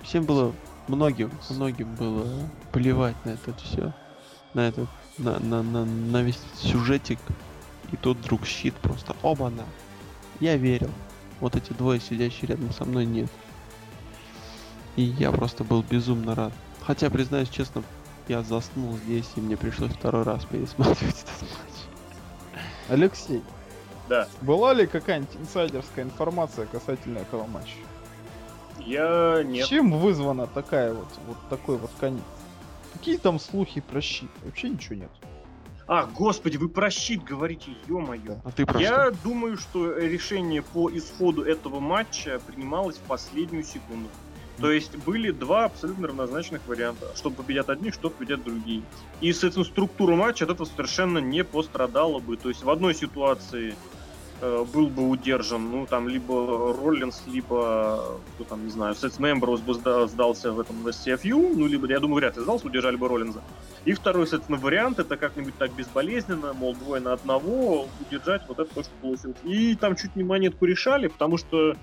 Всем 0.02 0.24
было, 0.24 0.52
многим, 0.88 1.30
многим 1.50 1.94
было 1.96 2.26
плевать 2.70 3.16
на 3.24 3.30
это 3.30 3.54
все. 3.54 3.92
На 4.54 4.68
этот, 4.68 4.88
на, 5.18 5.38
на, 5.40 5.62
на, 5.62 5.84
на 5.84 6.22
весь 6.22 6.38
сюжетик. 6.56 7.18
И 7.90 7.96
тут 7.96 8.18
вдруг 8.18 8.46
щит 8.46 8.74
просто 8.74 9.16
оба-на. 9.22 9.64
Я 10.40 10.56
верил. 10.56 10.90
Вот 11.40 11.56
эти 11.56 11.72
двое, 11.72 12.00
сидящие 12.00 12.48
рядом 12.50 12.72
со 12.72 12.84
мной, 12.84 13.04
нет. 13.04 13.30
И 14.96 15.02
я 15.02 15.32
просто 15.32 15.64
был 15.64 15.82
безумно 15.82 16.34
рад. 16.34 16.52
Хотя, 16.86 17.10
признаюсь 17.10 17.48
честно, 17.48 17.82
я 18.28 18.42
заснул 18.42 18.96
здесь, 18.98 19.28
и 19.36 19.40
мне 19.40 19.56
пришлось 19.56 19.92
второй 19.92 20.22
раз 20.24 20.44
пересматривать 20.44 21.22
этот 21.22 21.42
матч. 21.42 22.60
Алексей, 22.88 23.42
Да. 24.08 24.28
была 24.40 24.74
ли 24.74 24.86
какая-нибудь 24.86 25.36
инсайдерская 25.40 26.04
информация 26.04 26.66
касательно 26.66 27.18
этого 27.18 27.46
матча? 27.46 27.76
Я 28.78 29.42
нет. 29.44 29.66
Чем 29.68 29.92
вызвана 29.92 30.46
такая 30.46 30.92
вот, 30.92 31.08
вот 31.28 31.36
такой 31.48 31.76
вот 31.76 31.90
конец? 32.00 32.22
Какие 32.92 33.16
там 33.16 33.38
слухи 33.38 33.80
про 33.80 34.00
щит? 34.00 34.30
Вообще 34.44 34.68
ничего 34.70 34.96
нет. 34.96 35.10
А, 35.86 36.06
господи, 36.06 36.56
вы 36.56 36.68
про 36.68 36.90
щит 36.90 37.22
говорите, 37.22 37.72
ё-моё. 37.88 38.38
А 38.44 38.50
ты 38.50 38.64
про 38.66 38.80
Я 38.80 39.10
что? 39.12 39.22
думаю, 39.24 39.56
что 39.56 39.96
решение 39.98 40.62
по 40.62 40.90
исходу 40.90 41.42
этого 41.42 41.80
матча 41.80 42.40
принималось 42.46 42.96
в 42.96 43.00
последнюю 43.00 43.62
секунду. 43.64 44.08
То 44.58 44.70
есть 44.70 44.96
были 44.96 45.30
два 45.30 45.64
абсолютно 45.64 46.08
равнозначных 46.08 46.60
варианта. 46.66 47.06
Что 47.16 47.30
победят 47.30 47.70
одни, 47.70 47.90
что 47.90 48.10
победят 48.10 48.44
другие. 48.44 48.82
И, 49.20 49.32
соответственно, 49.32 49.64
структура 49.64 50.14
матча 50.14 50.44
от 50.44 50.50
этого 50.50 50.66
совершенно 50.66 51.18
не 51.18 51.42
пострадала 51.44 52.18
бы. 52.18 52.36
То 52.36 52.48
есть 52.48 52.62
в 52.62 52.70
одной 52.70 52.94
ситуации 52.94 53.74
э, 54.40 54.64
был 54.72 54.88
бы 54.88 55.08
удержан, 55.08 55.70
ну, 55.70 55.86
там, 55.86 56.08
либо 56.08 56.74
Роллинс, 56.74 57.22
либо, 57.26 58.18
кто 58.34 58.44
там, 58.44 58.64
не 58.64 58.70
знаю, 58.70 58.94
Сетс 58.94 59.18
Мемброуз 59.18 59.60
бы 59.60 59.72
сда- 59.72 60.06
сдался 60.06 60.52
в 60.52 60.60
этом 60.60 60.86
SCFU, 60.86 61.54
ну, 61.56 61.66
либо, 61.66 61.86
я 61.88 62.00
думаю, 62.00 62.16
вряд 62.16 62.36
ли 62.36 62.42
сдался, 62.42 62.66
удержали 62.66 62.96
бы 62.96 63.08
Роллинза. 63.08 63.42
И 63.84 63.92
второй, 63.94 64.26
соответственно, 64.26 64.58
вариант, 64.58 64.98
это 64.98 65.16
как-нибудь 65.16 65.56
так 65.58 65.72
безболезненно, 65.72 66.52
мол, 66.52 66.74
двое 66.74 67.00
на 67.00 67.12
одного, 67.14 67.88
удержать 68.00 68.42
вот 68.48 68.58
это 68.58 68.72
то, 68.74 68.82
что 68.82 68.92
получилось. 69.00 69.36
И 69.44 69.74
там 69.76 69.96
чуть 69.96 70.14
не 70.14 70.24
монетку 70.24 70.66
решали, 70.66 71.06
потому 71.08 71.36
что, 71.38 71.76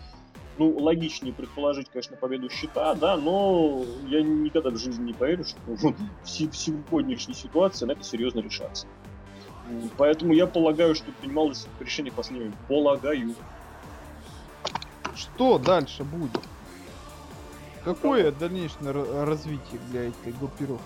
ну, 0.59 0.77
логичнее 0.77 1.33
предположить, 1.33 1.89
конечно, 1.89 2.17
победу 2.17 2.49
счета, 2.49 2.93
да, 2.93 3.15
но 3.15 3.83
я 4.07 4.21
никогда 4.21 4.69
в 4.69 4.77
жизни 4.77 5.05
не 5.07 5.13
поверю, 5.13 5.45
что 5.45 5.57
вот 5.65 5.95
в 6.23 6.29
се- 6.29 6.49
в 6.49 6.55
сегодняшней 6.55 7.33
ситуации 7.33 7.85
на 7.85 7.93
это 7.93 8.03
серьезно 8.03 8.41
решаться. 8.41 8.85
Поэтому 9.97 10.33
я 10.33 10.47
полагаю, 10.47 10.95
что 10.95 11.11
принималось 11.21 11.67
решение 11.79 12.11
последнее. 12.11 12.51
Полагаю. 12.67 13.35
Что 15.15 15.57
дальше 15.57 16.03
будет? 16.03 16.31
Какое 17.85 18.31
дальнейшее 18.31 18.91
ра- 18.91 19.25
развитие 19.25 19.79
для 19.91 20.07
этой 20.09 20.33
группировки? 20.33 20.83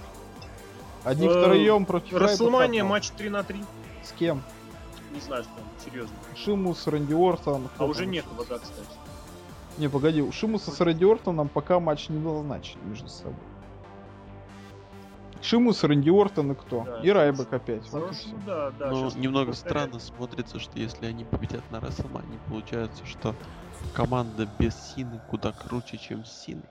Одни 1.04 1.28
Э, 1.28 1.30
втроем 1.30 1.86
против 1.86 2.14
Расселмания, 2.14 2.84
матч 2.84 3.10
3 3.12 3.30
на 3.30 3.44
3. 3.44 3.64
С 4.04 4.12
кем? 4.12 4.44
Не 5.14 5.20
знаю, 5.20 5.44
что 5.44 5.54
там, 5.54 5.64
серьезно. 5.84 6.16
Шимус, 6.36 6.86
Рэнди 6.88 7.14
Ортон. 7.14 7.70
А 7.78 7.86
уже 7.86 8.06
нет 8.06 8.26
вода, 8.38 8.60
кстати. 8.60 8.88
Не, 9.78 9.90
погоди, 9.90 10.22
у 10.22 10.32
Шимуса 10.32 10.72
с 10.72 10.80
Рэнди 10.80 11.04
Ортоном 11.04 11.50
пока 11.50 11.80
матч 11.80 12.10
не 12.10 12.20
назначен 12.20 12.80
между 12.88 13.08
собой. 13.08 13.36
Шимус, 15.44 15.84
Рэнди 15.84 16.10
Ортон 16.10 16.54
и 16.54 16.56
кто? 16.56 16.84
Да, 16.86 17.02
и 17.02 17.10
Райбек 17.10 17.52
опять. 17.52 17.90
Вот 17.92 18.14
да, 18.46 18.72
да. 18.72 18.92
Но 18.92 19.10
щас 19.10 19.16
немного 19.16 19.52
повторяю. 19.52 19.88
странно 19.90 20.00
смотрится, 20.00 20.60
что 20.60 20.80
если 20.80 21.06
они 21.06 21.26
победят 21.26 21.64
на 21.70 21.82
Расселмане, 21.82 22.40
получается, 22.48 23.06
что 23.06 23.36
команда 23.94 24.48
без 24.58 24.74
Сины 24.74 25.20
куда 25.30 25.52
круче, 25.52 25.98
чем 25.98 26.24
с 26.24 26.32
Синой. 26.32 26.64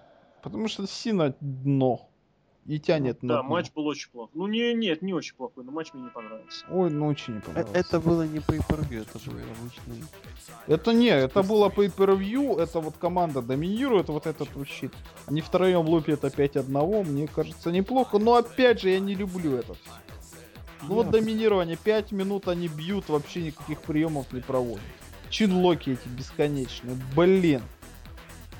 Потому 0.42 0.68
что 0.68 0.86
Сина 0.86 1.34
дно. 1.40 2.09
И 2.66 2.78
тянет 2.78 3.22
на 3.22 3.36
Да, 3.36 3.42
матч 3.42 3.72
был 3.72 3.86
очень 3.86 4.08
плохой. 4.10 4.30
Ну, 4.34 4.46
не, 4.46 4.72
нет, 4.72 5.02
не 5.02 5.12
очень 5.12 5.34
плохой, 5.34 5.64
но 5.64 5.72
матч 5.72 5.92
мне 5.92 6.04
не 6.04 6.10
понравился. 6.10 6.64
Ой, 6.70 6.90
ну 6.90 7.08
очень 7.08 7.34
не 7.34 7.38
Э, 7.40 7.42
понравилось. 7.42 7.74
Это 7.74 8.00
было 8.00 8.22
не 8.22 8.38
по 8.38 8.52
per 8.52 9.00
это 9.00 9.18
был 9.30 9.38
обычный. 9.38 10.04
Это 10.68 10.92
не, 10.92 11.08
это 11.08 11.42
было 11.42 11.68
по 11.70 11.84
per 11.84 12.62
это 12.62 12.80
вот 12.80 12.96
команда 12.98 13.42
доминирует, 13.42 14.08
вот 14.08 14.26
этот 14.26 14.54
вот 14.54 14.68
щит. 14.68 14.92
Они 15.26 15.40
втроем 15.40 15.88
лупят 15.88 16.24
опять 16.24 16.56
одного, 16.56 17.02
мне 17.02 17.26
кажется, 17.26 17.72
неплохо, 17.72 18.18
но 18.18 18.36
опять 18.36 18.80
же 18.80 18.90
я 18.90 19.00
не 19.00 19.16
люблю 19.16 19.56
это 19.56 19.74
все. 19.74 19.90
Ну 20.88 20.94
вот 20.94 21.10
доминирование, 21.10 21.76
5 21.76 22.12
минут 22.12 22.48
они 22.48 22.68
бьют, 22.68 23.08
вообще 23.08 23.42
никаких 23.42 23.80
приемов 23.82 24.32
не 24.32 24.40
проводят. 24.40 24.82
Чинлоки 25.30 25.90
эти 25.90 26.08
бесконечные, 26.08 26.96
блин. 27.16 27.62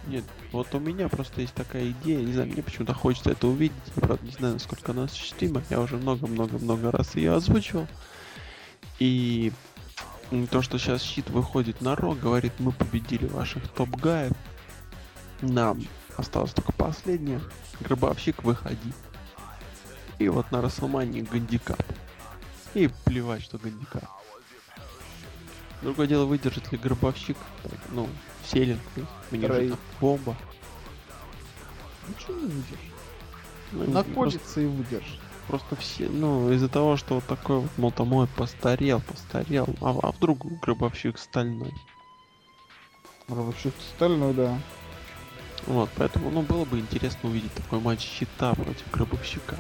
Нет, 0.07 0.25
вот 0.51 0.75
у 0.75 0.81
меня 0.81 1.09
просто 1.09 1.43
есть 1.43 1.55
такая 1.55 1.91
идея, 1.91 2.19
не 2.19 2.33
знаю, 2.33 2.49
мне 2.49 2.63
почему-то 2.63 2.93
хочется 2.93 3.31
это 3.31 3.47
увидеть, 3.47 3.77
правда, 3.95 4.25
не 4.25 4.33
знаю, 4.33 4.55
насколько 4.55 4.91
она 4.91 5.05
осуществима, 5.05 5.63
я 5.71 5.81
уже 5.81 5.97
много-много-много 5.97 6.91
раз 6.91 7.15
ее 7.15 7.35
озвучивал. 7.35 7.87
И 8.99 9.53
то, 10.51 10.61
что 10.61 10.79
сейчас 10.79 11.03
щит 11.03 11.31
выходит 11.31 11.81
на 11.81 11.95
рог, 11.95 12.19
говорит, 12.19 12.53
мы 12.59 12.73
победили 12.73 13.27
ваших 13.27 13.69
топ-гаев, 13.69 14.33
нам 15.41 15.81
осталось 16.17 16.53
только 16.53 16.73
последнее, 16.73 17.41
гробовщик, 17.81 18.43
выходи. 18.43 18.93
И 20.19 20.29
вот 20.29 20.51
на 20.51 20.61
Расселмании 20.61 21.21
гандикап. 21.23 21.83
И 22.75 22.91
плевать, 23.05 23.43
что 23.43 23.59
гандикап. 23.59 24.09
Другое 25.81 26.07
дело, 26.07 26.27
выдержит 26.27 26.71
ли 26.73 26.79
гробовщик, 26.79 27.37
ну, 27.91 28.09
селинг, 28.47 28.81
мне 29.31 29.47
же 29.47 29.77
бомба. 30.01 30.37
Ничего 32.09 32.35
не 32.35 32.47
выдержишь. 32.47 32.93
Ну, 33.73 34.05
просто, 34.05 34.61
и 34.61 34.67
выдержит. 34.67 35.21
просто 35.49 35.77
все, 35.77 36.09
ну, 36.09 36.53
из-за 36.53 36.69
того, 36.69 36.97
что 36.97 37.17
вот 37.17 37.25
такой 37.25 37.61
вот 37.61 37.71
молотомой 37.79 38.27
постарел, 38.27 39.01
постарел, 39.01 39.67
а, 39.81 39.99
а 40.03 40.13
вдруг 40.13 40.45
гробовщик 40.61 41.19
стальной. 41.19 41.73
Вообще 43.29 43.73
стальной, 43.97 44.35
да. 44.35 44.59
Вот, 45.67 45.89
поэтому, 45.97 46.31
ну, 46.31 46.43
было 46.43 46.65
бы 46.65 46.81
интересно 46.81 47.31
увидеть 47.31 47.55
такой 47.55 47.81
матч 47.81 48.01
щита 48.01 48.53
против 48.55 48.91
гробовщика. 48.91 49.57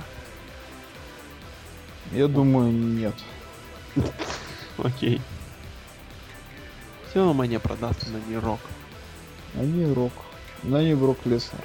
Я 2.10 2.28
думаю, 2.28 2.72
нет. 2.72 3.14
Окей. 4.78 5.20
Все 7.12 7.30
мне 7.34 7.60
продастся 7.60 8.08
на 8.10 8.16
не 8.26 8.38
рок. 8.38 8.60
Они 9.54 9.84
рок. 9.92 10.12
На 10.62 10.82
не 10.82 10.94
Брок 10.94 11.18
Леснер. 11.26 11.60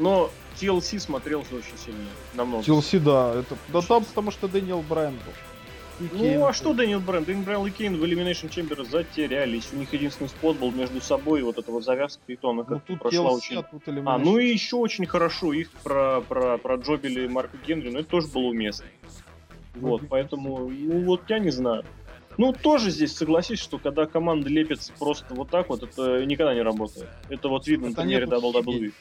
Но 0.00 0.28
TLC 0.56 0.98
смотрелся 0.98 1.54
очень 1.54 1.78
сильно, 1.78 2.00
намного. 2.34 2.64
TLC, 2.64 2.98
да, 2.98 3.34
это... 3.38 3.56
Да 3.68 3.80
там 3.80 4.04
потому 4.04 4.32
что 4.32 4.48
Дэниел 4.48 4.82
Брайан 4.82 5.14
был. 5.14 6.04
И 6.04 6.08
Кейн 6.08 6.40
Ну, 6.40 6.46
а 6.46 6.52
что 6.52 6.72
Дэниел 6.72 6.98
Брэнд? 6.98 7.26
Дэниел 7.26 7.44
Брэнд 7.44 7.68
и 7.68 7.70
Кейн 7.70 7.96
в 7.96 8.02
Elimination 8.02 8.48
Chamber 8.50 8.84
затерялись. 8.90 9.68
У 9.72 9.76
них 9.76 9.92
единственный 9.92 10.28
спот 10.28 10.56
был 10.56 10.72
между 10.72 11.00
собой, 11.00 11.42
вот 11.42 11.58
эта 11.58 11.70
вот 11.70 11.84
завязка 11.84 12.20
Питона, 12.26 12.64
Ну 12.66 12.74
как 12.74 12.84
тут 12.84 13.00
прошла 13.00 13.30
TLC, 13.30 13.36
очень... 13.36 13.56
а 13.58 13.62
тут 13.62 13.82
А, 13.86 14.18
ну 14.18 14.38
и 14.38 14.48
еще 14.48 14.76
очень 14.76 15.06
хорошо 15.06 15.52
их 15.52 15.70
про, 15.84 16.22
про, 16.22 16.58
про 16.58 16.76
Джобили 16.76 17.26
и 17.26 17.28
Марка 17.28 17.56
Генри, 17.58 17.90
но 17.90 18.00
это 18.00 18.08
тоже 18.08 18.26
было 18.26 18.48
уместно. 18.48 18.86
Вот, 19.74 20.00
Мгм. 20.00 20.08
поэтому, 20.08 20.70
ну 20.70 21.04
вот 21.04 21.22
я 21.28 21.38
не 21.38 21.50
знаю. 21.50 21.84
Ну, 22.38 22.52
тоже 22.52 22.90
здесь 22.90 23.14
согласись, 23.14 23.60
что 23.60 23.78
когда 23.78 24.06
команда 24.06 24.48
лепится 24.48 24.92
просто 24.98 25.34
вот 25.34 25.50
так 25.50 25.68
вот, 25.68 25.82
это 25.82 26.24
никогда 26.24 26.54
не 26.54 26.62
работает. 26.62 27.08
Это 27.28 27.48
вот 27.48 27.66
видно 27.66 27.88
Это 27.88 27.96
на 27.96 28.02
примере 28.02 28.26
WWE. 28.26 28.92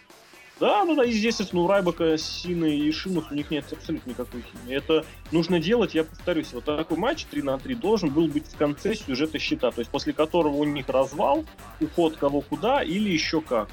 Да, 0.59 0.83
ну 0.83 0.93
да, 0.93 1.05
и 1.05 1.11
здесь, 1.11 1.39
ну, 1.53 1.67
Райбака, 1.67 2.17
Сины 2.17 2.77
и 2.77 2.91
Шимус, 2.91 3.25
у 3.31 3.33
них 3.33 3.49
нет 3.49 3.65
абсолютно 3.71 4.09
никакой 4.09 4.41
химии. 4.41 4.75
Это 4.75 5.05
нужно 5.31 5.59
делать, 5.59 5.95
я 5.95 6.03
повторюсь, 6.03 6.51
вот 6.51 6.65
такой 6.65 6.97
матч 6.97 7.25
3 7.25 7.41
на 7.43 7.57
3 7.57 7.75
должен 7.75 8.09
был 8.09 8.27
быть 8.27 8.45
в 8.45 8.57
конце 8.57 8.93
сюжета 8.93 9.39
щита, 9.39 9.71
то 9.71 9.79
есть 9.79 9.89
после 9.89 10.11
которого 10.11 10.55
у 10.55 10.65
них 10.65 10.89
развал, 10.89 11.45
уход 11.79 12.17
кого 12.17 12.41
куда 12.41 12.83
или 12.83 13.09
еще 13.09 13.39
как. 13.39 13.69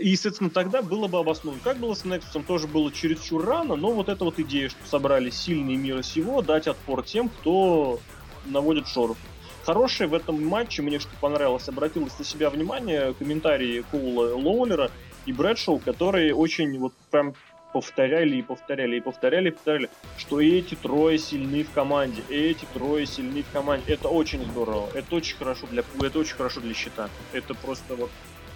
И, 0.00 0.16
соответственно, 0.16 0.48
тогда 0.48 0.80
было 0.80 1.06
бы 1.06 1.18
обосновано. 1.18 1.60
Как 1.62 1.76
было 1.76 1.92
с 1.92 2.06
Nexus, 2.06 2.42
тоже 2.46 2.66
было 2.66 2.90
чересчур 2.90 3.44
рано, 3.44 3.76
но 3.76 3.90
вот 3.90 4.08
эта 4.08 4.24
вот 4.24 4.38
идея, 4.38 4.70
что 4.70 4.78
собрали 4.86 5.28
сильные 5.28 5.76
мира 5.76 6.00
сего, 6.00 6.40
дать 6.40 6.66
отпор 6.66 7.02
тем, 7.02 7.28
кто 7.28 8.00
наводит 8.46 8.88
шоров. 8.88 9.16
Хорошее 9.64 10.08
в 10.08 10.14
этом 10.14 10.44
матче, 10.44 10.82
мне 10.82 10.98
что 10.98 11.10
понравилось, 11.20 11.68
обратилось 11.68 12.18
на 12.18 12.24
себя 12.24 12.50
внимание 12.50 13.14
комментарии 13.14 13.84
Коула 13.90 14.34
Лоулера 14.34 14.90
и 15.24 15.32
Брэдшоу, 15.32 15.78
которые 15.78 16.34
очень 16.34 16.78
вот 16.78 16.92
прям 17.10 17.34
повторяли 17.72 18.36
и 18.36 18.42
повторяли 18.42 18.96
и 18.96 19.00
повторяли 19.00 19.48
и 19.48 19.50
повторяли, 19.50 19.90
что 20.18 20.40
эти 20.40 20.74
трое 20.74 21.18
сильны 21.18 21.64
в 21.64 21.72
команде, 21.72 22.22
эти 22.28 22.66
трое 22.72 23.06
сильны 23.06 23.42
в 23.42 23.50
команде. 23.52 23.92
Это 23.92 24.08
очень 24.08 24.44
здорово, 24.44 24.88
это 24.94 25.16
очень 25.16 25.36
хорошо 25.36 25.66
для, 25.66 25.82
это 26.00 26.18
очень 26.18 26.36
хорошо 26.36 26.60
для 26.60 26.74
счета. 26.74 27.08
Это 27.32 27.54
просто 27.54 27.96
вот 27.96 28.10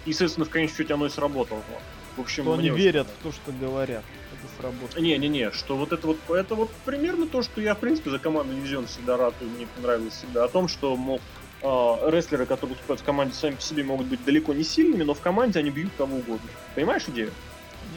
и, 0.05 0.13
соответственно, 0.13 0.45
в 0.45 0.49
конечном 0.49 0.77
счете 0.77 0.93
оно 0.93 1.05
и 1.05 1.09
сработало. 1.09 1.61
В 2.15 2.21
общем, 2.21 2.43
Что 2.43 2.53
они 2.53 2.69
верят 2.69 3.07
в 3.07 3.23
то, 3.23 3.31
что 3.31 3.51
говорят. 3.51 4.03
Это 4.39 4.61
сработает. 4.61 5.01
не-не-не, 5.01 5.51
что 5.51 5.75
вот 5.75 5.91
это 5.91 6.07
вот, 6.07 6.17
это 6.29 6.55
вот 6.55 6.69
примерно 6.85 7.27
то, 7.27 7.41
что 7.41 7.61
я, 7.61 7.75
в 7.75 7.79
принципе, 7.79 8.09
за 8.09 8.19
команду 8.19 8.53
Дивизион 8.53 8.87
всегда 8.87 9.17
рад, 9.17 9.33
и 9.41 9.45
мне 9.45 9.67
понравилось 9.75 10.13
всегда. 10.13 10.45
О 10.45 10.47
том, 10.47 10.67
что, 10.67 10.95
мол, 10.95 11.19
а, 11.61 12.09
рестлеры, 12.09 12.45
которые 12.45 12.75
выступают 12.75 13.01
в 13.01 13.03
команде, 13.03 13.33
сами 13.33 13.55
по 13.55 13.61
себе 13.61 13.83
могут 13.83 14.07
быть 14.07 14.23
далеко 14.23 14.53
не 14.53 14.63
сильными, 14.63 15.03
но 15.03 15.13
в 15.13 15.19
команде 15.19 15.59
они 15.59 15.71
бьют 15.71 15.91
кого 15.97 16.17
угодно. 16.17 16.49
Понимаешь 16.75 17.03
идею? 17.07 17.31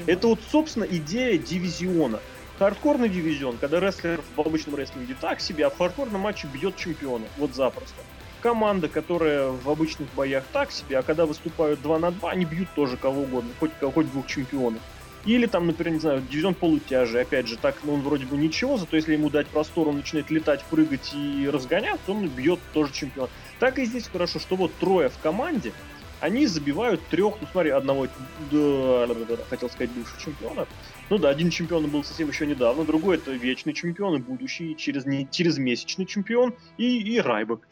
Это 0.06 0.28
вот, 0.28 0.40
собственно, 0.50 0.84
идея 0.84 1.38
дивизиона. 1.38 2.20
Хардкорный 2.58 3.08
дивизион, 3.08 3.56
когда 3.58 3.80
рестлер 3.80 4.20
в 4.36 4.40
обычном 4.40 4.76
рестлинге 4.76 5.16
так 5.20 5.40
себе, 5.40 5.66
а 5.66 5.70
в 5.70 5.78
хардкорном 5.78 6.20
матче 6.20 6.46
бьет 6.46 6.76
чемпиона. 6.76 7.24
Вот 7.36 7.54
запросто. 7.54 8.02
Команда, 8.40 8.88
которая 8.88 9.50
в 9.50 9.68
обычных 9.70 10.12
боях 10.14 10.44
так 10.52 10.72
себе, 10.72 10.98
а 10.98 11.02
когда 11.02 11.26
выступают 11.26 11.80
2 11.82 11.98
на 11.98 12.10
2, 12.10 12.30
они 12.30 12.44
бьют 12.44 12.68
тоже 12.74 12.96
кого 12.96 13.22
угодно, 13.22 13.50
хоть, 13.60 13.70
хоть 13.80 14.10
двух 14.10 14.26
чемпионов. 14.26 14.80
Или 15.24 15.46
там, 15.46 15.66
например, 15.66 15.94
не 15.94 16.00
знаю, 16.00 16.22
дивизион 16.28 16.54
полутяжи, 16.54 17.20
опять 17.20 17.46
же, 17.46 17.56
так, 17.56 17.76
ну, 17.84 17.94
он 17.94 18.02
вроде 18.02 18.26
бы 18.26 18.36
ничего, 18.36 18.76
зато 18.76 18.96
если 18.96 19.12
ему 19.12 19.30
дать 19.30 19.46
простор, 19.46 19.88
он 19.88 19.96
начинает 19.96 20.30
летать, 20.30 20.64
прыгать 20.64 21.14
и 21.14 21.48
разгоняться, 21.48 22.10
он 22.10 22.28
бьет 22.28 22.58
тоже 22.72 22.92
чемпион. 22.92 23.28
Так 23.60 23.78
и 23.78 23.84
здесь 23.84 24.08
хорошо, 24.08 24.40
что 24.40 24.56
вот 24.56 24.74
трое 24.74 25.08
в 25.08 25.18
команде, 25.18 25.72
они 26.18 26.46
забивают 26.46 27.00
трех, 27.08 27.34
ну 27.40 27.46
смотри, 27.50 27.70
одного, 27.70 28.06
да, 28.50 29.06
да, 29.06 29.14
да, 29.14 29.36
да, 29.36 29.44
хотел 29.48 29.68
сказать 29.70 29.90
бывших 29.90 30.20
чемпионов. 30.22 30.68
Ну 31.08 31.18
да, 31.18 31.28
один 31.28 31.50
чемпион 31.50 31.88
был 31.88 32.02
совсем 32.02 32.28
еще 32.28 32.46
недавно, 32.46 32.84
другой 32.84 33.16
это 33.16 33.30
вечный 33.32 33.74
чемпион 33.74 34.16
и 34.16 34.18
будущий, 34.18 34.76
через, 34.76 35.04
не, 35.04 35.28
через 35.30 35.58
месячный 35.58 36.06
чемпион 36.06 36.54
и, 36.78 36.98
и 36.98 37.20
Райбок. 37.20 37.68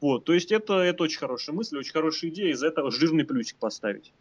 Вот, 0.00 0.24
то 0.24 0.34
есть 0.34 0.50
это, 0.50 0.74
это 0.74 1.04
очень 1.04 1.18
хорошая 1.18 1.54
мысль, 1.54 1.78
очень 1.78 1.92
хорошая 1.92 2.30
идея, 2.32 2.52
из-за 2.52 2.66
этого 2.66 2.90
жирный 2.90 3.24
плюсик 3.24 3.56
поставить. 3.58 4.12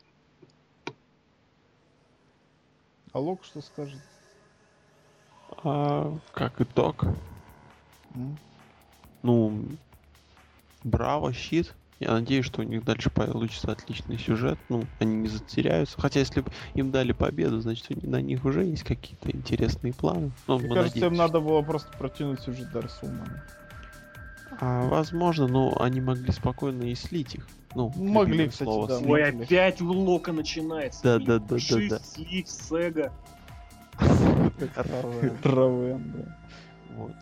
А 3.14 3.20
Лок 3.20 3.43
что 3.43 3.62
скажет? 3.62 3.99
А 5.64 6.18
как 6.34 6.62
итог, 6.62 7.03
М? 8.16 8.38
ну, 9.22 9.64
браво, 10.84 11.34
щит. 11.34 11.74
Я 11.99 12.14
надеюсь, 12.14 12.45
что 12.45 12.62
у 12.62 12.64
них 12.64 12.84
дальше 12.84 13.12
получится 13.12 13.72
отличный 13.72 14.18
сюжет. 14.18 14.57
Ну, 14.70 14.82
они 14.99 15.18
не 15.18 15.28
затеряются. 15.28 16.01
Хотя, 16.01 16.20
если 16.20 16.41
бы 16.41 16.51
им 16.74 16.89
дали 16.89 17.12
победу, 17.12 17.59
значит, 17.62 18.01
на 18.01 18.20
них 18.22 18.43
уже 18.43 18.66
есть 18.66 18.84
какие-то 18.84 19.30
интересные 19.30 19.93
планы. 19.93 20.32
Ну, 20.47 20.57
Мне 20.57 20.70
кажется, 20.70 21.05
им 21.05 21.14
надеемся. 21.14 21.22
надо 21.34 21.39
было 21.41 21.62
просто 21.62 21.95
протянуть 21.99 22.39
сюжет 22.39 22.72
до 22.72 22.82
Расселмани. 22.82 23.38
А, 24.59 24.88
возможно, 24.88 25.47
но 25.47 25.80
они 25.80 26.01
могли 26.01 26.32
спокойно 26.32 26.84
и 26.84 26.95
слить 26.95 27.36
их. 27.36 27.47
Ну, 27.74 27.91
Ну, 27.95 28.11
могли, 28.11 28.47
кстати, 28.47 28.67
слово 28.67 28.88
да. 28.88 28.99
Ой, 28.99 29.24
опять 29.24 29.82
у 29.82 29.91
Лока 29.91 30.34
начинается. 30.34 31.01
Да, 31.03 31.19
да, 31.19 31.39
да, 31.39 31.55
да, 31.57 31.89
да. 31.89 31.99
слив, 31.99 32.47
Сега. 32.47 33.11
Травен, 35.41 36.13
да. 36.15 36.38
Вот. 36.95 37.13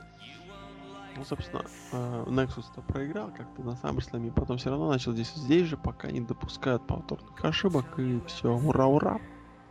Ну, 1.16 1.26
собственно, 1.26 1.64
э, 1.91 2.24
Nexus-то 2.28 2.82
проиграл 2.82 3.30
как-то 3.36 3.62
на 3.62 3.72
SummerSlam, 3.72 4.28
и 4.28 4.32
потом 4.32 4.58
все 4.58 4.70
равно 4.70 4.89
начал 4.89 5.12
здесь, 5.12 5.34
здесь 5.36 5.68
же, 5.68 5.76
пока 5.76 6.10
не 6.10 6.22
допускают 6.22 6.88
повторных 6.88 7.43
ошибок, 7.43 8.00
и 8.00 8.22
все, 8.26 8.56
ура-ура. 8.56 9.20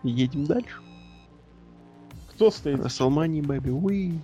Едем 0.03 0.45
дальше. 0.45 0.83
Кто 2.35 2.51
стоит? 2.51 2.79
WrestleMania, 2.81 3.41
baby, 3.41 3.71
уи. 3.71 4.21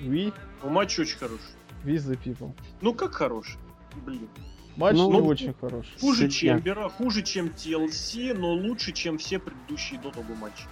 We, 0.00 0.32
Ну, 0.62 0.70
матч 0.70 0.98
очень 0.98 1.18
хороший. 1.18 1.42
we 1.84 1.96
the 1.96 2.16
people. 2.16 2.52
Ну, 2.80 2.94
как 2.94 3.12
хороший? 3.12 3.58
Блин. 4.06 4.28
Матч 4.76 4.96
Ну, 4.96 5.12
не 5.12 5.18
ну, 5.18 5.26
очень 5.26 5.54
хороший. 5.60 5.92
Хуже 6.00 6.30
Средняк. 6.30 6.58
Чембера, 6.58 6.88
хуже, 6.88 7.22
чем 7.22 7.46
TLC, 7.46 8.34
но 8.34 8.52
лучше, 8.52 8.92
чем 8.92 9.18
все 9.18 9.38
предыдущие 9.38 10.00
до 10.00 10.10
того 10.10 10.34
матча. 10.34 10.64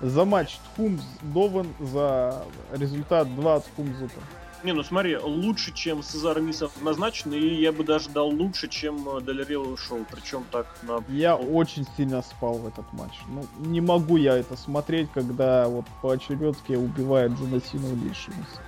За 0.00 0.24
матч 0.24 0.58
Тхумс 0.74 1.02
Дован, 1.22 1.68
за 1.80 2.44
результат 2.72 3.34
2 3.34 3.54
от 3.54 3.64
Тхумзута. 3.66 4.20
Не, 4.64 4.72
ну 4.72 4.82
смотри, 4.82 5.16
лучше, 5.16 5.72
чем 5.72 6.02
Сезар 6.02 6.40
Мисс 6.40 6.62
однозначно, 6.62 7.34
и 7.34 7.54
я 7.60 7.72
бы 7.72 7.84
даже 7.84 8.08
дал 8.10 8.28
лучше, 8.28 8.68
чем 8.68 9.08
э, 9.08 9.20
Дель 9.22 9.44
Рио 9.44 9.76
шоу. 9.76 10.04
Причем 10.10 10.44
так 10.50 10.66
на... 10.82 11.04
Я 11.08 11.36
очень 11.36 11.86
сильно 11.96 12.22
спал 12.22 12.54
в 12.54 12.66
этот 12.66 12.90
матч. 12.92 13.12
Ну, 13.28 13.46
не 13.58 13.80
могу 13.80 14.16
я 14.16 14.36
это 14.36 14.56
смотреть, 14.56 15.08
когда 15.12 15.68
вот 15.68 15.84
по 16.02 16.10
очередке 16.10 16.76
убивает 16.78 17.32
Джона 17.32 17.60
Сина 17.60 17.94
Лишимуса. 17.94 18.60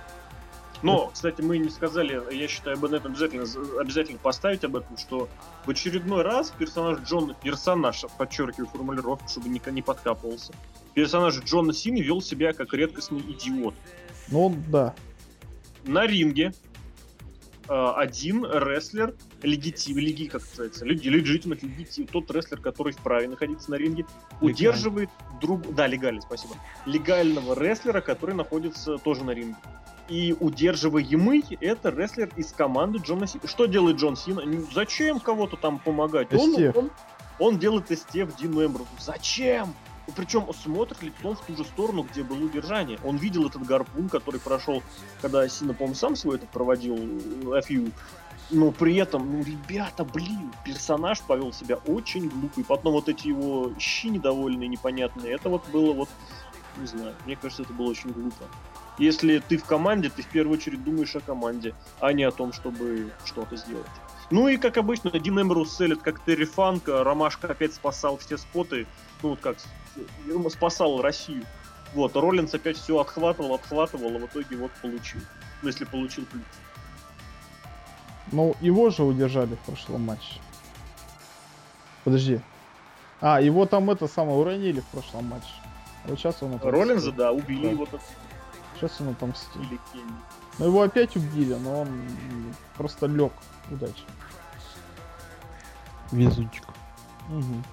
Но, 0.81 1.07
кстати, 1.13 1.41
мы 1.41 1.57
не 1.57 1.69
сказали, 1.69 2.21
я 2.33 2.47
считаю, 2.47 2.77
об 2.77 2.85
этом 2.85 3.11
обязательно, 3.11 3.45
обязательно 3.79 4.17
поставить 4.17 4.63
об 4.63 4.77
этом, 4.77 4.97
что 4.97 5.27
в 5.65 5.69
очередной 5.69 6.21
раз 6.23 6.51
персонаж 6.57 6.99
Джона, 7.01 7.35
персонаж, 7.43 8.05
подчеркиваю 8.17 8.67
формулировку, 8.67 9.27
чтобы 9.27 9.49
не, 9.49 9.61
не 9.71 9.81
подкапывался, 9.81 10.53
персонаж 10.93 11.37
Джона 11.43 11.73
Сины 11.73 11.99
вел 12.01 12.21
себя 12.21 12.53
как 12.53 12.73
редкостный 12.73 13.19
идиот. 13.19 13.73
Ну, 14.29 14.45
он, 14.45 14.63
да, 14.69 14.95
на 15.85 16.05
ринге 16.05 16.53
э, 17.67 17.93
один 17.95 18.45
рестлер 18.45 19.15
легитим, 19.41 19.97
леги, 19.97 20.27
как 20.27 20.41
называется, 20.41 20.85
легитимных 20.85 21.63
легитим, 21.63 22.07
тот 22.07 22.31
рестлер, 22.31 22.61
который 22.61 22.93
вправе 22.93 23.27
находиться 23.27 23.71
на 23.71 23.75
ринге, 23.75 24.05
удерживает 24.39 25.09
друг, 25.41 25.73
да, 25.73 25.87
легально, 25.87 26.21
спасибо, 26.21 26.55
легального 26.85 27.59
рестлера, 27.59 28.01
который 28.01 28.35
находится 28.35 28.97
тоже 28.97 29.23
на 29.23 29.31
ринге. 29.31 29.57
И 30.09 30.35
удерживаемый 30.39 31.43
это 31.61 31.89
рестлер 31.89 32.29
из 32.35 32.51
команды 32.51 32.99
Джона 32.99 33.27
Сина. 33.27 33.47
Что 33.47 33.67
делает 33.67 33.97
Джон 33.97 34.17
Сина? 34.17 34.41
Зачем 34.73 35.19
кого-то 35.19 35.55
там 35.55 35.77
помогать? 35.77 36.33
Он, 36.33 36.55
он, 36.75 36.91
он 37.37 37.59
делает 37.59 37.87
СТ 37.87 38.15
в 38.15 38.35
Дину 38.35 38.65
Эмбрузу. 38.65 38.89
Зачем? 38.99 39.75
Причем 40.15 40.51
смотрит 40.53 41.03
лицом 41.03 41.35
в 41.35 41.41
ту 41.41 41.55
же 41.55 41.63
сторону, 41.63 42.03
где 42.09 42.23
было 42.23 42.43
удержание. 42.43 42.97
Он 43.03 43.17
видел 43.17 43.47
этот 43.47 43.63
гарпун, 43.63 44.09
который 44.09 44.39
прошел, 44.39 44.81
когда 45.21 45.47
Сина, 45.47 45.73
по-моему, 45.73 45.95
сам 45.95 46.15
свой 46.15 46.37
этот 46.37 46.49
проводил 46.49 46.95
FU. 46.95 47.91
Но 48.49 48.71
при 48.71 48.95
этом, 48.95 49.31
ну, 49.31 49.43
ребята, 49.43 50.03
блин, 50.03 50.51
персонаж 50.65 51.21
повел 51.21 51.53
себя 51.53 51.75
очень 51.85 52.29
глупо. 52.29 52.59
И 52.59 52.63
потом 52.63 52.93
вот 52.93 53.07
эти 53.07 53.27
его 53.27 53.71
щи 53.77 54.07
недовольные, 54.07 54.67
непонятные, 54.67 55.33
это 55.33 55.49
вот 55.49 55.67
было 55.69 55.93
вот, 55.93 56.09
не 56.77 56.87
знаю, 56.87 57.13
мне 57.27 57.35
кажется, 57.35 57.61
это 57.61 57.73
было 57.73 57.91
очень 57.91 58.11
глупо. 58.11 58.45
Если 58.99 59.39
ты 59.39 59.57
в 59.57 59.63
команде, 59.63 60.09
ты 60.09 60.21
в 60.21 60.27
первую 60.27 60.57
очередь 60.57 60.83
думаешь 60.83 61.15
о 61.15 61.21
команде, 61.21 61.73
а 62.01 62.11
не 62.11 62.23
о 62.23 62.31
том, 62.31 62.51
чтобы 62.51 63.11
что-то 63.25 63.55
сделать. 63.55 63.87
Ну 64.29 64.47
и, 64.49 64.57
как 64.57 64.77
обычно, 64.77 65.09
Дин 65.11 65.41
Эмбрус 65.41 65.75
селит 65.75 66.01
как 66.01 66.23
Терри 66.23 66.45
Фанк, 66.45 66.83
Ромашка 66.87 67.47
опять 67.47 67.73
спасал 67.73 68.17
все 68.17 68.37
споты, 68.37 68.85
ну 69.23 69.29
вот 69.29 69.39
как 69.39 69.57
спасал 70.51 71.01
Россию. 71.01 71.45
Вот, 71.93 72.15
Роллинс 72.15 72.53
опять 72.53 72.77
все 72.77 72.99
отхватывал, 72.99 73.55
отхватывал, 73.55 74.15
а 74.15 74.19
в 74.19 74.25
итоге 74.25 74.57
вот 74.57 74.71
получил. 74.81 75.21
Ну, 75.61 75.69
если 75.69 75.85
получил 75.85 76.25
плюс. 76.25 76.43
Ну, 78.31 78.55
его 78.61 78.91
же 78.91 79.03
удержали 79.03 79.55
в 79.55 79.59
прошлом 79.59 80.03
матче. 80.03 80.39
Подожди. 82.03 82.41
А, 83.21 83.41
его 83.41 83.65
там 83.65 83.89
это 83.89 84.07
самое 84.07 84.37
уронили 84.37 84.81
в 84.81 84.85
прошлом 84.87 85.25
матче. 85.25 85.47
Вот 86.05 86.19
сейчас 86.19 86.43
он. 86.43 86.59
Роллинза, 86.61 87.11
да, 87.11 87.31
убили 87.31 87.63
да. 87.63 87.71
его. 87.71 87.87
Сейчас 88.79 89.01
он 89.01 89.09
отомстил. 89.09 89.61
Ну 90.57 90.65
его 90.65 90.81
опять 90.81 91.15
убили, 91.17 91.53
но 91.55 91.81
он 91.81 91.89
просто 92.77 93.07
лег. 93.07 93.33
Удачи. 93.69 94.03
Везунчик. 96.11 96.63
Угу. 97.29 97.63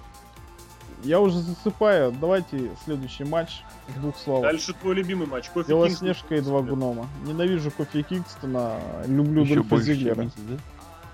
Я 1.03 1.19
уже 1.21 1.39
засыпаю. 1.39 2.11
Давайте 2.11 2.71
следующий 2.83 3.23
матч 3.23 3.61
в 3.87 4.01
двух 4.01 4.17
словах. 4.17 4.43
Дальше 4.43 4.73
твой 4.73 4.95
любимый 4.95 5.27
матч. 5.27 5.49
Кофе 5.49 5.69
Белоснежка 5.69 6.35
и 6.35 6.41
два 6.41 6.61
гнома. 6.61 7.07
Ненавижу 7.23 7.71
Кофе 7.71 8.03
Кингстона, 8.03 8.79
люблю 9.05 9.43
Еще 9.43 9.55
Дольфа 9.55 9.77
Зиглера. 9.77 10.23
Миза, 10.23 10.35
да? 10.49 10.57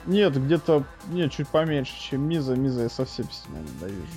Нет, 0.06 0.44
где-то, 0.44 0.84
нет, 1.08 1.32
чуть 1.32 1.48
поменьше, 1.48 1.94
чем 2.00 2.28
Миза. 2.28 2.56
Миза 2.56 2.84
я 2.84 2.90
совсем 2.90 3.30
сильно 3.30 3.60
ненавижу. 3.60 4.08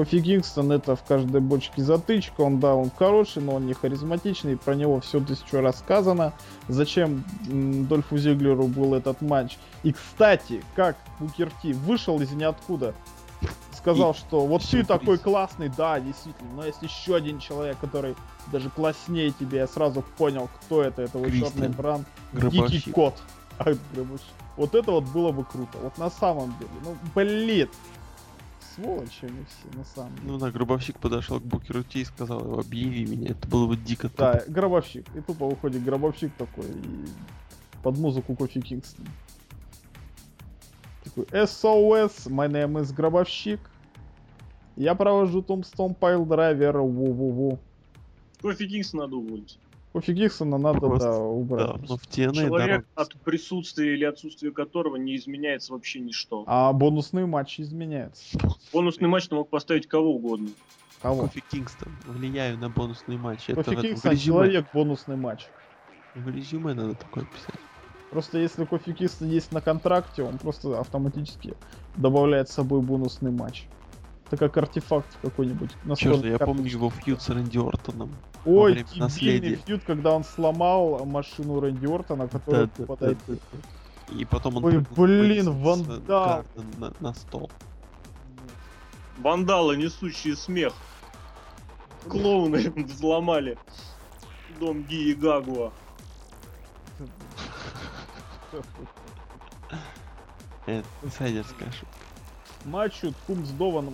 Кофи 0.00 0.22
Кингстон 0.22 0.72
это 0.72 0.96
в 0.96 1.02
каждой 1.02 1.42
бочке 1.42 1.82
затычка, 1.82 2.40
он 2.40 2.58
да, 2.58 2.74
он 2.74 2.90
хороший, 2.90 3.42
но 3.42 3.56
он 3.56 3.66
не 3.66 3.74
харизматичный, 3.74 4.56
про 4.56 4.74
него 4.74 4.98
все 5.00 5.20
тысячу 5.20 5.60
раз 5.60 5.78
сказано. 5.80 6.32
Зачем 6.68 7.22
Дольфу 7.44 8.16
Зиглеру 8.16 8.66
был 8.66 8.94
этот 8.94 9.20
матч? 9.20 9.58
И 9.82 9.92
кстати, 9.92 10.64
как 10.74 10.96
Букер 11.18 11.50
Ти 11.60 11.74
вышел 11.74 12.18
из 12.18 12.32
ниоткуда, 12.32 12.94
сказал, 13.76 14.12
и 14.12 14.14
что 14.14 14.46
вот 14.46 14.62
ты 14.62 14.86
такой 14.86 15.18
классный, 15.18 15.68
да, 15.68 16.00
действительно, 16.00 16.48
но 16.56 16.64
есть 16.64 16.80
еще 16.80 17.16
один 17.16 17.38
человек, 17.38 17.76
который 17.78 18.16
даже 18.50 18.70
класснее 18.70 19.32
тебе, 19.32 19.58
я 19.58 19.66
сразу 19.66 20.02
понял, 20.16 20.48
кто 20.62 20.82
это, 20.82 21.02
это 21.02 21.18
вот 21.18 21.30
черный 21.30 21.68
бранд, 21.68 22.06
дикий 22.32 22.90
кот. 22.90 23.16
А, 23.62 23.74
вот 24.56 24.74
это 24.74 24.90
вот 24.90 25.04
было 25.04 25.32
бы 25.32 25.44
круто, 25.44 25.76
вот 25.82 25.98
на 25.98 26.08
самом 26.08 26.56
деле, 26.58 26.70
ну, 26.82 26.96
блин, 27.14 27.68
сволочи 28.80 29.24
они 29.24 29.44
все, 29.44 29.78
на 29.78 29.84
самом 29.84 30.14
деле. 30.16 30.28
Ну 30.28 30.38
да, 30.38 30.50
гробовщик 30.50 30.98
подошел 30.98 31.40
к 31.40 31.44
Букеру 31.44 31.82
Ти 31.82 32.00
и 32.00 32.04
сказал 32.04 32.40
его, 32.40 32.60
объяви 32.60 33.06
меня, 33.06 33.30
это 33.30 33.48
было 33.48 33.66
бы 33.66 33.76
дико 33.76 34.08
тупо. 34.08 34.42
Да, 34.46 34.52
гробовщик, 34.52 35.06
и 35.14 35.20
тупо 35.20 35.46
выходит 35.46 35.84
гробовщик 35.84 36.32
такой, 36.34 36.66
и 36.66 37.06
под 37.82 37.98
музыку 37.98 38.34
Кофи 38.34 38.60
Кингстон. 38.60 39.06
Такой, 41.04 41.24
SOS, 41.24 42.28
my 42.28 42.48
name 42.48 42.80
is 42.80 42.94
Гробовщик. 42.94 43.60
Я 44.76 44.94
провожу 44.94 45.42
Томстон 45.42 45.94
Пайл 45.94 46.24
Драйвер, 46.24 46.78
ву-ву-ву. 46.78 47.58
Кофи 48.40 48.68
Кингсона 48.68 49.04
надо 49.04 49.16
уволить. 49.16 49.58
Кофи 49.92 50.14
Кингсона 50.14 50.56
надо, 50.58 50.78
Просто, 50.78 51.08
да, 51.08 51.18
убрать. 51.18 51.66
Да, 51.66 51.76
но 51.88 51.96
в 51.96 52.02
TNA 52.06 52.46
Человек, 52.46 52.86
да, 52.96 53.02
от 53.02 53.12
присутствия 53.24 53.94
или 53.94 54.04
отсутствия 54.04 54.52
которого 54.52 54.96
не 54.96 55.16
изменяется 55.16 55.72
вообще 55.72 55.98
ничто. 55.98 56.44
А 56.46 56.72
бонусные 56.72 57.26
матчи 57.26 57.60
изменяются. 57.62 58.38
Бонусный 58.72 59.08
матч 59.08 59.26
ты 59.28 59.34
мог 59.34 59.50
поставить 59.50 59.88
кого 59.88 60.14
угодно. 60.14 60.50
Кого? 61.02 61.22
Кофи 61.22 61.42
Кингстон. 61.50 61.92
Влияю 62.06 62.58
на 62.58 62.70
бонусный 62.70 63.16
матч. 63.16 63.46
Кофи 63.46 63.70
Это 63.70 63.82
Кингстон 63.82 64.16
человек 64.16 64.66
бонусный 64.72 65.16
матч. 65.16 65.46
В 66.14 66.28
резюме 66.28 66.74
надо 66.74 66.94
такое 66.94 67.24
писать. 67.24 67.60
Просто 68.10 68.38
если 68.38 68.64
Кофи 68.64 68.92
Кингстон 68.92 69.28
есть 69.28 69.50
на 69.50 69.60
контракте, 69.60 70.22
он 70.22 70.38
просто 70.38 70.78
автоматически 70.78 71.54
добавляет 71.96 72.48
с 72.48 72.52
собой 72.52 72.80
бонусный 72.80 73.32
матч. 73.32 73.66
Это 74.30 74.36
как 74.36 74.56
артефакт 74.58 75.08
какой-нибудь. 75.22 75.70
Черт, 75.96 76.24
я 76.24 76.38
помню 76.38 76.64
его 76.66 76.88
фьюд 76.88 77.20
с 77.20 77.28
Рэнди 77.30 77.58
Ортоном. 77.58 78.14
Ой, 78.44 78.86
дебильный 78.94 79.56
фьюд, 79.56 79.82
когда 79.84 80.12
он 80.12 80.22
сломал 80.22 81.04
машину 81.04 81.58
Рэнди 81.58 81.86
Ортона, 81.86 82.28
которая 82.28 82.66
да, 82.66 82.70
попадает... 82.76 83.18
Да, 83.26 83.34
да, 83.34 83.40
да. 83.52 84.16
И 84.16 84.24
потом 84.24 84.58
он... 84.58 84.64
Ой, 84.64 84.86
блин, 84.96 85.50
вандал! 85.50 86.44
На, 86.78 86.92
на 87.00 87.12
стол. 87.14 87.50
Вандалы, 89.18 89.76
несущие 89.76 90.36
смех. 90.36 90.74
Клоуны 92.08 92.70
взломали 92.76 93.58
дом 94.60 94.84
Гии 94.84 95.14
Гагуа. 95.14 95.72
Это 100.66 100.84
инсайдерская 101.02 101.72
шутка 101.72 102.09
матчу 102.64 103.12
Тхумсдован 103.12 103.88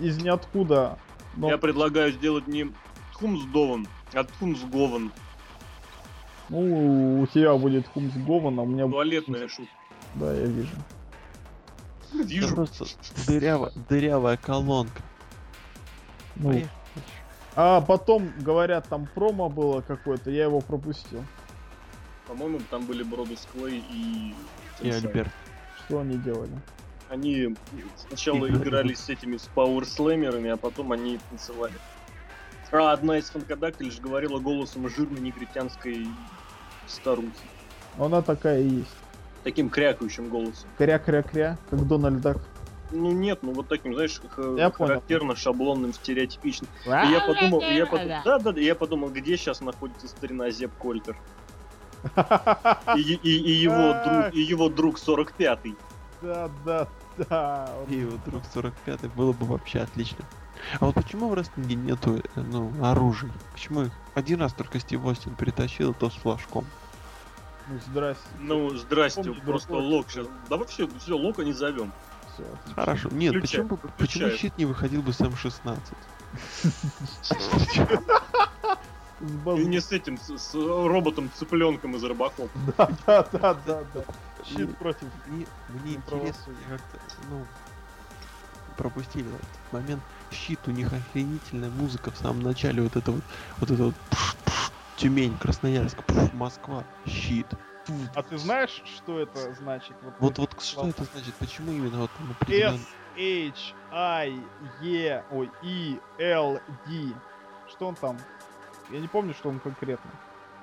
из 0.00 0.20
ниоткуда. 0.22 0.98
Но... 1.36 1.50
Я 1.50 1.58
предлагаю 1.58 2.12
сделать 2.12 2.46
не 2.46 2.72
Тхумсдован, 3.12 3.86
а 4.12 4.24
Тхумсгован. 4.24 5.12
Ну, 6.48 7.20
у 7.20 7.26
тебя 7.26 7.54
будет 7.56 7.86
Тхумсгован, 7.86 8.58
а 8.58 8.62
у 8.62 8.66
меня... 8.66 8.86
Туалетная 8.86 9.48
шутка. 9.48 9.72
Да, 10.14 10.32
я 10.32 10.46
вижу. 10.46 10.76
Вижу. 12.12 12.46
Это 12.46 12.54
просто 12.54 12.86
дырявая, 13.26 13.72
дырявая 13.88 14.36
колонка. 14.36 15.02
Ну. 16.36 16.62
А 17.54 17.80
потом, 17.80 18.30
говорят, 18.38 18.88
там 18.88 19.08
промо 19.14 19.48
было 19.48 19.80
какое-то, 19.80 20.30
я 20.30 20.44
его 20.44 20.60
пропустил. 20.60 21.24
По-моему, 22.26 22.60
там 22.70 22.84
были 22.86 23.02
Бродус 23.02 23.46
Клей 23.52 23.82
и... 23.90 24.34
И 24.82 24.90
Альберт. 24.90 25.30
Что 25.84 26.00
они 26.00 26.16
делали? 26.18 26.52
Они 27.08 27.54
сначала 28.08 28.48
играли 28.48 28.94
с 28.94 29.08
этими 29.08 29.36
с 29.36 29.48
пауэрслэмерами, 29.54 30.50
а 30.50 30.56
потом 30.56 30.92
они 30.92 31.18
танцевали. 31.30 31.74
А 32.72 32.92
одна 32.92 33.18
из 33.18 33.30
фанкадактель 33.30 33.92
же 33.92 34.00
говорила 34.00 34.38
голосом 34.40 34.88
жирной 34.88 35.20
негритянской 35.20 36.06
старухи. 36.86 37.30
Она 37.96 38.22
такая 38.22 38.60
и 38.60 38.68
есть. 38.68 38.96
Таким 39.44 39.70
крякающим 39.70 40.28
голосом. 40.28 40.68
Кря-кря-кря, 40.76 41.58
как 41.70 41.86
Дональд 41.86 42.20
Дак. 42.20 42.38
Ну 42.90 43.12
нет, 43.12 43.40
ну 43.42 43.52
вот 43.52 43.68
таким, 43.68 43.94
знаешь, 43.94 44.20
я 44.56 44.70
характерно 44.70 45.28
понял. 45.28 45.36
шаблонным, 45.36 45.92
стереотипичным. 45.92 46.68
И 46.84 46.88
я 46.88 47.20
подумал, 47.26 47.60
и 47.60 47.74
я 47.74 47.86
подумал, 47.86 48.20
да, 48.24 48.38
да, 48.38 48.52
да, 48.52 48.60
я 48.60 48.74
подумал, 48.74 49.10
где 49.10 49.36
сейчас 49.36 49.60
находится 49.60 50.08
старина 50.08 50.50
Зеп 50.50 50.72
Кольтер. 50.76 51.16
И, 52.96 53.00
и, 53.00 53.30
и 53.30 53.50
его 53.50 53.94
друг, 54.04 54.34
и 54.34 54.40
его 54.40 54.68
друг 54.68 54.96
45-й 54.96 55.74
да, 56.22 56.50
да, 56.64 56.88
да. 57.30 57.68
И 57.88 58.04
вот 58.04 58.22
друг 58.24 58.42
45 58.52 59.12
было 59.14 59.32
бы 59.32 59.46
вообще 59.46 59.80
отлично. 59.80 60.24
А 60.80 60.86
вот 60.86 60.94
почему 60.94 61.28
в 61.28 61.34
рестлинге 61.34 61.74
нету 61.74 62.22
ну, 62.34 62.72
оружия? 62.82 63.30
Почему 63.52 63.82
их 63.82 63.92
один 64.14 64.40
раз 64.40 64.52
только 64.54 64.80
Стив 64.80 65.04
Остин 65.04 65.34
притащил, 65.34 65.94
то 65.94 66.08
с 66.10 66.14
флажком? 66.14 66.64
Ну, 67.68 67.78
здрасте. 67.86 68.28
Ну, 68.38 68.70
здрасте, 68.70 69.22
Помню, 69.24 69.42
просто 69.42 69.68
другой. 69.68 69.88
Лок 69.88 70.10
сейчас. 70.10 70.26
Да 70.48 70.56
вообще, 70.56 70.88
все, 70.98 71.16
Лока 71.16 71.44
не 71.44 71.52
зовем. 71.52 71.92
Отлично. 72.38 72.74
Хорошо. 72.74 73.08
Нет, 73.12 73.34
Включай, 73.34 73.60
почему, 73.62 73.68
бы- 73.68 73.76
почему 73.96 74.24
включаю. 74.26 74.38
щит 74.38 74.58
не 74.58 74.64
выходил 74.66 75.02
бы 75.02 75.12
с 75.14 75.20
М16? 75.20 75.78
С 77.22 77.32
И 79.20 79.24
базы. 79.24 79.64
не 79.64 79.80
с 79.80 79.90
этим, 79.92 80.18
с, 80.18 80.36
с 80.36 80.54
роботом-цыпленком 80.54 81.96
из 81.96 82.04
рыбаков. 82.04 82.50
Да, 82.76 82.88
да, 83.32 83.54
да, 83.66 83.82
да, 83.94 84.04
Щит 84.46 84.76
против. 84.78 85.08
Мне, 85.26 85.46
мне 85.68 85.94
интересно, 85.94 86.54
как-то, 86.68 86.98
ну, 87.30 87.44
пропустили 88.76 89.28
этот 89.28 89.72
момент. 89.72 90.02
Щит, 90.30 90.60
у 90.66 90.70
них 90.70 90.92
охренительная 90.92 91.70
музыка 91.70 92.10
в 92.10 92.16
самом 92.16 92.42
начале, 92.42 92.82
вот 92.82 92.96
это 92.96 93.12
вот, 93.12 93.22
вот 93.58 93.70
это 93.70 93.82
вот 93.84 93.94
пш, 94.10 94.34
пш, 94.44 94.70
Тюмень, 94.96 95.36
Красноярск, 95.38 96.02
пш, 96.04 96.32
Москва, 96.32 96.84
щит. 97.06 97.46
А 98.14 98.22
ты 98.22 98.36
знаешь, 98.38 98.82
что 98.84 99.20
это 99.20 99.54
значит? 99.54 99.94
Вот, 100.18 100.32
эти 100.32 100.40
вот 100.40 100.62
что 100.62 100.88
это 100.88 101.04
значит? 101.04 101.34
Почему 101.36 101.72
именно 101.72 101.98
вот 101.98 102.10
там 102.18 102.30
S 102.30 102.36
определенно- 102.40 102.78
H 103.16 103.74
I 103.92 104.40
E 104.82 105.24
ой 105.30 105.50
E 105.62 105.98
L 106.18 106.60
D. 106.86 107.12
Что 107.68 107.88
он 107.88 107.94
там? 107.94 108.18
Я 108.90 109.00
не 109.00 109.08
помню, 109.08 109.34
что 109.34 109.48
он 109.48 109.60
конкретно. 109.60 110.10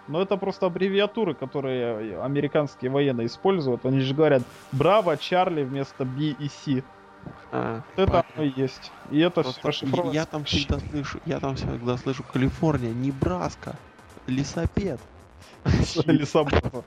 Но 0.07 0.21
это 0.21 0.35
просто 0.37 0.65
аббревиатуры, 0.65 1.33
которые 1.33 2.21
американские 2.21 2.91
военные 2.91 3.27
используют. 3.27 3.85
Они 3.85 4.01
же 4.01 4.13
говорят 4.13 4.43
Браво, 4.71 5.15
Чарли 5.17 5.63
вместо 5.63 6.03
B 6.03 6.35
и 6.37 6.49
C. 6.49 6.83
А, 7.51 7.81
Вот 7.95 8.09
это 8.09 8.25
оно 8.35 8.43
и 8.43 8.51
есть. 8.55 8.91
И 9.11 9.19
это 9.19 9.43
Просто 9.61 9.85
я, 9.85 10.03
я 10.11 10.25
там 10.25 10.43
всегда 10.43 10.79
слышу, 10.79 11.19
я 11.25 11.39
там 11.39 11.55
всегда 11.55 11.97
слышу 11.97 12.23
Калифорния, 12.33 12.93
Небраска, 12.93 13.75
лесопед. 14.27 14.99
Лесобаза. 16.05 16.83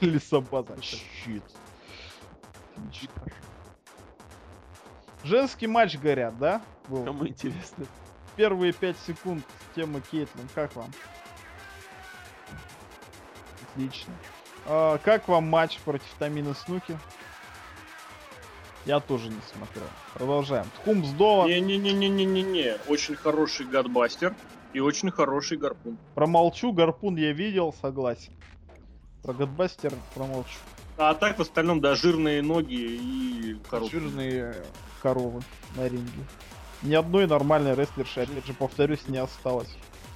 Лесобаза. 0.00 0.76
Щит. 0.80 1.42
Женский 5.24 5.66
матч, 5.66 5.98
говорят, 5.98 6.38
да? 6.38 6.62
Был. 6.88 7.04
Кому 7.04 7.26
интересно? 7.26 7.86
Первые 8.36 8.72
пять 8.72 8.96
секунд 9.06 9.44
темы 9.74 10.00
Кейтлин. 10.10 10.48
Как 10.54 10.74
вам? 10.76 10.90
Отлично. 13.74 14.12
А, 14.66 14.98
как 14.98 15.28
вам 15.28 15.44
матч 15.44 15.78
против 15.78 16.06
Тамины 16.18 16.54
Снуки? 16.54 16.98
Я 18.86 19.00
тоже 19.00 19.28
не 19.28 19.40
смотрел. 19.52 19.86
Продолжаем. 20.14 20.66
Тхум 20.76 21.04
сдова. 21.04 21.46
Не-не-не-не-не-не. 21.46 22.78
Очень 22.88 23.14
хороший 23.14 23.66
гадбастер 23.66 24.34
и 24.72 24.80
очень 24.80 25.10
хороший 25.10 25.58
гарпун. 25.58 25.98
Промолчу. 26.14 26.72
Гарпун 26.72 27.16
я 27.16 27.32
видел, 27.32 27.74
согласен. 27.80 28.32
Про 29.22 29.34
Гадбастер 29.34 29.92
промолчу. 30.14 30.58
А 30.96 31.14
так 31.14 31.38
в 31.38 31.42
остальном, 31.42 31.80
да, 31.80 31.94
жирные 31.94 32.42
ноги 32.42 32.74
и 32.74 33.56
коробки. 33.68 33.96
Жирные 33.96 34.54
коровы 35.02 35.42
на 35.76 35.86
ринге. 35.86 36.24
Ни 36.82 36.94
одной 36.94 37.26
нормальной 37.26 37.74
рестлерши, 37.74 38.20
опять 38.20 38.46
же, 38.46 38.54
повторюсь, 38.54 39.06
не 39.08 39.18
осталось. 39.18 39.68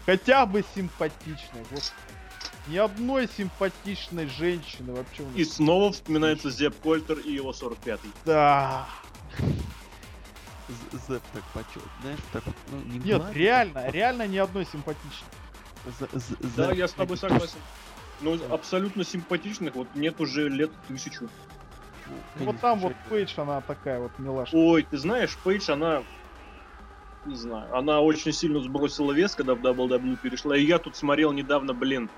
Хотя 0.06 0.46
бы 0.46 0.64
симпатичной. 0.74 1.64
Вот. 1.70 1.92
Ни 2.66 2.76
одной 2.78 3.28
симпатичной 3.28 4.26
женщины 4.26 4.92
вообще. 4.94 5.22
И 5.34 5.44
снова 5.44 5.92
вспоминается 5.92 6.50
Зеп 6.50 6.74
Кольтер 6.80 7.18
и 7.18 7.32
его 7.32 7.50
45-й. 7.50 8.10
Да. 8.24 8.86
З- 10.68 10.98
Зэп 11.08 11.22
так 11.34 11.42
почет, 11.52 11.82
знаешь, 12.00 12.18
так 12.32 12.46
вот, 12.46 12.54
ну, 12.72 12.78
не 12.90 12.98
Нет, 13.00 13.18
гладко, 13.18 13.38
реально, 13.38 13.90
реально 13.90 14.26
ни 14.26 14.38
одной 14.38 14.64
симпатичной. 14.64 15.28
З- 15.84 16.08
з- 16.18 16.36
Да, 16.56 16.72
я 16.72 16.88
с 16.88 16.92
тобой 16.92 17.18
согласен. 17.18 17.58
Ну, 18.22 18.38
абсолютно 18.50 19.04
симпатичных 19.04 19.74
вот 19.74 19.88
нет 19.94 20.18
уже 20.20 20.48
лет 20.48 20.70
тысячу. 20.88 21.28
Ну, 22.38 22.44
Вот 22.46 22.60
там 22.60 22.78
вот. 22.78 22.94
Пейдж, 23.10 23.34
она 23.36 23.60
такая 23.60 24.00
вот 24.00 24.18
милашка. 24.18 24.54
Ой, 24.56 24.82
ты 24.82 24.96
знаешь, 24.96 25.36
Пейдж, 25.44 25.70
она... 25.70 26.02
Не 27.26 27.36
знаю, 27.36 27.74
она 27.74 28.00
очень 28.00 28.32
сильно 28.32 28.60
сбросила 28.60 29.12
вес, 29.12 29.34
когда 29.34 29.54
в 29.54 29.58
WWE 29.60 30.16
перешла. 30.16 30.56
И 30.56 30.64
я 30.64 30.78
тут 30.78 30.94
смотрел 30.96 31.32
недавно, 31.32 31.72
блин, 31.72 32.10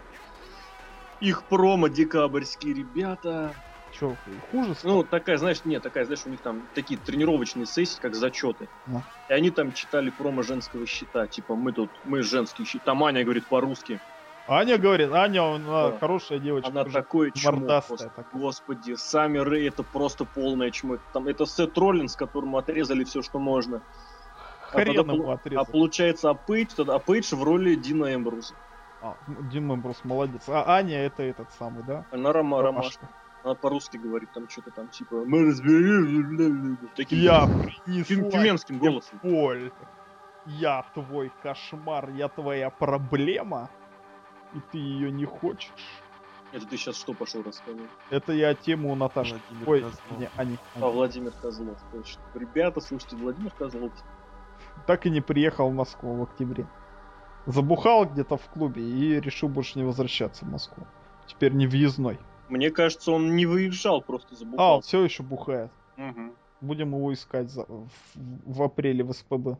их 1.20 1.44
промо 1.46 1.88
декабрьские 1.88 2.74
ребята. 2.74 3.54
Чё, 3.90 4.16
хуже 4.50 4.74
стало? 4.74 4.92
Ну, 4.94 5.02
такая, 5.04 5.38
знаешь, 5.38 5.64
нет, 5.64 5.82
такая, 5.82 6.04
знаешь, 6.04 6.26
у 6.26 6.30
них 6.30 6.42
там 6.42 6.62
такие 6.74 6.98
тренировочные 7.00 7.66
сессии, 7.66 7.98
как 7.98 8.14
зачеты. 8.14 8.68
Ну. 8.86 9.02
И 9.28 9.32
они 9.32 9.50
там 9.50 9.72
читали 9.72 10.10
промо 10.10 10.42
женского 10.42 10.84
щита. 10.86 11.26
Типа, 11.26 11.54
мы 11.56 11.72
тут, 11.72 11.90
мы 12.04 12.22
женский 12.22 12.64
щит. 12.64 12.82
Там 12.84 13.02
Аня 13.04 13.24
говорит 13.24 13.46
по-русски. 13.46 14.00
Аня 14.48 14.76
говорит, 14.78 15.10
Аня, 15.12 15.42
она 15.54 15.90
Да. 15.90 15.98
хорошая 15.98 16.38
девочка. 16.38 16.70
Она 16.70 16.84
такое 16.84 17.30
чмо 17.30 17.60
просто. 17.66 18.10
такая. 18.10 18.26
Господи, 18.32 18.94
сами 18.94 19.38
Рэй 19.38 19.68
это 19.68 19.82
просто 19.82 20.24
полное 20.24 20.70
чмо. 20.70 20.98
Там 21.12 21.26
это 21.26 21.46
Сет 21.46 21.76
Роллинс, 21.78 22.14
которому 22.16 22.58
отрезали 22.58 23.02
все, 23.04 23.22
что 23.22 23.38
можно. 23.38 23.82
Хрен 24.70 24.94
тогда 24.94 25.12
ему 25.12 25.24
полу- 25.24 25.30
отрезал. 25.32 25.62
А 25.62 25.64
получается, 25.64 26.30
а 26.30 26.34
Пейдж, 26.34 26.74
тогда, 26.76 26.94
а 26.96 26.98
Пейдж 26.98 27.34
в 27.34 27.42
роли 27.42 27.74
Дина 27.76 28.14
Эмбруса. 28.14 28.54
А, 29.06 29.16
Дин 29.50 29.66
Мэмбрус 29.66 30.04
молодец. 30.04 30.48
А 30.48 30.64
Аня 30.76 30.98
это 30.98 31.22
этот 31.22 31.52
самый, 31.52 31.84
да? 31.84 32.04
Она 32.10 32.32
Рома, 32.32 32.62
Ромашка. 32.62 33.08
Она 33.44 33.54
по-русски 33.54 33.96
говорит, 33.96 34.32
там 34.32 34.48
что-то 34.48 34.72
там, 34.72 34.88
типа, 34.88 35.24
мы 35.24 35.54
таким 36.96 37.18
Я 37.18 37.46
принесла 37.84 38.30
тюменским 38.30 38.78
голосом. 38.78 39.20
боль. 39.22 39.70
Я 40.46 40.84
твой 40.94 41.32
кошмар, 41.42 42.10
я 42.10 42.28
твоя 42.28 42.70
проблема. 42.70 43.70
И 44.54 44.60
ты 44.72 44.78
ее 44.78 45.12
не 45.12 45.24
хочешь. 45.24 45.72
Это 46.52 46.66
ты 46.66 46.76
сейчас 46.76 46.96
что 46.96 47.12
пошел 47.12 47.42
рассказывать? 47.42 47.90
Это 48.10 48.32
я 48.32 48.54
тему 48.54 48.92
у 48.92 48.94
Наташи. 48.94 49.40
Владимир 49.50 49.70
Ой, 49.70 49.80
Козлов. 49.82 50.18
не, 50.18 50.30
Ани. 50.36 50.58
А, 50.80 50.88
Владимир 50.88 51.32
Козлов, 51.42 51.78
точно. 51.92 52.22
Ребята, 52.34 52.80
слушайте, 52.80 53.16
Владимир 53.16 53.50
Козлов. 53.50 53.92
Так 54.86 55.06
и 55.06 55.10
не 55.10 55.20
приехал 55.20 55.70
в 55.70 55.74
Москву 55.74 56.14
в 56.14 56.22
октябре. 56.22 56.66
Забухал 57.46 58.06
где-то 58.06 58.36
в 58.36 58.46
клубе 58.48 58.82
и 58.82 59.20
решил 59.20 59.48
больше 59.48 59.78
не 59.78 59.84
возвращаться 59.84 60.44
в 60.44 60.48
Москву. 60.48 60.84
Теперь 61.26 61.52
не 61.52 61.66
въездной. 61.66 62.18
Мне 62.48 62.70
кажется, 62.70 63.12
он 63.12 63.34
не 63.36 63.46
выезжал, 63.46 64.00
просто 64.02 64.28
А, 64.30 64.32
он 64.32 64.38
забухал. 64.38 64.80
все 64.82 65.02
еще 65.04 65.22
бухает. 65.22 65.70
Мгм. 65.96 66.32
Будем 66.60 66.94
его 66.94 67.12
искать 67.12 67.50
за- 67.50 67.64
в, 67.66 67.88
в 68.14 68.62
апреле 68.62 69.04
в 69.04 69.12
СПБ. 69.12 69.58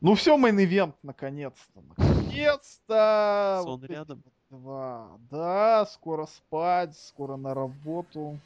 Ну 0.00 0.14
все, 0.14 0.36
main 0.36 0.59
event, 0.59 0.94
наконец-то. 1.02 1.82
Наконец-то! 1.96 3.60
Сон 3.62 3.80
Вот 3.80 3.84
рядом. 3.90 4.22
Два. 4.50 5.08
Да, 5.30 5.86
скоро 5.86 6.26
спать, 6.26 6.96
скоро 6.96 7.36
на 7.36 7.54
работу. 7.54 8.38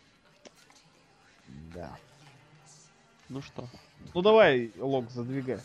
Да. 1.74 1.96
Ну 3.28 3.40
что, 3.40 3.64
Ну 4.14 4.20
давай, 4.22 4.70
Лок, 4.78 5.10
задвигай. 5.10 5.58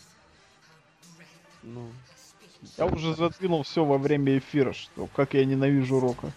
Ну... 1.64 1.90
Я 2.78 2.86
уже 2.86 3.16
задвинул 3.16 3.64
все 3.64 3.86
во 3.86 3.98
время 3.98 4.38
эфира, 4.38 4.74
что 4.74 5.08
как 5.16 5.34
я 5.34 5.46
ненавижу 5.46 6.00
Рока. 6.00 6.32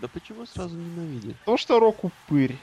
Да 0.00 0.08
почему 0.08 0.46
сразу 0.46 0.76
ненавидеть? 0.76 1.36
То, 1.44 1.56
что 1.56 1.78
Рок 1.78 2.04
упырь. 2.04 2.56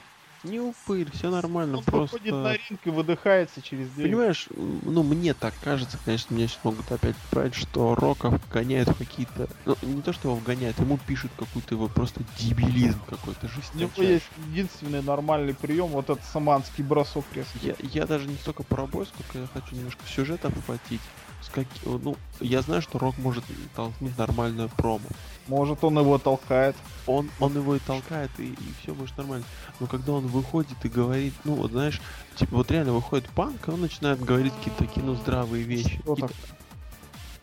Не 0.43 0.59
упырь, 0.59 1.09
все 1.11 1.31
нормально, 1.31 1.79
Он 1.79 1.83
просто... 1.83 2.17
выходит 2.17 2.33
на 2.33 2.53
ринг 2.53 2.79
и 2.85 2.89
выдыхается 2.89 3.61
через 3.61 3.89
день. 3.91 4.05
Понимаешь, 4.05 4.47
ну 4.55 5.01
мне 5.03 5.33
так 5.33 5.53
кажется, 5.63 5.97
конечно, 6.05 6.33
меня 6.33 6.47
сейчас 6.47 6.63
могут 6.63 6.91
опять 6.91 7.15
поправить, 7.15 7.55
что 7.55 7.95
Рока 7.95 8.29
вгоняют 8.29 8.89
в 8.89 8.97
какие-то... 8.97 9.49
Ну, 9.65 9.75
не 9.81 10.01
то, 10.01 10.13
что 10.13 10.29
его 10.29 10.37
вгоняют, 10.37 10.79
ему 10.79 10.99
пишут 11.07 11.31
какой-то 11.37 11.73
его 11.73 11.87
просто 11.87 12.21
дебилизм 12.37 12.99
какой-то 13.09 13.49
У 13.73 13.77
него 13.77 13.91
есть 13.97 14.29
единственный 14.49 15.01
нормальный 15.01 15.55
прием, 15.55 15.87
вот 15.87 16.09
этот 16.09 16.23
саманский 16.25 16.83
бросок 16.83 17.25
резкий. 17.33 17.59
Я, 17.61 17.75
я 17.79 18.05
даже 18.05 18.27
не 18.27 18.35
столько 18.35 18.63
про 18.63 18.85
бой, 18.85 19.07
сколько 19.07 19.39
я 19.39 19.47
хочу 19.47 19.75
немножко 19.75 20.03
сюжет 20.07 20.45
обхватить. 20.45 21.01
С 21.47 21.49
каки- 21.49 21.69
Ну, 21.85 22.17
я 22.41 22.61
знаю, 22.61 22.81
что 22.81 22.99
Рок 22.99 23.17
может 23.17 23.45
толкнуть 23.73 24.17
нормальную 24.17 24.67
промо. 24.69 25.07
Может 25.47 25.81
он 25.85 25.97
его 25.97 26.17
толкает. 26.17 26.75
Он, 27.05 27.29
он 27.39 27.55
его 27.55 27.77
и 27.77 27.79
толкает, 27.79 28.29
и, 28.37 28.53
все 28.81 28.93
может 28.93 29.17
нормально. 29.17 29.45
Но 29.79 29.87
когда 29.87 30.11
он 30.11 30.27
выходит 30.27 30.83
и 30.83 30.89
говорит, 30.89 31.33
ну 31.45 31.53
вот 31.53 31.71
знаешь, 31.71 32.01
типа 32.35 32.57
вот 32.57 32.69
реально 32.69 32.91
выходит 32.93 33.29
панк, 33.29 33.65
и 33.67 33.71
он 33.71 33.79
начинает 33.79 34.21
говорить 34.21 34.53
какие-то 34.57 34.83
такие, 34.85 35.05
ну, 35.05 35.15
здравые 35.15 35.63
вещи. 35.63 36.01
Что, 36.03 36.15
так, 36.15 36.31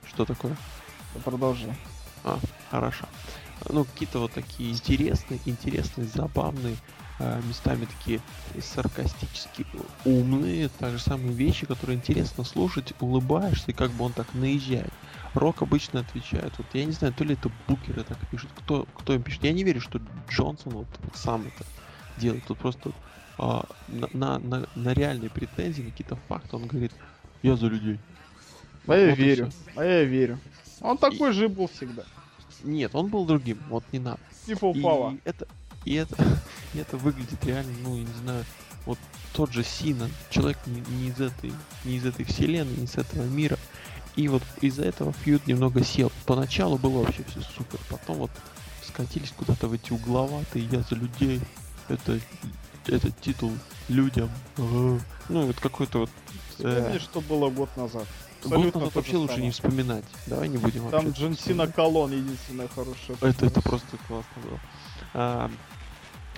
Что 0.07 0.25
такое? 0.27 0.57
продолжи. 1.25 1.75
А, 2.25 2.39
хорошо. 2.71 3.07
Ну, 3.71 3.85
какие-то 3.85 4.19
вот 4.19 4.33
такие 4.33 4.71
интересные, 4.71 5.41
интересные, 5.47 6.07
забавные, 6.09 6.75
э, 6.75 6.77
местами 7.19 7.87
такие 7.87 8.21
саркастически 8.61 9.67
умные, 10.05 10.69
так 10.69 10.93
же 10.93 10.99
самые 10.99 11.33
вещи, 11.33 11.67
которые 11.67 11.97
интересно 11.97 12.45
слушать, 12.45 12.93
улыбаешься, 13.01 13.71
и 13.71 13.75
как 13.75 13.93
бы 13.93 14.05
он 14.05 14.13
так 14.13 14.35
наезжает. 14.35 14.93
Рок 15.35 15.63
обычно 15.63 16.01
отвечает, 16.01 16.53
вот 16.59 16.67
я 16.73 16.85
не 16.85 16.93
знаю, 16.93 17.13
то 17.13 17.25
ли 17.25 17.35
это 17.35 17.51
букеры 17.69 18.05
так 18.05 18.19
пишут, 18.31 18.51
кто, 18.57 18.87
кто 18.95 19.15
им 19.15 19.23
пишет. 19.23 19.45
Я 19.45 19.53
не 19.53 19.65
верю, 19.65 19.81
что 19.81 20.01
Джонсон 20.29 20.73
вот, 20.73 20.87
вот 21.03 21.17
сам 21.17 21.47
это 21.47 21.65
делает. 22.19 22.45
Тут 22.45 22.59
просто 22.59 22.93
а, 23.37 23.65
на, 23.89 24.39
на, 24.39 24.67
на, 24.75 24.93
реальные 24.93 25.31
претензии, 25.31 25.83
на 25.83 25.91
какие-то 25.91 26.17
факты 26.29 26.57
он 26.57 26.67
говорит, 26.67 26.93
я 27.43 27.57
за 27.57 27.67
людей. 27.67 27.99
А 28.87 28.97
я 28.97 29.11
Вот 29.11 29.19
верю. 29.19 29.51
А 29.77 29.85
я 29.85 30.05
верю. 30.05 30.39
Он 30.81 30.99
такой 30.99 31.33
же 31.33 31.47
и 31.47 31.49
был 31.49 31.69
всегда. 31.69 32.05
Нет, 32.63 32.95
он 32.95 33.09
был 33.09 33.25
другим, 33.27 33.59
вот 33.69 33.85
не 33.93 33.99
надо. 33.99 34.21
Типа 34.47 34.67
упала. 34.67 35.13
И 35.13 35.21
это, 35.25 35.49
и 35.85 35.95
это, 35.95 36.17
и 36.73 36.79
это 36.79 36.97
выглядит 36.97 37.45
реально, 37.45 37.73
ну, 37.83 37.97
я 37.97 38.03
не 38.03 38.15
знаю, 38.23 38.45
вот 38.87 38.99
тот 39.33 39.53
же 39.53 39.65
Сина, 39.65 40.09
человек 40.31 40.59
не, 40.67 40.81
не 40.97 41.09
из 41.09 41.21
этой, 41.21 41.53
не 41.85 41.97
из 41.97 42.07
этой 42.07 42.25
вселенной, 42.25 42.77
не 42.77 42.85
из 42.85 42.97
этого 42.97 43.25
мира. 43.25 43.59
И 44.17 44.29
вот 44.29 44.43
из-за 44.61 44.85
этого 44.85 45.13
фьюд 45.13 45.47
немного 45.47 45.85
сел. 45.85 46.13
Поначалу 46.25 46.79
было 46.79 47.03
вообще 47.03 47.25
все 47.25 47.41
супер, 47.41 47.81
потом 47.91 48.19
вот 48.19 48.31
скатились 48.87 49.33
куда-то 49.37 49.67
в 49.67 49.73
эти 49.73 49.93
угловатые, 49.93 50.67
я 50.71 50.83
за 50.83 50.95
людей, 50.95 51.41
это, 51.89 52.21
это 52.87 53.11
титул 53.11 53.53
людям. 53.89 54.31
Ага. 54.57 55.01
Ну, 55.29 55.47
вот 55.47 55.59
какой-то 55.59 56.01
вот... 56.01 56.11
э, 56.61 56.79
Вспомни, 56.79 56.99
что 56.99 57.21
было 57.23 57.51
год 57.51 57.77
назад. 57.77 58.07
год 58.45 58.53
Абсолютно 58.53 58.81
назад 58.81 58.93
то 58.93 58.99
вообще 59.01 59.17
лучше 59.17 59.41
не 59.41 59.51
вспоминать. 59.51 60.05
Давай 60.27 60.49
не 60.49 60.59
будем 60.59 60.89
Там 60.91 61.11
Джон 61.11 61.37
Сина. 61.37 61.67
Колон 61.67 62.13
единственная 62.13 62.69
хорошая. 62.69 63.17
Это, 63.21 63.47
это 63.47 63.61
просто 63.63 63.97
классно 64.07 64.43
было. 64.43 64.61
А, 65.15 65.51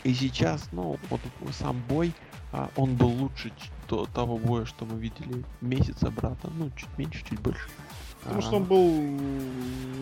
и 0.06 0.14
сейчас, 0.14 0.68
ну, 0.70 0.98
вот 1.10 1.20
сам 1.52 1.82
бой, 1.88 2.12
а, 2.52 2.70
он 2.76 2.94
был 2.94 3.08
лучше 3.08 3.52
того 4.14 4.38
боя, 4.38 4.64
что 4.64 4.84
мы 4.84 5.00
видели 5.00 5.44
месяц 5.60 6.02
обратно. 6.02 6.50
Ну, 6.56 6.70
чуть 6.76 6.96
меньше, 6.96 7.24
чуть 7.28 7.40
больше. 7.40 7.68
Потому 8.20 8.38
А, 8.38 8.42
что 8.42 8.56
он 8.56 8.64
был... 8.64 8.90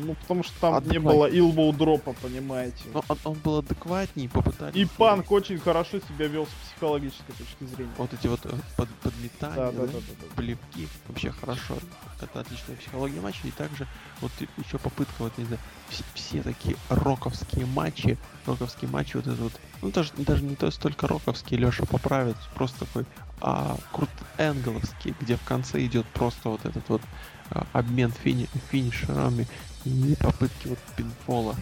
Ну, 0.07 0.15
потому 0.15 0.43
что 0.43 0.61
там 0.61 0.73
не 0.73 0.79
Адекватней. 0.79 1.01
было 1.01 1.27
илбоу 1.27 1.73
дропа, 1.73 2.15
понимаете. 2.21 2.85
ну, 2.93 3.03
он, 3.09 3.19
он 3.25 3.35
был 3.35 3.59
адекватней, 3.59 4.29
попытались... 4.29 4.77
И 4.77 4.85
ну, 4.85 4.91
Панк 4.97 5.31
очень 5.33 5.59
хорошо 5.59 6.01
себя 6.01 6.27
вел 6.27 6.47
с 6.47 6.69
психологической 6.69 7.35
точки 7.35 7.75
зрения. 7.75 7.93
Вот 7.97 8.13
эти 8.13 8.27
вот 8.27 8.41
э, 8.45 8.51
под, 8.77 8.89
подметания, 9.03 9.57
да, 9.57 9.73
да, 9.73 9.87
да, 9.87 9.93
да, 9.93 9.99
да. 10.21 10.37
плевки, 10.37 10.89
вообще 11.09 11.31
хорошо. 11.31 11.77
Это 12.25 12.41
отличная 12.41 12.77
психология 12.77 13.21
матча. 13.21 13.47
И 13.47 13.51
также 13.51 13.87
вот 14.21 14.33
еще 14.59 14.79
попытка, 14.79 15.15
вот 15.19 15.37
не 15.39 15.45
знаю, 15.45 15.61
все, 15.89 16.05
все 16.15 16.43
такие 16.43 16.77
роковские 16.89 17.67
матчи, 17.67 18.19
роковские 18.47 18.91
матчи, 18.91 19.17
вот 19.17 19.27
это 19.27 19.43
вот, 19.43 19.53
ну 19.83 19.91
даже, 19.91 20.13
даже 20.17 20.43
не 20.43 20.57
то 20.57 20.71
столько 20.71 21.07
роковские, 21.07 21.61
Леша 21.61 21.85
поправит, 21.85 22.37
просто 22.55 22.87
такой 22.87 23.05
а, 23.41 23.77
крут 23.93 24.11
энгловский, 24.39 25.15
где 25.21 25.37
в 25.37 25.45
конце 25.45 25.85
идет 25.85 26.07
просто 26.07 26.49
вот 26.49 26.65
этот 26.65 26.89
вот 26.89 27.03
а, 27.51 27.67
обмен 27.73 28.11
фини, 28.11 28.49
финишерами 28.71 29.47
и 29.85 30.17
попытки 30.21 30.69
вот 30.69 30.79
пинфола. 30.97 31.57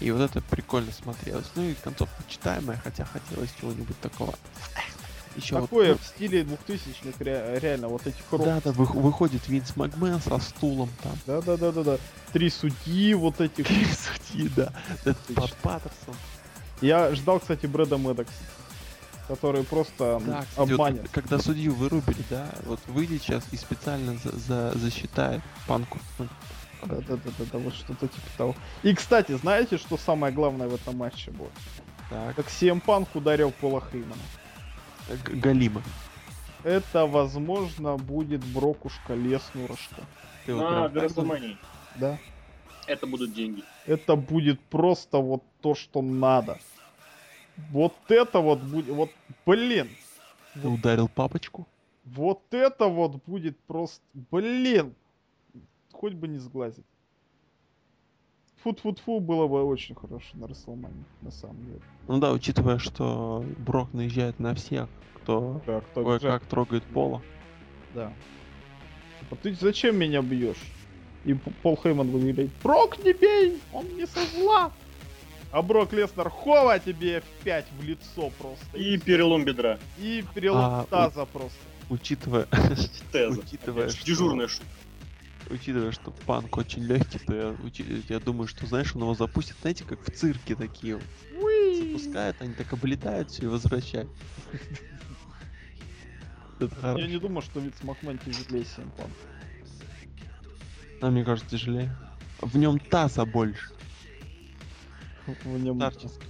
И 0.00 0.10
вот 0.10 0.20
это 0.20 0.40
прикольно 0.42 0.92
смотрелось. 0.92 1.46
Ну 1.54 1.62
и 1.62 1.74
концовка 1.74 2.22
читаемая, 2.28 2.80
хотя 2.82 3.04
хотелось 3.04 3.50
чего-нибудь 3.58 3.98
такого. 4.00 4.34
Еще 5.36 5.60
Такое 5.60 5.94
в 5.96 6.04
стиле 6.04 6.42
2000-х 6.42 7.24
ре- 7.24 7.58
реально, 7.60 7.88
вот 7.88 8.06
этих 8.06 8.22
рок. 8.30 8.44
да, 8.44 8.60
да, 8.62 8.72
вы- 8.72 8.84
выходит 8.84 9.48
Винс 9.48 9.74
Макмен 9.76 10.20
со 10.20 10.38
стулом 10.38 10.90
там. 11.02 11.12
Да, 11.26 11.40
да, 11.40 11.56
да, 11.56 11.72
да, 11.72 11.82
да. 11.82 11.98
Три 12.32 12.50
судьи 12.50 13.14
вот 13.14 13.40
этих. 13.40 13.66
Три 13.66 13.86
судьи, 13.86 14.50
да. 14.54 14.72
Пат 15.34 15.52
Паттерсон. 15.62 16.14
Я 16.80 17.14
ждал, 17.14 17.40
кстати, 17.40 17.66
Брэда 17.66 17.96
Мэддокса, 17.96 18.32
который 19.28 19.62
просто 19.64 20.20
Да, 20.26 20.42
кстати, 20.42 20.68
вот 20.68 20.70
обманет. 20.72 21.08
когда 21.12 21.38
судью 21.38 21.74
вырубили, 21.74 22.24
да, 22.28 22.48
вот 22.66 22.80
выйдет 22.88 23.22
сейчас 23.22 23.44
и 23.52 23.56
специально 23.56 24.16
за, 24.18 24.36
за- 24.38 24.78
засчитает 24.78 25.40
панку. 25.66 25.98
Да, 26.18 26.26
да, 26.86 26.96
да, 27.16 27.16
да, 27.38 27.44
да, 27.52 27.58
вот 27.58 27.74
что-то 27.74 28.08
типа 28.08 28.26
того. 28.36 28.56
И, 28.82 28.92
кстати, 28.94 29.36
знаете, 29.36 29.78
что 29.78 29.96
самое 29.96 30.32
главное 30.34 30.66
в 30.68 30.74
этом 30.74 30.96
матче 30.98 31.30
было? 31.30 31.48
Так, 32.10 32.34
Как 32.34 32.46
CM 32.48 32.82
Punk 32.84 33.06
ударил 33.14 33.52
Пола 33.52 33.80
Хеймана. 33.92 34.16
Галима. 35.08 35.82
Это, 36.64 37.06
возможно, 37.06 37.96
будет 37.96 38.44
Брокушка 38.44 39.14
Леснурушка. 39.14 40.02
Ты 40.46 40.54
На? 40.54 40.88
Гросомании. 40.88 41.58
Да. 41.96 42.18
Это 42.86 43.06
будут 43.06 43.32
деньги. 43.34 43.62
Это 43.86 44.16
будет 44.16 44.60
просто 44.60 45.18
вот 45.18 45.42
то, 45.60 45.74
что 45.74 46.02
надо. 46.02 46.58
Вот 47.70 47.94
это 48.08 48.40
вот 48.40 48.60
будет... 48.60 48.88
Вот, 48.88 49.10
блин. 49.46 49.88
Ты 50.54 50.68
ударил 50.68 51.08
папочку? 51.08 51.66
Вот 52.04 52.42
это 52.50 52.86
вот 52.86 53.22
будет 53.26 53.58
просто... 53.60 54.02
Блин. 54.14 54.94
Хоть 55.92 56.14
бы 56.14 56.28
не 56.28 56.38
сглазить. 56.38 56.86
Фу-фу-фу 58.62 59.20
было 59.20 59.48
бы 59.48 59.64
очень 59.64 59.94
хорошо 59.94 60.28
на 60.34 60.46
Расселмане, 60.46 61.04
на 61.20 61.30
самом 61.30 61.64
деле. 61.64 61.80
Ну 62.08 62.18
да, 62.18 62.32
учитывая, 62.32 62.78
что 62.78 63.44
Брок 63.58 63.92
наезжает 63.92 64.38
на 64.38 64.54
всех, 64.54 64.88
кто 65.16 65.60
Да, 65.66 65.80
кто 65.80 66.04
кое-как 66.04 66.44
трогает 66.44 66.84
пола. 66.84 67.20
Да. 67.94 68.12
Типа, 69.20 69.36
ты 69.36 69.54
зачем 69.54 69.96
меня 69.98 70.22
бьешь? 70.22 70.62
И 71.24 71.34
Пол 71.34 71.78
Хейман 71.82 72.10
говорить, 72.10 72.50
Брок 72.62 72.98
не 73.04 73.12
бей, 73.12 73.60
он 73.72 73.86
не 73.96 74.06
со 74.06 74.20
зла. 74.36 74.72
А 75.50 75.60
Брок 75.62 75.92
Леснер, 75.92 76.30
хова 76.30 76.78
тебе 76.78 77.20
в 77.20 77.44
5 77.44 77.66
в 77.78 77.82
лицо 77.84 78.30
просто. 78.38 78.76
И 78.76 78.96
перелом 78.98 79.44
бедра. 79.44 79.78
И 79.98 80.24
перелом 80.34 80.60
А, 80.64 80.84
таза 80.88 81.26
просто. 81.26 81.58
Учитывая, 81.90 82.46
Теза. 83.12 83.40
Учитывая, 83.46 83.88
что- 83.90 84.06
Дежурная 84.06 84.48
шутка. 84.48 84.66
Учитывая, 85.52 85.92
что 85.92 86.10
панк 86.26 86.56
очень 86.56 86.82
легкий, 86.82 87.18
то 87.18 87.34
я, 87.34 87.56
я 88.08 88.20
думаю, 88.20 88.48
что, 88.48 88.66
знаешь, 88.66 88.94
он 88.96 89.02
его 89.02 89.14
запустит, 89.14 89.56
знаете, 89.60 89.84
как 89.84 90.00
в 90.02 90.10
цирке 90.10 90.54
такие 90.54 90.96
вот. 90.96 91.04
Запускают, 91.78 92.36
они 92.40 92.54
так 92.54 92.72
облетают 92.72 93.30
все 93.30 93.44
и 93.44 93.46
возвращают. 93.46 94.10
Я 96.60 97.06
не 97.08 97.18
думаю, 97.18 97.42
что 97.42 97.58
Виц 97.60 97.82
Макмен 97.82 98.18
тяжелее 98.18 98.62
Punk. 98.62 99.10
А 101.00 101.10
мне 101.10 101.24
кажется, 101.24 101.50
тяжелее. 101.50 101.96
В 102.40 102.56
нем 102.56 102.78
таза 102.78 103.24
больше. 103.24 103.72
В 105.44 105.58
нем, 105.58 105.76
Старческий. 105.76 106.28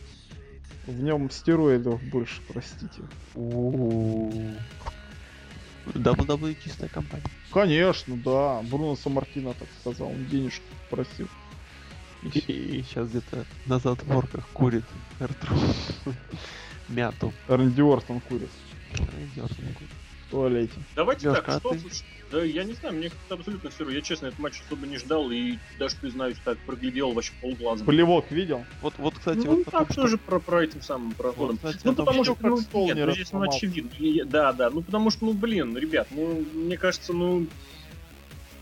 в 0.87 1.03
нем 1.03 1.31
стероидов 1.31 2.03
больше, 2.05 2.41
простите. 2.49 3.03
WWE 5.87 6.57
чистая 6.63 6.89
компания. 6.89 7.25
Конечно, 7.53 8.17
да. 8.17 8.63
Бруно 8.63 8.97
Самартино 8.97 9.55
так 9.55 9.69
сказал, 9.81 10.09
он 10.09 10.27
денежку 10.27 10.65
просил. 10.91 11.29
И 12.23 12.85
сейчас 12.87 13.09
где-то 13.09 13.45
на 13.67 13.79
затворках 13.79 14.47
курит 14.53 14.85
Эртру. 15.19 15.57
Мяту. 16.89 17.33
Рэнди 17.49 17.81
Ортон 17.81 18.21
курит 18.21 18.51
Идёт 18.93 19.51
он 19.51 19.75
курит. 19.75 19.91
Туалете. 20.33 20.73
Давайте 20.97 21.27
Лёшка, 21.29 21.43
так, 21.43 21.55
а 21.57 21.59
что 21.61 21.71
ты? 21.71 21.79
Да 22.33 22.43
я 22.43 22.65
не 22.65 22.73
знаю, 22.73 22.95
мне 22.95 23.11
как-то 23.11 23.35
абсолютно 23.35 23.69
все 23.71 23.81
равно. 23.81 23.95
Я 23.95 24.01
честно 24.03 24.27
этот 24.27 24.39
матч 24.39 24.63
особо 24.67 24.87
не 24.87 24.97
ждал 24.97 25.31
и 25.31 25.59
даже, 25.79 25.97
признаюсь, 25.97 26.39
так 26.43 26.59
проглядел 26.61 27.13
вообще 27.13 27.33
полглаза. 27.41 27.85
Плевок 27.85 28.31
видел? 28.31 28.65
Вот, 28.81 28.95
вот, 28.97 29.19
кстати, 29.19 29.45
Ну, 29.45 29.57
вот 29.57 29.65
так 29.71 29.93
что- 29.93 30.03
тоже 30.03 30.17
про, 30.17 30.39
про 30.41 30.65
этим 30.65 30.81
самым 30.81 31.09
вот, 31.09 31.17
проходом. 31.19 31.57
кстати, 31.59 31.81
Ну, 31.85 31.95
потому 31.95 32.25
что, 32.25 32.35
как 32.35 32.45
ну, 32.45 32.57
стол 32.57 32.87
нет, 32.87 32.97
не 32.97 33.05
ну, 33.05 33.13
здесь 33.13 33.31
ну, 33.33 33.41
рассломался? 33.41 33.59
очевидно. 33.59 33.91
И- 33.99 34.25
Да, 34.25 34.53
да, 34.55 34.71
ну, 34.71 34.83
потому 34.83 35.11
что, 35.11 35.27
ну, 35.27 35.35
блин, 35.35 35.77
ребят, 35.77 36.09
ну, 36.11 36.43
мне 36.55 36.79
кажется, 36.79 37.13
ну, 37.13 37.47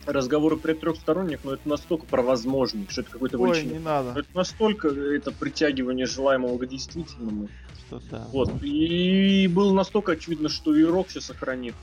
разговоры 0.07 0.57
при 0.57 0.73
трехсторонних, 0.73 1.41
ну, 1.45 1.53
это 1.53 1.69
настолько 1.69 2.07
про 2.07 2.23
возможность, 2.23 2.91
что 2.91 3.03
это 3.03 3.11
какой-то 3.11 3.39
Ой, 3.39 3.63
не 3.63 3.79
надо. 3.79 4.19
Это 4.19 4.29
настолько 4.35 4.89
это 4.89 5.31
притягивание 5.31 6.07
желаемого 6.07 6.59
к 6.59 6.67
действительному. 6.67 7.49
Что 7.91 8.01
да. 8.11 8.27
Вот. 8.33 8.63
И 8.63 9.49
было 9.49 9.73
настолько 9.73 10.13
очевидно, 10.13 10.49
что 10.49 10.75
и 10.75 10.85
Рокси 10.85 11.19
сохранит. 11.19 11.75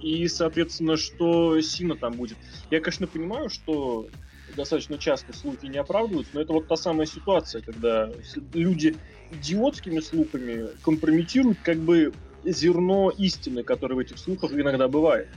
И, 0.00 0.26
соответственно, 0.28 0.96
что 0.96 1.60
Сина 1.60 1.96
там 1.96 2.14
будет. 2.14 2.36
Я, 2.70 2.80
конечно, 2.80 3.06
понимаю, 3.06 3.48
что 3.48 4.08
достаточно 4.56 4.98
часто 4.98 5.32
слухи 5.32 5.66
не 5.66 5.78
оправдываются, 5.78 6.34
но 6.34 6.42
это 6.42 6.52
вот 6.52 6.68
та 6.68 6.76
самая 6.76 7.06
ситуация, 7.06 7.62
когда 7.62 8.10
люди 8.52 8.96
идиотскими 9.30 10.00
слухами 10.00 10.66
компрометируют 10.82 11.58
как 11.62 11.78
бы 11.78 12.12
зерно 12.44 13.10
истины, 13.10 13.62
которое 13.62 13.94
в 13.94 13.98
этих 14.00 14.18
слухах 14.18 14.52
иногда 14.52 14.88
бывает. 14.88 15.28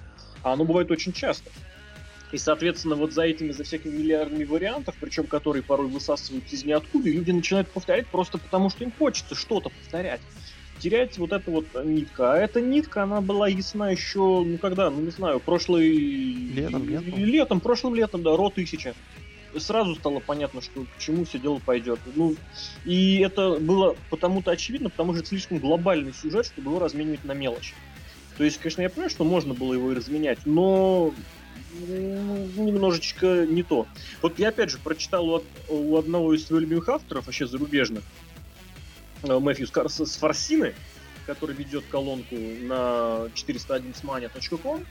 А 0.43 0.53
оно 0.53 0.65
бывает 0.65 0.91
очень 0.91 1.13
часто. 1.13 1.49
И, 2.31 2.37
соответственно, 2.37 2.95
вот 2.95 3.13
за 3.13 3.23
этими, 3.23 3.51
за 3.51 3.63
всякими 3.63 3.97
миллиардами 3.97 4.43
вариантов, 4.43 4.95
причем 4.99 5.27
которые 5.27 5.63
порой 5.63 5.87
высасываются 5.87 6.55
из 6.55 6.65
ниоткуда, 6.65 7.09
люди 7.09 7.31
начинают 7.31 7.69
повторять 7.69 8.07
просто 8.07 8.37
потому, 8.37 8.69
что 8.69 8.83
им 8.83 8.91
хочется 8.91 9.33
что-то 9.33 9.69
повторять. 9.69 10.19
Терять 10.79 11.17
вот 11.17 11.31
эту 11.31 11.51
вот 11.51 11.65
нитка. 11.85 12.33
А 12.33 12.37
эта 12.37 12.59
нитка, 12.59 13.03
она 13.03 13.21
была 13.21 13.47
ясна 13.47 13.89
еще, 13.91 14.43
ну 14.45 14.57
когда, 14.57 14.89
ну 14.89 15.01
не 15.01 15.09
знаю, 15.11 15.39
прошлый... 15.39 15.89
Летом, 15.89 16.81
по-моему? 16.81 17.17
Летом, 17.17 17.61
прошлым 17.61 17.95
летом, 17.95 18.23
да, 18.23 18.35
Ро 18.35 18.47
1000. 18.47 18.93
Сразу 19.57 19.95
стало 19.95 20.19
понятно, 20.19 20.61
что 20.61 20.83
к 20.83 20.99
чему 20.99 21.23
все 21.23 21.39
дело 21.39 21.59
пойдет. 21.65 21.99
Ну, 22.13 22.35
и 22.83 23.19
это 23.19 23.57
было 23.59 23.95
потому-то 24.09 24.51
очевидно, 24.51 24.89
потому 24.89 25.13
что 25.13 25.21
это 25.21 25.29
слишком 25.29 25.57
глобальный 25.59 26.13
сюжет, 26.13 26.45
чтобы 26.45 26.71
его 26.71 26.79
разменивать 26.79 27.23
на 27.23 27.31
мелочи. 27.31 27.73
То 28.37 28.43
есть, 28.43 28.59
конечно, 28.59 28.81
я 28.81 28.89
понимаю, 28.89 29.09
что 29.09 29.23
можно 29.23 29.55
было 29.55 29.73
его 29.73 29.91
и 29.91 29.95
разменять, 29.95 30.39
но 30.45 31.11
немножечко 31.77 33.45
не 33.45 33.63
то. 33.63 33.87
Вот 34.21 34.39
я 34.39 34.49
опять 34.49 34.69
же 34.69 34.79
прочитал 34.79 35.29
у, 35.29 35.43
у 35.69 35.97
одного 35.97 36.33
из 36.33 36.45
своих 36.45 36.63
любимых 36.63 36.89
авторов, 36.89 37.25
вообще 37.25 37.47
зарубежных, 37.47 38.03
э, 39.23 39.39
Мэфью 39.39 39.67
с 39.67 40.17
Форсины, 40.17 40.73
который 41.25 41.55
ведет 41.55 41.83
колонку 41.89 42.35
на 42.35 43.29
411mania.com, 43.35 44.85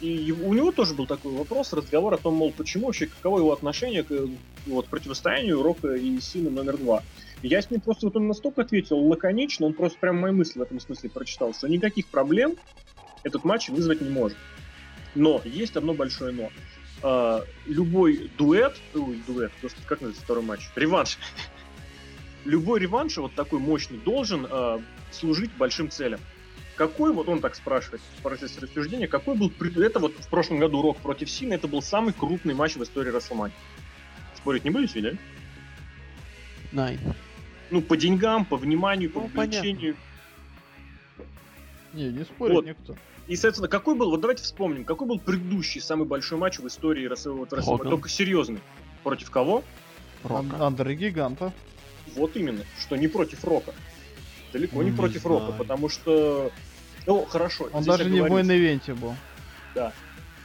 И 0.00 0.32
у 0.32 0.52
него 0.52 0.70
тоже 0.70 0.94
был 0.94 1.06
такой 1.06 1.32
вопрос, 1.32 1.72
разговор 1.72 2.14
о 2.14 2.18
том, 2.18 2.34
мол, 2.34 2.52
почему 2.56 2.86
вообще, 2.86 3.06
каково 3.06 3.38
его 3.38 3.52
отношение 3.52 4.04
к 4.04 4.12
вот, 4.66 4.86
противостоянию 4.86 5.62
Рока 5.62 5.94
и 5.94 6.20
Сина 6.20 6.50
номер 6.50 6.76
два. 6.76 7.02
Я 7.42 7.62
с 7.62 7.70
ним 7.70 7.80
просто, 7.80 8.06
вот 8.06 8.16
он 8.16 8.28
настолько 8.28 8.62
ответил 8.62 8.98
лаконично, 8.98 9.66
он 9.66 9.72
просто 9.72 9.98
прям 9.98 10.18
мои 10.18 10.32
мысли 10.32 10.58
в 10.58 10.62
этом 10.62 10.78
смысле 10.78 11.10
прочитал, 11.10 11.54
что 11.54 11.68
никаких 11.68 12.08
проблем 12.08 12.56
этот 13.22 13.44
матч 13.44 13.68
вызвать 13.68 14.00
не 14.00 14.10
может. 14.10 14.36
Но 15.18 15.42
есть 15.44 15.76
одно 15.76 15.94
большое 15.94 16.32
но. 16.32 16.50
Uh, 17.00 17.46
любой 17.66 18.28
дуэт, 18.38 18.76
ой, 18.92 19.22
дуэт, 19.26 19.52
просто 19.60 19.80
как 19.86 20.00
называется 20.00 20.24
второй 20.24 20.42
матч? 20.42 20.68
Реванш. 20.74 21.18
любой 22.44 22.80
реванш 22.80 23.16
вот 23.18 23.34
такой 23.34 23.60
мощный 23.60 23.98
должен 23.98 24.46
uh, 24.46 24.82
служить 25.12 25.50
большим 25.56 25.90
целям. 25.90 26.20
Какой, 26.74 27.12
вот 27.12 27.28
он 27.28 27.40
так 27.40 27.54
спрашивает 27.56 28.00
в 28.18 28.22
процессе 28.22 28.60
рассуждения, 28.60 29.06
какой 29.06 29.36
был, 29.36 29.52
это 29.76 29.98
вот 29.98 30.12
в 30.18 30.28
прошлом 30.28 30.58
году 30.58 30.82
Рок 30.82 30.98
против 30.98 31.30
Сина, 31.30 31.54
это 31.54 31.66
был 31.68 31.82
самый 31.82 32.12
крупный 32.12 32.54
матч 32.54 32.76
в 32.76 32.82
истории 32.82 33.10
Расселмани. 33.10 33.54
Спорить 34.36 34.64
не 34.64 34.70
будете, 34.70 35.00
да? 35.00 35.10
Nein. 36.70 37.00
Ну, 37.70 37.82
по 37.82 37.96
деньгам, 37.96 38.44
по 38.44 38.56
вниманию, 38.56 39.10
по 39.10 39.20
ну, 39.20 39.30
вовлечению. 39.34 39.96
Не, 41.92 42.10
не 42.10 42.24
спорит 42.24 42.54
вот. 42.54 42.66
никто. 42.66 42.96
И, 43.28 43.36
соответственно, 43.36 43.68
какой 43.68 43.94
был, 43.94 44.10
вот 44.10 44.22
давайте 44.22 44.42
вспомним, 44.42 44.84
какой 44.84 45.06
был 45.06 45.18
предыдущий 45.18 45.82
самый 45.82 46.06
большой 46.06 46.38
матч 46.38 46.58
в 46.58 46.66
истории 46.66 47.06
Рестлмании, 47.06 47.46
вот, 47.50 47.82
только 47.82 48.08
серьезный. 48.08 48.60
Против 49.04 49.30
кого? 49.30 49.62
Рока. 50.24 50.66
Андре 50.66 50.96
Гиганта. 50.96 51.52
Вот 52.14 52.36
именно, 52.36 52.64
что 52.80 52.96
не 52.96 53.06
против 53.06 53.44
Рока. 53.44 53.74
Далеко 54.52 54.82
не, 54.82 54.90
не 54.90 54.96
против 54.96 55.20
знаю. 55.20 55.40
Рока, 55.40 55.52
потому 55.52 55.90
что... 55.90 56.50
Ну, 57.06 57.26
хорошо. 57.26 57.68
Он 57.72 57.84
даже 57.84 58.08
не 58.08 58.22
в 58.22 58.26
main 58.26 58.53
event 58.53 58.87
е 58.87 58.94
был. 58.94 59.14
Да. 59.74 59.92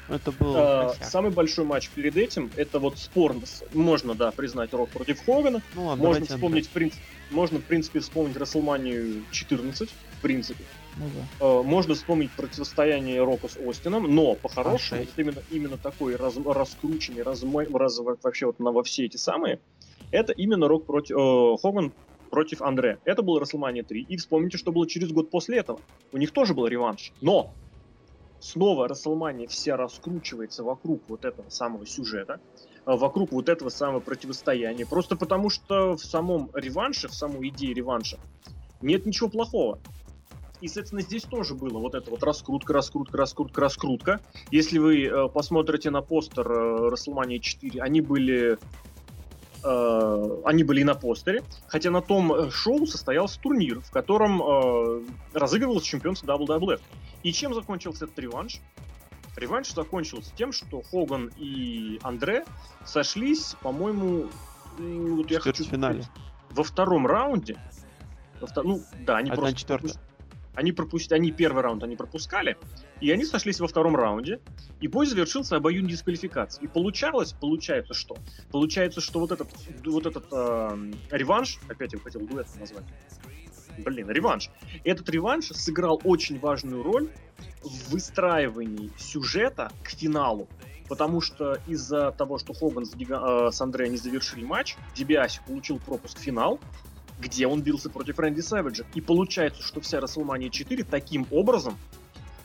Это 0.09 0.33
был 0.33 0.53
а, 0.57 0.95
самый 1.01 1.31
большой 1.31 1.63
матч 1.63 1.89
перед 1.89 2.17
этим, 2.17 2.51
это 2.57 2.79
вот 2.79 2.99
спор, 2.99 3.37
можно, 3.73 4.13
да, 4.13 4.31
признать 4.31 4.73
Рок 4.73 4.89
против 4.89 5.25
Хогана. 5.25 5.61
Ну, 5.75 5.85
ладно, 5.85 6.03
можно 6.03 6.25
вспомнить, 6.25 6.67
в 6.67 6.71
принципе, 6.71 7.01
можно, 7.31 7.59
в 7.59 7.63
принципе, 7.63 8.01
вспомнить 8.01 8.35
Расселманию 8.35 9.23
14, 9.31 9.89
в 9.89 10.21
принципе. 10.21 10.65
Ну, 10.97 11.05
да. 11.15 11.45
а, 11.45 11.63
можно 11.63 11.95
вспомнить 11.95 12.31
противостояние 12.31 13.23
Рока 13.23 13.47
с 13.47 13.57
Остином, 13.57 14.13
но 14.13 14.35
по-хорошему, 14.35 15.01
а 15.01 15.21
именно, 15.21 15.41
именно 15.49 15.77
такой 15.77 16.15
раз, 16.15 16.37
раскрученный, 16.37 17.23
размай, 17.23 17.67
раз, 17.73 17.99
вообще 17.99 18.45
вот 18.45 18.59
на, 18.59 18.71
во 18.71 18.83
все 18.83 19.05
эти 19.05 19.17
самые, 19.17 19.59
это 20.11 20.31
именно 20.33 20.67
Рок 20.67 20.85
против, 20.85 21.17
э, 21.17 21.57
Хоган 21.61 21.91
против 22.29 22.61
Андре. 22.61 22.99
Это 23.05 23.21
был 23.21 23.39
Расселмания 23.39 23.83
3. 23.83 24.05
И 24.09 24.17
вспомните, 24.17 24.57
что 24.57 24.71
было 24.71 24.87
через 24.87 25.11
год 25.11 25.29
после 25.29 25.59
этого. 25.59 25.79
У 26.11 26.17
них 26.17 26.31
тоже 26.31 26.53
был 26.53 26.67
реванш. 26.67 27.11
Но 27.21 27.53
снова 28.39 28.87
Расселмания 28.87 29.47
вся 29.47 29.77
раскручивается 29.77 30.63
вокруг 30.63 31.01
вот 31.07 31.25
этого 31.25 31.49
самого 31.49 31.85
сюжета, 31.87 32.39
э, 32.85 32.95
вокруг 32.95 33.31
вот 33.31 33.49
этого 33.49 33.69
самого 33.69 34.01
противостояния. 34.01 34.85
Просто 34.85 35.15
потому, 35.15 35.49
что 35.49 35.95
в 35.95 36.03
самом 36.03 36.51
реванше, 36.53 37.07
в 37.07 37.13
самой 37.13 37.49
идее 37.49 37.73
реванша 37.73 38.19
нет 38.81 39.05
ничего 39.05 39.29
плохого. 39.29 39.79
И, 40.63 40.67
соответственно, 40.69 41.01
здесь 41.01 41.23
тоже 41.23 41.55
было 41.55 41.77
вот 41.77 41.93
это 41.93 42.09
вот 42.09 42.23
раскрутка, 42.23 42.71
раскрутка, 42.71 43.17
раскрутка, 43.17 43.59
раскрутка. 43.59 44.21
Если 44.49 44.77
вы 44.79 45.03
э, 45.03 45.27
посмотрите 45.27 45.89
на 45.89 46.01
постер 46.01 46.49
э, 46.49 46.89
WrestleMania 46.89 47.39
4, 47.39 47.81
они 47.81 47.99
были 47.99 48.57
э, 49.61 50.41
они 50.45 50.63
были 50.63 50.79
и 50.79 50.83
на 50.85 50.95
постере, 50.95 51.43
хотя 51.67 51.91
на 51.91 52.01
том 52.01 52.31
э, 52.31 52.49
шоу 52.49 52.87
состоялся 52.87 53.41
турнир, 53.41 53.81
в 53.81 53.91
котором 53.91 54.41
э, 54.41 55.03
разыгрывалось 55.33 55.83
чемпионство 55.83 56.27
WWF. 56.27 56.79
И 57.23 57.33
чем 57.33 57.53
закончился 57.53 58.05
этот 58.05 58.17
реванш? 58.19 58.61
Реванш 59.35 59.73
закончился 59.73 60.31
тем, 60.33 60.53
что 60.53 60.81
Хоган 60.81 61.29
и 61.35 61.99
Андре 62.03 62.45
сошлись, 62.85 63.57
по-моему, 63.61 64.29
вот 64.77 65.29
я 65.29 65.41
хочу 65.41 65.65
финале. 65.65 66.05
во 66.51 66.63
втором 66.63 67.05
раунде. 67.05 67.59
Во 68.39 68.47
втор... 68.47 68.63
Ну, 68.63 68.81
да, 69.05 69.17
они 69.17 69.29
Одна 69.29 69.41
просто 69.41 69.99
они 70.55 70.71
пропустили, 70.71 71.17
они 71.17 71.31
первый 71.31 71.63
раунд 71.63 71.83
они 71.83 71.95
пропускали, 71.95 72.57
и 73.01 73.11
они 73.11 73.25
сошлись 73.25 73.59
во 73.59 73.67
втором 73.67 73.95
раунде, 73.95 74.39
и 74.79 74.87
бой 74.87 75.05
завершился 75.05 75.55
обоюдной 75.55 75.91
дисквалификацией. 75.91 76.65
И 76.65 76.67
получалось, 76.67 77.33
получается 77.33 77.93
что? 77.93 78.17
Получается, 78.51 79.01
что 79.01 79.19
вот 79.19 79.31
этот, 79.31 79.49
вот 79.85 80.05
этот 80.05 80.25
э, 80.31 80.91
реванш, 81.11 81.59
опять 81.67 81.93
я 81.93 81.99
хотел 81.99 82.21
дуэт 82.21 82.47
назвать, 82.59 82.85
блин, 83.79 84.09
реванш. 84.09 84.49
Этот 84.83 85.09
реванш 85.09 85.47
сыграл 85.47 85.99
очень 86.03 86.39
важную 86.39 86.83
роль 86.83 87.09
в 87.63 87.91
выстраивании 87.91 88.91
сюжета 88.97 89.71
к 89.83 89.89
финалу. 89.89 90.47
Потому 90.89 91.21
что 91.21 91.57
из-за 91.65 92.11
того, 92.11 92.37
что 92.37 92.53
Хоган 92.53 92.85
с, 92.85 92.93
Гига... 92.93 93.47
э, 93.47 93.51
с 93.51 93.61
Андре 93.61 93.87
не 93.89 93.97
завершили 93.97 94.43
матч, 94.43 94.75
Дебиаси 94.95 95.41
получил 95.47 95.79
пропуск 95.79 96.17
в 96.17 96.21
финал, 96.21 96.59
где 97.23 97.47
он 97.47 97.61
бился 97.61 97.89
против 97.89 98.19
Рэнди 98.19 98.41
Сэвиджа. 98.41 98.83
И 98.93 99.01
получается, 99.01 99.63
что 99.63 99.79
вся 99.79 99.99
WrestleMania 99.99 100.49
4 100.49 100.83
таким 100.83 101.25
образом 101.31 101.77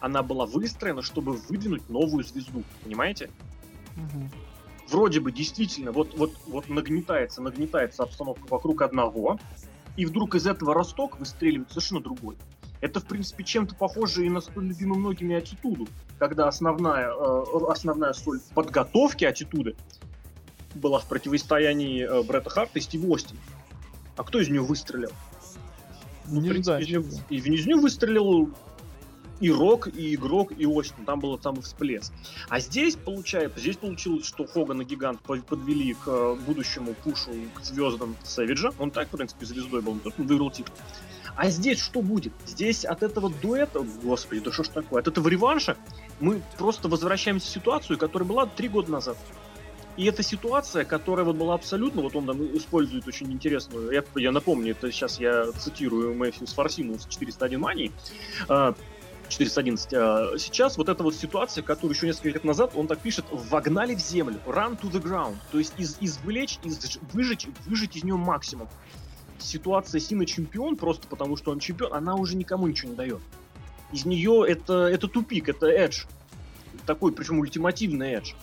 она 0.00 0.22
была 0.22 0.46
выстроена, 0.46 1.02
чтобы 1.02 1.32
выдвинуть 1.32 1.88
новую 1.90 2.24
звезду. 2.24 2.62
Понимаете? 2.84 3.30
Угу. 3.96 4.30
Вроде 4.90 5.20
бы 5.20 5.32
действительно 5.32 5.90
вот, 5.90 6.16
вот, 6.16 6.32
вот 6.46 6.68
нагнетается, 6.68 7.42
нагнетается 7.42 8.04
обстановка 8.04 8.46
вокруг 8.48 8.82
одного, 8.82 9.38
и 9.96 10.06
вдруг 10.06 10.36
из 10.36 10.46
этого 10.46 10.72
росток 10.72 11.18
выстреливает 11.18 11.70
совершенно 11.70 12.00
другой. 12.00 12.36
Это, 12.80 13.00
в 13.00 13.04
принципе, 13.04 13.42
чем-то 13.42 13.74
похоже 13.74 14.24
и 14.24 14.30
на 14.30 14.40
столь 14.40 14.68
любимую 14.68 15.00
многими 15.00 15.34
аттитуду, 15.34 15.88
когда 16.20 16.46
основная, 16.46 17.10
э, 17.10 17.44
основная 17.68 18.12
соль 18.12 18.38
подготовки 18.54 19.24
аттитуды 19.24 19.74
была 20.76 21.00
в 21.00 21.06
противостоянии 21.06 22.04
э, 22.04 22.22
Бретта 22.22 22.50
Харта 22.50 22.78
и 22.78 22.82
Стива 22.82 23.16
Остина. 23.16 23.40
А 24.18 24.24
кто 24.24 24.40
из 24.40 24.48
нее 24.48 24.62
выстрелил? 24.62 25.10
Ну, 26.26 26.40
не 26.40 26.48
в 26.48 26.52
принципе, 26.52 26.84
знаю, 27.00 27.04
и 27.30 27.40
в 27.40 27.48
нее 27.48 27.76
выстрелил 27.76 28.50
и 29.40 29.50
Рок, 29.50 29.86
и 29.88 30.14
Игрок, 30.14 30.52
и 30.56 30.66
Остин. 30.66 31.04
Там 31.04 31.20
был 31.20 31.38
самый 31.40 31.62
всплеск. 31.62 32.12
А 32.48 32.60
здесь, 32.60 32.96
получается, 32.96 33.60
здесь 33.60 33.76
получилось, 33.76 34.26
что 34.26 34.44
Хоган 34.44 34.82
и 34.82 34.84
Гигант 34.84 35.20
подвели 35.20 35.94
к 35.94 36.08
э, 36.08 36.36
будущему 36.46 36.94
пушу 36.94 37.30
к 37.54 37.64
звездам 37.64 38.16
Сэвиджа. 38.24 38.72
Он 38.78 38.90
так, 38.90 39.08
в 39.08 39.16
принципе, 39.16 39.46
звездой 39.46 39.80
был, 39.80 39.92
он 39.92 40.12
выиграл 40.18 40.50
титул. 40.50 40.74
А 41.36 41.50
здесь 41.50 41.78
что 41.78 42.02
будет? 42.02 42.32
Здесь 42.46 42.84
от 42.84 43.04
этого 43.04 43.30
дуэта, 43.30 43.86
господи, 44.02 44.40
да 44.40 44.50
что 44.50 44.64
ж 44.64 44.68
такое, 44.68 45.00
от 45.00 45.06
этого 45.06 45.28
реванша 45.28 45.76
мы 46.18 46.42
просто 46.56 46.88
возвращаемся 46.88 47.46
в 47.46 47.50
ситуацию, 47.50 47.96
которая 47.96 48.28
была 48.28 48.46
три 48.46 48.68
года 48.68 48.90
назад. 48.90 49.16
И 49.98 50.04
эта 50.04 50.22
ситуация, 50.22 50.84
которая 50.84 51.26
вот 51.26 51.34
была 51.34 51.54
абсолютно, 51.54 52.02
вот 52.02 52.14
он 52.14 52.24
там 52.24 52.40
использует 52.56 53.08
очень 53.08 53.32
интересную, 53.32 53.90
я, 53.90 54.04
я 54.14 54.30
напомню, 54.30 54.70
это 54.70 54.92
сейчас 54.92 55.18
я 55.18 55.50
цитирую 55.50 56.14
Мэфьюс 56.14 56.52
Фарсину 56.52 57.00
с 57.00 57.06
401 57.06 57.60
мании, 57.60 57.90
411. 58.46 59.94
А, 59.94 60.38
сейчас 60.38 60.78
вот 60.78 60.88
эта 60.88 61.02
вот 61.02 61.16
ситуация, 61.16 61.64
которую 61.64 61.96
еще 61.96 62.06
несколько 62.06 62.28
лет 62.28 62.44
назад, 62.44 62.74
он 62.76 62.86
так 62.86 63.00
пишет, 63.00 63.24
вогнали 63.32 63.96
в 63.96 63.98
землю, 63.98 64.38
run 64.46 64.80
to 64.80 64.88
the 64.88 65.02
ground, 65.02 65.34
то 65.50 65.58
есть 65.58 65.74
из, 65.78 65.96
извлечь, 65.98 66.60
из, 66.62 67.00
выжить, 67.12 67.48
выжить 67.66 67.96
из 67.96 68.04
нее 68.04 68.14
максимум. 68.14 68.68
Ситуация 69.40 70.00
Сина 70.00 70.26
чемпион, 70.26 70.76
просто 70.76 71.08
потому 71.08 71.36
что 71.36 71.50
он 71.50 71.58
чемпион, 71.58 71.92
она 71.92 72.14
уже 72.14 72.36
никому 72.36 72.68
ничего 72.68 72.92
не 72.92 72.96
дает. 72.96 73.20
Из 73.92 74.04
нее 74.04 74.44
это, 74.46 74.86
это 74.86 75.08
тупик, 75.08 75.48
это 75.48 75.66
эдж. 75.66 76.04
Такой, 76.86 77.10
причем 77.10 77.40
ультимативный 77.40 78.12
эдж. 78.12 78.34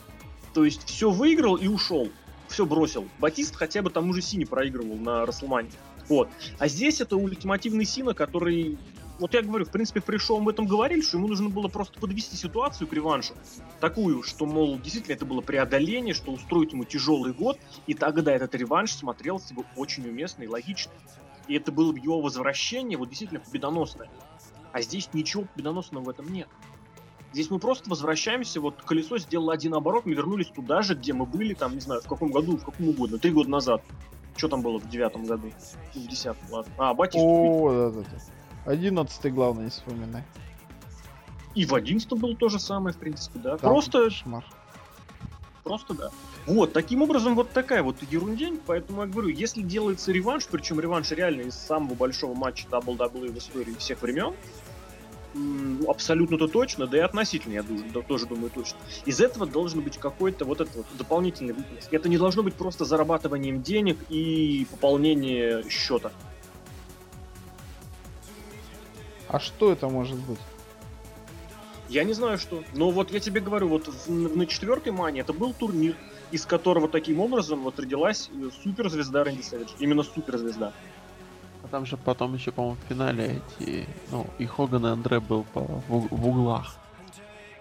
То 0.56 0.64
есть 0.64 0.88
все 0.88 1.12
выиграл 1.12 1.58
и 1.58 1.68
ушел. 1.68 2.10
Все 2.48 2.66
бросил. 2.66 3.08
Батист 3.20 3.56
хотя 3.56 3.82
бы 3.82 3.90
тому 3.90 4.14
же 4.14 4.22
Сине 4.22 4.46
проигрывал 4.46 4.96
на 4.96 5.26
Расселмане. 5.26 5.70
Вот. 6.08 6.30
А 6.60 6.70
здесь 6.70 7.02
это 7.02 7.18
ультимативный 7.18 7.84
Сина, 7.84 8.14
который 8.14 8.78
вот 9.20 9.34
я 9.34 9.42
говорю, 9.42 9.66
в 9.66 9.70
принципе, 9.70 10.00
при 10.00 10.18
шоу 10.18 10.38
об 10.38 10.48
этом 10.48 10.66
говорили, 10.66 11.02
что 11.02 11.18
ему 11.18 11.28
нужно 11.28 11.50
было 11.50 11.68
просто 11.68 12.00
подвести 12.00 12.38
ситуацию 12.38 12.88
к 12.88 12.94
реваншу. 12.94 13.34
Такую, 13.82 14.24
что, 14.24 14.46
мол, 14.46 14.80
действительно 14.80 15.14
это 15.14 15.26
было 15.26 15.42
преодоление, 15.42 16.14
что 16.14 16.32
устроить 16.32 16.72
ему 16.72 16.86
тяжелый 16.86 17.34
год, 17.34 17.58
и 17.88 17.94
тогда 17.94 18.34
этот 18.34 18.56
реванш 18.56 18.92
смотрелся 18.94 19.54
бы 19.54 19.66
очень 19.76 20.08
уместно 20.08 20.44
и 20.44 20.48
логично. 20.48 20.92
И 21.48 21.56
это 21.56 21.72
было 21.72 21.92
бы 21.92 22.00
его 22.00 22.22
возвращение, 22.22 22.98
вот 22.98 23.10
действительно 23.10 23.42
победоносное. 23.42 24.10
А 24.72 24.82
здесь 24.82 25.10
ничего 25.14 25.44
победоносного 25.44 26.04
в 26.04 26.10
этом 26.10 26.32
нет. 26.32 26.48
Здесь 27.36 27.50
мы 27.50 27.60
просто 27.60 27.90
возвращаемся, 27.90 28.62
вот 28.62 28.82
колесо 28.84 29.18
сделало 29.18 29.52
один 29.52 29.74
оборот, 29.74 30.06
мы 30.06 30.14
вернулись 30.14 30.48
туда 30.48 30.82
же, 30.82 30.96
где 30.96 31.12
мы 31.12 31.26
были, 31.26 31.54
там, 31.54 31.74
не 31.74 31.82
знаю, 31.82 32.00
в 32.00 32.08
каком 32.08 32.32
году, 32.32 32.56
в 32.56 32.64
каком 32.64 32.88
угодно, 32.88 33.18
три 33.18 33.32
года 33.32 33.50
назад. 33.50 33.84
Что 34.38 34.48
там 34.48 34.62
было 34.62 34.80
в 34.80 34.88
девятом 34.90 35.26
году? 35.26 35.52
В 35.94 36.08
десятом, 36.08 36.50
ладно. 36.50 36.72
А, 36.78 36.94
Батист. 36.94 37.22
О, 37.22 37.92
да, 37.92 38.00
да, 38.00 38.08
да. 38.10 38.72
Одиннадцатый, 38.72 39.32
главное, 39.32 39.66
не 39.66 39.70
вспоминай. 39.70 40.24
И 41.56 41.66
в 41.66 41.76
одиннадцатом 41.76 42.20
было 42.20 42.38
то 42.38 42.48
же 42.48 42.58
самое, 42.58 42.96
в 42.96 43.00
принципе, 43.00 43.38
да. 43.40 43.58
Там 43.58 43.70
просто... 43.70 44.06
Кошмар. 44.06 44.46
Просто 45.66 45.94
да. 45.94 46.12
Вот, 46.46 46.72
таким 46.72 47.02
образом, 47.02 47.36
вот 47.36 47.50
такая 47.50 47.84
вот 47.84 47.98
ерундень. 48.10 48.62
Поэтому 48.66 49.02
я 49.02 49.08
говорю, 49.08 49.28
если 49.28 49.62
делается 49.62 50.14
реванш, 50.14 50.48
причем 50.48 50.80
реванш 50.80 51.12
реально 51.12 51.42
из 51.42 51.56
самого 51.56 51.96
большого 51.96 52.34
матча 52.34 52.66
WWE 52.70 53.34
в 53.34 53.38
истории 53.38 53.74
всех 53.78 54.02
времен, 54.04 54.34
абсолютно-то 55.88 56.48
точно, 56.48 56.88
да 56.88 56.98
и 56.98 57.02
относительно, 57.02 57.54
я 57.54 57.64
думаю, 57.64 57.86
да, 57.94 58.02
тоже 58.02 58.26
думаю 58.26 58.50
точно. 58.50 58.78
Из 59.06 59.20
этого 59.20 59.46
должен 59.46 59.82
быть 59.82 59.98
какой-то 59.98 60.46
вот 60.46 60.62
этот 60.62 60.76
вот 60.76 60.86
дополнительный 60.98 61.54
выплеск. 61.54 61.94
Это 61.94 62.08
не 62.10 62.18
должно 62.18 62.44
быть 62.44 62.54
просто 62.56 62.86
зарабатыванием 62.86 63.62
денег 63.62 63.98
и 64.10 64.66
пополнение 64.72 65.70
счета. 65.70 66.12
А 69.28 69.40
что 69.40 69.72
это 69.72 69.90
может 69.90 70.18
быть? 70.20 70.40
Я 71.90 72.04
не 72.04 72.14
знаю 72.14 72.38
что. 72.38 72.64
Но 72.74 72.90
вот 72.92 73.12
я 73.12 73.20
тебе 73.20 73.42
говорю, 73.42 73.68
вот 73.68 73.88
в- 73.88 74.10
на 74.10 74.46
четвертой 74.46 74.92
мане 74.92 75.22
это 75.22 75.34
был 75.34 75.54
турнир, 75.54 75.96
из 76.32 76.46
которого 76.46 76.88
таким 76.88 77.20
образом 77.20 77.62
вот 77.62 77.80
родилась 77.80 78.30
э, 78.34 78.50
суперзвезда 78.64 79.24
Рэнди 79.24 79.42
Сэвидж. 79.42 79.70
Именно 79.80 80.04
суперзвезда. 80.04 80.74
Там 81.76 81.86
же 81.86 81.98
потом 81.98 82.36
еще, 82.36 82.54
по-моему, 82.54 82.78
в 82.86 82.88
финале 82.88 83.42
эти, 83.60 83.86
ну, 84.10 84.26
и 84.40 84.46
Хоган 84.46 84.86
и 84.86 84.90
Андре 84.92 85.20
был 85.20 85.44
по, 85.54 85.60
в, 85.60 86.08
в 86.10 86.28
углах. 86.30 86.78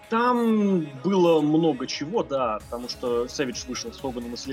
Там 0.09 0.87
было 1.03 1.41
много 1.41 1.85
чего, 1.85 2.23
да, 2.23 2.59
потому 2.63 2.87
что 2.87 3.27
Сэвидж 3.27 3.65
вышел 3.67 3.91
с 3.91 3.99
Хоганом 3.99 4.33
и 4.33 4.37
с 4.37 4.47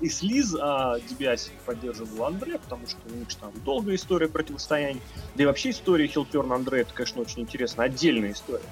и 0.00 0.08
с 0.08 0.22
Лиз, 0.22 0.56
а 0.58 0.98
Дибиаси 0.98 1.50
поддерживал 1.66 2.24
Андре, 2.24 2.58
потому 2.58 2.86
что 2.86 2.96
у 3.12 3.14
них 3.14 3.28
там 3.34 3.52
долгая 3.66 3.96
история 3.96 4.28
противостояний. 4.28 5.02
Да 5.34 5.42
и 5.42 5.46
вообще 5.46 5.68
история 5.68 6.06
Хилтерн 6.06 6.50
Андре, 6.50 6.80
это, 6.80 6.94
конечно, 6.94 7.20
очень 7.20 7.42
интересно, 7.42 7.84
отдельная 7.84 8.32
история. 8.32 8.64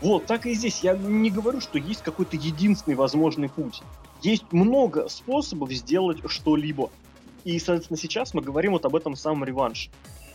Вот, 0.00 0.24
так 0.24 0.46
и 0.46 0.54
здесь. 0.54 0.80
Я 0.80 0.96
не 0.96 1.30
говорю, 1.30 1.60
что 1.60 1.78
есть 1.78 2.02
какой-то 2.02 2.36
единственный 2.36 2.94
возможный 2.94 3.50
путь. 3.50 3.82
Есть 4.22 4.50
много 4.52 5.10
способов 5.10 5.70
сделать 5.70 6.20
что-либо. 6.28 6.88
И, 7.44 7.58
соответственно, 7.58 7.98
сейчас 7.98 8.34
мы 8.34 8.42
говорим 8.42 8.72
вот 8.72 8.84
об 8.84 8.96
этом 8.96 9.16
самом 9.16 9.44
реванше. 9.44 9.90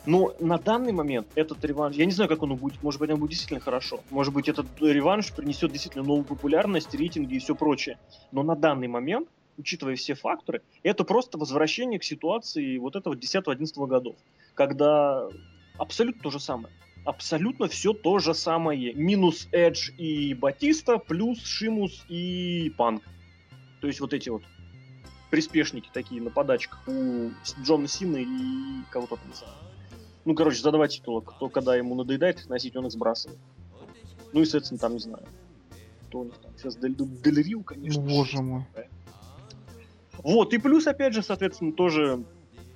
Но 0.06 0.34
на 0.40 0.57
данный 0.57 0.91
момент 0.91 1.27
этот 1.36 1.64
реванш, 1.65 1.95
я 1.95 2.06
не 2.06 2.11
знаю, 2.11 2.30
как 2.30 2.41
он 2.41 2.56
будет, 2.56 2.81
может 2.81 2.99
быть, 2.99 3.10
он 3.10 3.19
будет 3.19 3.31
действительно 3.31 3.60
хорошо. 3.60 3.99
Может 4.10 4.34
быть, 4.34 4.48
этот 4.48 4.65
реванш 4.80 5.34
принесет 5.34 5.72
действительно 5.72 6.03
новую 6.06 6.23
популярность, 6.23 6.94
рейтинги 6.94 7.36
и 7.36 7.40
все 7.40 7.56
прочее. 7.56 7.98
Но 8.31 8.44
на 8.44 8.56
данный 8.56 8.88
момент, 8.88 9.27
учитывая 9.57 9.95
все 9.95 10.15
факторы, 10.15 10.61
это 10.84 11.03
просто 11.03 11.38
возвращение 11.38 11.99
к 11.99 12.03
ситуации 12.03 12.77
вот 12.77 12.95
этого 12.95 13.15
10-11 13.15 13.88
годов, 13.88 14.15
когда 14.53 15.27
абсолютно 15.77 16.22
то 16.23 16.31
же 16.31 16.40
самое. 16.40 16.73
Абсолютно 17.06 17.68
все 17.68 17.94
то 17.94 18.19
же 18.19 18.34
самое. 18.34 18.94
Минус 18.94 19.48
Эдж 19.52 19.91
и 19.98 20.34
Батиста, 20.34 20.98
плюс 20.98 21.44
Шимус 21.44 22.06
и 22.07 22.72
Панк. 22.77 23.03
То 23.81 23.88
есть 23.88 23.99
вот 23.99 24.14
эти 24.14 24.30
вот 24.30 24.44
приспешники 25.30 25.89
такие 25.93 26.22
на 26.22 26.30
подачках 26.30 26.88
у 26.88 27.30
Джона 27.61 27.88
Сина 27.88 28.18
и 28.18 28.84
кого-то 28.89 29.15
там. 29.15 29.49
Ну, 30.26 30.35
короче, 30.35 30.61
задавать 30.61 30.91
титулы. 30.91 31.22
Кто 31.22 31.49
когда 31.49 31.76
ему 31.76 31.95
надоедает 31.95 32.39
их 32.39 32.49
носить, 32.49 32.76
он 32.76 32.85
их 32.85 32.91
сбрасывает. 32.91 33.39
Ну 34.34 34.41
и, 34.41 34.45
соответственно, 34.45 34.80
там, 34.80 34.93
не 34.93 34.99
знаю. 34.99 35.26
Кто 36.07 36.19
у 36.19 36.23
них 36.26 36.38
там? 36.38 36.51
Сейчас 36.57 36.76
Дель, 36.76 36.95
Дель 36.95 37.41
Рио, 37.41 37.64
конечно. 37.64 38.01
Боже 38.01 38.41
мой. 38.41 38.65
Вот, 40.18 40.53
и 40.53 40.57
плюс, 40.57 40.85
опять 40.85 41.14
же, 41.14 41.23
соответственно, 41.23 41.72
тоже 41.72 42.23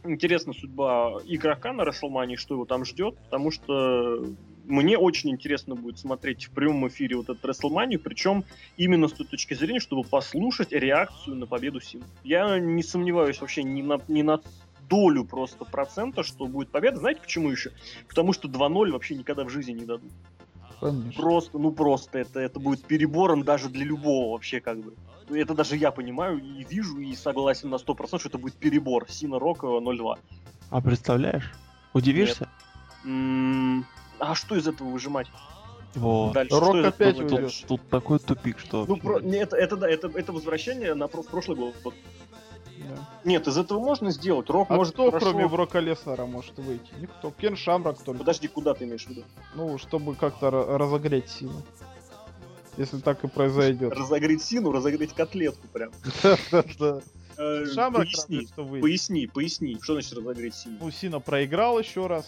интересна 0.04 0.54
судьба 0.54 1.20
игрока 1.26 1.74
на 1.74 1.82
WrestleMania, 1.84 2.38
что 2.38 2.56
его 2.56 2.66
там 2.66 2.86
ждет, 2.86 3.18
потому 3.18 3.52
что 3.52 4.26
мне 4.64 4.98
очень 4.98 5.30
интересно 5.30 5.76
будет 5.76 6.00
смотреть 6.00 6.46
в 6.46 6.52
прямом 6.52 6.88
эфире 6.88 7.18
вот 7.18 7.30
этот 7.30 7.44
WrestleMania, 7.44 7.98
причем 7.98 8.46
именно 8.78 9.08
с 9.08 9.14
той 9.14 9.26
точки 9.26 9.54
зрения, 9.54 9.80
чтобы 9.80 10.04
послушать 10.04 10.72
реакцию 10.72 11.36
на 11.36 11.46
победу 11.46 11.80
Сина. 11.80 12.06
Я 12.24 12.60
не 12.60 12.84
сомневаюсь 12.84 13.42
вообще 13.42 13.64
ни 13.64 13.82
на, 13.82 14.00
ни 14.08 14.22
на 14.22 14.40
долю 14.90 15.26
просто 15.26 15.66
процента, 15.66 16.24
что 16.24 16.46
будет 16.46 16.70
победа. 16.70 17.00
Знаете 17.00 17.22
почему 17.22 17.50
еще? 17.50 17.72
Потому 18.08 18.34
что 18.34 18.48
2-0 18.48 18.92
вообще 18.92 19.16
никогда 19.16 19.44
в 19.44 19.50
жизни 19.50 19.74
не 19.74 19.86
дадут. 19.86 20.12
Конечно. 20.80 21.14
Просто, 21.14 21.60
ну 21.60 21.72
просто, 21.72 22.20
это, 22.20 22.40
это 22.40 22.60
будет 22.60 22.84
перебором 22.84 23.44
даже 23.44 23.70
для 23.70 23.86
любого 23.86 24.34
вообще 24.34 24.60
как 24.60 24.80
бы. 24.80 24.94
Это 25.30 25.54
даже 25.54 25.78
я 25.78 25.92
понимаю 25.92 26.40
и 26.40 26.64
вижу, 26.64 27.00
и 27.00 27.16
согласен 27.16 27.70
на 27.70 27.76
100%, 27.76 28.20
что 28.20 28.30
это 28.30 28.38
будет 28.38 28.56
перебор. 28.56 29.10
Сина 29.10 29.40
Рока 29.40 29.68
0-2. 29.68 30.20
А 30.70 30.82
представляешь? 30.82 31.54
Удивишься? 31.94 32.50
М, 33.06 33.86
А 34.32 34.36
что 34.36 34.56
из 34.56 34.68
этого 34.68 34.90
выжимать? 34.90 35.28
Вот. 35.96 36.34
Дальше, 36.34 36.56
Рок 36.60 36.78
что 36.78 36.88
опять 36.88 37.16
выжимать? 37.18 37.30
Тут, 37.30 37.40
уйдет. 37.40 37.66
тут 37.68 37.90
такой 37.90 38.20
тупик, 38.20 38.60
что... 38.60 38.86
Ну, 38.88 38.98
про- 38.98 39.20
не, 39.20 39.38
это, 39.38 39.56
это 39.56 39.78
да, 39.78 39.90
это, 39.90 40.08
это 40.08 40.32
возвращение 40.34 40.94
на 40.96 41.08
про- 41.08 41.22
в 41.22 41.28
прошлый 41.28 41.58
год. 41.58 41.76
Вот. 41.84 41.94
Да. 42.78 43.10
Нет, 43.24 43.48
из 43.48 43.58
этого 43.58 43.80
можно 43.80 44.10
сделать. 44.12 44.50
Рок 44.50 44.72
А 44.72 44.76
может 44.76 44.94
кто, 44.94 45.12
хорошо- 45.12 45.32
кроме 45.32 45.48
Брока 45.48 45.80
Леснера, 45.80 46.26
может 46.26 46.58
выйти? 46.58 46.92
Никто. 47.00 47.32
Кен 47.32 47.56
Шамрак 47.56 48.00
только. 48.02 48.20
Подожди, 48.20 48.48
куда 48.48 48.74
ты 48.74 48.86
имеешь 48.86 49.06
в 49.06 49.10
виду? 49.10 49.24
Ну, 49.56 49.78
чтобы 49.78 50.16
как-то 50.16 50.48
ра- 50.48 50.78
разогреть 50.78 51.30
силу. 51.30 51.62
Если 52.78 52.98
так 53.00 53.24
и 53.24 53.28
произойдет. 53.28 53.94
Разогреть 53.94 54.44
Сину, 54.44 54.72
разогреть 54.72 55.14
котлетку 55.14 55.68
прям. 55.68 55.92
Да-да-да. 56.24 57.02
Э, 57.38 57.66
Шамрак 57.74 58.08
поясни, 58.08 58.48
поясни, 58.56 59.28
поясни. 59.28 59.78
Что 59.82 59.94
значит 59.94 60.14
разогреть 60.14 60.56
Сину? 60.56 60.78
Ну, 60.82 60.90
Сина 60.92 61.20
проиграл 61.20 61.78
еще 61.78 62.08
раз. 62.08 62.26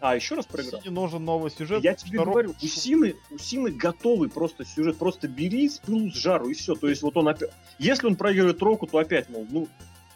А, 0.00 0.14
еще 0.14 0.36
раз 0.36 0.46
проиграл? 0.46 0.80
Сине 0.80 0.94
нужен 0.94 1.24
новый 1.24 1.50
сюжет. 1.50 1.82
Я 1.82 1.94
тебе 1.94 2.18
что 2.18 2.24
Рок 2.24 2.34
говорю, 2.34 2.54
у. 2.62 2.66
Сины, 2.66 3.16
у 3.30 3.38
Сины 3.38 3.70
готовый 3.70 4.28
просто 4.28 4.64
сюжет. 4.64 4.96
Просто 4.96 5.26
бери 5.26 5.68
с 5.68 5.78
пылу 5.78 6.10
с 6.10 6.14
жару 6.14 6.48
и 6.48 6.54
все. 6.54 6.74
То 6.74 6.88
есть 6.88 7.02
вот 7.02 7.16
он 7.16 7.28
опять... 7.28 7.50
Если 7.78 8.06
он 8.06 8.16
проигрывает 8.16 8.62
Року, 8.62 8.86
то 8.86 8.98
опять, 8.98 9.28
мол, 9.28 9.46
ну, 9.50 9.68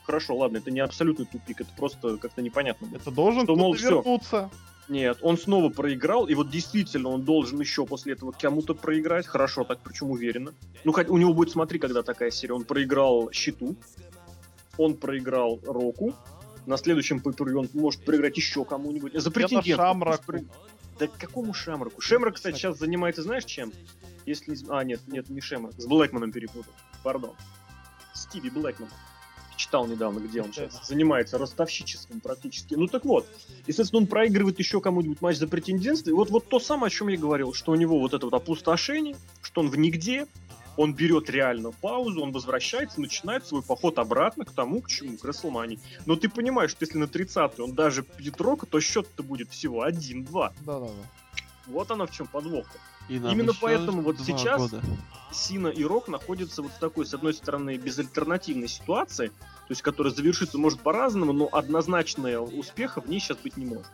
хорошо, 0.05 0.37
ладно, 0.37 0.59
это 0.59 0.71
не 0.71 0.81
абсолютный 0.81 1.27
тупик, 1.27 1.61
это 1.63 1.71
просто 1.77 2.17
как-то 2.17 2.43
непонятно. 2.43 2.89
Это 2.95 3.11
должен 3.11 3.45
Что, 3.45 3.57
мол, 3.57 3.75
вернуться. 3.75 4.51
Нет, 4.89 5.19
он 5.23 5.39
снова 5.39 5.71
проиграл, 5.71 6.27
и 6.27 6.35
вот 6.35 6.51
действительно 6.51 7.09
он 7.09 7.23
должен 7.23 7.59
еще 7.61 7.87
после 7.87 8.15
этого 8.15 8.33
кому-то 8.33 8.75
проиграть. 8.75 9.27
Хорошо, 9.27 9.65
так 9.65 9.79
причем 9.83 10.11
уверенно. 10.11 10.53
Ну, 10.85 10.93
хоть 10.93 11.09
у 11.09 11.17
него 11.17 11.33
будет, 11.33 11.51
смотри, 11.51 11.79
когда 11.79 12.03
такая 12.03 12.31
серия. 12.31 12.55
Он 12.55 12.65
проиграл 12.65 13.31
Щиту, 13.33 13.77
он 14.77 14.97
проиграл 14.97 15.61
Року, 15.65 16.15
на 16.67 16.77
следующем 16.77 17.21
пейпервью 17.21 17.61
он 17.61 17.69
может 17.75 18.05
проиграть 18.05 18.37
еще 18.37 18.65
кому-нибудь. 18.65 19.15
За 19.15 19.31
претендента. 19.31 19.77
Шамраку. 19.77 20.33
Да 20.99 21.07
к 21.07 21.17
какому 21.19 21.55
Шамраку? 21.55 22.01
Шемрак, 22.01 22.35
кстати, 22.35 22.57
сейчас 22.57 22.79
занимается, 22.79 23.23
знаешь, 23.23 23.45
чем? 23.45 23.73
Если... 24.27 24.57
А, 24.69 24.85
нет, 24.85 25.01
нет, 25.07 25.29
не 25.31 25.41
Шемрак. 25.41 25.75
С 25.77 25.87
Блэкманом 25.87 26.33
перепутал. 26.33 26.73
Пардон. 27.03 27.35
Стиви 28.15 28.51
Блэкман. 28.51 28.89
Читал 29.57 29.87
недавно, 29.87 30.21
где 30.21 30.43
он 30.43 30.53
сейчас. 30.53 30.87
Занимается 30.87 31.39
ростовщичеством 31.39 32.21
практически. 32.21 32.75
Ну 32.75 32.87
так 32.87 33.05
вот. 33.05 33.27
И, 33.67 33.73
соответственно, 33.73 34.03
он 34.03 34.07
проигрывает 34.07 34.59
еще 34.59 34.81
кому-нибудь 34.81 35.21
матч 35.21 35.37
за 35.37 35.47
претендентство. 35.47 36.11
И 36.11 36.13
вот, 36.13 36.31
вот 36.31 36.49
то 36.49 36.59
самое, 36.59 36.89
о 36.89 36.91
чем 36.91 37.09
я 37.09 37.19
говорил, 37.19 37.53
что 37.53 37.73
у 37.73 37.75
него 37.75 37.99
вот 37.99 38.15
это 38.15 38.27
вот 38.27 38.35
опустошение, 38.35 39.17
что 39.43 39.61
он 39.61 39.71
в 39.71 39.77
нигде, 39.77 40.27
он 40.77 40.95
берет 40.95 41.29
реально 41.31 41.71
паузу, 41.73 42.23
он 42.23 42.33
возвращается, 42.33 43.01
начинает 43.01 43.47
свой 43.47 43.63
поход 43.63 43.99
обратно 43.99 44.45
к 44.45 44.53
тому, 44.53 44.81
к 44.81 44.89
чему, 44.89 45.17
к 45.17 45.25
Расселмани. 45.25 45.79
Но 46.07 46.17
ты 46.17 46.29
понимаешь, 46.29 46.71
что 46.71 46.85
если 46.85 46.99
на 46.99 47.09
30 47.09 47.61
он 47.61 47.73
даже 47.73 48.03
пьет 48.03 48.41
рока, 48.41 48.67
то 48.67 48.81
счет-то 48.81 49.23
будет 49.23 49.51
всего 49.51 49.87
1-2. 49.87 50.53
Да-да-да. 50.61 50.93
Вот 51.67 51.91
оно 51.91 52.07
в 52.07 52.11
чем 52.11 52.27
подвох-то. 52.27 52.79
И 53.09 53.17
Именно 53.17 53.53
поэтому 53.61 54.03
вот 54.03 54.19
сейчас- 54.21 54.61
года. 54.61 54.83
Сина 55.33 55.69
и 55.69 55.83
Рок 55.83 56.09
находятся 56.09 56.63
вот 56.63 56.73
в 56.73 56.79
такой, 56.79 57.07
с 57.07 57.15
одной 57.15 57.33
стороны, 57.33 57.77
безальтернативной 57.79 58.69
ситуации, 58.69 59.29
то 59.29 59.71
есть 59.71 59.81
которая 59.81 60.13
завершится 60.13 60.59
может 60.59 60.81
по-разному, 60.81 61.33
но 61.33 61.49
однозначного 61.51 62.45
успеха 62.45 63.01
в 63.01 63.09
ней 63.09 63.19
сейчас 63.19 63.39
быть 63.39 63.57
не 63.57 63.65
может. 63.65 63.87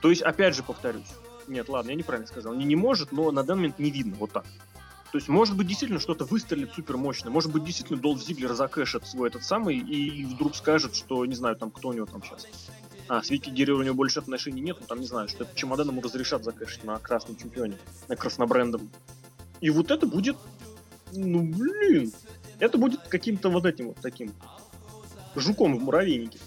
То 0.00 0.10
есть, 0.10 0.22
опять 0.22 0.56
же, 0.56 0.64
повторюсь, 0.64 1.06
нет, 1.46 1.68
ладно, 1.68 1.90
я 1.90 1.96
неправильно 1.96 2.26
сказал, 2.26 2.54
не 2.54 2.64
не 2.64 2.74
может, 2.76 3.12
но 3.12 3.30
на 3.30 3.44
данный 3.44 3.58
момент 3.60 3.78
не 3.78 3.90
видно, 3.90 4.16
вот 4.16 4.32
так. 4.32 4.44
То 5.12 5.18
есть, 5.18 5.28
может 5.28 5.56
быть, 5.56 5.66
действительно 5.66 6.00
что-то 6.00 6.24
выстрелит 6.24 6.72
супер 6.72 6.96
мощно, 6.96 7.30
может 7.30 7.50
быть, 7.50 7.64
действительно 7.64 7.98
Долф 7.98 8.22
Зиглер 8.22 8.54
закэшит 8.54 9.06
свой 9.06 9.28
этот 9.28 9.42
самый 9.42 9.76
и 9.76 10.24
вдруг 10.24 10.54
скажет, 10.54 10.94
что, 10.94 11.26
не 11.26 11.34
знаю, 11.34 11.56
там, 11.56 11.70
кто 11.70 11.88
у 11.88 11.92
него 11.92 12.06
там 12.06 12.22
сейчас. 12.22 12.46
А, 13.08 13.22
с 13.22 13.30
Вики 13.30 13.50
Геррера 13.50 13.78
у 13.78 13.82
него 13.82 13.94
больше 13.94 14.20
отношений 14.20 14.60
нет, 14.60 14.76
но 14.80 14.86
там, 14.86 15.00
не 15.00 15.06
знаю, 15.06 15.28
что 15.28 15.42
этот 15.42 15.56
чемодан 15.56 15.88
ему 15.88 16.00
разрешат 16.00 16.44
закэшить 16.44 16.84
на 16.84 16.96
красном 16.98 17.36
чемпионе, 17.36 17.76
на 18.06 18.14
краснобрендовом. 18.14 18.88
И 19.60 19.70
вот 19.70 19.90
это 19.90 20.06
будет 20.06 20.36
ну, 21.12 21.42
блин. 21.42 22.12
Это 22.58 22.78
будет 22.78 23.00
каким-то 23.08 23.48
вот 23.48 23.64
этим 23.64 23.88
вот 23.88 23.96
таким 24.00 24.32
жуком 25.34 25.76
в 25.76 25.82
муравейнике. 25.82 26.38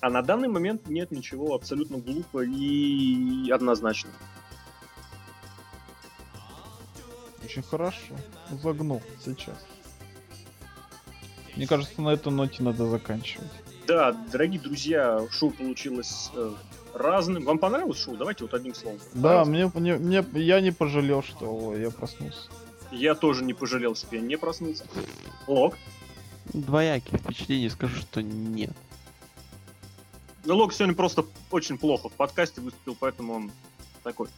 А 0.00 0.08
на 0.08 0.22
данный 0.22 0.48
момент 0.48 0.88
нет 0.88 1.10
ничего 1.10 1.54
абсолютно 1.54 1.98
глупо 1.98 2.42
и 2.42 3.50
однозначно. 3.50 4.10
Очень 7.44 7.62
хорошо. 7.62 8.14
Загнул 8.62 9.02
сейчас. 9.24 9.56
Мне 11.56 11.66
кажется, 11.66 12.00
на 12.00 12.10
этой 12.10 12.32
ноте 12.32 12.62
надо 12.62 12.86
заканчивать. 12.88 13.50
Да, 13.86 14.12
дорогие 14.12 14.60
друзья, 14.60 15.26
шоу 15.30 15.50
получилось 15.50 16.30
э, 16.34 16.52
разным. 16.94 17.44
Вам 17.44 17.58
понравилось 17.58 17.98
шоу? 17.98 18.16
Давайте 18.16 18.44
вот 18.44 18.54
одним 18.54 18.74
словом. 18.74 19.00
Да, 19.14 19.44
мне, 19.44 19.70
мне, 19.74 19.96
мне- 19.96 20.24
я 20.34 20.60
не 20.60 20.70
пожалел, 20.70 21.22
что 21.22 21.76
я 21.76 21.90
проснулся. 21.90 22.48
Я 22.92 23.14
тоже 23.14 23.44
не 23.44 23.52
пожалел, 23.52 23.94
что 23.96 24.14
я 24.14 24.22
не 24.22 24.36
проснулся. 24.36 24.84
Лок. 25.46 25.76
Двоякие 26.52 27.18
впечатления, 27.18 27.70
скажу, 27.70 28.00
что 28.00 28.22
нет. 28.22 28.72
Ну, 30.44 30.56
Лок 30.56 30.72
сегодня 30.72 30.94
просто 30.94 31.24
очень 31.50 31.78
плохо 31.78 32.08
в 32.08 32.12
подкасте 32.12 32.60
выступил, 32.60 32.96
поэтому 32.98 33.34
он 33.34 33.52
Такой. 34.02 34.28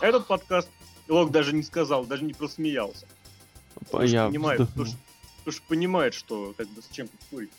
Этот 0.00 0.26
подкаст 0.26 0.68
Лок 1.08 1.30
даже 1.30 1.54
не 1.54 1.62
сказал, 1.62 2.04
даже 2.04 2.24
не 2.24 2.32
просмеялся. 2.32 3.06
Потому 3.74 4.06
что 4.06 4.16
Я 4.16 4.26
понимает, 4.28 4.58
потому 4.60 4.86
что, 4.86 4.96
потому 5.38 5.52
что 5.52 5.62
понимает, 5.68 6.14
что 6.14 6.54
как 6.56 6.68
бы 6.68 6.82
с 6.82 6.88
чем 6.88 7.08
тут 7.08 7.20
спорить. 7.22 7.50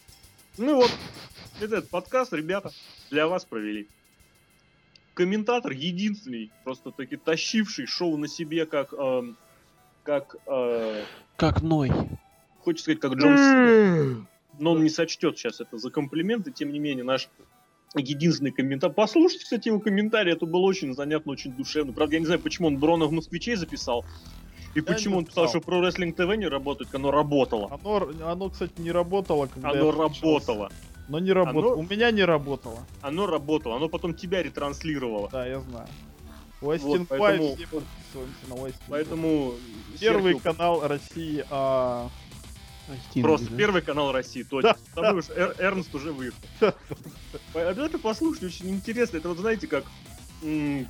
Ну 0.57 0.75
вот, 0.75 0.91
этот 1.61 1.89
подкаст, 1.89 2.33
ребята, 2.33 2.71
для 3.09 3.27
вас 3.27 3.45
провели. 3.45 3.87
Комментатор 5.13 5.71
единственный, 5.71 6.51
просто 6.63 6.91
таки 6.91 7.15
тащивший 7.17 7.85
шоу 7.87 8.17
на 8.17 8.27
себе, 8.27 8.65
как, 8.65 8.93
эм, 8.93 9.35
как, 10.03 10.35
э, 10.45 11.03
Как 11.37 11.61
Ной. 11.61 11.91
хочется 12.63 12.83
сказать, 12.83 12.99
как 12.99 13.13
Джон 13.13 13.37
Сина. 13.37 14.27
но 14.59 14.71
он 14.73 14.83
не 14.83 14.89
сочтет 14.89 15.37
сейчас 15.37 15.59
это 15.61 15.77
за 15.77 15.89
комплимент, 15.89 16.47
и 16.47 16.51
тем 16.51 16.71
не 16.71 16.79
менее 16.79 17.03
наш 17.03 17.29
единственный 17.95 18.51
комментарий. 18.51 18.93
Послушайте, 18.93 19.43
кстати, 19.43 19.67
его 19.69 19.79
комментарий, 19.79 20.33
это 20.33 20.45
было 20.45 20.61
очень 20.61 20.93
занятно, 20.93 21.31
очень 21.31 21.53
душевно. 21.53 21.93
Правда, 21.93 22.15
я 22.15 22.19
не 22.19 22.25
знаю, 22.25 22.41
почему 22.41 22.67
он 22.67 22.77
Брона 22.77 23.05
в 23.05 23.11
москвичей 23.11 23.55
записал, 23.55 24.05
и 24.75 24.81
почему 24.81 25.17
он 25.17 25.25
писал, 25.25 25.47
что 25.47 25.59
про 25.61 25.77
Wrestling 25.77 26.15
TV 26.15 26.37
не 26.37 26.47
работает, 26.47 26.93
оно 26.93 27.11
работало. 27.11 27.79
Оно, 27.81 28.09
оно, 28.23 28.49
кстати, 28.49 28.73
не 28.77 28.91
работало, 28.91 29.47
когда 29.47 29.71
Оно 29.71 29.91
работало. 29.91 30.71
Но 31.09 31.19
не 31.19 31.31
работало. 31.31 31.73
Оно- 31.73 31.81
У 31.81 31.83
меня 31.83 32.11
не 32.11 32.23
работало. 32.23 32.79
Оно 33.01 33.27
работало. 33.27 33.77
Оно 33.77 33.87
потом 33.87 34.13
тебя 34.13 34.43
ретранслировало. 34.43 35.29
Да, 35.31 35.47
я 35.47 35.61
знаю. 35.61 35.87
Остин 36.61 36.87
Вот, 36.87 37.07
поэтому- 37.07 37.55
Пайп, 37.55 37.57
все 37.57 37.67
подписываемся 37.67 38.49
на 38.49 38.55
Остин 38.55 38.81
Поэтому... 38.89 39.53
Первый 39.99 40.33
Серхио, 40.33 40.51
канал 40.51 40.87
России, 40.87 41.45
а... 41.49 42.09
Астин, 42.87 43.21
Просто 43.23 43.49
да? 43.49 43.57
первый 43.57 43.81
канал 43.81 44.11
России, 44.11 44.43
точно. 44.43 44.75
Потому 44.95 45.21
что 45.21 45.33
Эр- 45.33 45.55
Эрнст 45.59 45.93
уже 45.93 46.11
выехал. 46.11 46.37
По- 47.53 47.67
Обязательно 47.69 47.99
послушайте, 47.99 48.45
очень 48.47 48.69
интересно. 48.69 49.17
Это 49.17 49.29
вот 49.29 49.37
знаете, 49.39 49.67
как... 49.67 49.83
м, 50.41 50.87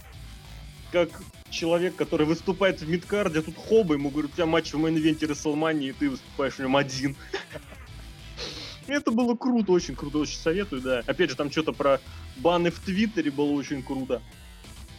Как 0.92 1.10
человек, 1.50 1.96
который 1.96 2.26
выступает 2.28 2.82
в 2.82 2.88
мидкарде, 2.90 3.40
а 3.40 3.42
тут 3.42 3.56
хоба, 3.58 3.96
ему 3.96 4.10
говорят, 4.10 4.32
у 4.32 4.36
тебя 4.36 4.46
матч 4.46 4.74
в 4.74 4.78
мейн-ивенте 4.78 5.26
Расселмании, 5.28 5.90
и 5.90 5.94
ты 5.94 6.10
выступаешь 6.10 6.54
в 6.56 6.60
нем 6.60 6.76
один. 6.76 7.16
Это 8.88 9.12
было 9.12 9.36
круто, 9.36 9.72
очень 9.74 9.96
круто, 9.96 10.20
очень 10.20 10.38
советую, 10.38 10.82
да. 10.82 11.04
Опять 11.08 11.30
же, 11.32 11.36
там 11.36 11.52
что-то 11.52 11.74
про 11.74 12.00
баны 12.38 12.72
в 12.72 12.80
Твиттере 12.80 13.32
было 13.32 13.52
очень 13.52 13.84
круто. 13.84 14.22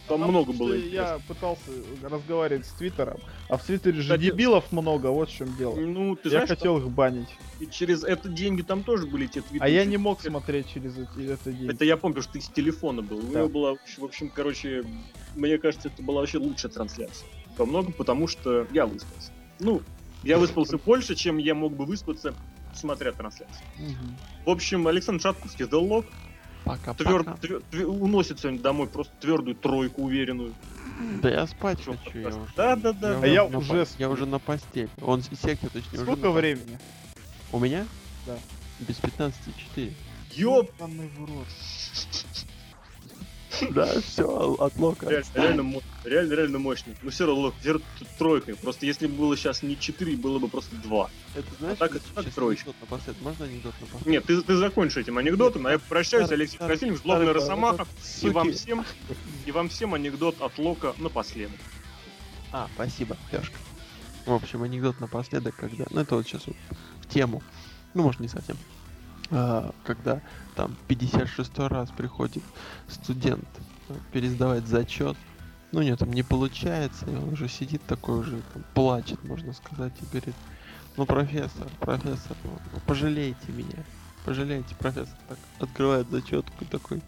Там 0.09 0.23
А 0.23 0.27
много 0.27 0.51
потому 0.51 0.69
было. 0.69 0.73
Я 0.73 1.19
пытался 1.27 1.69
разговаривать 2.01 2.65
с 2.65 2.71
Твиттером, 2.71 3.19
а 3.47 3.57
в 3.57 3.63
Твиттере 3.63 3.97
же 4.01 4.01
Кстати- 4.15 4.21
дебилов 4.31 4.71
много, 4.71 5.07
вот 5.11 5.29
в 5.29 5.33
чем 5.35 5.55
дело. 5.55 5.75
Ну, 5.75 6.15
ты 6.15 6.29
Я 6.29 6.29
знаешь, 6.31 6.49
хотел 6.49 6.79
их 6.79 6.89
банить. 6.89 7.29
там 7.29 7.67
и 7.67 7.67
через 7.69 8.03
это 8.03 8.27
деньги 8.27 8.63
там 8.63 8.83
тоже 8.83 9.05
были 9.05 9.27
те 9.27 9.41
твиты. 9.41 9.63
А 9.63 9.69
я 9.69 9.85
не 9.85 9.97
мог 9.97 10.19
смотреть 10.21 10.67
через 10.73 10.97
эти, 10.97 11.29
это 11.29 11.51
день. 11.53 11.69
Это 11.69 11.85
я 11.85 11.95
помню, 11.95 12.15
потому 12.15 12.23
что 12.23 12.33
ты 12.33 12.41
с 12.41 12.49
телефона 12.49 13.03
был. 13.03 13.19
У 13.19 13.31
Да. 13.31 13.39
него 13.41 13.49
была, 13.49 13.75
в 13.75 14.03
общем, 14.03 14.29
короче, 14.33 14.83
мне 15.35 15.59
кажется, 15.59 15.89
это 15.89 16.01
была 16.01 16.21
вообще 16.21 16.39
лучшая 16.39 16.71
трансляция. 16.71 17.27
Во 17.55 17.65
многом 17.67 17.93
потому, 17.93 18.27
что 18.27 18.65
я 18.71 18.87
выспался. 18.87 19.31
Ну, 19.59 19.81
я 20.23 20.39
выспался 20.39 20.77
больше, 20.85 21.13
чем 21.13 21.37
я 21.37 21.53
мог 21.53 21.75
бы 21.75 21.85
выспаться, 21.85 22.33
смотря 22.73 23.11
трансляцию. 23.11 23.61
Мгм. 23.77 24.17
В 24.45 24.49
общем, 24.49 24.87
Александр 24.87 25.21
Шатковский 25.21 25.65
сдал 25.65 25.83
лог, 25.83 26.05
Пока, 26.65 26.93
твер- 26.93 27.23
пока. 27.23 27.37
твер- 27.37 27.61
твер- 27.71 27.87
уносит 27.87 28.39
сегодня 28.39 28.59
домой 28.59 28.87
просто 28.87 29.13
твердую 29.21 29.55
тройку 29.55 30.03
уверенную. 30.03 30.53
Да 31.21 31.29
я 31.29 31.47
спать 31.47 31.79
Чё, 31.83 31.95
хочу. 32.03 32.19
Я 32.19 32.27
уже, 32.27 32.39
Да, 32.57 32.75
да, 32.75 32.93
да. 32.93 33.19
А 33.21 33.25
я 33.27 33.47
на 33.47 33.59
уже 33.59 33.87
Я 33.97 34.09
уже 34.09 34.25
на 34.25 34.39
постель. 34.39 34.89
Он 35.01 35.21
с- 35.23 35.29
секте, 35.41 35.67
точнее, 35.69 35.93
уже 35.93 36.03
Сколько 36.03 36.25
на 36.27 36.31
времени? 36.31 36.77
У 37.51 37.59
меня? 37.59 37.85
Да. 38.25 38.37
Без 38.79 38.97
15,4. 38.97 39.93
Ёп! 40.35 40.69
Ёбаный 40.79 41.07
в 41.07 41.19
рот. 41.25 41.47
Да, 43.71 44.01
все, 44.01 44.55
от 44.59 44.75
лока. 44.77 45.09
Реально, 45.09 45.27
реально, 45.35 45.63
мо- 45.63 45.81
реально, 46.03 46.33
реально 46.33 46.59
мощный. 46.59 46.95
Ну 47.01 47.09
все 47.09 47.25
равно, 47.25 47.53
вер- 47.63 47.81
тройкой. 48.17 48.55
Просто 48.55 48.85
если 48.85 49.07
бы 49.07 49.15
было 49.15 49.37
сейчас 49.37 49.63
не 49.63 49.77
4, 49.79 50.15
было 50.17 50.39
бы 50.39 50.47
просто 50.47 50.75
2. 50.75 51.09
Это 51.35 51.47
знаешь, 51.59 51.77
так- 51.77 51.93
вот 51.93 52.01
так 52.15 52.33
троечка. 52.33 52.71
напоследок. 52.81 53.21
Можно 53.21 53.45
анекдот 53.45 53.73
напоследок? 53.81 54.07
Нет, 54.07 54.25
ты, 54.25 54.41
ты 54.41 54.55
закончишь 54.57 54.97
этим 54.97 55.17
анекдотом, 55.17 55.67
а 55.67 55.71
я 55.71 55.79
прощаюсь, 55.79 56.29
Алексей 56.31 56.57
злобная 56.57 56.97
старый 56.97 57.31
Росомаха. 57.31 57.87
И 58.21 58.29
вам 58.29 58.51
всем, 58.51 58.85
и 59.45 59.51
вам 59.51 59.69
всем 59.69 59.93
анекдот 59.93 60.41
от 60.41 60.57
Лока 60.57 60.93
напоследок. 60.97 61.59
А, 62.51 62.67
спасибо, 62.75 63.15
Лешка. 63.31 63.55
В 64.25 64.33
общем, 64.33 64.63
анекдот 64.63 64.99
напоследок, 64.99 65.55
когда... 65.55 65.85
Ну, 65.89 66.01
это 66.01 66.15
вот 66.15 66.27
сейчас 66.27 66.45
вот 66.47 66.55
в 67.01 67.07
тему. 67.07 67.41
Ну, 67.93 68.03
может, 68.03 68.19
не 68.19 68.27
совсем. 68.27 68.57
А, 69.31 69.71
когда 69.83 70.21
там 70.59 70.75
56 70.89 71.57
раз 71.59 71.89
приходит 71.89 72.43
студент 72.89 73.47
пересдавать 74.11 74.67
зачет, 74.67 75.15
ну, 75.71 75.81
него 75.81 75.95
там 75.95 76.11
не 76.11 76.21
получается, 76.21 77.05
и 77.09 77.15
он 77.15 77.29
уже 77.29 77.47
сидит 77.47 77.81
такой 77.87 78.19
уже, 78.19 78.41
там, 78.53 78.65
плачет, 78.73 79.23
можно 79.23 79.53
сказать, 79.53 79.93
и 80.01 80.05
говорит, 80.05 80.35
ну, 80.97 81.05
профессор, 81.05 81.65
профессор, 81.79 82.35
ну, 82.43 82.51
ну, 82.73 82.79
пожалейте 82.85 83.53
меня, 83.53 83.85
пожалейте, 84.25 84.75
профессор. 84.75 85.15
Так, 85.29 85.37
открывает 85.59 86.09
зачетку 86.09 86.65
такой, 86.65 87.01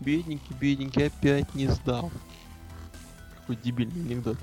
бедненький, 0.00 0.56
бедненький, 0.60 1.06
опять 1.06 1.54
не 1.54 1.68
сдал. 1.68 2.10
Какой 3.36 3.54
дебильный 3.54 4.00
анекдот. 4.00 4.36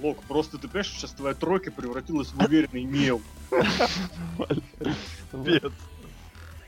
Лок, 0.00 0.22
просто 0.22 0.56
ты 0.56 0.66
понимаешь, 0.66 0.92
сейчас 0.92 1.10
твоя 1.10 1.34
тройка 1.34 1.70
превратилась 1.72 2.28
в 2.28 2.42
уверенный 2.42 2.84
мел. 2.84 3.20
Пец. 5.44 5.72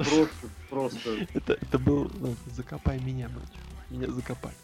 Просто, 0.04 0.48
просто. 0.70 1.26
Это, 1.34 1.52
это 1.52 1.78
был, 1.78 2.10
ну, 2.14 2.34
закопай 2.46 2.98
меня 3.00 3.28
ночью. 3.28 3.60
Меня 3.90 4.10
закопали. 4.10 4.54